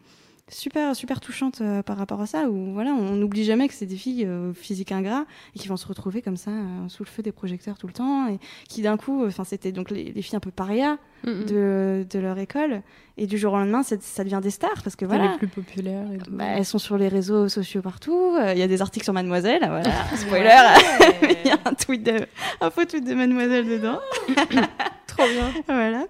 super 0.49 0.95
super 0.95 1.21
touchantes 1.21 1.61
euh, 1.61 1.83
par 1.83 1.97
rapport 1.97 2.21
à 2.21 2.27
ça 2.27 2.49
où 2.49 2.73
voilà, 2.73 2.91
on 2.93 3.17
n'oublie 3.17 3.45
jamais 3.45 3.67
que 3.67 3.75
c'est 3.75 3.87
des 3.87 3.97
filles 3.97 4.25
euh, 4.27 4.53
physiques 4.55 4.93
ingrats 4.93 5.25
et 5.55 5.59
qui 5.59 5.67
vont 5.67 5.77
se 5.77 5.87
retrouver 5.89 6.23
comme 6.23 6.37
ça 6.37 6.53
euh, 6.53 6.89
sous 6.89 7.03
le 7.03 7.09
feu 7.09 7.23
des 7.23 7.33
projecteurs 7.33 7.79
tout 7.79 7.89
le 7.89 7.93
temps 7.93 8.29
et 8.29 8.39
qui 8.69 8.83
d'un 8.83 8.97
coup, 8.97 9.27
enfin 9.27 9.43
c'était 9.45 9.73
donc 9.73 9.91
les, 9.91 10.13
les 10.13 10.23
filles 10.23 10.37
un 10.37 10.41
peu 10.41 10.51
parias 10.53 10.99
Mm, 11.25 11.31
mm. 11.31 11.45
de 11.47 12.07
de 12.11 12.19
leur 12.19 12.39
école 12.39 12.83
et 13.17 13.27
du 13.27 13.39
jour 13.39 13.55
au 13.55 13.57
lendemain, 13.57 13.83
c'est- 13.83 14.03
ça 14.03 14.23
devient 14.23 14.39
des 14.43 14.51
stars 14.51 14.83
parce 14.85 14.95
que 14.97 15.07
voilà. 15.07 15.33
les 15.33 15.39
plus 15.39 15.49
populaires. 15.49 16.05
Et 16.13 16.19
tout. 16.19 16.31
Bah, 16.31 16.45
elles 16.45 16.67
sont 16.67 16.79
sur 16.79 16.99
les 16.99 17.09
réseaux 17.09 17.49
sociaux 17.49 17.81
partout. 17.81 18.37
euh, 18.39 18.53
Il 18.53 18.59
y 18.59 18.63
a 18.63 18.69
des 18.69 18.83
articles 18.83 19.03
sur 19.03 19.15
Mademoiselle. 19.15 19.61
Voilà, 19.67 19.91
spoiler. 20.17 20.45
Ouais. 20.45 21.39
Il 21.45 21.49
y 21.49 21.53
a 21.53 21.59
un 21.65 21.73
tweet 21.73 22.03
de, 22.05 22.27
un 22.61 22.71
faux 22.71 22.85
tweet 22.85 23.05
de 23.05 23.15
Mademoiselle 23.15 23.67
dedans. 23.67 23.99
Trop 25.07 25.25
bien. 25.27 25.51
voilà. 25.67 26.05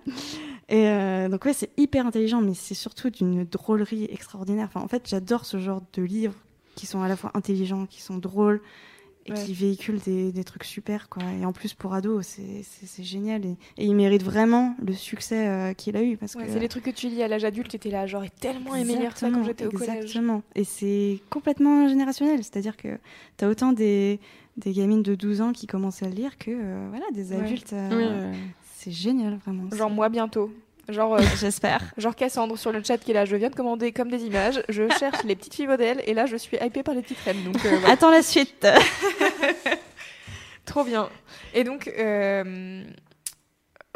Et 0.69 0.89
euh, 0.89 1.29
donc 1.29 1.45
ouais, 1.45 1.53
c'est 1.53 1.71
hyper 1.77 2.07
intelligent, 2.07 2.41
mais 2.41 2.55
c'est 2.55 2.75
surtout 2.75 3.11
d'une 3.11 3.45
drôlerie 3.45 4.09
extraordinaire. 4.11 4.67
Enfin, 4.69 4.81
en 4.81 4.89
fait, 4.89 5.09
j'adore 5.09 5.45
ce 5.45 5.59
genre 5.59 5.83
de 5.93 6.03
livres 6.03 6.35
qui 6.75 6.87
sont 6.87 7.03
à 7.03 7.09
la 7.09 7.17
fois 7.17 7.31
intelligents, 7.35 7.87
qui 7.87 8.03
sont 8.03 8.19
drôles 8.19 8.61
et 9.29 9.33
Ouais. 9.33 9.43
qui 9.45 9.55
véhiculent 9.55 9.99
des, 10.01 10.31
des 10.31 10.45
trucs 10.45 10.62
super, 10.62 11.09
quoi. 11.09 11.25
Et 11.33 11.45
en 11.45 11.53
plus 11.53 11.75
pour 11.75 11.95
ados, 11.95 12.25
c'est 12.62 13.03
génial 13.03 13.45
et, 13.45 13.57
et 13.77 13.85
il 13.85 13.95
mérite 13.97 14.23
vraiment 14.23 14.77
le 14.81 14.93
succès 14.93 15.49
euh, 15.49 15.73
qu'il 15.73 15.97
a 15.97 16.03
eu 16.05 16.17
parce 16.17 16.37
Ouais, 16.37 16.47
que 16.47 16.53
c'est 16.53 16.61
les 16.61 16.69
trucs 16.69 16.85
que 16.85 16.91
tu 16.91 17.09
lis 17.09 17.23
à 17.25 17.29
l'âge 17.29 17.45
adulte, 17.45 17.71
t'étais 17.73 17.91
là, 17.91 18.07
j'aurais 18.07 18.29
tellement 18.29 18.77
aimé 18.77 18.95
lire 18.97 19.17
ça 19.17 19.29
quand 19.31 19.43
j'étais 19.43 19.67
au 19.67 19.71
collège. 19.73 19.97
Exactement. 20.05 20.43
Et 20.55 20.62
c'est 20.62 21.19
complètement 21.29 21.89
générationnel. 21.89 22.45
C'est-à-dire 22.45 22.77
que 22.77 22.99
tu 23.37 23.45
as 23.45 23.49
autant 23.49 23.73
des, 23.73 24.21
des 24.59 24.73
gamines 24.73 25.03
de 25.03 25.17
12 25.17 25.41
ans 25.41 25.53
qui 25.53 25.67
commencent 25.67 26.05
à 26.05 26.09
le 26.09 26.14
lire 26.14 26.39
que 26.39 26.53
euh, 26.53 26.87
voilà, 26.91 27.07
des 27.12 27.33
Ouais. 27.33 27.39
adultes. 27.43 27.73
euh, 27.73 27.89
Oui, 27.91 28.05
euh, 28.05 28.33
C'est 28.87 28.93
génial, 28.93 29.39
vraiment. 29.45 29.68
Genre 29.76 29.91
moi 29.91 30.09
bientôt. 30.09 30.53
Genre, 30.89 31.14
euh, 31.14 31.20
J'espère. 31.41 31.82
genre 31.97 32.14
Cassandre 32.14 32.57
sur 32.57 32.70
le 32.70 32.84
chat 32.84 32.99
qui 32.99 33.11
est 33.11 33.14
là, 33.14 33.24
je 33.24 33.34
viens 33.34 33.51
de 33.51 33.55
commander 33.57 33.91
comme 33.91 34.12
des 34.12 34.22
images, 34.22 34.62
je 34.68 34.89
cherche 35.01 35.24
les 35.24 35.34
petites 35.34 35.55
filles 35.55 35.66
modèles 35.66 36.01
et 36.07 36.14
là 36.14 36.26
je 36.26 36.37
suis 36.37 36.57
hypée 36.64 36.84
par 36.84 36.95
les 36.95 37.03
petites 37.03 37.18
reines. 37.18 37.43
Donc 37.43 37.57
euh, 37.66 37.78
voilà. 37.80 37.95
Attends 37.95 38.12
la 38.12 38.22
suite. 38.22 38.64
trop 40.64 40.84
bien. 40.84 41.09
Et 41.53 41.64
donc, 41.64 41.89
euh, 41.99 42.84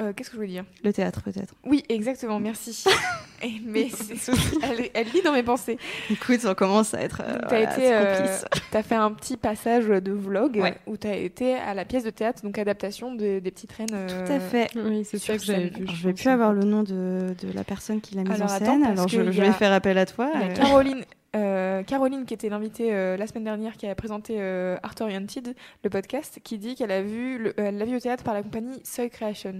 euh, 0.00 0.12
qu'est-ce 0.12 0.30
que 0.30 0.34
je 0.36 0.40
voulais 0.40 0.52
dire 0.52 0.64
Le 0.82 0.92
théâtre, 0.92 1.22
peut-être. 1.22 1.54
Oui, 1.64 1.84
exactement, 1.88 2.40
merci. 2.40 2.84
Et, 3.42 3.52
mais 3.64 3.88
c'est- 4.16 4.32
elle, 4.62 4.90
elle 4.92 5.08
lit 5.08 5.22
dans 5.22 5.32
mes 5.32 5.42
pensées. 5.42 5.78
Écoute, 6.10 6.40
on 6.44 6.54
commence 6.54 6.92
à 6.94 7.00
être. 7.02 7.22
euh, 7.24 7.38
voilà, 7.48 7.66
t'as 7.66 7.72
été, 7.74 7.94
euh, 7.94 8.16
complices. 8.18 8.44
t'as 8.70 8.82
fait 8.82 8.94
un 8.96 9.12
petit 9.12 9.36
passage 9.36 9.86
de 9.86 10.12
vlog 10.12 10.56
Ouais. 10.56 10.76
où 10.86 10.96
t'as 10.96 11.14
été 11.16 11.54
à 11.54 11.72
la 11.74 11.84
pièce 11.84 12.04
de 12.04 12.10
théâtre, 12.10 12.42
donc 12.42 12.58
adaptation 12.58 13.14
de- 13.14 13.38
des 13.38 13.50
petites 13.50 13.72
reines. 13.72 13.88
euh, 13.92 14.26
Tout 14.26 14.32
à 14.32 14.40
fait. 14.40 14.68
oui, 14.76 15.04
c'est 15.04 15.18
ça 15.18 15.36
que 15.38 15.44
j'avais 15.44 15.68
vu. 15.70 15.86
Je 15.86 16.08
vais 16.08 16.12
plus 16.14 16.28
avoir 16.28 16.52
le 16.52 16.64
nom 16.64 16.82
de, 16.82 17.34
de 17.40 17.52
la 17.54 17.64
personne 17.64 18.00
qui 18.00 18.14
l'a 18.14 18.22
mise 18.22 18.32
Alors, 18.32 18.50
en 18.50 18.54
attends, 18.54 18.64
scène, 18.66 18.84
alors 18.84 19.08
je, 19.08 19.20
vais 19.20 19.46
a- 19.48 19.52
faire 19.52 19.72
appel 19.72 19.96
à 19.98 20.06
toi. 20.06 20.30
Il 20.34 20.40
y 20.40 20.44
a 20.44 20.46
euh, 20.48 20.54
Caroline, 20.54 21.04
euh, 21.36 21.82
Caroline, 21.84 22.26
qui 22.26 22.34
était 22.34 22.48
l'invitée 22.50 22.92
euh, 22.92 23.16
la 23.16 23.26
semaine 23.26 23.44
dernière, 23.44 23.76
qui 23.78 23.86
a 23.86 23.94
présenté 23.94 24.36
euh, 24.38 24.76
Art 24.82 24.94
Oriented, 25.00 25.54
le 25.82 25.88
podcast, 25.90 26.40
qui 26.44 26.58
dit 26.58 26.74
qu'elle 26.74 26.90
a 26.92 27.00
vu, 27.02 27.38
le- 27.38 27.50
euh, 27.58 27.68
elle 27.68 27.78
l'a 27.78 27.84
vu 27.86 27.96
au 27.96 28.00
théâtre 28.00 28.22
par 28.24 28.34
la 28.34 28.42
compagnie 28.42 28.80
Seuil 28.84 29.08
Création. 29.08 29.54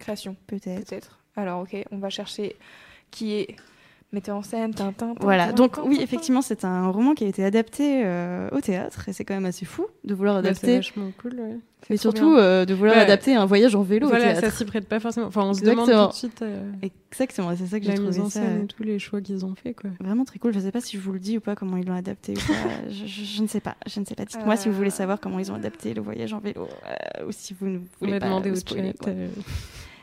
Création, 0.00 0.34
Peut-être. 0.48 0.88
peut-être. 0.88 1.18
Alors, 1.36 1.62
ok, 1.62 1.76
on 1.92 1.98
va 1.98 2.10
chercher 2.10 2.56
qui 3.12 3.32
est 3.34 3.56
metteur 4.12 4.36
en 4.36 4.42
scène, 4.42 4.74
Tintin. 4.74 5.14
Voilà, 5.20 5.44
Tintin, 5.46 5.54
donc 5.56 5.72
Tintin, 5.76 5.88
oui, 5.88 5.94
Tintin. 5.96 6.04
effectivement, 6.04 6.42
c'est 6.42 6.64
un 6.64 6.88
roman 6.88 7.14
qui 7.14 7.24
a 7.24 7.28
été 7.28 7.44
adapté 7.44 8.02
euh, 8.04 8.48
au 8.50 8.60
théâtre 8.60 9.08
et 9.08 9.12
c'est 9.12 9.24
quand 9.24 9.34
même 9.34 9.46
assez 9.46 9.64
fou 9.64 9.86
de 10.02 10.14
vouloir 10.14 10.34
Bah, 10.36 10.42
c'est 10.42 10.48
adapter, 10.50 10.76
vachement 10.76 11.12
cool. 11.22 11.34
Ouais. 11.38 11.56
mais 11.88 11.96
surtout 11.96 12.34
euh, 12.34 12.64
de 12.64 12.74
vouloir 12.74 12.96
Ouais. 12.96 13.02
adapter 13.02 13.36
un 13.36 13.46
voyage 13.46 13.76
en 13.76 13.82
vélo 13.82 14.08
Voilà, 14.08 14.32
au 14.36 14.40
ça 14.40 14.50
s'y 14.50 14.64
prête 14.64 14.88
pas 14.88 14.98
forcément. 14.98 15.26
Enfin, 15.28 15.42
on 15.44 15.54
se 15.54 15.60
Exactement. 15.60 15.86
demande 15.86 16.06
tout 16.08 16.12
de 16.12 16.18
suite 16.18 16.42
euh, 16.42 16.72
Exactement, 16.82 17.54
c'est 17.56 17.66
ça 17.66 17.78
que 17.78 17.84
j'ai 17.86 17.92
mise 17.92 18.00
trouvé 18.00 18.18
en 18.20 18.24
ça 18.30 18.40
scène 18.40 18.58
euh, 18.58 18.64
et 18.64 18.66
tous 18.66 18.82
les 18.82 18.98
choix 18.98 19.20
qu'ils 19.20 19.44
ont 19.46 19.54
fait, 19.54 19.74
quoi. 19.74 19.90
vraiment 20.00 20.24
très 20.24 20.40
cool. 20.40 20.52
Je 20.54 20.58
sais 20.58 20.72
pas 20.72 20.80
si 20.80 20.96
je 20.96 21.02
vous 21.02 21.12
le 21.12 21.20
dis 21.20 21.36
ou 21.36 21.40
pas 21.40 21.54
comment 21.54 21.76
ils 21.76 21.86
l'ont 21.86 21.94
adapté 21.94 22.32
ou 22.32 22.52
pas. 22.52 22.68
je, 22.90 23.06
je- 23.06 23.24
je 23.24 23.42
ne 23.42 23.46
sais 23.46 23.60
pas. 23.60 23.76
Je 23.86 24.00
ne 24.00 24.04
sais 24.04 24.16
pas. 24.16 24.24
Dites-moi 24.24 24.56
si 24.56 24.68
vous 24.68 24.74
voulez 24.74 24.90
savoir 24.90 25.20
comment 25.20 25.38
ils 25.38 25.52
ont 25.52 25.56
adapté 25.56 25.94
le 25.94 26.02
voyage 26.02 26.32
en 26.32 26.40
vélo 26.40 26.66
euh, 26.66 27.26
ou 27.28 27.30
si 27.30 27.54
vous 27.54 27.66
ne 27.68 27.78
On 27.78 27.82
voulez 28.00 28.12
va 28.14 28.18
pas 28.18 28.26
demander 28.26 28.50
me 28.50 28.56
au 28.56 28.58
spoiler, 28.58 28.92
chat. 29.04 29.12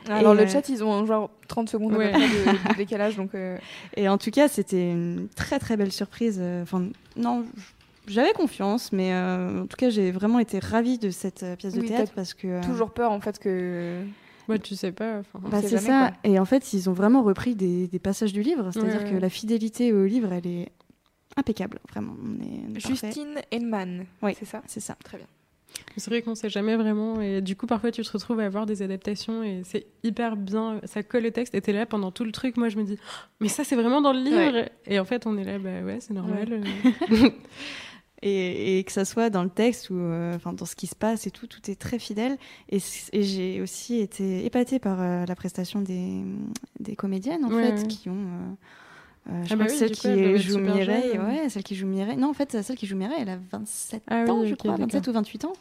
Alors, 0.08 0.34
Et, 0.34 0.36
le 0.36 0.42
euh, 0.42 0.46
chat, 0.48 0.68
ils 0.68 0.82
ont 0.84 1.04
genre 1.06 1.30
30 1.48 1.68
secondes 1.68 1.92
Ouais. 1.94 2.12
de, 2.12 2.68
de 2.72 2.76
décalage, 2.76 3.16
donc. 3.16 3.34
euh, 3.34 3.56
Et 3.96 4.08
en 4.08 4.18
tout 4.18 4.30
cas, 4.30 4.48
c'était 4.48 4.90
une 4.90 5.28
très 5.34 5.58
très 5.58 5.76
belle 5.76 5.92
surprise. 5.92 6.38
euh, 6.40 6.62
Enfin, 6.62 6.88
non, 7.16 7.44
j'avais 8.06 8.32
confiance, 8.32 8.92
mais 8.92 9.12
euh, 9.12 9.62
en 9.62 9.66
tout 9.66 9.76
cas, 9.76 9.90
j'ai 9.90 10.10
vraiment 10.10 10.38
été 10.38 10.58
ravie 10.58 10.98
de 10.98 11.10
cette 11.10 11.42
euh, 11.42 11.56
pièce 11.56 11.74
de 11.74 11.80
théâtre 11.82 12.12
parce 12.14 12.34
que. 12.34 12.46
euh, 12.48 12.62
toujours 12.62 12.90
peur, 12.90 13.12
en 13.12 13.20
fait, 13.20 13.38
que. 13.38 14.02
Ouais, 14.48 14.58
tu 14.58 14.74
sais 14.76 14.92
pas. 14.92 15.20
Bah, 15.50 15.60
c'est 15.60 15.76
ça. 15.76 16.12
Et 16.24 16.38
en 16.38 16.46
fait, 16.46 16.72
ils 16.72 16.88
ont 16.88 16.94
vraiment 16.94 17.22
repris 17.22 17.54
des, 17.54 17.86
des 17.86 17.98
passages 17.98 18.32
du 18.32 18.40
livre. 18.42 18.70
C'est-à-dire 18.72 19.02
Ouais, 19.02 19.10
que 19.10 19.14
ouais. 19.14 19.20
la 19.20 19.28
fidélité 19.28 19.92
au 19.92 20.06
livre, 20.06 20.32
elle 20.32 20.46
est 20.46 20.68
impeccable. 21.36 21.78
Vraiment. 21.90 22.14
On 22.24 22.42
est, 22.42 22.46
on 22.66 22.70
est 22.74 22.80
parfait. 22.82 22.88
Justine 23.08 23.34
Henman, 23.52 24.06
Oui. 24.22 24.34
c'est 24.38 24.46
ça? 24.46 24.62
C'est 24.66 24.80
ça. 24.80 24.96
Très 25.04 25.18
bien. 25.18 25.26
C'est 25.96 26.10
vrai 26.10 26.22
qu'on 26.22 26.34
sait 26.34 26.48
jamais 26.48 26.76
vraiment. 26.76 27.20
Et 27.20 27.40
du 27.40 27.56
coup, 27.56 27.66
parfois, 27.66 27.90
tu 27.90 28.02
te 28.02 28.10
retrouves 28.12 28.38
à 28.40 28.48
voir 28.48 28.66
des 28.66 28.82
adaptations 28.82 29.42
et 29.42 29.62
c'est 29.64 29.86
hyper 30.04 30.36
bien. 30.36 30.80
Ça 30.84 31.02
colle 31.02 31.26
au 31.26 31.30
texte. 31.30 31.54
Et 31.54 31.60
t'es 31.60 31.72
là 31.72 31.86
pendant 31.86 32.10
tout 32.12 32.24
le 32.24 32.32
truc. 32.32 32.56
Moi, 32.56 32.68
je 32.68 32.76
me 32.76 32.84
dis, 32.84 32.98
mais 33.40 33.48
ça, 33.48 33.64
c'est 33.64 33.74
vraiment 33.76 34.00
dans 34.00 34.12
le 34.12 34.20
livre. 34.20 34.68
Et 34.86 34.98
en 35.00 35.04
fait, 35.04 35.26
on 35.26 35.36
est 35.36 35.44
là, 35.44 35.58
bah 35.58 35.82
ouais, 35.84 35.98
c'est 36.00 36.14
normal. 36.14 36.60
Et, 38.20 38.80
et 38.80 38.84
que 38.84 38.90
ça 38.90 39.04
soit 39.04 39.30
dans 39.30 39.44
le 39.44 39.48
texte 39.48 39.90
ou 39.90 39.94
euh, 39.96 40.36
dans 40.52 40.66
ce 40.66 40.74
qui 40.74 40.88
se 40.88 40.96
passe 40.96 41.28
et 41.28 41.30
tout, 41.30 41.46
tout 41.46 41.70
est 41.70 41.76
très 41.80 42.00
fidèle. 42.00 42.36
Et, 42.68 42.80
j'ai 43.12 43.60
aussi 43.60 44.00
été 44.00 44.44
épatée 44.44 44.80
par 44.80 45.00
euh, 45.00 45.24
la 45.24 45.36
prestation 45.36 45.80
des, 45.82 46.24
des 46.80 46.96
comédiennes 46.96 47.44
en 47.44 47.48
Ouais, 47.52 47.76
fait 47.76 47.86
qui 47.86 48.08
ont. 48.08 48.14
euh, 48.16 48.50
euh, 49.30 49.44
je 49.44 49.52
Ah 49.52 49.56
bah 49.56 49.64
oui, 49.68 49.76
celle 49.76 49.90
coup, 49.90 49.96
qui 50.02 50.08
être 50.08 50.36
joue 50.38 50.58
Mireille, 50.58 51.18
ouais, 51.18 51.48
celle 51.48 51.62
qui 51.62 51.74
joue 51.74 51.86
Mireille. 51.86 52.16
Non, 52.16 52.30
en 52.30 52.34
fait, 52.34 52.62
celle 52.62 52.76
qui 52.76 52.86
joue 52.86 52.96
Mireille, 52.96 53.18
elle 53.20 53.28
a 53.30 53.38
27 53.52 54.02
Ah 54.08 54.24
ans, 54.24 54.40
oui, 54.40 54.48
je 54.48 54.54
crois, 54.54 54.72
27 54.76 54.92
d'accord. 54.92 55.08
ou 55.10 55.12
28 55.14 55.44
ans. 55.44 55.52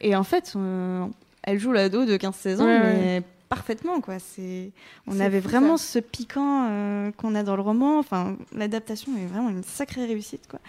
Et 0.00 0.14
en 0.14 0.22
fait, 0.24 0.52
euh, 0.56 1.04
elle 1.42 1.58
joue 1.58 1.72
l'ado 1.72 2.04
de 2.06 2.16
15-16 2.16 2.60
ans, 2.60 2.64
Ouais, 2.66 2.78
mais 2.80 3.22
parfaitement, 3.48 4.00
quoi. 4.00 4.18
C'est, 4.18 4.70
on 5.06 5.18
avait 5.20 5.40
vraiment 5.40 5.76
ce 5.76 5.98
piquant 5.98 6.66
euh, 6.70 7.10
qu'on 7.16 7.34
a 7.34 7.42
dans 7.42 7.56
le 7.56 7.62
roman. 7.62 7.98
Enfin, 7.98 8.36
l'adaptation 8.54 9.10
est 9.16 9.26
vraiment 9.26 9.48
une 9.48 9.62
sacrée 9.64 10.04
réussite, 10.06 10.46
quoi. 10.48 10.60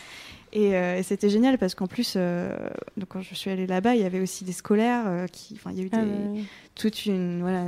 Et, 0.51 0.75
euh, 0.75 0.97
et 0.97 1.03
c'était 1.03 1.29
génial 1.29 1.59
parce 1.59 1.75
qu'en 1.75 1.85
plus, 1.85 2.13
euh, 2.15 2.49
donc 2.97 3.09
quand 3.09 3.21
je 3.21 3.35
suis 3.35 3.51
allée 3.51 3.67
là-bas, 3.67 3.93
il 3.93 4.01
y 4.01 4.05
avait 4.05 4.19
aussi 4.19 4.45
des 4.45 4.51
scolaires 4.53 5.03
euh, 5.05 5.27
qui, 5.27 5.53
enfin, 5.55 5.69
il 5.71 5.77
y 5.77 5.81
a 5.81 5.83
eu 5.83 5.89
Ah 5.91 5.97
des- 5.97 6.39
ouais. 6.39 6.43
toute 6.73 7.05
une, 7.05 7.41
voilà, 7.41 7.65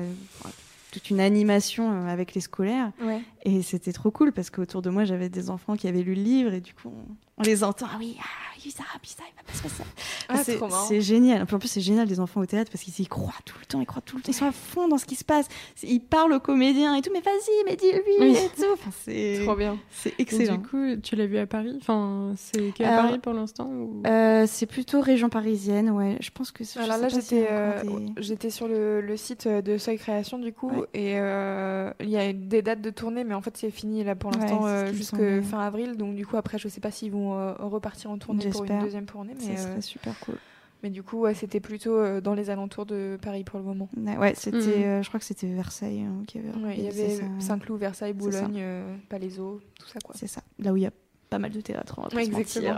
toute 0.91 1.09
une 1.09 1.19
animation 1.19 1.91
euh, 1.91 2.07
avec 2.07 2.33
les 2.33 2.41
scolaires. 2.41 2.91
Ouais. 3.01 3.21
Et 3.43 3.61
c'était 3.61 3.93
trop 3.93 4.11
cool 4.11 4.31
parce 4.31 4.49
qu'autour 4.49 4.81
de 4.81 4.89
moi, 4.89 5.05
j'avais 5.05 5.29
des 5.29 5.49
enfants 5.49 5.75
qui 5.75 5.87
avaient 5.87 6.03
lu 6.03 6.15
le 6.15 6.21
livre 6.21 6.53
et 6.53 6.61
du 6.61 6.73
coup, 6.73 6.89
on, 6.89 7.15
on 7.41 7.43
les 7.43 7.63
entend. 7.63 7.87
Ah 7.91 7.97
oui, 7.99 8.17
ah 8.19 8.23
oui, 8.63 8.71
ça, 8.71 8.83
puis 9.01 9.11
ça, 9.11 9.23
il 9.27 9.35
va 9.35 9.43
pas 9.43 9.53
se 9.57 9.63
passer. 9.63 9.83
Ah, 10.29 10.43
c'est 10.43 10.59
c'est 10.87 11.01
génial. 11.01 11.41
En 11.41 11.45
plus, 11.59 11.67
c'est 11.67 11.81
génial 11.81 12.07
des 12.07 12.19
enfants 12.19 12.41
au 12.41 12.45
théâtre 12.45 12.71
parce 12.71 12.83
qu'ils 12.83 13.03
y 13.03 13.07
croient 13.07 13.33
tout 13.45 13.55
le 13.59 13.65
temps, 13.65 13.79
ils 13.81 13.85
croient 13.85 14.01
tout 14.05 14.17
le 14.17 14.21
temps, 14.23 14.31
ils 14.31 14.35
sont 14.35 14.45
à 14.45 14.51
fond 14.51 14.87
dans 14.87 14.97
ce 14.97 15.05
qui 15.05 15.15
se 15.15 15.23
passe. 15.25 15.47
C'est- 15.75 15.87
Ils 15.87 15.99
parlent 15.99 16.33
aux 16.33 16.39
comédiens 16.39 16.95
et 16.95 17.01
tout, 17.01 17.09
mais 17.13 17.21
vas-y, 17.21 17.63
mais 17.65 17.75
dis-lui 17.75 18.01
Oui. 18.19 18.31
et 18.37 18.49
tout. 18.55 18.67
Enfin, 18.73 18.91
c'est 19.03 19.41
Trop 19.45 19.55
bien. 19.55 19.77
c'est 19.91 20.09
Et 20.17 20.21
excellent. 20.21 20.55
du 20.57 20.67
coup, 20.67 20.95
tu 21.01 21.15
l'as 21.15 21.25
vu 21.25 21.37
à 21.37 21.47
Paris? 21.47 21.75
Enfin, 21.81 22.33
c'est 22.37 22.71
qu'à 22.73 22.89
Alors, 22.93 23.05
Paris 23.07 23.19
pour 23.19 23.33
l'instant 23.33 23.65
ou... 23.67 24.03
Euh, 24.05 24.45
c'est 24.47 24.65
plutôt 24.67 25.01
région 25.01 25.29
parisienne, 25.29 25.89
ouais. 25.89 26.17
Je 26.21 26.29
pense 26.29 26.51
que. 26.51 26.63
je 26.63 26.79
Alors 26.79 26.97
là, 26.97 27.09
j'étais 27.09 27.43
encore 27.43 27.51
euh, 27.57 27.83
des- 28.15 28.21
j'étais 28.21 28.49
sur 28.51 28.67
le, 28.67 29.01
le 29.01 29.17
site 29.17 29.47
de 29.47 29.77
Seuil 29.77 29.97
Création, 29.97 30.37
du 30.39 30.53
coup, 30.53 30.69
Ouais. 30.69 30.87
et 30.93 31.19
euh, 31.19 31.91
il 31.99 32.09
y 32.09 32.17
a 32.17 32.31
des 32.31 32.61
dates 32.61 32.81
de 32.81 32.89
tournée, 32.91 33.23
mais 33.23 33.33
en 33.33 33.41
fait, 33.41 33.57
c'est 33.57 33.71
fini 33.71 34.03
là 34.03 34.15
pour 34.15 34.31
Ouais, 34.31 34.37
l'instant 34.39 34.61
c'est 34.63 34.67
euh, 34.69 34.93
jusque 34.93 35.11
semblait. 35.15 35.41
fin 35.41 35.59
avril. 35.59 35.97
Donc, 35.97 36.15
du 36.15 36.25
coup, 36.25 36.37
après, 36.37 36.57
je 36.57 36.67
sais 36.67 36.79
pas 36.81 36.91
s'ils 36.91 37.11
vont 37.11 37.30
euh, 37.38 37.53
repartir 37.59 38.11
en 38.11 38.17
tournée 38.17 38.49
pour 38.49 38.61
une 38.61 38.67
J'espère. 38.67 38.84
deuxième 38.84 39.05
tournée, 39.05 39.34
mais, 39.38 39.55
Ça 39.55 39.63
euh, 39.63 39.71
serait 39.71 39.82
super 39.82 40.19
cool. 40.21 40.36
mais 40.84 40.89
du 40.89 41.03
coup, 41.03 41.19
ouais, 41.21 41.34
c'était 41.34 41.59
plutôt 41.59 41.95
euh, 41.97 42.21
dans 42.21 42.34
les 42.34 42.49
alentours 42.49 42.86
de 42.86 43.17
Paris 43.21 43.43
pour 43.43 43.59
le 43.59 43.65
moment. 43.65 43.89
Ouais, 43.97 44.34
c'était. 44.36 44.57
Mhm. 44.57 44.84
euh, 44.84 45.03
je 45.03 45.07
crois 45.09 45.19
que 45.19 45.25
c'était 45.25 45.47
Versailles 45.47 46.01
hein, 46.01 46.23
qui 46.27 46.39
avait. 46.39 46.49
Ouais, 46.49 46.75
il 46.77 46.84
y 46.84 46.88
avait. 46.88 47.19
Saint-Cloud, 47.39 47.79
Versailles. 47.79 48.13
Boulogne, 48.13 48.57
euh, 48.59 48.95
Palaiseau, 49.09 49.61
tout 49.79 49.88
ça 49.88 49.99
quoi. 50.03 50.15
C'est 50.17 50.27
ça. 50.27 50.41
Là 50.59 50.73
où 50.73 50.77
il 50.77 50.84
y 50.84 50.88
a 50.88 50.91
pas 51.29 51.39
mal 51.39 51.51
de 51.51 51.61
théâtre, 51.61 51.95
on 51.97 52.01
va 52.01 52.09
Ouais, 52.13 52.25
exactement. 52.25 52.75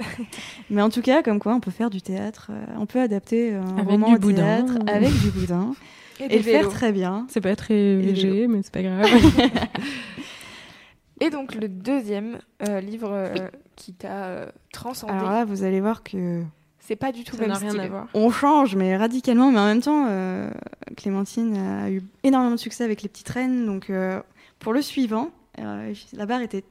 Mais 0.70 0.82
en 0.82 0.90
tout 0.90 1.00
cas, 1.02 1.22
comme 1.22 1.38
quoi, 1.38 1.54
on 1.54 1.60
peut 1.60 1.70
faire 1.70 1.90
du 1.90 2.02
théâtre. 2.02 2.50
euh, 2.52 2.64
on 2.76 2.86
peut 2.86 3.00
adapter 3.00 3.54
un 3.54 3.76
Avec 3.76 3.88
roman 3.90 4.08
du 4.08 4.16
au 4.16 4.18
boudin. 4.18 4.64
théâtre 4.64 4.74
avec 4.88 5.12
du 5.20 5.30
boudin 5.30 5.74
et, 6.20 6.38
le 6.38 6.42
faire 6.42 6.68
très 6.70 6.90
bien. 6.90 7.24
C'est 7.28 7.40
pas 7.40 7.54
très 7.54 7.94
léger, 7.94 8.48
mais 8.48 8.62
c'est 8.64 8.72
pas 8.72 8.82
grave. 8.82 9.06
Et 11.20 11.30
donc, 11.30 11.54
le 11.54 11.68
deuxième 11.68 12.38
euh, 12.68 12.80
livre 12.80 13.10
euh, 13.12 13.48
qui 13.78 13.94
t'a 13.94 14.24
euh, 14.26 14.46
transcendé, 14.72 15.12
Alors 15.12 15.30
là, 15.30 15.44
vous 15.44 15.62
allez 15.62 15.80
voir 15.80 16.02
que 16.02 16.42
c'est 16.80 16.96
pas 16.96 17.12
du 17.12 17.22
tout 17.22 17.36
le 17.36 17.46
même 17.46 17.56
rien 17.56 17.68
style. 17.70 17.80
à 17.80 17.88
voir. 17.88 18.06
on 18.14 18.30
change, 18.30 18.74
mais 18.74 18.96
radicalement. 18.96 19.50
Mais 19.50 19.58
en 19.58 19.66
même 19.66 19.82
temps, 19.82 20.06
euh, 20.08 20.50
Clémentine 20.96 21.56
a 21.56 21.90
eu 21.90 22.02
énormément 22.22 22.54
de 22.54 22.60
succès 22.60 22.82
avec 22.82 23.02
les 23.02 23.08
petites 23.08 23.28
reines. 23.28 23.66
Donc, 23.66 23.90
euh, 23.90 24.20
pour 24.58 24.72
le 24.72 24.80
suivant, 24.82 25.30
euh, 25.58 25.92
la 26.14 26.26
barre 26.26 26.40
était 26.40 26.64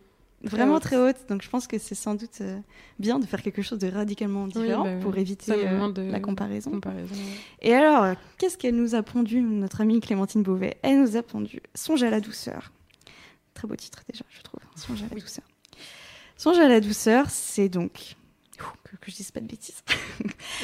vraiment 0.44 0.76
haute. 0.76 0.82
très 0.84 0.98
haute. 0.98 1.18
Donc, 1.30 1.44
je 1.44 1.50
pense 1.50 1.68
que 1.68 1.78
c'est 1.78 1.94
sans 1.96 2.16
doute 2.16 2.40
euh, 2.42 2.58
bien 2.98 3.20
de 3.20 3.26
faire 3.26 3.42
quelque 3.44 3.62
chose 3.62 3.78
de 3.78 3.90
radicalement 3.90 4.48
différent 4.48 4.86
bah 4.86 4.96
pour 5.02 5.16
éviter 5.18 5.52
euh, 5.52 5.92
de 5.92 6.02
la 6.12 6.20
comparaison. 6.20 6.72
comparaison. 6.72 7.14
ouais. 7.14 7.22
Et 7.62 7.76
alors, 7.76 8.16
qu'est-ce 8.40 8.58
qu'elle 8.58 8.76
nous 8.76 8.96
a 8.96 9.04
pondu, 9.04 9.40
notre 9.42 9.82
amie 9.82 10.00
Clémentine 10.00 10.42
Beauvais? 10.42 10.78
Elle 10.82 11.00
nous 11.02 11.16
a 11.16 11.22
pondu 11.22 11.62
Songe 11.76 12.02
à 12.02 12.10
la 12.10 12.22
douceur. 12.22 12.72
Très 13.54 13.68
beau 13.68 13.76
titre 13.76 14.04
déjà, 14.12 14.26
je 14.30 14.42
trouve. 14.42 14.62
Songe 14.76 15.04
à 15.04 15.14
la 15.14 15.20
douceur. 15.22 15.46
Songe 16.38 16.60
à 16.60 16.68
la 16.68 16.80
douceur, 16.80 17.30
c'est 17.30 17.70
donc, 17.70 18.16
que, 18.84 18.96
que 18.98 19.12
je 19.12 19.16
dise 19.16 19.32
pas 19.32 19.40
de 19.40 19.48
bêtises, 19.48 19.84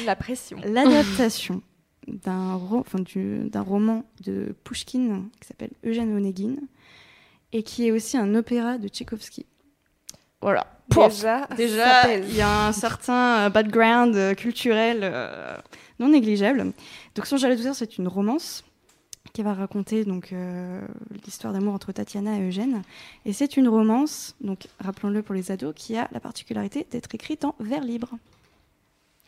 La 0.04 0.16
pression. 0.16 0.58
l'adaptation 0.64 1.62
d'un 2.06 2.54
ro- 2.54 2.80
enfin, 2.80 3.00
du- 3.00 3.48
d'un 3.50 3.62
roman 3.62 4.04
de 4.24 4.54
Pushkin 4.64 5.24
qui 5.40 5.48
s'appelle 5.48 5.70
Eugène 5.84 6.14
Onegin 6.16 6.56
et 7.52 7.62
qui 7.62 7.86
est 7.88 7.90
aussi 7.92 8.16
un 8.16 8.34
opéra 8.34 8.78
de 8.78 8.88
Tchaïkovski. 8.88 9.46
Voilà. 10.40 10.66
Déjà, 10.90 11.46
Déjà, 11.56 12.14
il 12.16 12.34
y 12.36 12.42
a 12.42 12.66
un 12.66 12.72
certain 12.72 13.46
euh, 13.46 13.48
background 13.48 14.14
euh, 14.16 14.34
culturel 14.34 15.00
euh, 15.02 15.56
non 15.98 16.08
négligeable. 16.10 16.72
Donc, 17.14 17.26
Songe 17.26 17.42
à 17.44 17.48
la 17.48 17.56
douceur, 17.56 17.74
c'est 17.74 17.96
une 17.96 18.06
romance 18.06 18.62
qui 19.34 19.42
va 19.42 19.52
raconter 19.52 20.04
donc 20.04 20.32
euh, 20.32 20.80
l'histoire 21.26 21.52
d'amour 21.52 21.74
entre 21.74 21.90
Tatiana 21.92 22.38
et 22.38 22.48
Eugène. 22.48 22.82
Et 23.26 23.32
c'est 23.32 23.56
une 23.56 23.68
romance, 23.68 24.36
donc 24.40 24.68
rappelons-le 24.78 25.22
pour 25.22 25.34
les 25.34 25.50
ados, 25.50 25.74
qui 25.74 25.96
a 25.96 26.08
la 26.12 26.20
particularité 26.20 26.86
d'être 26.90 27.12
écrite 27.14 27.44
en 27.44 27.56
vers 27.58 27.82
libre. 27.82 28.10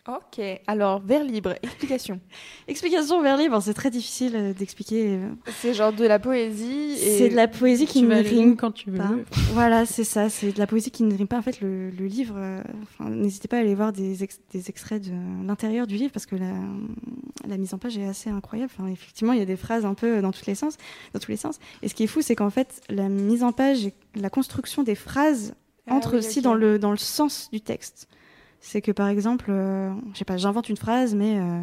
Ok, 0.09 0.41
alors 0.69 1.01
vers 1.01 1.25
libre, 1.25 1.55
explication. 1.63 2.21
Explication 2.69 3.21
vers 3.23 3.37
libre, 3.37 3.61
c'est 3.61 3.75
très 3.75 3.91
difficile 3.91 4.33
euh, 4.37 4.53
d'expliquer. 4.53 5.09
euh, 5.17 5.29
C'est 5.61 5.75
genre 5.75 5.93
de 5.93 6.05
la 6.05 6.19
poésie. 6.21 6.93
et- 6.93 7.19
C'est 7.19 7.29
de 7.29 7.35
la 7.35 7.49
poésie 7.49 7.87
qui 7.87 8.01
tu 8.01 8.07
ne 8.07 8.15
rime 8.15 8.57
quand 8.57 8.71
tu 8.71 8.91
veux. 8.91 8.99
pas. 8.99 9.11
Voilà, 9.53 9.85
c'est 9.85 10.05
ça, 10.05 10.29
c'est 10.29 10.53
de 10.53 10.59
la 10.59 10.67
poésie 10.69 10.91
qui 10.93 11.03
ne 11.03 11.17
rime 11.17 11.27
pas. 11.27 11.39
En 11.39 11.43
fait, 11.43 11.61
le, 11.61 11.91
le 11.91 12.07
livre, 12.07 12.35
euh, 12.39 12.63
n'hésitez 13.01 13.49
pas 13.49 13.57
à 13.57 13.61
aller 13.61 13.75
voir 13.75 13.93
des, 13.93 14.23
ex- 14.23 14.41
des 14.53 14.69
extraits 14.71 15.03
de 15.03 15.13
l'intérieur 15.47 15.87
du 15.89 15.97
livre 15.97 16.13
parce 16.13 16.27
que 16.27 16.37
la, 16.37 16.53
la 17.49 17.57
mise 17.57 17.75
en 17.75 17.79
page 17.79 17.99
est 17.99 18.07
assez 18.07 18.31
incroyable. 18.31 18.71
Enfin, 18.79 18.89
effectivement, 18.89 19.33
il 19.33 19.39
y 19.41 19.43
a 19.43 19.47
des 19.47 19.57
phrases 19.57 19.85
un 19.85 19.95
peu 19.95 20.21
dans 20.23 20.31
tous 20.33 20.47
les 20.47 20.55
sens. 20.55 20.77
Dans 21.15 21.21
tous 21.21 21.31
les 21.33 21.37
sens. 21.37 21.59
Et 21.83 21.89
ce 21.89 21.95
qui 21.95 22.05
est 22.05 22.09
fou, 22.09 22.23
c'est 22.23 22.37
qu'en 22.37 22.51
fait, 22.51 22.81
la 22.89 23.09
mise 23.09 23.43
en 23.43 23.51
page 23.53 23.87
et 23.87 23.95
la 24.15 24.31
construction 24.31 24.83
des 24.85 24.95
phrases 24.95 25.55
Ah 25.89 25.95
entre 25.95 26.13
oui, 26.13 26.19
aussi 26.19 26.43
dans, 26.43 26.55
le, 26.55 26.79
dans 26.79 26.91
le 26.93 26.97
sens 26.97 27.49
du 27.53 27.61
texte. 27.61 28.09
C'est 28.61 28.83
que 28.83 28.91
par 28.93 29.09
exemple, 29.09 29.47
euh, 29.49 29.93
je 30.13 30.19
sais 30.19 30.25
pas, 30.25 30.37
j'invente 30.37 30.69
une 30.69 30.77
phrase, 30.77 31.15
mais 31.15 31.39
euh, 31.39 31.61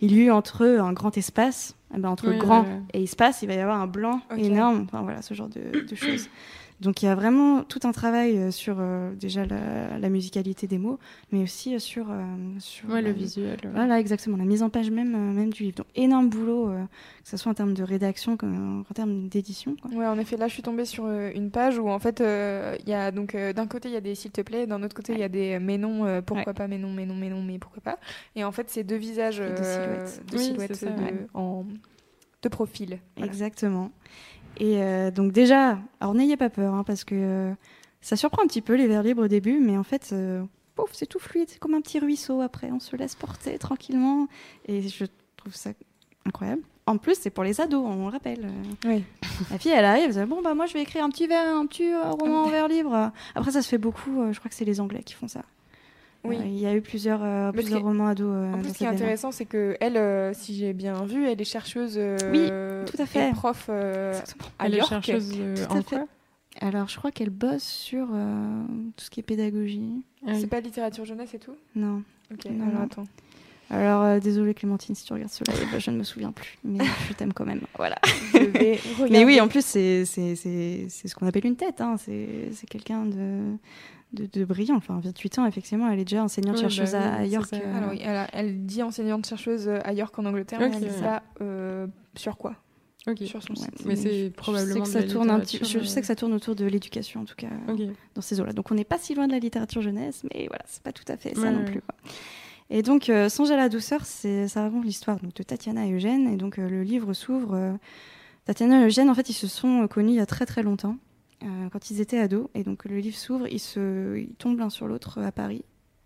il 0.00 0.12
y 0.12 0.20
eut 0.24 0.30
entre 0.30 0.64
eux 0.64 0.80
un 0.80 0.92
grand 0.92 1.16
espace. 1.16 1.74
Eh 1.94 1.98
ben, 1.98 2.08
entre 2.10 2.28
Oui, 2.30 2.38
grand 2.38 2.64
et 2.92 3.02
espace, 3.02 3.42
il 3.42 3.48
va 3.48 3.54
y 3.54 3.60
avoir 3.60 3.80
un 3.80 3.86
blanc 3.86 4.20
énorme. 4.36 4.86
Enfin 4.88 5.02
voilà, 5.02 5.22
ce 5.22 5.34
genre 5.34 5.48
de, 5.48 5.86
de 5.86 5.94
choses. 5.94 6.28
Donc 6.80 7.02
il 7.02 7.06
y 7.06 7.08
a 7.08 7.14
vraiment 7.16 7.64
tout 7.64 7.80
un 7.82 7.90
travail 7.92 8.38
euh, 8.38 8.50
sur 8.52 8.76
euh, 8.78 9.12
déjà 9.14 9.44
la, 9.44 9.98
la 9.98 10.08
musicalité 10.08 10.66
des 10.68 10.78
mots, 10.78 10.98
mais 11.32 11.42
aussi 11.42 11.74
euh, 11.74 11.80
sur, 11.80 12.06
euh, 12.10 12.22
sur 12.60 12.88
Ouais, 12.88 13.02
le 13.02 13.10
visuel. 13.10 13.58
ouais. 13.64 13.70
Voilà, 13.72 13.98
exactement, 13.98 14.36
la 14.36 14.44
mise 14.44 14.62
en 14.62 14.70
page 14.70 14.90
même, 14.90 15.14
euh, 15.14 15.32
même 15.32 15.52
du 15.52 15.64
livre. 15.64 15.78
Donc 15.78 15.86
énorme 15.96 16.28
boulot, 16.28 16.68
euh, 16.70 16.84
que 17.22 17.28
ce 17.28 17.36
soit 17.36 17.50
en 17.50 17.54
termes 17.54 17.74
de 17.74 17.82
rédaction 17.82 18.36
comme 18.36 18.84
en 18.88 18.94
termes 18.94 19.28
d'édition. 19.28 19.74
Ouais, 19.92 20.06
en 20.06 20.18
effet, 20.20 20.36
là, 20.36 20.46
je 20.46 20.52
suis 20.54 20.62
tombée 20.62 20.84
sur 20.84 21.04
euh, 21.06 21.30
une 21.34 21.50
page 21.50 21.78
où, 21.78 21.88
en 21.88 21.98
fait, 21.98 22.20
il 22.20 22.88
y 22.88 22.94
a 22.94 23.10
donc 23.10 23.34
euh, 23.34 23.52
d'un 23.52 23.66
côté, 23.66 23.88
il 23.88 23.94
y 23.94 23.96
a 23.96 24.00
des 24.00 24.14
s'il 24.14 24.30
te 24.30 24.40
plaît, 24.40 24.66
d'un 24.68 24.82
autre 24.84 24.94
côté, 24.94 25.14
il 25.14 25.18
y 25.18 25.24
a 25.24 25.28
des 25.28 25.58
mais 25.58 25.78
non, 25.78 26.04
euh, 26.06 26.22
pourquoi 26.22 26.52
Ouais. 26.52 26.54
pas, 26.54 26.68
mais 26.68 26.78
non, 26.78 26.92
mais 26.92 27.06
non, 27.06 27.14
mais 27.16 27.28
non, 27.28 27.42
mais 27.42 27.58
pourquoi 27.58 27.82
pas. 27.82 27.98
Et 28.36 28.44
en 28.44 28.52
fait, 28.52 28.70
c'est 28.70 28.84
deux 28.84 28.94
visages 28.96 29.38
deux 29.38 29.44
silhouettes. 29.64 30.22
de 30.30 30.36
Oui, 30.36 30.44
silhouettes 30.44 30.74
c'est 30.76 30.86
ça, 30.86 30.92
de, 30.92 31.02
ouais. 31.02 31.26
en, 31.34 31.64
de 32.42 32.48
profil. 32.48 33.00
Voilà. 33.16 33.32
Exactement. 33.32 33.90
Et 34.58 34.82
euh, 34.82 35.10
donc 35.10 35.32
déjà, 35.32 35.78
alors 36.00 36.14
n'ayez 36.14 36.36
pas 36.36 36.50
peur, 36.50 36.74
hein, 36.74 36.84
parce 36.84 37.04
que 37.04 37.14
euh, 37.14 37.54
ça 38.00 38.16
surprend 38.16 38.42
un 38.42 38.46
petit 38.46 38.62
peu 38.62 38.74
les 38.74 38.86
vers 38.86 39.02
libres 39.02 39.24
au 39.24 39.28
début, 39.28 39.60
mais 39.60 39.76
en 39.76 39.84
fait, 39.84 40.10
euh, 40.12 40.42
pouf, 40.74 40.90
c'est 40.92 41.06
tout 41.06 41.18
fluide, 41.18 41.48
c'est 41.48 41.58
comme 41.58 41.74
un 41.74 41.80
petit 41.80 41.98
ruisseau 41.98 42.40
après, 42.40 42.70
on 42.72 42.80
se 42.80 42.96
laisse 42.96 43.14
porter 43.14 43.58
tranquillement, 43.58 44.26
et 44.66 44.82
je 44.82 45.04
trouve 45.36 45.54
ça 45.54 45.70
incroyable. 46.26 46.62
En 46.86 46.96
plus, 46.96 47.16
c'est 47.20 47.30
pour 47.30 47.44
les 47.44 47.60
ados, 47.60 47.84
on 47.84 48.06
le 48.06 48.12
rappelle. 48.12 48.50
Oui. 48.84 49.04
La 49.50 49.58
fille, 49.58 49.72
elle 49.72 49.84
arrive, 49.84 50.04
elle 50.06 50.24
dit, 50.24 50.30
bon 50.30 50.42
bah 50.42 50.54
moi 50.54 50.66
je 50.66 50.72
vais 50.72 50.82
écrire 50.82 51.04
un 51.04 51.10
petit 51.10 51.26
vers, 51.26 51.54
un 51.54 51.66
petit 51.66 51.94
roman 51.94 52.44
en 52.44 52.48
vers 52.48 52.66
libre. 52.66 53.12
Après, 53.34 53.52
ça 53.52 53.62
se 53.62 53.68
fait 53.68 53.78
beaucoup. 53.78 54.32
je 54.32 54.38
crois 54.38 54.48
que 54.48 54.54
c'est 54.54 54.64
les 54.64 54.80
Anglais 54.80 55.02
qui 55.04 55.14
font 55.14 55.28
ça. 55.28 55.42
Oui. 56.24 56.36
Euh, 56.36 56.44
Il 56.46 56.58
y 56.58 56.66
a 56.66 56.74
eu 56.74 56.80
plusieurs, 56.80 57.20
euh, 57.22 57.52
plusieurs 57.52 57.82
romans 57.82 58.08
ados. 58.08 58.26
euh, 58.28 58.52
En 58.52 58.58
plus, 58.60 58.70
ce 58.70 58.74
qui 58.78 58.84
est 58.84 58.88
intéressant, 58.88 59.30
c'est 59.32 59.44
que 59.46 59.76
elle, 59.80 59.96
euh, 59.96 60.32
si 60.34 60.54
j'ai 60.56 60.72
bien 60.72 61.04
vu, 61.04 61.26
elle 61.26 61.40
est 61.40 61.44
chercheuse. 61.44 61.94
euh, 61.96 62.84
tout 62.86 63.00
à 63.00 63.06
fait. 63.06 63.30
Et 63.30 63.32
prof 63.32 63.66
euh, 63.68 64.12
à 64.58 64.66
Elle 64.66 64.74
est 64.74 64.78
York. 64.78 64.88
chercheuse 64.90 65.32
euh, 65.38 65.54
à 65.68 65.72
en 65.72 65.76
fait. 65.82 65.96
quoi? 65.96 66.06
Alors, 66.60 66.88
je 66.88 66.96
crois 66.96 67.12
qu'elle 67.12 67.30
bosse 67.30 67.62
sur 67.62 68.08
euh, 68.12 68.62
tout 68.96 69.04
ce 69.04 69.10
qui 69.10 69.20
est 69.20 69.22
pédagogie. 69.22 70.02
Ah 70.26 70.30
oui. 70.32 70.40
C'est 70.40 70.48
pas 70.48 70.58
littérature 70.60 71.04
jeunesse 71.04 71.32
et 71.34 71.38
tout? 71.38 71.54
Non. 71.76 72.02
Ok, 72.34 72.46
Non, 72.50 72.64
alors 72.66 72.80
non. 72.80 72.84
attends. 72.86 73.04
Alors, 73.70 74.02
euh, 74.02 74.18
désolée 74.18 74.54
Clémentine, 74.54 74.94
si 74.94 75.04
tu 75.04 75.12
regardes 75.12 75.30
ce 75.30 75.44
live, 75.44 75.78
je 75.78 75.90
ne 75.90 75.98
me 75.98 76.02
souviens 76.02 76.32
plus, 76.32 76.58
mais 76.64 76.78
je 77.08 77.12
t'aime 77.12 77.32
quand 77.34 77.44
même. 77.44 77.60
Voilà. 77.76 77.96
Mais 79.10 79.24
oui, 79.24 79.40
en 79.40 79.46
plus, 79.46 79.64
c'est 79.64 80.04
ce 80.06 81.14
qu'on 81.14 81.26
appelle 81.26 81.46
une 81.46 81.54
tête. 81.56 81.80
Hein. 81.80 81.96
C'est 81.98 82.66
quelqu'un 82.68 83.04
de, 83.04 83.52
de, 84.12 84.26
de 84.26 84.44
brillant. 84.44 84.76
Enfin, 84.76 84.98
28 85.02 85.38
ans, 85.40 85.46
effectivement, 85.46 85.90
elle 85.90 85.98
est 85.98 86.04
déjà 86.04 86.22
enseignante 86.24 86.54
Oui, 86.56 86.60
chercheuse 86.62 86.92
bah 86.92 87.14
à, 87.14 87.24
York. 87.26 87.46
ça. 87.50 87.56
euh, 87.56 87.76
Alors, 87.76 87.90
oui, 87.90 88.00
elle, 88.02 88.16
a- 88.16 88.28
elle 88.32 88.64
dit 88.66 88.82
enseignante 88.82 89.26
chercheuse 89.26 89.68
à 89.68 89.92
York 89.92 90.18
en 90.18 90.24
Angleterre, 90.26 90.60
mais 90.60 90.70
elle 90.74 90.88
dit 90.88 91.00
pas 91.02 91.22
euh, 91.40 91.86
sur 92.16 92.36
quoi? 92.36 92.54
Ok. 93.06 93.18
Sur 93.24 93.42
son 93.42 93.54
ouais. 93.54 93.58
site. 93.60 93.86
Mais 93.86 93.96
je- 93.96 94.00
c'est 94.02 94.24
je 94.26 94.28
probablement 94.30 94.84
sais 94.84 94.98
de 94.98 95.02
que 95.04 95.08
ça 95.08 95.14
tourne 95.14 95.30
un 95.30 95.40
petit. 95.40 95.58
Je, 95.58 95.64
je 95.78 95.84
sais 95.84 96.00
que 96.00 96.06
ça 96.06 96.16
tourne 96.16 96.32
autour 96.34 96.54
de 96.56 96.64
l'éducation, 96.66 97.20
en 97.20 97.24
tout 97.24 97.36
cas, 97.36 97.48
dans 98.14 98.20
ces 98.22 98.40
eaux-là. 98.40 98.52
Donc, 98.52 98.70
on 98.70 98.74
n'est 98.74 98.84
pas 98.84 98.98
si 98.98 99.14
loin 99.14 99.26
de 99.26 99.32
la 99.32 99.38
littérature 99.38 99.80
jeunesse, 99.82 100.22
mais 100.34 100.46
voilà, 100.48 100.64
c'est 100.66 100.82
pas 100.82 100.92
tout 100.92 101.04
à 101.08 101.16
fait 101.16 101.34
ça 101.34 101.40
Ouais, 101.42 101.50
non 101.50 101.60
ouais. 101.60 101.64
plus. 101.64 101.80
quoi. 101.80 101.94
Et 102.70 102.82
donc, 102.82 103.08
euh, 103.08 103.30
Songe 103.30 103.50
à 103.50 103.56
la 103.56 103.70
douceur, 103.70 104.04
c'est 104.04 104.46
ça 104.48 104.60
raconte 104.62 104.84
l'histoire 104.84 105.18
donc 105.20 105.32
de 105.32 105.42
Tatiana 105.42 105.86
et 105.86 105.92
Eugène. 105.92 106.28
Et 106.28 106.36
donc, 106.36 106.58
euh, 106.58 106.68
le 106.68 106.82
livre 106.82 107.14
s'ouvre. 107.14 107.54
euh, 107.54 107.72
Tatiana 108.44 108.82
et 108.82 108.86
Eugène, 108.86 109.08
en 109.08 109.14
fait, 109.14 109.30
ils 109.30 109.34
se 109.34 109.46
sont 109.46 109.82
euh, 109.84 109.86
connus 109.86 110.10
il 110.12 110.16
y 110.16 110.20
a 110.20 110.26
très 110.26 110.44
très 110.44 110.62
longtemps, 110.62 110.96
euh, 110.96 111.07
quand 111.72 111.90
ils 111.90 112.00
étaient 112.00 112.18
ados. 112.18 112.48
Et 112.54 112.64
donc, 112.64 112.84
le 112.84 112.98
livre 112.98 113.16
s'ouvre, 113.16 113.46
ils, 113.48 113.58
se... 113.60 114.16
ils 114.18 114.34
tombent 114.34 114.58
l'un 114.58 114.70
sur 114.70 114.86
l'autre 114.88 115.18
euh, 115.20 115.26
à 115.26 115.32
Paris, 115.32 115.64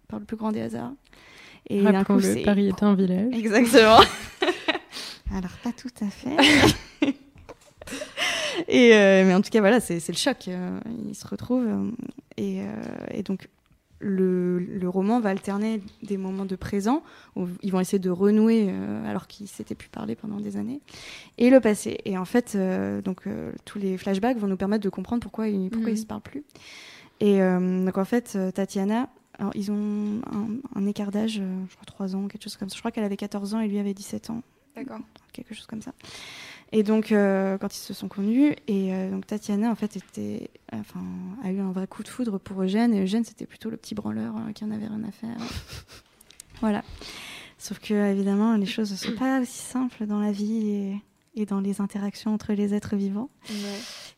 par 0.09 0.18
le 0.18 0.24
plus 0.24 0.37
grand 0.37 0.53
des 0.53 0.61
hasards. 0.61 0.93
Et 1.68 1.83
d'un 1.83 2.05
coup, 2.05 2.20
c'est- 2.20 2.43
Paris 2.43 2.68
est 2.68 2.83
un 2.83 2.95
village. 2.95 3.33
Exactement. 3.35 4.01
Alors, 5.35 5.53
pas 5.62 5.72
tout 5.72 5.89
à 6.05 6.11
fait. 6.11 6.37
et, 8.68 8.95
euh, 8.95 9.24
mais 9.26 9.35
en 9.35 9.41
tout 9.41 9.51
cas, 9.51 9.61
voilà, 9.61 9.80
c'est 9.80 10.01
c'est 10.01 10.12
le 10.12 10.18
choc. 10.18 10.49
euh, 10.49 10.78
ils 11.09 11.14
se 11.14 11.26
retrouvent. 11.26 11.66
euh, 11.66 11.91
et, 12.37 12.61
euh, 12.62 12.66
et 13.12 13.22
donc, 13.22 13.49
le, 14.03 14.59
le 14.59 14.88
roman 14.88 15.20
va 15.20 15.30
alterner 15.30 15.80
des 16.03 16.16
moments 16.16 16.44
de 16.44 16.57
présent 16.57 17.03
où 17.36 17.46
ils 17.62 17.70
vont 17.72 17.80
essayer 17.80 17.98
de 18.00 18.11
renouer 18.11 18.66
euh, 18.68 19.09
alors 19.09 19.26
qu'ils 19.28 19.48
s'étaient 19.48 19.74
plus 19.76 19.88
parlé 19.88 20.16
pendant 20.16 20.40
des 20.40 20.57
années 20.57 20.80
et 21.38 21.48
le 21.50 21.61
passé 21.61 21.98
et 22.05 22.18
en 22.18 22.24
fait 22.24 22.55
euh, 22.57 23.00
donc 23.00 23.26
euh, 23.26 23.53
tous 23.64 23.78
les 23.78 23.96
flashbacks 23.96 24.36
vont 24.38 24.48
nous 24.48 24.57
permettre 24.57 24.82
de 24.84 24.88
comprendre 24.90 25.22
pourquoi 25.22 25.48
ils 25.48 25.70
pourquoi 25.70 25.90
Mhm. 25.90 25.96
ils 25.96 26.00
se 26.00 26.07
parlent 26.07 26.20
plus 26.20 26.42
et 27.20 27.38
donc 27.38 27.96
en 27.96 28.05
fait 28.05 28.36
Tatiana 28.55 29.09
alors, 29.38 29.53
ils 29.55 29.70
ont 29.72 30.20
un, 30.30 30.48
un 30.78 30.86
écart 30.86 31.11
d'âge 31.11 31.34
je 31.68 31.74
crois 31.74 31.86
3 31.86 32.16
ans 32.16 32.28
quelque 32.28 32.42
chose 32.42 32.57
comme 32.57 32.68
ça 32.68 32.74
je 32.74 32.80
crois 32.80 32.90
qu'elle 32.90 33.05
avait 33.05 33.16
14 33.16 33.55
ans 33.55 33.61
et 33.61 33.68
lui 33.68 33.78
avait 33.78 33.94
17 33.94 34.30
ans 34.30 34.42
D'accord. 34.74 35.00
quelque 35.32 35.55
chose 35.55 35.66
comme 35.66 35.82
ça. 35.82 35.92
Et 36.75 36.83
donc, 36.83 37.12
euh, 37.12 37.59
quand 37.59 37.75
ils 37.75 37.81
se 37.81 37.93
sont 37.93 38.09
connus, 38.09 38.55
et 38.66 38.95
euh, 38.95 39.11
donc 39.11 39.27
Tatiana, 39.27 39.70
en 39.70 39.75
fait, 39.75 39.97
était, 39.97 40.49
enfin, 40.73 41.01
a 41.45 41.51
eu 41.51 41.61
un 41.61 41.70
vrai 41.70 41.87
coup 41.87 42.03
de 42.03 42.09
foudre 42.09 42.39
pour 42.39 42.62
Eugène, 42.62 42.95
et 42.95 43.03
Eugène, 43.03 43.25
c'était 43.25 43.45
plutôt 43.45 43.68
le 43.68 43.77
petit 43.77 43.95
branleur 43.95 44.35
euh, 44.37 44.53
qui 44.53 44.64
en 44.64 44.70
avait 44.70 44.87
rien 44.87 45.03
à 45.07 45.12
faire. 45.12 45.37
voilà. 46.61 46.83
Sauf 47.59 47.79
que, 47.79 47.93
évidemment, 48.11 48.57
les 48.57 48.66
choses 48.66 48.91
ne 48.91 48.97
sont 48.97 49.14
pas 49.14 49.41
aussi 49.41 49.59
simples 49.62 50.07
dans 50.07 50.18
la 50.18 50.33
vie 50.33 50.66
et, 50.68 51.43
et 51.43 51.47
dans 51.47 51.61
les 51.61 51.81
interactions 51.81 52.33
entre 52.35 52.55
les 52.55 52.75
êtres 52.75 52.97
vivants. 52.97 53.29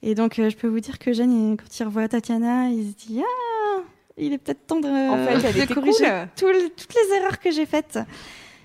Et 0.02 0.14
donc, 0.14 0.34
je 0.36 0.54
peux 0.56 0.68
vous 0.68 0.80
dire 0.80 0.98
que 0.98 1.10
Eugène, 1.10 1.56
quand 1.56 1.78
il 1.78 1.84
revoit 1.84 2.08
Tatiana, 2.08 2.68
il 2.70 2.88
se 2.90 2.94
dit 3.06 3.20
Ah, 3.20 3.82
il 4.16 4.32
est 4.32 4.38
peut-être 4.38 4.66
temps 4.66 4.80
de, 4.80 4.86
En 4.88 5.26
fait, 5.26 5.46
elle 5.48 5.54
de 5.54 5.60
était 5.62 5.74
corriger 5.74 6.04
cool. 6.04 6.28
tout 6.36 6.46
le- 6.46 6.70
toutes 6.70 6.94
les 6.94 7.16
erreurs 7.16 7.38
que 7.40 7.50
j'ai 7.50 7.66
faites. 7.66 7.98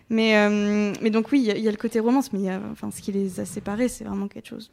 Mais, 0.10 0.36
euh, 0.38 0.94
mais 1.02 1.10
donc, 1.10 1.32
oui, 1.32 1.40
il 1.40 1.46
y, 1.46 1.52
a- 1.52 1.58
il 1.58 1.64
y 1.64 1.68
a 1.68 1.72
le 1.72 1.78
côté 1.78 2.00
romance, 2.00 2.34
mais 2.34 2.40
il 2.40 2.46
y 2.46 2.50
a- 2.50 2.60
enfin, 2.72 2.90
ce 2.92 3.02
qui 3.02 3.12
les 3.12 3.40
a 3.40 3.46
séparés, 3.46 3.88
c'est 3.88 4.04
vraiment 4.04 4.28
quelque 4.28 4.48
chose 4.48 4.72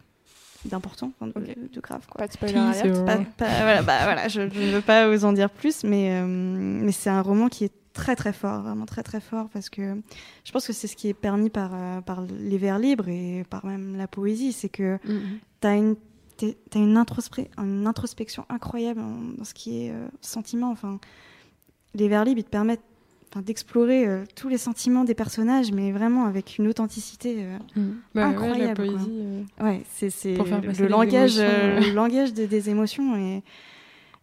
d'important, 0.64 1.12
de, 1.20 1.80
grave. 1.80 2.05
Quoi. 2.11 2.18
Pas 2.20 2.26
de 2.26 2.32
spoiler 2.32 2.55
Teaser. 2.55 2.80
alert. 2.89 3.05
Pas- 3.07 3.16
pas- 3.45 3.59
voilà, 3.62 3.82
bah, 3.82 3.99
voilà, 4.05 4.28
je 4.28 4.41
ne 4.41 4.49
veux 4.49 4.80
pas 4.80 5.09
vous 5.09 5.24
en 5.24 5.32
dire 5.32 5.51
plus, 5.51 5.84
mais, 5.84 6.11
euh, 6.20 6.26
mais 6.26 6.91
c'est 6.93 7.11
un 7.11 7.22
roman 7.22 7.49
qui 7.49 7.64
est 7.64 7.72
très 7.93 8.16
très 8.16 8.32
fort, 8.32 8.62
vraiment 8.62 8.84
très 8.87 9.03
très 9.03 9.20
fort, 9.20 9.49
parce 9.53 9.68
que 9.70 9.95
je 10.45 10.53
pense 10.53 10.66
que 10.66 10.72
c'est 10.72 10.87
ce 10.87 10.97
qui 10.97 11.09
est 11.09 11.14
permis 11.14 11.51
par, 11.51 11.70
euh, 11.72 12.01
par 12.01 12.22
les 12.22 12.59
vers 12.59 12.78
libres 12.78 13.09
et 13.09 13.45
par 13.49 13.64
même 13.64 13.97
la 13.97 14.07
poésie, 14.09 14.53
c'est 14.53 14.68
que 14.68 14.99
Mhm. 15.05 15.39
tu 15.61 15.66
as 15.66 15.76
une, 15.76 15.97
t'as 16.37 16.78
une, 16.80 17.03
une 17.62 17.87
introspection 17.87 18.45
incroyable 18.49 19.01
en- 19.01 19.37
dans 19.39 19.45
ce 19.45 19.55
qui 19.55 19.84
est 19.87 19.91
euh, 19.93 20.07
sentiment. 20.20 20.70
Enfin, 20.72 20.99
les 21.95 22.09
vers 22.09 22.24
libres, 22.24 22.41
ils 22.41 22.45
te 22.45 22.51
permettent 22.51 22.82
d'explorer 23.43 24.07
euh, 24.07 24.24
tous 24.34 24.49
les 24.49 24.59
sentiments 24.59 25.05
des 25.05 25.14
personnages, 25.14 25.72
mais 25.72 25.93
vraiment 25.93 26.24
avec 26.26 26.59
une 26.59 26.66
authenticité. 26.68 27.37
euh, 27.39 27.59
Mhm. 27.76 27.97
Bah, 28.14 28.22
ouais, 28.22 28.32
la 28.32 28.37
Incroyable, 28.37 28.74
poésie. 28.74 29.11
euh, 29.20 29.43
Ouais, 29.61 29.82
c'est 29.91 30.11
c'est 30.11 30.34
Pour 30.34 30.47
faire 30.49 30.61
le, 30.62 30.87
langage, 30.89 31.37
euh, 31.39 31.80
le 31.80 31.93
langage 31.93 32.32
de- 32.34 32.47
des 32.47 32.70
émotions 32.70 33.16
et, 33.16 33.43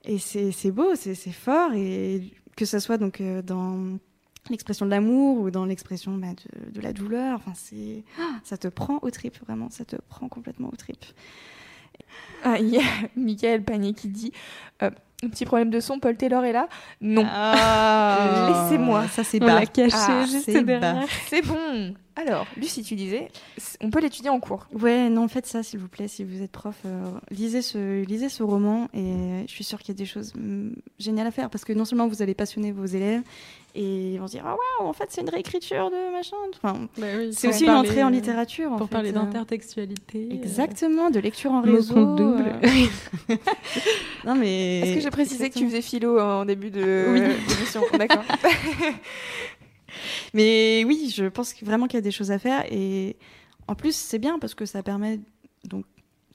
et 0.06 0.18
c'est 0.20 0.52
c'est 0.52 0.72
beau, 0.72 0.96
c'est 0.96 1.16
c'est 1.16 1.32
fort 1.32 1.74
et 1.74 2.32
que 2.58 2.66
ce 2.66 2.80
soit 2.80 2.98
donc 2.98 3.22
euh, 3.22 3.42
dans 3.42 3.98
l'expression 4.50 4.86
de 4.86 4.92
l'amour 4.92 5.40
ou 5.40 5.50
dans 5.52 5.66
l'expression 5.66 6.18
bah, 6.18 6.28
de, 6.34 6.72
de 6.72 6.82
la 6.82 6.92
douleur, 6.92 7.38
enfin 7.38 7.54
c'est 7.56 8.04
ah, 8.20 8.40
ça 8.44 8.58
te 8.58 8.68
prend 8.68 9.00
aux 9.02 9.10
tripes 9.12 9.38
vraiment, 9.46 9.70
ça 9.70 9.86
te 9.86 9.96
prend 10.10 10.28
complètement 10.28 10.70
aux 10.72 10.76
tripes. 10.76 11.06
Ah, 12.44 12.58
il 12.60 12.70
y 12.70 12.78
a 12.78 12.84
Michael 13.16 13.64
Panier 13.64 13.94
qui 13.94 14.10
dit 14.10 14.32
euh, 14.82 14.90
un 15.24 15.30
petit 15.30 15.46
problème 15.46 15.70
de 15.70 15.80
son, 15.80 16.00
Paul 16.00 16.18
Taylor 16.18 16.44
est 16.44 16.52
là 16.52 16.68
Non. 17.02 17.24
Laissez-moi. 18.68 19.08
Ça 19.08 19.24
c'est 19.24 19.40
l'a 19.40 19.66
caché 19.66 19.96
Ah, 19.98 20.26
juste 20.26 20.46
c'est 20.46 20.64
derrière. 20.64 21.06
C'est 21.28 21.42
bon. 21.46 21.94
Alors, 22.16 22.46
Lucie, 22.58 22.84
tu 22.84 22.96
disais, 22.96 23.30
on 23.82 23.90
peut 23.90 24.00
l'étudier 24.00 24.30
en 24.30 24.40
cours. 24.40 24.68
Ouais, 24.72 25.10
non, 25.10 25.28
faites 25.28 25.48
ça 25.48 25.64
s'il 25.64 25.80
vous 25.80 25.88
plaît, 25.88 26.08
si 26.08 26.24
vous 26.24 26.44
êtes 26.44 26.52
prof, 26.52 26.76
euh, 26.86 27.06
lisez 27.32 27.64
ce 27.64 28.04
lisez 28.04 28.30
ce 28.30 28.44
roman 28.44 28.88
et 28.94 29.46
je 29.48 29.52
suis 29.52 29.64
sûre 29.64 29.80
qu'il 29.80 29.96
y 29.96 29.98
a 29.98 30.00
des 30.00 30.06
choses 30.06 30.34
mm, 30.36 30.74
géniales 31.00 31.26
à 31.26 31.32
faire 31.32 31.50
parce 31.50 31.66
que 31.66 31.74
non 31.74 31.86
seulement 31.86 32.08
vous 32.08 32.22
allez 32.22 32.36
passionner 32.36 32.72
vos 32.72 32.86
élèves 32.86 33.24
et 33.76 34.14
ils 34.14 34.20
vont 34.20 34.28
se 34.28 34.34
dire 34.34 34.44
ah 34.46 34.56
waouh, 34.80 34.90
en 34.90 34.94
fait 34.94 35.06
c'est 35.10 35.22
une 35.22 35.30
réécriture 35.30 35.90
de 35.90 36.12
machin. 36.12 36.36
Enfin, 36.56 36.88
Bah 36.98 37.08
oui, 37.18 37.34
c'est 37.34 37.48
aussi 37.48 37.64
une 37.66 37.72
entrée 37.72 38.04
en 38.04 38.10
littérature 38.10 38.72
en 38.72 38.78
Pour 38.78 38.88
fait, 38.88 38.94
parler 38.94 39.10
euh, 39.10 39.14
d'intertextualité. 39.14 40.28
euh, 40.32 40.36
Exactement, 40.36 41.10
de 41.10 41.20
lecture 41.20 41.52
en 41.52 41.62
réseau. 41.62 42.16
double. 42.16 42.54
euh. 42.64 43.36
non 44.26 44.36
mais. 44.36 44.80
Est-ce 44.82 44.94
que 44.96 45.02
j'ai 45.02 45.10
précisé 45.10 45.50
que 45.50 45.58
tu 45.58 45.66
faisais 45.66 45.82
philo 45.82 46.20
en 46.20 46.46
début 46.46 46.70
de 46.72 47.06
Oui. 47.10 47.22
D'accord. 47.98 48.24
Mais 50.34 50.84
oui, 50.86 51.12
je 51.16 51.26
pense 51.26 51.54
vraiment 51.62 51.88
qu'il 51.88 51.98
y 51.98 52.00
a 52.00 52.02
des 52.02 52.12
choses 52.12 52.32
à 52.32 52.40
faire 52.40 52.66
et 52.72 53.16
en 53.68 53.76
plus 53.76 53.96
c'est 53.96 54.20
bien 54.20 54.40
parce 54.40 54.56
que 54.56 54.66
ça 54.66 54.82
permet 54.84 55.20
donc 55.66 55.86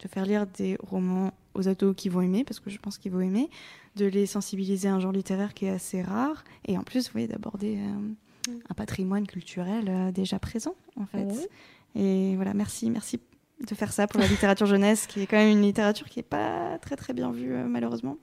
de 0.03 0.09
faire 0.09 0.25
lire 0.25 0.47
des 0.47 0.77
romans 0.81 1.33
aux 1.55 1.69
ados 1.69 1.95
qui 1.97 2.09
vont 2.09 2.21
aimer 2.21 2.45
parce 2.45 2.61
que 2.61 2.71
je 2.71 2.79
pense 2.79 2.99
qu'ils 2.99 3.11
vont 3.11 3.21
aimer, 3.21 3.51
de 3.99 4.07
les 4.07 4.27
sensibiliser 4.27 4.89
à 4.89 4.95
un 4.95 5.01
genre 5.01 5.13
littéraire 5.13 5.53
qui 5.55 5.67
est 5.67 5.71
assez 5.71 6.01
rare 6.03 6.45
et 6.67 6.79
en 6.79 6.83
plus 6.83 7.07
vous 7.07 7.13
voyez 7.13 7.27
d'aborder 7.29 7.77
euh, 7.79 8.53
un 8.71 8.75
patrimoine 8.75 9.27
culturel 9.27 9.87
euh, 9.89 10.11
déjà 10.13 10.39
présent 10.39 10.75
en 10.97 11.05
fait. 11.07 11.29
Et 11.95 12.35
voilà, 12.37 12.55
merci, 12.55 12.91
merci 12.91 13.19
de 13.69 13.75
faire 13.75 13.93
ça 13.93 14.07
pour 14.07 14.21
la 14.21 14.27
littérature 14.29 14.67
jeunesse 14.67 15.07
qui 15.07 15.21
est 15.21 15.27
quand 15.27 15.37
même 15.37 15.51
une 15.51 15.63
littérature 15.63 16.09
qui 16.09 16.21
est 16.21 16.23
pas 16.23 16.79
très 16.81 16.97
très 16.97 17.13
bien 17.13 17.31
vue 17.33 17.53
euh, 17.53 17.65
malheureusement. 17.65 18.17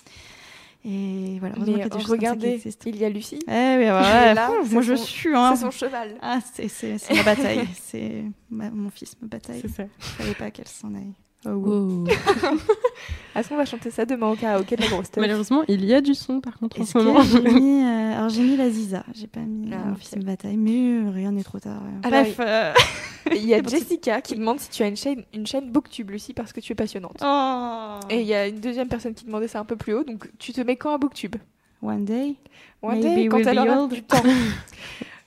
Et 0.88 1.38
voilà, 1.40 1.56
heureusement 1.58 1.74
qu'il 1.74 1.74
y 1.74 1.78
Mais 1.78 1.88
a 1.88 2.32
regardez, 2.32 2.62
il 2.86 2.96
y 2.98 3.06
a 3.06 3.10
Lucie. 3.10 3.40
Eh, 3.48 3.52
mais 3.52 3.92
ouais, 3.92 4.34
Là, 4.36 4.50
pff, 4.52 4.68
c'est 4.68 4.74
moi 4.74 4.82
je 4.84 4.96
son- 4.96 5.04
suis 5.04 5.36
hein. 5.36 5.56
C'est 5.56 5.62
son 5.64 5.72
cheval. 5.72 6.16
Ah, 6.22 6.40
c'est, 6.54 6.70
ma 7.16 7.24
bataille. 7.24 7.68
c'est 7.74 8.24
mon 8.52 8.90
fils 8.92 9.16
me 9.22 9.28
bataille. 9.28 9.60
C'est 9.64 9.68
ça. 9.70 9.84
Je 10.00 10.06
savais 10.24 10.36
pas 10.36 10.52
qu'elle 10.52 10.68
s'en 10.68 10.94
aille. 10.94 11.14
Oh, 11.48 11.52
wow. 11.52 12.06
Est-ce 13.36 13.50
qu'on 13.50 13.58
va 13.58 13.66
chanter 13.66 13.92
ça 13.92 14.06
demain 14.06 14.30
au 14.32 14.36
karaoké 14.36 14.76
de 14.78 14.82
la 14.82 14.88
grosse 14.88 15.12
tête 15.12 15.22
Malheureusement, 15.22 15.64
il 15.68 15.84
y 15.86 15.94
a 15.94 16.00
du 16.02 16.16
son 16.16 16.40
par 16.42 16.58
contre 16.58 16.80
en 16.80 16.84
Est-ce 16.84 16.94
ce 16.94 16.98
moment. 16.98 17.20
que 17.20 17.26
j'ai 17.26 17.42
mis, 17.42 17.84
euh, 17.84 18.18
alors 18.18 18.30
j'ai 18.30 18.42
mis 18.44 18.56
la 18.56 18.70
Ziza, 18.70 19.04
j'ai 19.14 19.28
pas 19.28 19.42
mis 19.42 19.70
Ah, 19.74 19.78
mon 19.86 19.92
ok. 19.94 20.00
fils 20.00 20.12
de 20.18 20.24
bataille, 20.24 20.58
mais 20.58 20.72
euh, 21.06 21.12
rien 21.12 21.32
n'est 21.34 21.44
trop 21.44 21.60
tard. 21.60 21.82
euh. 21.84 22.08
Alors, 22.08 22.22
Bref. 22.24 22.38
euh, 22.40 22.74
Il 23.36 23.46
y 23.46 23.54
a 23.54 23.62
Jessica 23.62 24.22
qui 24.22 24.36
demande 24.36 24.60
si 24.60 24.70
tu 24.70 24.84
as 24.84 24.88
une 24.88 24.96
chaîne, 24.96 25.24
une 25.34 25.46
chaîne 25.48 25.70
Booktube, 25.72 26.12
Lucie, 26.12 26.34
parce 26.34 26.54
que 26.54 26.60
tu 26.62 26.72
es 26.72 26.76
passionnante. 26.76 27.18
Oh. 27.26 28.00
Et 28.10 28.22
il 28.22 28.28
y 28.28 28.34
a 28.34 28.48
une 28.48 28.60
deuxième 28.60 28.88
personne 28.88 29.14
qui 29.14 29.26
demandait 29.26 29.48
ça 29.48 29.60
un 29.60 29.66
peu 29.66 29.76
plus 29.76 29.94
haut, 29.96 30.04
donc 30.04 30.30
tu 30.40 30.54
te 30.54 30.62
mets 30.62 30.76
quand 30.78 30.94
à 30.94 30.98
Booktube? 30.98 31.36
One 31.82 32.06
day. 32.06 32.36
One 32.82 33.00
Maybe 33.00 33.16
day, 33.16 33.28
quand 33.28 33.38
we'll 33.38 33.48
elle 33.50 33.60
aura 33.60 33.88
du 33.88 34.02
temps. 34.04 34.22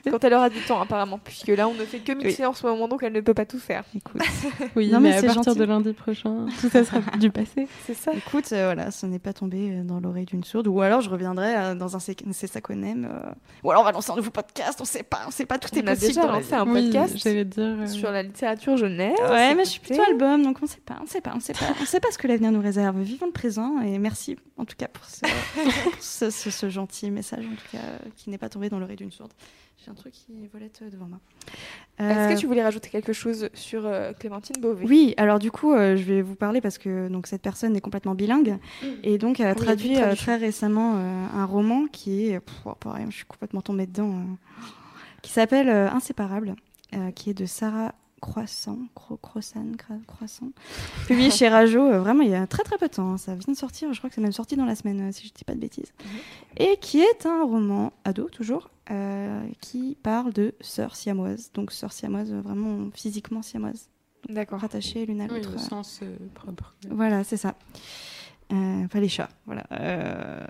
quand 0.11 0.25
elle 0.25 0.35
aura 0.35 0.49
du 0.49 0.61
temps, 0.61 0.81
apparemment, 0.81 1.19
puisque 1.23 1.49
là, 1.49 1.69
on 1.69 1.75
ne 1.75 1.85
fait 1.85 1.99
que 1.99 2.13
mixer 2.13 2.47
en 2.47 2.55
ce 2.55 2.67
moment, 2.67 2.89
donc 2.89 3.03
elle 3.03 3.13
ne 3.13 3.21
peut 3.21 3.35
pas 3.35 3.45
tout 3.47 3.59
faire. 3.59 3.85
Écoute, 3.95 4.23
Oui, 4.77 4.89
Non, 4.91 5.01
mais, 5.01 5.11
mais 5.11 5.17
à 5.19 5.23
partir 5.23 5.43
gentil. 5.45 5.59
de 5.59 5.65
lundi 5.65 5.93
prochain, 5.93 6.47
tout 6.61 6.69
ça 6.69 6.85
sera 6.85 7.01
du 7.19 7.31
passé. 7.31 7.67
C'est 7.87 7.95
ça. 7.95 8.13
écoute, 8.13 8.53
euh, 8.53 8.67
voilà, 8.73 8.91
ce 8.91 9.07
n'est 9.07 9.19
pas 9.19 9.33
tombé 9.33 9.71
euh, 9.73 9.83
dans 9.85 10.01
l'oreille 10.01 10.25
d'une 10.27 10.45
sourde. 10.45 10.67
Ou 10.69 10.81
alors 10.81 11.01
je 11.01 11.11
reviendrai 11.11 11.55
euh, 11.57 11.75
dans 11.75 11.97
un 11.97 11.99
C'est 11.99 12.17
c'est 12.33 12.47
ça 12.47 12.61
qu'on 12.61 12.83
aime. 12.83 13.09
euh, 13.11 13.31
Ou 13.65 13.71
alors 13.71 13.83
on 13.83 13.85
va 13.87 13.93
lancer 13.93 14.13
un 14.13 14.17
nouveau 14.17 14.31
podcast. 14.31 14.79
On 14.81 14.85
sait 14.85 15.03
pas, 15.03 15.21
on 15.27 15.31
sait 15.31 15.47
pas. 15.47 15.59
Tout 15.59 15.77
est 15.77 15.83
On 15.83 15.87
a 15.89 15.95
possible. 15.97 16.21
lancé 16.27 16.43
vie. 16.49 16.55
un 16.55 16.65
Oui, 16.67 16.85
podcast 16.91 17.27
dire. 17.29 17.47
euh, 17.59 17.87
sur 17.87 18.11
la 18.11 18.23
littérature 18.23 18.77
jeunesse. 18.77 19.19
Ouais, 19.29 19.55
mais 19.55 19.65
je 19.65 19.71
suis 19.71 19.81
plutôt 19.81 20.03
album, 20.03 20.43
donc 20.43 20.59
on 20.63 20.67
sait 20.67 20.81
pas, 20.85 20.99
on 21.03 21.07
sait 21.07 21.21
pas, 21.21 21.33
on 21.35 21.41
sait 21.41 21.53
pas, 21.55 21.67
on 21.81 21.85
sait 21.85 22.01
pas 22.01 22.09
ce 22.13 22.19
que 22.19 22.27
l'avenir 22.29 22.53
nous 22.53 22.61
réserve. 22.63 22.99
Vivons 23.01 23.27
le 23.27 23.33
présent 23.33 23.81
et 23.81 23.99
merci 23.99 24.37
en 24.57 24.65
tout 24.65 24.77
cas 24.77 24.89
pour 24.89 25.05
ce, 25.05 25.21
pour 25.21 25.93
ce, 26.01 26.31
ce- 26.31 26.51
ce 26.51 26.69
gentil 26.69 27.11
message 27.11 27.45
en 27.45 27.51
tout 27.57 27.69
cas 27.73 27.79
euh, 27.85 27.99
qui 28.17 28.31
n'est 28.31 28.39
pas 28.39 28.49
tombé 28.49 28.69
dans 28.69 28.79
l'oreille 28.79 28.97
d'une 28.97 29.11
sourde. 29.13 29.33
J'ai 29.89 29.93
un 29.93 29.95
truc 29.95 30.13
qui 30.13 30.47
volette 30.53 30.83
devant 30.93 31.07
moi. 31.07 31.19
Est-ce 31.99 32.19
Euh, 32.19 32.35
que 32.35 32.39
tu 32.39 32.47
voulais 32.47 32.63
rajouter 32.63 32.91
quelque 32.91 33.15
chose 33.15 33.49
sur 33.55 33.87
euh, 33.87 34.13
Clémentine 34.13 34.61
Beauvais? 34.61 34.85
Oui, 34.87 35.15
alors 35.17 35.39
du 35.39 35.51
coup, 35.51 35.73
euh, 35.73 35.97
je 35.97 36.03
vais 36.05 36.21
vous 36.21 36.35
parler 36.35 36.61
parce 36.61 36.77
que 36.77 37.09
donc 37.09 37.27
cette 37.27 37.41
personne 37.41 37.75
est 37.75 37.81
complètement 37.81 38.15
bilingue 38.15 38.59
et 39.03 39.17
donc 39.17 39.41
elle 39.41 39.47
a 39.49 39.55
Oui, 39.55 39.57
traduit 39.65 39.97
euh, 39.99 40.15
très 40.15 40.37
récemment 40.37 40.97
euh, 40.97 41.27
un 41.35 41.45
roman 41.47 41.87
qui 41.87 42.27
est, 42.29 42.41
pff, 42.41 42.55
oh, 42.67 42.75
pareil, 42.79 43.07
je 43.09 43.17
suis 43.17 43.25
complètement 43.25 43.63
tombée 43.63 43.87
dedans, 43.87 44.11
euh, 44.11 44.63
qui 45.23 45.33
s'appelle 45.33 45.69
euh, 45.71 45.89
Inséparable, 45.91 46.55
euh, 46.95 47.11
qui 47.13 47.31
est 47.31 47.35
de 47.35 47.47
Sarah 47.47 47.95
Croissant, 48.21 48.79
Cro 48.97 49.17
Croissant, 49.17 49.65
Croissant, 50.09 50.51
publié 51.07 51.31
chez 51.31 51.49
Rajo. 51.49 51.81
euh, 51.81 52.01
vraiment, 52.01 52.23
il 52.25 52.31
y 52.31 52.35
a 52.35 52.47
très 52.49 52.65
très 52.65 52.77
peu 52.77 52.89
de 52.89 52.93
temps. 52.93 53.13
hein, 53.13 53.17
ça 53.17 53.35
vient 53.37 53.53
de 53.53 53.57
sortir. 53.59 53.93
Je 53.93 53.99
crois 53.99 54.11
que 54.11 54.15
c'est 54.17 54.21
même 54.21 54.33
sorti 54.33 54.57
dans 54.57 54.65
la 54.65 54.75
semaine, 54.75 55.01
euh, 55.09 55.13
si 55.13 55.27
je 55.29 55.33
dis 55.33 55.45
pas 55.45 55.55
de 55.55 55.61
bêtises. 55.61 55.93
Et 56.57 56.77
qui 56.81 57.01
est 57.01 57.27
un 57.27 57.45
roman 57.45 57.93
ado 58.05 58.25
toujours, 58.29 58.65
euh, 58.67 58.71
qui 59.61 59.97
parle 60.03 60.33
de 60.33 60.55
sœurs 60.61 60.97
siamoises. 60.97 61.51
Donc 61.53 61.73
sœurs 61.73 61.93
siamoises, 61.93 62.33
euh, 62.33 62.41
vraiment 62.41 62.91
physiquement 62.95 63.43
siamoises 63.43 63.91
D'accord. 64.29 64.61
rattachées 64.61 65.05
l'une 65.07 65.21
à 65.21 65.25
Oui, 65.25 65.35
l'autre. 65.37 65.55
au 65.55 65.59
sens 65.59 66.01
euh, 66.03 66.17
propre. 66.35 66.75
Voilà, 66.91 67.25
c'est 67.25 67.37
ça. 67.37 67.55
Euh, 68.53 68.85
Enfin, 68.87 69.01
les 69.01 69.09
chats, 69.11 69.29
voilà, 69.45 69.65
euh, 69.73 70.41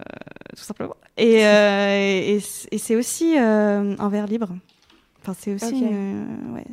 tout 0.57 0.63
simplement. 0.63 0.95
Et, 1.17 1.45
euh, 1.45 2.39
c'est 2.41 2.95
aussi 2.95 3.37
euh, 3.37 3.97
en 3.99 4.09
vers 4.09 4.27
libre. 4.27 4.51
Enfin, 5.21 5.35
c'est 5.37 5.53
aussi. 5.55 5.67
Ok. 5.75 5.81
une- 5.91 6.53
ouais. 6.55 6.65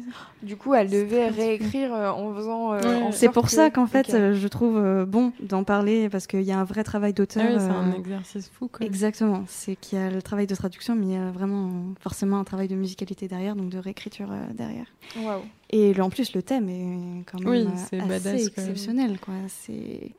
Du 0.44 0.56
coup, 0.56 0.76
elle 0.76 0.90
devait 0.90 1.30
réécrire 1.30 1.94
euh, 1.94 2.12
en 2.12 2.34
faisant. 2.36 2.74
euh, 2.74 2.80
C'est 3.12 3.30
pour 3.30 3.46
que- 3.46 3.52
ça 3.52 3.72
qu'en 3.72 3.88
fait, 3.88 4.14
euh, 4.14 4.34
je 4.36 4.48
trouve 4.48 4.78
euh, 4.78 5.06
bon 5.06 5.34
d'en 5.42 5.64
parler 5.64 6.10
parce 6.10 6.28
qu'il 6.28 6.44
y 6.44 6.52
a 6.52 6.60
un 6.60 6.64
vrai 6.64 6.84
travail 6.84 7.12
Ah 7.12 7.18
d'auteur. 7.18 7.44
oui, 7.48 7.56
c'est 7.58 7.66
un 7.72 7.92
exercice 7.94 8.50
fou. 8.50 8.68
Quoi. 8.68 8.86
Exactement, 8.86 9.44
c'est 9.48 9.76
qu'il 9.76 9.98
y 9.98 10.02
a 10.02 10.12
le 10.12 10.22
travail 10.22 10.46
de 10.46 10.54
traduction, 10.56 10.96
mais 10.96 11.06
il 11.08 11.12
y 11.14 11.18
a 11.18 11.32
vraiment 11.32 11.72
forcément 12.00 12.38
un 12.38 12.44
travail 12.44 12.68
de 12.68 12.76
musicalité 12.76 13.28
derrière, 13.28 13.56
donc 13.56 13.70
de 13.70 13.80
réécriture 13.80 14.32
euh, 14.32 14.46
derrière. 14.54 14.86
Waouh. 15.20 15.42
Et 15.72 16.00
en 16.00 16.10
plus, 16.12 16.34
le 16.36 16.44
thème 16.44 16.70
est 16.70 17.24
quand 17.26 17.40
même 17.40 17.50
Oui, 17.50 17.68
assez 17.74 17.98
badass, 17.98 18.46
exceptionnel. 18.48 19.20
Quoi. 19.20 19.34
C'est... 19.48 20.12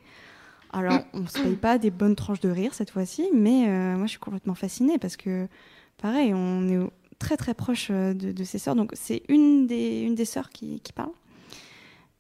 Alors, 0.73 0.99
on 1.15 1.27
se 1.29 1.39
paye 1.41 1.55
pas 1.55 1.79
des 1.79 1.91
bonnes 1.93 2.17
tranches 2.17 2.41
de 2.41 2.51
rire 2.51 2.75
cette 2.75 2.91
fois-ci, 2.91 3.29
mais 3.33 3.67
euh, 3.69 3.97
moi, 3.97 4.07
je 4.07 4.11
suis 4.11 4.19
complètement 4.19 4.57
fascinée 4.57 4.99
parce 4.99 5.17
que, 5.17 5.47
pareil, 6.03 6.35
on 6.35 6.69
est 6.69 6.79
très 7.19 7.37
très 7.37 7.55
proche 7.55 7.89
euh, 7.91 8.15
de, 8.15 8.33
de 8.33 8.45
ses 8.45 8.59
sœurs. 8.59 8.75
Donc, 8.77 8.91
c'est 8.95 9.23
une 9.29 9.67
des, 9.67 10.01
une 10.01 10.15
des 10.15 10.25
sœurs 10.25 10.51
qui, 10.51 10.81
qui 10.81 10.93
parle. 10.93 11.11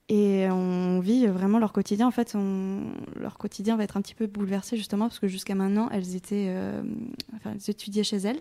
Et 0.09 0.47
on 0.51 1.01
vit 1.01 1.27
vraiment 1.27 1.59
leur 1.59 1.73
quotidien. 1.73 2.07
En 2.07 2.13
fait, 2.13 2.35
on- 2.37 2.93
leur 3.19 3.39
quotidien 3.39 3.77
va 3.77 3.83
être 3.85 3.97
un 3.97 4.03
petit 4.03 4.15
peu 4.15 4.27
bouleversé 4.29 4.77
justement 4.77 5.07
parce 5.09 5.19
que 5.19 5.27
jusqu'à 5.27 5.57
maintenant, 5.57 5.89
elles 5.91 6.15
étaient, 6.15 6.47
euh, 6.49 6.83
enfin, 7.37 7.51
elles 7.55 7.71
étudiaient 7.71 8.05
chez 8.05 8.19
elles. 8.19 8.39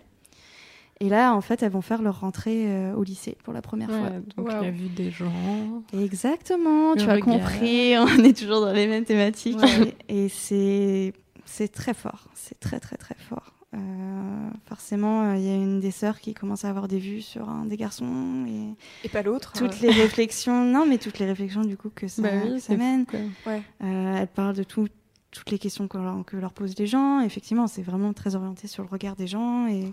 Et 1.00 1.08
là, 1.10 1.34
en 1.34 1.40
fait, 1.42 1.62
elles 1.62 1.72
vont 1.72 1.82
faire 1.82 2.00
leur 2.02 2.20
rentrée 2.20 2.66
euh, 2.72 2.94
au 2.94 3.02
lycée 3.02 3.36
pour 3.42 3.52
la 3.52 3.60
première 3.62 3.90
Ouais, 3.90 3.98
fois. 3.98 4.10
donc 4.36 4.46
Waouh. 4.48 4.62
il 4.62 4.66
a 4.68 4.70
vu 4.70 4.88
des 4.88 5.10
gens. 5.10 5.82
Exactement, 5.92 6.94
Le 6.94 7.00
tu 7.02 7.10
as 7.10 7.20
compris, 7.20 7.98
on 7.98 8.24
est 8.24 8.38
toujours 8.38 8.60
dans 8.60 8.72
les 8.72 8.86
mêmes 8.86 9.04
thématiques. 9.04 9.58
Ouais. 9.60 9.94
Et, 10.08 10.24
et 10.24 10.28
c'est, 10.30 11.12
c'est 11.44 11.68
très 11.68 11.92
fort, 11.94 12.28
c'est 12.34 12.58
très 12.60 12.78
très 12.80 12.96
très 12.96 13.16
fort. 13.18 13.52
Euh, 13.74 14.48
forcément, 14.68 15.22
euh, 15.32 15.36
il 15.36 15.42
y 15.42 15.50
a 15.50 15.54
une 15.54 15.80
des 15.80 15.90
sœurs 15.90 16.20
qui 16.20 16.34
commence 16.34 16.64
à 16.64 16.70
avoir 16.70 16.88
des 16.88 16.98
vues 16.98 17.20
sur 17.20 17.48
un 17.48 17.64
des 17.66 17.76
garçons 17.76 18.46
et 18.48 18.74
Et 19.06 19.08
pas 19.08 19.22
l'autre. 19.22 19.52
toutes 19.54 19.74
euh, 19.74 19.86
les 19.86 19.90
réflexions, 19.90 20.64
non 20.64 20.86
mais 20.86 20.98
toutes 20.98 21.18
les 21.18 21.26
réflexions 21.26 21.62
du 21.62 21.76
coup 21.76 21.90
que 21.94 22.06
ça, 22.08 22.22
Bah 22.22 22.28
que 22.42 22.58
ça 22.58 22.76
mène. 22.76 23.04
fou. 23.06 23.16
Ouais. 23.46 23.62
Euh, 23.82 24.16
elle 24.18 24.28
parle 24.28 24.54
de 24.54 24.62
tout- 24.62 24.88
toutes 25.32 25.50
les 25.50 25.58
questions 25.58 25.88
que 25.88 25.98
leur, 25.98 26.24
que 26.24 26.36
leur 26.36 26.52
posent 26.52 26.78
les 26.78 26.86
gens. 26.86 27.20
Effectivement, 27.20 27.66
c'est 27.66 27.82
vraiment 27.82 28.12
très 28.12 28.36
orienté 28.36 28.68
sur 28.68 28.82
le 28.84 28.88
regard 28.88 29.16
des 29.16 29.26
gens. 29.26 29.66
Et, 29.66 29.92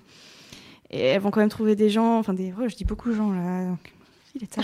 et 0.92 1.00
elles 1.00 1.20
vont 1.22 1.32
quand 1.32 1.42
même 1.42 1.50
trouver 1.50 1.76
des 1.76 1.90
gens, 1.90 2.20
enfin, 2.20 2.34
des, 2.34 2.54
ouais, 2.54 2.70
je 2.70 2.76
dis 2.76 2.86
beaucoup 2.86 3.10
de 3.10 3.16
gens 3.16 3.34
là. 3.34 3.66
Donc, 3.68 3.94
il 4.36 4.44
est 4.44 4.48
tard, 4.48 4.64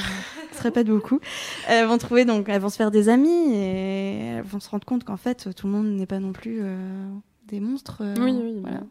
se 0.54 0.62
répète 0.62 0.88
beaucoup. 0.88 1.20
Elles 1.68 1.86
vont 1.88 1.98
trouver, 1.98 2.24
donc, 2.26 2.48
elles 2.48 2.62
vont 2.62 2.70
se 2.70 2.78
faire 2.78 2.92
des 2.92 3.10
amis 3.10 3.54
et 3.54 4.20
elles 4.38 4.44
vont 4.44 4.60
se 4.60 4.70
rendre 4.70 4.86
compte 4.86 5.04
qu'en 5.04 5.18
fait, 5.18 5.54
tout 5.56 5.68
le 5.68 5.74
monde 5.74 5.88
n'est 5.88 6.06
pas 6.06 6.20
non 6.20 6.32
plus 6.32 6.60
euh, 6.62 7.08
des 7.50 7.60
monstres. 7.60 8.00
euh, 8.02 8.16
Oui, 8.20 8.32
oui, 8.32 8.60
voilà. 8.62 8.82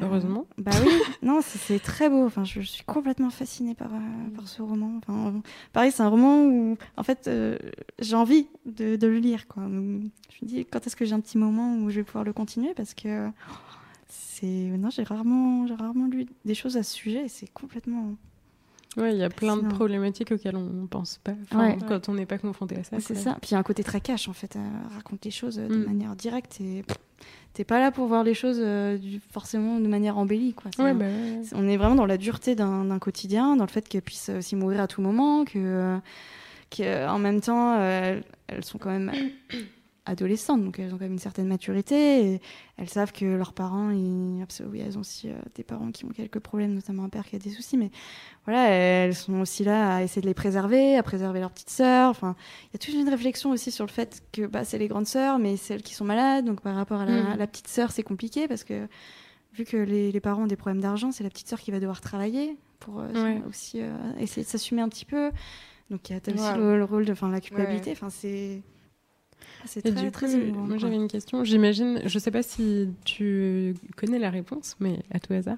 Heureusement. 0.00 0.46
Euh, 0.58 0.62
bah 0.62 0.72
oui, 0.84 0.90
non, 1.22 1.40
c'est- 1.40 1.78
très 1.78 2.08
beau. 2.10 2.26
Enfin, 2.26 2.42
je, 2.42 2.60
je 2.60 2.66
suis 2.66 2.82
complètement 2.84 3.30
fascinée 3.30 3.74
par, 3.76 3.94
euh, 3.94 4.30
par 4.34 4.48
ce 4.48 4.60
roman. 4.60 4.98
Enfin, 4.98 5.40
pareil, 5.72 5.92
c'est 5.92 6.02
un 6.02 6.08
roman 6.08 6.42
où, 6.44 6.76
en 6.96 7.02
fait, 7.04 7.30
j'ai 8.00 8.16
envie 8.16 8.48
de, 8.66 8.96
de 8.96 9.06
le 9.06 9.18
lire. 9.18 9.46
Quoi. 9.46 9.62
Donc, 9.62 10.02
Je 10.30 10.44
me 10.44 10.48
dis, 10.48 10.64
quand 10.66 10.84
est-ce 10.84 10.96
que 10.96 11.04
j'ai 11.04 11.14
un 11.14 11.20
petit 11.20 11.38
moment 11.38 11.76
où 11.76 11.90
je 11.90 11.96
vais 11.96 12.04
pouvoir 12.04 12.24
le 12.24 12.32
continuer? 12.32 12.74
Parce 12.74 12.92
que 12.94 13.30
c'est. 14.08 14.46
Non, 14.46 14.90
j'ai 14.90 15.04
rarement, 15.04 15.64
rarement 15.78 16.06
lu 16.08 16.26
des 16.44 16.54
choses 16.54 16.76
à 16.76 16.82
ce 16.82 16.92
sujet 16.92 17.24
et 17.26 17.28
c'est 17.28 17.46
complètement. 17.52 18.14
Ouais, 18.96 19.12
il 19.12 19.18
y 19.18 19.24
a 19.24 19.28
plein 19.28 19.56
de 19.56 19.66
problématiques 19.68 20.30
auxquelles 20.32 20.56
on 20.56 20.70
ne 20.82 20.86
pense 20.86 21.18
pas 21.24 21.32
Ouais. 21.54 21.76
quand 21.88 22.08
on 22.08 22.14
n'est 22.14 22.26
pas 22.26 22.38
confronté 22.38 22.76
à 22.76 22.84
ça. 22.84 22.96
c'est 23.00 23.14
ça. 23.16 23.36
Puis 23.40 23.50
il 23.50 23.54
y 23.54 23.56
a 23.56 23.58
un 23.58 23.62
côté 23.64 23.82
très 23.82 24.00
cash, 24.00 24.28
en 24.28 24.32
fait, 24.32 24.56
à 24.56 24.94
raconter 24.94 25.28
les 25.28 25.34
choses 25.34 25.58
euh, 25.58 25.66
de 25.68 25.76
Mm. 25.76 25.84
manière 25.84 26.16
directe. 26.16 26.60
Et 26.60 26.84
t'es 27.54 27.64
pas 27.64 27.80
là 27.80 27.90
pour 27.90 28.06
voir 28.06 28.22
les 28.24 28.34
choses 28.34 28.58
euh, 28.60 28.96
du- 28.98 29.20
forcément 29.30 29.80
de 29.80 29.88
manière 29.88 30.16
embellie. 30.18 30.54
Quoi. 30.54 30.70
C'est 30.76 30.82
Ouais, 30.82 30.90
un- 30.90 30.94
bah. 30.94 31.06
On 31.54 31.66
est 31.68 31.76
vraiment 31.76 31.96
dans 31.96 32.06
la 32.06 32.16
dureté 32.18 32.54
d'un 32.54 32.98
quotidien, 33.00 33.56
dans 33.56 33.64
le 33.64 33.70
fait 33.70 33.88
qu'elles 33.88 34.02
puissent 34.02 34.28
euh, 34.30 34.38
aussi 34.38 34.54
mourir 34.56 34.80
à 34.80 34.86
tout 34.86 35.02
moment, 35.02 35.44
que, 35.44 35.52
euh, 35.56 35.96
que, 36.70 37.08
en 37.08 37.18
même 37.18 37.40
temps, 37.40 37.76
euh, 37.80 38.20
elles 38.46 38.64
sont 38.64 38.78
quand 38.78 38.90
même 38.90 39.10
adolescentes, 40.06 40.62
donc 40.62 40.78
elles 40.78 40.88
ont 40.94 40.98
quand 40.98 41.04
même 41.04 41.12
une 41.12 41.18
certaine 41.18 41.46
maturité. 41.48 42.34
Et 42.34 42.40
elles 42.76 42.88
savent 42.88 43.12
que 43.12 43.24
leurs 43.24 43.52
parents, 43.52 43.90
ils, 43.90 44.44
oui, 44.70 44.80
elles 44.80 44.96
ont 44.98 45.00
aussi 45.00 45.30
euh, 45.30 45.34
des 45.54 45.64
parents 45.64 45.90
qui 45.90 46.04
ont 46.04 46.08
quelques 46.08 46.40
problèmes, 46.40 46.74
notamment 46.74 47.04
un 47.04 47.08
père 47.08 47.24
qui 47.24 47.36
a 47.36 47.38
des 47.38 47.50
soucis, 47.50 47.76
mais 47.76 47.90
voilà, 48.44 48.68
elles 48.68 49.14
sont 49.14 49.40
aussi 49.40 49.64
là 49.64 49.96
à 49.96 50.02
essayer 50.02 50.20
de 50.22 50.26
les 50.26 50.34
préserver, 50.34 50.96
à 50.96 51.02
préserver 51.02 51.40
leurs 51.40 51.50
petites 51.52 51.70
sœurs. 51.70 52.10
Enfin, 52.10 52.36
il 52.64 52.74
y 52.74 52.76
a 52.76 52.78
toute 52.78 52.94
une 52.94 53.08
réflexion 53.08 53.50
aussi 53.50 53.70
sur 53.70 53.86
le 53.86 53.90
fait 53.90 54.22
que 54.32 54.46
bah, 54.46 54.64
c'est 54.64 54.78
les 54.78 54.88
grandes 54.88 55.06
sœurs, 55.06 55.38
mais 55.38 55.56
celles 55.56 55.82
qui 55.82 55.94
sont 55.94 56.04
malades, 56.04 56.44
donc 56.44 56.60
par 56.60 56.74
rapport 56.74 57.00
à 57.00 57.06
la, 57.06 57.22
Mm. 57.22 57.26
à 57.32 57.36
la 57.36 57.46
petite 57.46 57.68
sœur, 57.68 57.90
c'est 57.90 58.02
compliqué 58.02 58.46
parce 58.48 58.64
que 58.64 58.86
vu 59.54 59.64
que 59.64 59.76
les, 59.76 60.12
les 60.12 60.20
parents 60.20 60.42
ont 60.42 60.46
des 60.46 60.56
problèmes 60.56 60.82
d'argent, 60.82 61.12
c'est 61.12 61.22
la 61.24 61.30
petite 61.30 61.48
sœur 61.48 61.60
qui 61.60 61.70
va 61.70 61.80
devoir 61.80 62.00
travailler 62.00 62.56
pour 62.80 63.00
euh, 63.00 63.08
Ouais. 63.14 63.40
aussi 63.48 63.80
euh, 63.80 63.90
essayer 64.18 64.42
de 64.44 64.48
s'assumer 64.48 64.82
un 64.82 64.88
petit 64.88 65.04
peu. 65.06 65.30
Donc 65.90 66.10
il 66.10 66.12
y 66.12 66.16
a 66.16 66.18
aussi 66.34 66.58
le, 66.58 66.76
le 66.78 66.84
rôle 66.84 67.04
de 67.04 67.12
enfin, 67.12 67.28
la 67.30 67.40
culpabilité. 67.40 67.90
Ouais. 67.90 67.96
Enfin, 67.96 68.10
c'est 68.10 68.62
c'est 69.66 69.84
Et 69.86 69.92
très, 69.92 70.00
du 70.02 70.06
coup, 70.06 70.12
très 70.12 70.34
émouvant. 70.34 70.62
moi 70.66 70.76
j'avais 70.78 70.94
une 70.96 71.08
question. 71.08 71.44
J'imagine, 71.44 72.00
je 72.04 72.18
sais 72.18 72.30
pas 72.30 72.42
si 72.42 72.88
tu 73.04 73.74
connais 73.96 74.18
la 74.18 74.30
réponse, 74.30 74.76
mais 74.80 74.98
à 75.12 75.18
tout 75.20 75.32
hasard. 75.32 75.56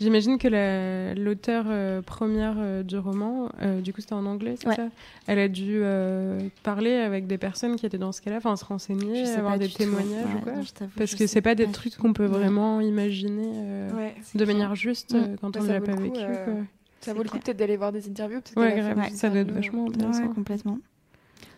J'imagine 0.00 0.38
que 0.38 0.48
la- 0.48 1.14
l'auteur 1.14 1.64
euh, 1.68 2.02
première 2.02 2.54
euh, 2.58 2.82
du 2.82 2.96
roman, 2.98 3.50
euh, 3.62 3.80
du 3.80 3.92
coup 3.92 4.00
c'était 4.00 4.12
en 4.14 4.26
anglais, 4.26 4.54
c'est 4.60 4.68
Ouais. 4.68 4.76
ça? 4.76 4.88
Elle 5.26 5.38
a 5.38 5.48
dû 5.48 5.80
euh, 5.82 6.40
parler 6.62 6.92
avec 6.94 7.26
des 7.26 7.38
personnes 7.38 7.76
qui 7.76 7.86
étaient 7.86 7.98
dans 7.98 8.12
ce 8.12 8.20
cas-là, 8.22 8.36
enfin 8.38 8.56
se 8.56 8.64
renseigner, 8.64 9.28
avoir 9.34 9.58
des 9.58 9.68
témoignages 9.68 10.24
Ouais, 10.34 10.40
ou 10.40 10.44
quoi? 10.44 10.52
non, 10.52 10.62
Parce 10.96 11.14
que 11.14 11.26
c'est 11.26 11.42
pas 11.42 11.54
des 11.54 11.66
trucs 11.66 11.94
tout. 11.94 12.02
qu'on 12.02 12.12
peut 12.12 12.24
Ouais. 12.26 12.38
vraiment 12.38 12.80
imaginer 12.80 13.50
euh, 13.54 13.90
Ouais. 13.96 14.14
de 14.34 14.44
manière 14.44 14.74
juste 14.74 15.14
Mm. 15.14 15.16
euh, 15.16 15.36
quand 15.40 15.50
Bah, 15.54 15.60
on 15.62 15.66
ça 15.66 15.72
l'a 15.72 15.80
pas 15.80 15.94
vécu. 15.96 16.18
euh, 16.18 16.44
quoi. 16.44 16.54
Ça 17.00 17.12
vaut 17.14 17.22
le 17.22 17.28
coup 17.28 17.32
clair. 17.32 17.42
peut-être 17.44 17.56
d'aller 17.58 17.76
voir 17.76 17.92
des 17.92 18.08
interviews. 18.08 18.40
peut-être 18.40 18.56
Ouais, 18.56 18.74
grave, 18.76 19.08
ça 19.14 19.28
doit 19.30 19.38
être 19.40 19.52
vachement 19.52 19.84
Ouais, 19.84 19.94
intéressant. 19.94 20.28
complètement. 20.34 20.78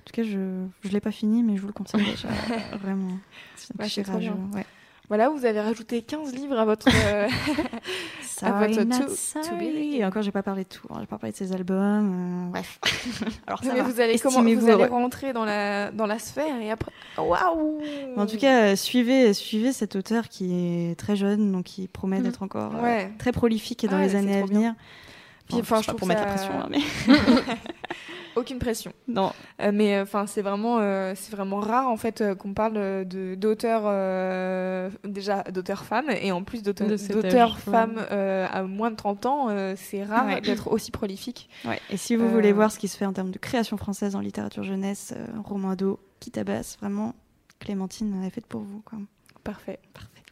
En 0.01 0.05
tout 0.05 0.13
cas, 0.13 0.23
je 0.23 0.39
ne 0.39 0.91
l'ai 0.91 1.01
pas 1.01 1.11
fini, 1.13 1.43
mais 1.43 1.57
je 1.57 1.61
vous 1.61 1.67
le 1.69 1.73
conseille 1.73 2.05
déjà. 2.05 2.29
vraiment. 2.83 3.19
C'est 3.57 3.79
Ouais, 3.81 3.87
tirage. 3.89 4.33
Voilà, 5.09 5.29
vous 5.29 5.45
avez 5.45 5.61
rajouté 5.61 6.03
15 6.03 6.33
livres 6.35 6.57
à 6.59 6.65
votre. 6.65 6.87
euh, 6.89 7.27
Sorry, 8.23 8.73
votre 8.75 8.85
to- 8.85 9.49
to. 9.49 9.61
Et 9.61 10.05
encore, 10.05 10.23
j'ai 10.23 10.31
pas 10.31 10.45
parlé 10.45 10.63
de 10.63 10.69
tout. 10.69 10.87
hein. 10.91 10.99
J'ai 11.01 11.07
pas 11.07 11.19
parlé 11.19 11.33
de 11.33 11.37
ses 11.37 11.53
albums. 11.53 12.47
euh, 12.47 12.51
bref. 12.51 12.79
Alors, 13.49 13.61
Non, 13.65 13.71
ça 13.71 13.75
mais 13.75 13.81
va. 13.83 13.89
vous 13.89 14.01
allez 14.01 14.19
comment 14.21 14.41
Vous 14.43 14.69
allez 14.71 14.85
rentrer 14.87 15.33
dans 15.33 15.45
la 15.45 15.91
dans 15.91 16.07
la 16.07 16.21
sphère 16.21 16.61
et 16.61 16.71
après. 16.71 16.93
Waouh 17.19 17.81
En 18.17 18.27
tout 18.27 18.37
cas, 18.39 18.67
euh, 18.73 18.77
suivez, 18.77 19.35
suivez 19.35 19.73
cet 19.73 19.97
auteur 19.97 20.29
qui 20.29 20.55
est 20.55 20.95
très 20.99 21.17
jeune, 21.17 21.51
donc 21.51 21.65
qui 21.65 21.89
promet 21.89 22.19
Mhm. 22.19 22.23
d'être 22.25 22.43
encore 22.45 22.77
euh, 22.77 22.83
Ouais. 22.83 23.13
très 23.19 23.33
prolifique 23.33 23.87
dans 23.91 23.99
les 23.99 24.15
années 24.15 24.39
à 24.41 24.47
venir. 24.47 24.75
Puis, 25.49 25.57
Bon, 25.57 25.61
enfin, 25.63 25.77
c'est 25.79 25.83
je 25.83 25.87
pas 25.89 25.95
pour 25.95 26.07
mettre 26.07 26.23
la 26.25 26.37
ça- 26.39 26.47
pression, 26.47 26.61
hein, 26.61 26.69
mais 26.71 26.79
Aucune 28.37 28.59
pression. 28.59 28.93
non. 29.09 29.33
Euh, 29.61 29.71
mais 29.73 29.97
euh, 29.97 30.03
enfin, 30.03 30.27
c'est 30.27 30.43
vraiment, 30.43 30.79
euh, 30.81 31.13
c'est 31.17 31.33
vraiment 31.33 31.61
rare 31.61 31.89
en 31.89 31.97
fait 31.97 32.23
qu'on 32.39 32.55
parle 32.55 33.05
de 33.07 33.35
d'auteurs 33.35 33.83
euh, 33.87 34.89
déjà 35.05 35.43
d'auteurs 35.45 35.85
femmes 35.85 36.11
et 36.11 36.33
en 36.33 36.43
plus 36.45 36.63
d'auteurs 36.63 37.59
femmes 37.59 37.99
à 38.11 38.63
moins 38.63 38.91
de 38.91 38.97
30 38.97 39.27
ans, 39.27 39.75
c'est 39.77 40.05
rare 40.05 40.27
Ouais. 40.27 40.41
d'être 40.41 40.71
aussi 40.71 40.91
prolifique. 40.91 41.49
Ouais. 41.65 41.81
Et 41.91 41.97
si 41.97 42.17
vous 42.17 42.29
voulez 42.29 42.53
voir 42.53 42.71
ce 42.73 42.79
qui 42.79 42.89
se 42.89 42.97
fait 42.97 43.07
en 43.07 43.13
termes 43.13 43.31
de 43.31 43.39
création 43.39 43.77
française 43.77 44.15
en 44.17 44.21
littérature 44.21 44.63
jeunesse, 44.63 45.15
roman 45.45 45.71
ado, 45.71 45.99
qui 46.21 46.31
tabasse, 46.31 46.77
vraiment, 46.81 47.15
Clémentine 47.59 48.23
est 48.25 48.31
faite 48.31 48.47
pour 48.47 48.61
vous. 48.63 48.81
Quoi. 48.85 48.99
Parfait. 49.45 49.79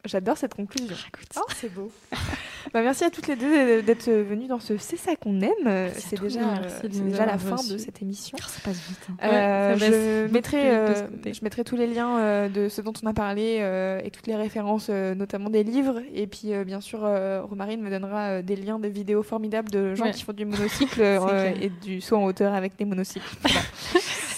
J'adore 0.04 0.38
cette 0.38 0.54
conclusion. 0.54 0.96
Oh, 1.36 1.40
c'est 1.56 1.72
beau. 1.74 1.90
bah, 2.72 2.82
merci 2.82 3.04
à 3.04 3.10
toutes 3.10 3.26
les 3.26 3.36
deux 3.36 3.82
d'être 3.82 4.08
venues 4.10 4.46
dans 4.46 4.60
ce 4.60 4.78
C'est 4.78 4.96
ça 4.96 5.16
qu'on 5.16 5.40
aime. 5.40 5.90
C'est 5.96 6.20
déjà, 6.20 6.40
euh, 6.40 6.88
déjà 6.88 7.26
la 7.26 7.36
fin 7.36 7.56
de 7.56 7.76
cette 7.78 8.00
émission. 8.00 8.38
Ça 8.38 8.60
passe 8.64 8.76
vite. 8.88 8.98
hein. 9.10 9.16
Euh, 9.24 9.72
Ouais, 9.74 9.78
ça 9.80 9.86
passe 9.86 9.94
je, 10.28 10.32
mettrai, 10.32 10.70
euh, 10.70 10.94
je 11.26 11.62
tous 11.64 11.76
les 11.76 11.86
liens 11.88 12.18
euh, 12.18 12.48
de 12.48 12.68
ce 12.68 12.80
dont 12.80 12.92
on 13.02 13.06
a 13.08 13.12
parlé 13.12 13.58
euh, 13.60 14.00
et 14.04 14.10
toutes 14.10 14.28
les 14.28 14.36
références, 14.36 14.86
euh, 14.88 15.14
notamment 15.14 15.50
des 15.50 15.64
livres. 15.64 16.00
Et 16.14 16.26
puis, 16.26 16.52
euh, 16.54 16.64
bien 16.64 16.80
sûr, 16.80 17.00
euh, 17.04 17.42
Romarine 17.42 17.80
me 17.82 17.90
donnera 17.90 18.28
euh, 18.28 18.42
des 18.42 18.56
liens 18.56 18.78
des 18.78 18.90
vidéos 18.90 19.22
formidables 19.22 19.70
de 19.70 19.94
gens 19.94 20.04
Ouais. 20.04 20.12
qui 20.12 20.22
font 20.22 20.32
du 20.32 20.44
monocycle 20.46 21.00
euh, 21.02 21.52
et 21.60 21.70
du 21.70 22.00
saut 22.00 22.16
en 22.16 22.24
hauteur 22.24 22.54
avec 22.54 22.76
des 22.76 22.84
monocycles. 22.84 23.26
Voilà. 23.42 23.60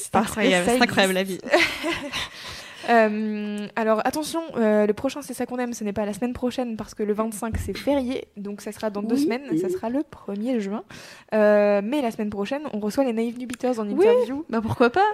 C'est 0.03 0.17
incroyable, 0.17 0.71
incroyable 0.83 1.13
la 1.15 1.23
vie. 1.23 1.39
Euh, 2.89 3.67
alors 3.77 4.01
attention, 4.07 4.41
euh, 4.57 4.87
le 4.87 4.93
prochain 4.95 5.21
c'est 5.23 5.35
ça 5.35 5.47
qu'on 5.47 5.59
aime, 5.59 5.75
ce 5.75 5.85
n'est 5.85 5.93
pas 5.93 6.07
la 6.07 6.13
semaine 6.15 6.33
prochaine 6.33 6.77
parce 6.77 6.95
que 6.95 7.03
le 7.03 7.13
25 7.13 7.57
c'est 7.59 7.77
férié, 7.77 8.27
donc 8.37 8.61
ça 8.63 8.73
sera 8.73 8.91
dans 8.91 9.03
deux 9.03 9.17
Oui. 9.17 9.23
semaines, 9.25 9.43
ça 9.61 9.69
sera 9.69 9.91
le 9.91 10.01
1er 10.01 10.59
juin. 10.61 10.83
Euh, 11.35 11.81
mais 11.85 12.01
la 12.03 12.11
semaine 12.11 12.31
prochaine, 12.31 12.63
on 12.73 12.81
reçoit 12.81 13.05
les 13.05 13.13
Naive 13.13 13.39
New 13.39 13.47
Beaters 13.47 13.79
en 13.79 13.87
Oui. 13.87 13.93
interview. 14.07 14.45
Bah 14.49 14.61
pourquoi 14.63 14.91
pas? 14.91 15.05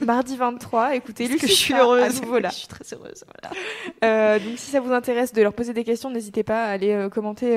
Le 0.00 0.06
mardi 0.06 0.36
23, 0.36 0.94
écoutez, 0.96 1.28
que 1.28 1.46
je 1.46 1.52
suis 1.52 1.72
sera 1.74 1.82
heureuse. 1.84 2.02
à 2.18 2.20
nouveau 2.22 2.38
là. 2.38 2.48
Je 2.48 2.54
suis 2.54 2.68
très 2.68 2.84
heureuse. 2.94 3.24
Voilà. 4.00 4.38
Donc 4.38 4.58
si 4.58 4.70
ça 4.70 4.80
vous 4.80 4.92
intéresse 4.92 5.32
de 5.32 5.42
leur 5.42 5.52
poser 5.52 5.72
des 5.72 5.84
questions, 5.84 6.10
n'hésitez 6.10 6.42
pas 6.42 6.64
à 6.64 6.70
aller 6.70 7.08
commenter. 7.12 7.54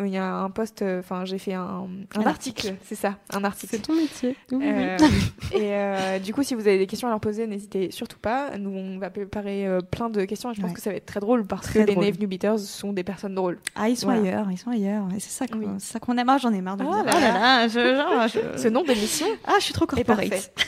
Il 0.00 0.08
y 0.08 0.16
a 0.18 0.34
un 0.34 0.50
post, 0.50 0.82
enfin 0.98 1.24
j'ai 1.24 1.38
fait 1.38 1.54
un, 1.54 1.86
un 2.16 2.20
Un 2.20 2.26
article, 2.26 2.74
c'est 2.84 2.94
ça, 2.94 3.16
un 3.32 3.44
article. 3.44 3.76
C'est 3.76 3.82
ton 3.82 3.94
métier. 3.94 4.36
Oui, 4.52 4.64
oui. 4.66 5.60
Et 5.60 6.20
du 6.20 6.34
coup, 6.34 6.42
si 6.42 6.54
vous 6.54 6.66
avez 6.66 6.78
des 6.78 6.86
questions 6.86 7.08
à 7.08 7.10
leur 7.10 7.20
poser, 7.20 7.46
n'hésitez 7.46 7.90
surtout 7.90 8.18
pas. 8.18 8.56
Nous, 8.58 8.70
on 8.70 8.95
va 8.98 9.10
préparer 9.10 9.66
euh, 9.66 9.80
plein 9.80 10.08
de 10.10 10.24
questions 10.24 10.50
et 10.50 10.54
je 10.54 10.60
pense 10.60 10.70
Ouais. 10.70 10.74
que 10.74 10.80
ça 10.82 10.90
va 10.90 10.96
être 10.96 11.06
très 11.06 11.20
drôle 11.20 11.46
parce 11.46 11.66
Très 11.66 11.84
que 11.84 11.90
drôle. 11.92 12.04
les 12.04 12.10
Nave 12.10 12.20
New 12.20 12.28
Beaters 12.28 12.58
sont 12.58 12.92
des 12.92 13.04
personnes 13.04 13.34
drôles. 13.34 13.58
Ah, 13.74 13.88
ils 13.88 13.96
sont 13.96 14.06
Voilà. 14.06 14.22
ailleurs, 14.22 14.46
ils 14.50 14.58
sont 14.58 14.70
ailleurs. 14.70 15.04
Et 15.16 15.20
c'est 15.20 15.30
ça 15.30 15.46
qu'on 15.46 15.58
Oui. 15.58 15.66
qu'on 16.00 16.16
aime. 16.18 16.28
Ah, 16.28 16.38
j'en 16.38 16.52
ai 16.52 16.60
marre 16.60 16.76
de 16.76 16.84
là 16.84 16.90
Oh 16.92 17.04
là 17.04 17.20
là, 17.32 17.68
je, 17.68 17.96
genre, 17.96 18.28
je- 18.28 18.58
Ce 18.62 18.68
nom 18.68 18.82
d'émission 18.84 19.26
Ah, 19.46 19.54
je 19.58 19.64
suis 19.64 19.74
trop 19.74 19.86
corporate. 19.86 20.52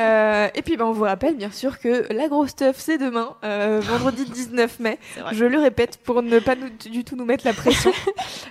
Euh, 0.00 0.48
et 0.54 0.62
puis, 0.62 0.76
ben, 0.76 0.84
on 0.84 0.92
vous 0.92 1.04
rappelle 1.04 1.36
bien 1.36 1.50
sûr 1.52 1.78
que 1.78 2.12
la 2.12 2.26
grosse 2.28 2.50
stuff, 2.50 2.74
c'est 2.76 2.98
demain, 2.98 3.34
euh, 3.44 3.80
vendredi 3.82 4.24
19 4.34 4.80
mai. 4.80 4.98
Je 5.32 5.44
le 5.44 5.58
répète 5.58 5.98
pour 6.02 6.22
ne 6.22 6.38
pas 6.40 6.56
nous- 6.56 6.90
du 6.90 7.04
tout 7.04 7.14
nous 7.14 7.24
mettre 7.24 7.46
la 7.46 7.52
pression. 7.52 7.92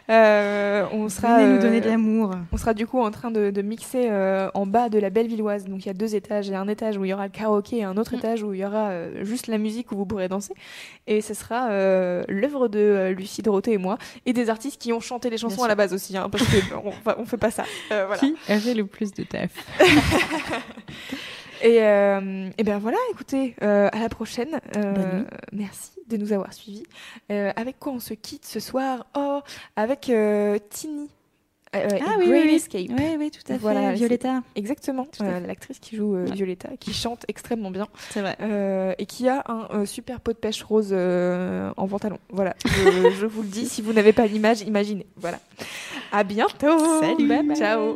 On 0.08 1.10
sera. 1.10 1.40
Venez 1.40 1.54
nous 1.56 1.62
donner 1.62 1.82
de 1.82 1.90
l'amour. 1.90 2.32
On 2.52 2.58
sera 2.58 2.74
du 2.74 2.88
coup 2.88 3.00
en 3.02 3.12
train 3.12 3.32
de, 3.32 3.50
de 3.52 3.62
mixer 3.62 4.10
en 4.54 4.66
bas 4.66 4.90
de 4.90 5.00
la 5.00 5.10
Bellevilloise. 5.10 5.66
Donc 5.66 5.84
il 5.86 5.88
y 5.88 5.92
a 5.92 5.94
deux 5.94 6.16
étages. 6.16 6.48
Il 6.48 6.52
y 6.54 6.56
a 6.56 6.62
un 6.62 6.68
étage 6.68 6.98
où 6.98 7.06
il 7.06 7.10
y 7.10 7.14
aura 7.14 7.26
le 7.26 7.32
karaoké 7.32 7.78
et 7.78 7.84
un 7.84 7.98
autre 7.98 8.14
Mm. 8.14 8.18
étage 8.20 8.44
où 8.44 8.54
il 8.54 8.60
y 8.60 8.66
aura 8.66 8.90
juste 9.24 9.48
la 9.48 9.58
musique 9.58 9.92
où 9.92 9.96
vous 9.96 10.06
pourrez 10.06 10.28
danser. 10.28 10.54
Et 11.08 11.22
ce 11.22 11.34
sera 11.34 11.70
euh, 11.70 12.24
l'œuvre 12.28 12.68
de 12.68 12.80
euh, 12.80 13.12
Lucie, 13.14 13.42
Dorothée 13.42 13.74
et 13.74 13.78
moi. 13.78 13.98
Et 14.26 14.34
des 14.34 14.50
artistes 14.50 14.82
qui 14.82 14.92
ont 14.94 15.00
chanté 15.00 15.30
les 15.30 15.38
chansons 15.38 15.64
à 15.64 15.68
la 15.68 15.76
base 15.76 15.94
aussi. 15.94 16.18
hein, 16.18 16.30
parce 16.30 16.44
qu'on 16.44 16.94
on 17.18 17.26
fait 17.26 17.38
pas 17.38 17.52
ça. 17.52 17.64
Euh, 17.92 18.06
voilà. 18.08 18.22
Qui 18.22 18.36
avait 18.48 18.74
le 18.74 18.86
plus 18.86 19.12
de 19.14 19.24
taf? 19.24 19.52
Et, 21.62 21.82
euh, 21.82 22.50
et 22.58 22.64
bien 22.64 22.78
voilà, 22.80 22.98
écoutez, 23.12 23.56
euh, 23.64 23.90
à 23.92 24.00
la 24.00 24.10
prochaine. 24.10 24.60
Euh, 24.76 25.24
merci 25.52 25.92
de 26.08 26.18
nous 26.18 26.34
avoir 26.34 26.54
suivis. 26.54 26.84
Avec 27.30 27.80
quoi 27.80 27.94
on 27.94 28.00
se 28.00 28.14
quitte 28.14 28.46
ce 28.46 28.60
soir? 28.60 29.08
Oh, 29.16 29.40
avec 29.76 30.12
Tini. 30.70 31.10
Euh, 31.76 31.90
et 31.90 32.00
Ah 32.02 32.16
oui, 32.20 32.28
Great 32.28 32.42
oui, 32.44 32.48
oui. 32.50 32.56
Escape. 32.56 32.86
Oui, 32.98 33.16
oui, 33.20 33.32
tout 33.32 33.40
à 33.50 33.54
fait. 33.54 33.60
Voilà, 33.60 33.92
Violetta. 33.94 34.44
Exactement, 34.56 35.08
euh, 35.22 35.40
l'actrice 35.42 35.80
qui 35.80 35.96
joue 35.98 36.16
euh, 36.16 36.26
Ouais. 36.26 36.34
Violetta, 36.36 36.70
qui 36.80 36.94
chante 36.94 37.26
extrêmement 37.28 37.72
bien 37.72 37.88
C'est 38.12 38.22
vrai. 38.22 38.38
euh, 38.42 38.94
et 38.98 39.06
qui 39.06 39.28
a 39.28 39.44
un 39.48 39.68
euh, 39.74 39.86
super 39.86 40.22
pot 40.22 40.32
de 40.32 40.38
pêche 40.38 40.64
rose 40.64 40.94
en 40.94 41.88
pantalon. 41.88 42.18
Voilà, 42.30 42.56
je, 42.66 43.12
je 43.20 43.26
vous 43.26 43.42
le 43.42 43.48
dis, 43.50 43.66
si 43.68 43.82
vous 43.82 43.94
n'avez 43.94 44.14
pas 44.14 44.26
l'image, 44.28 44.62
imaginez. 44.62 45.06
Voilà. 45.18 45.40
À 46.12 46.24
bientôt. 46.24 47.00
Salut. 47.02 47.28
Bye 47.28 47.44
bye. 47.44 47.56
Ciao. 47.58 47.96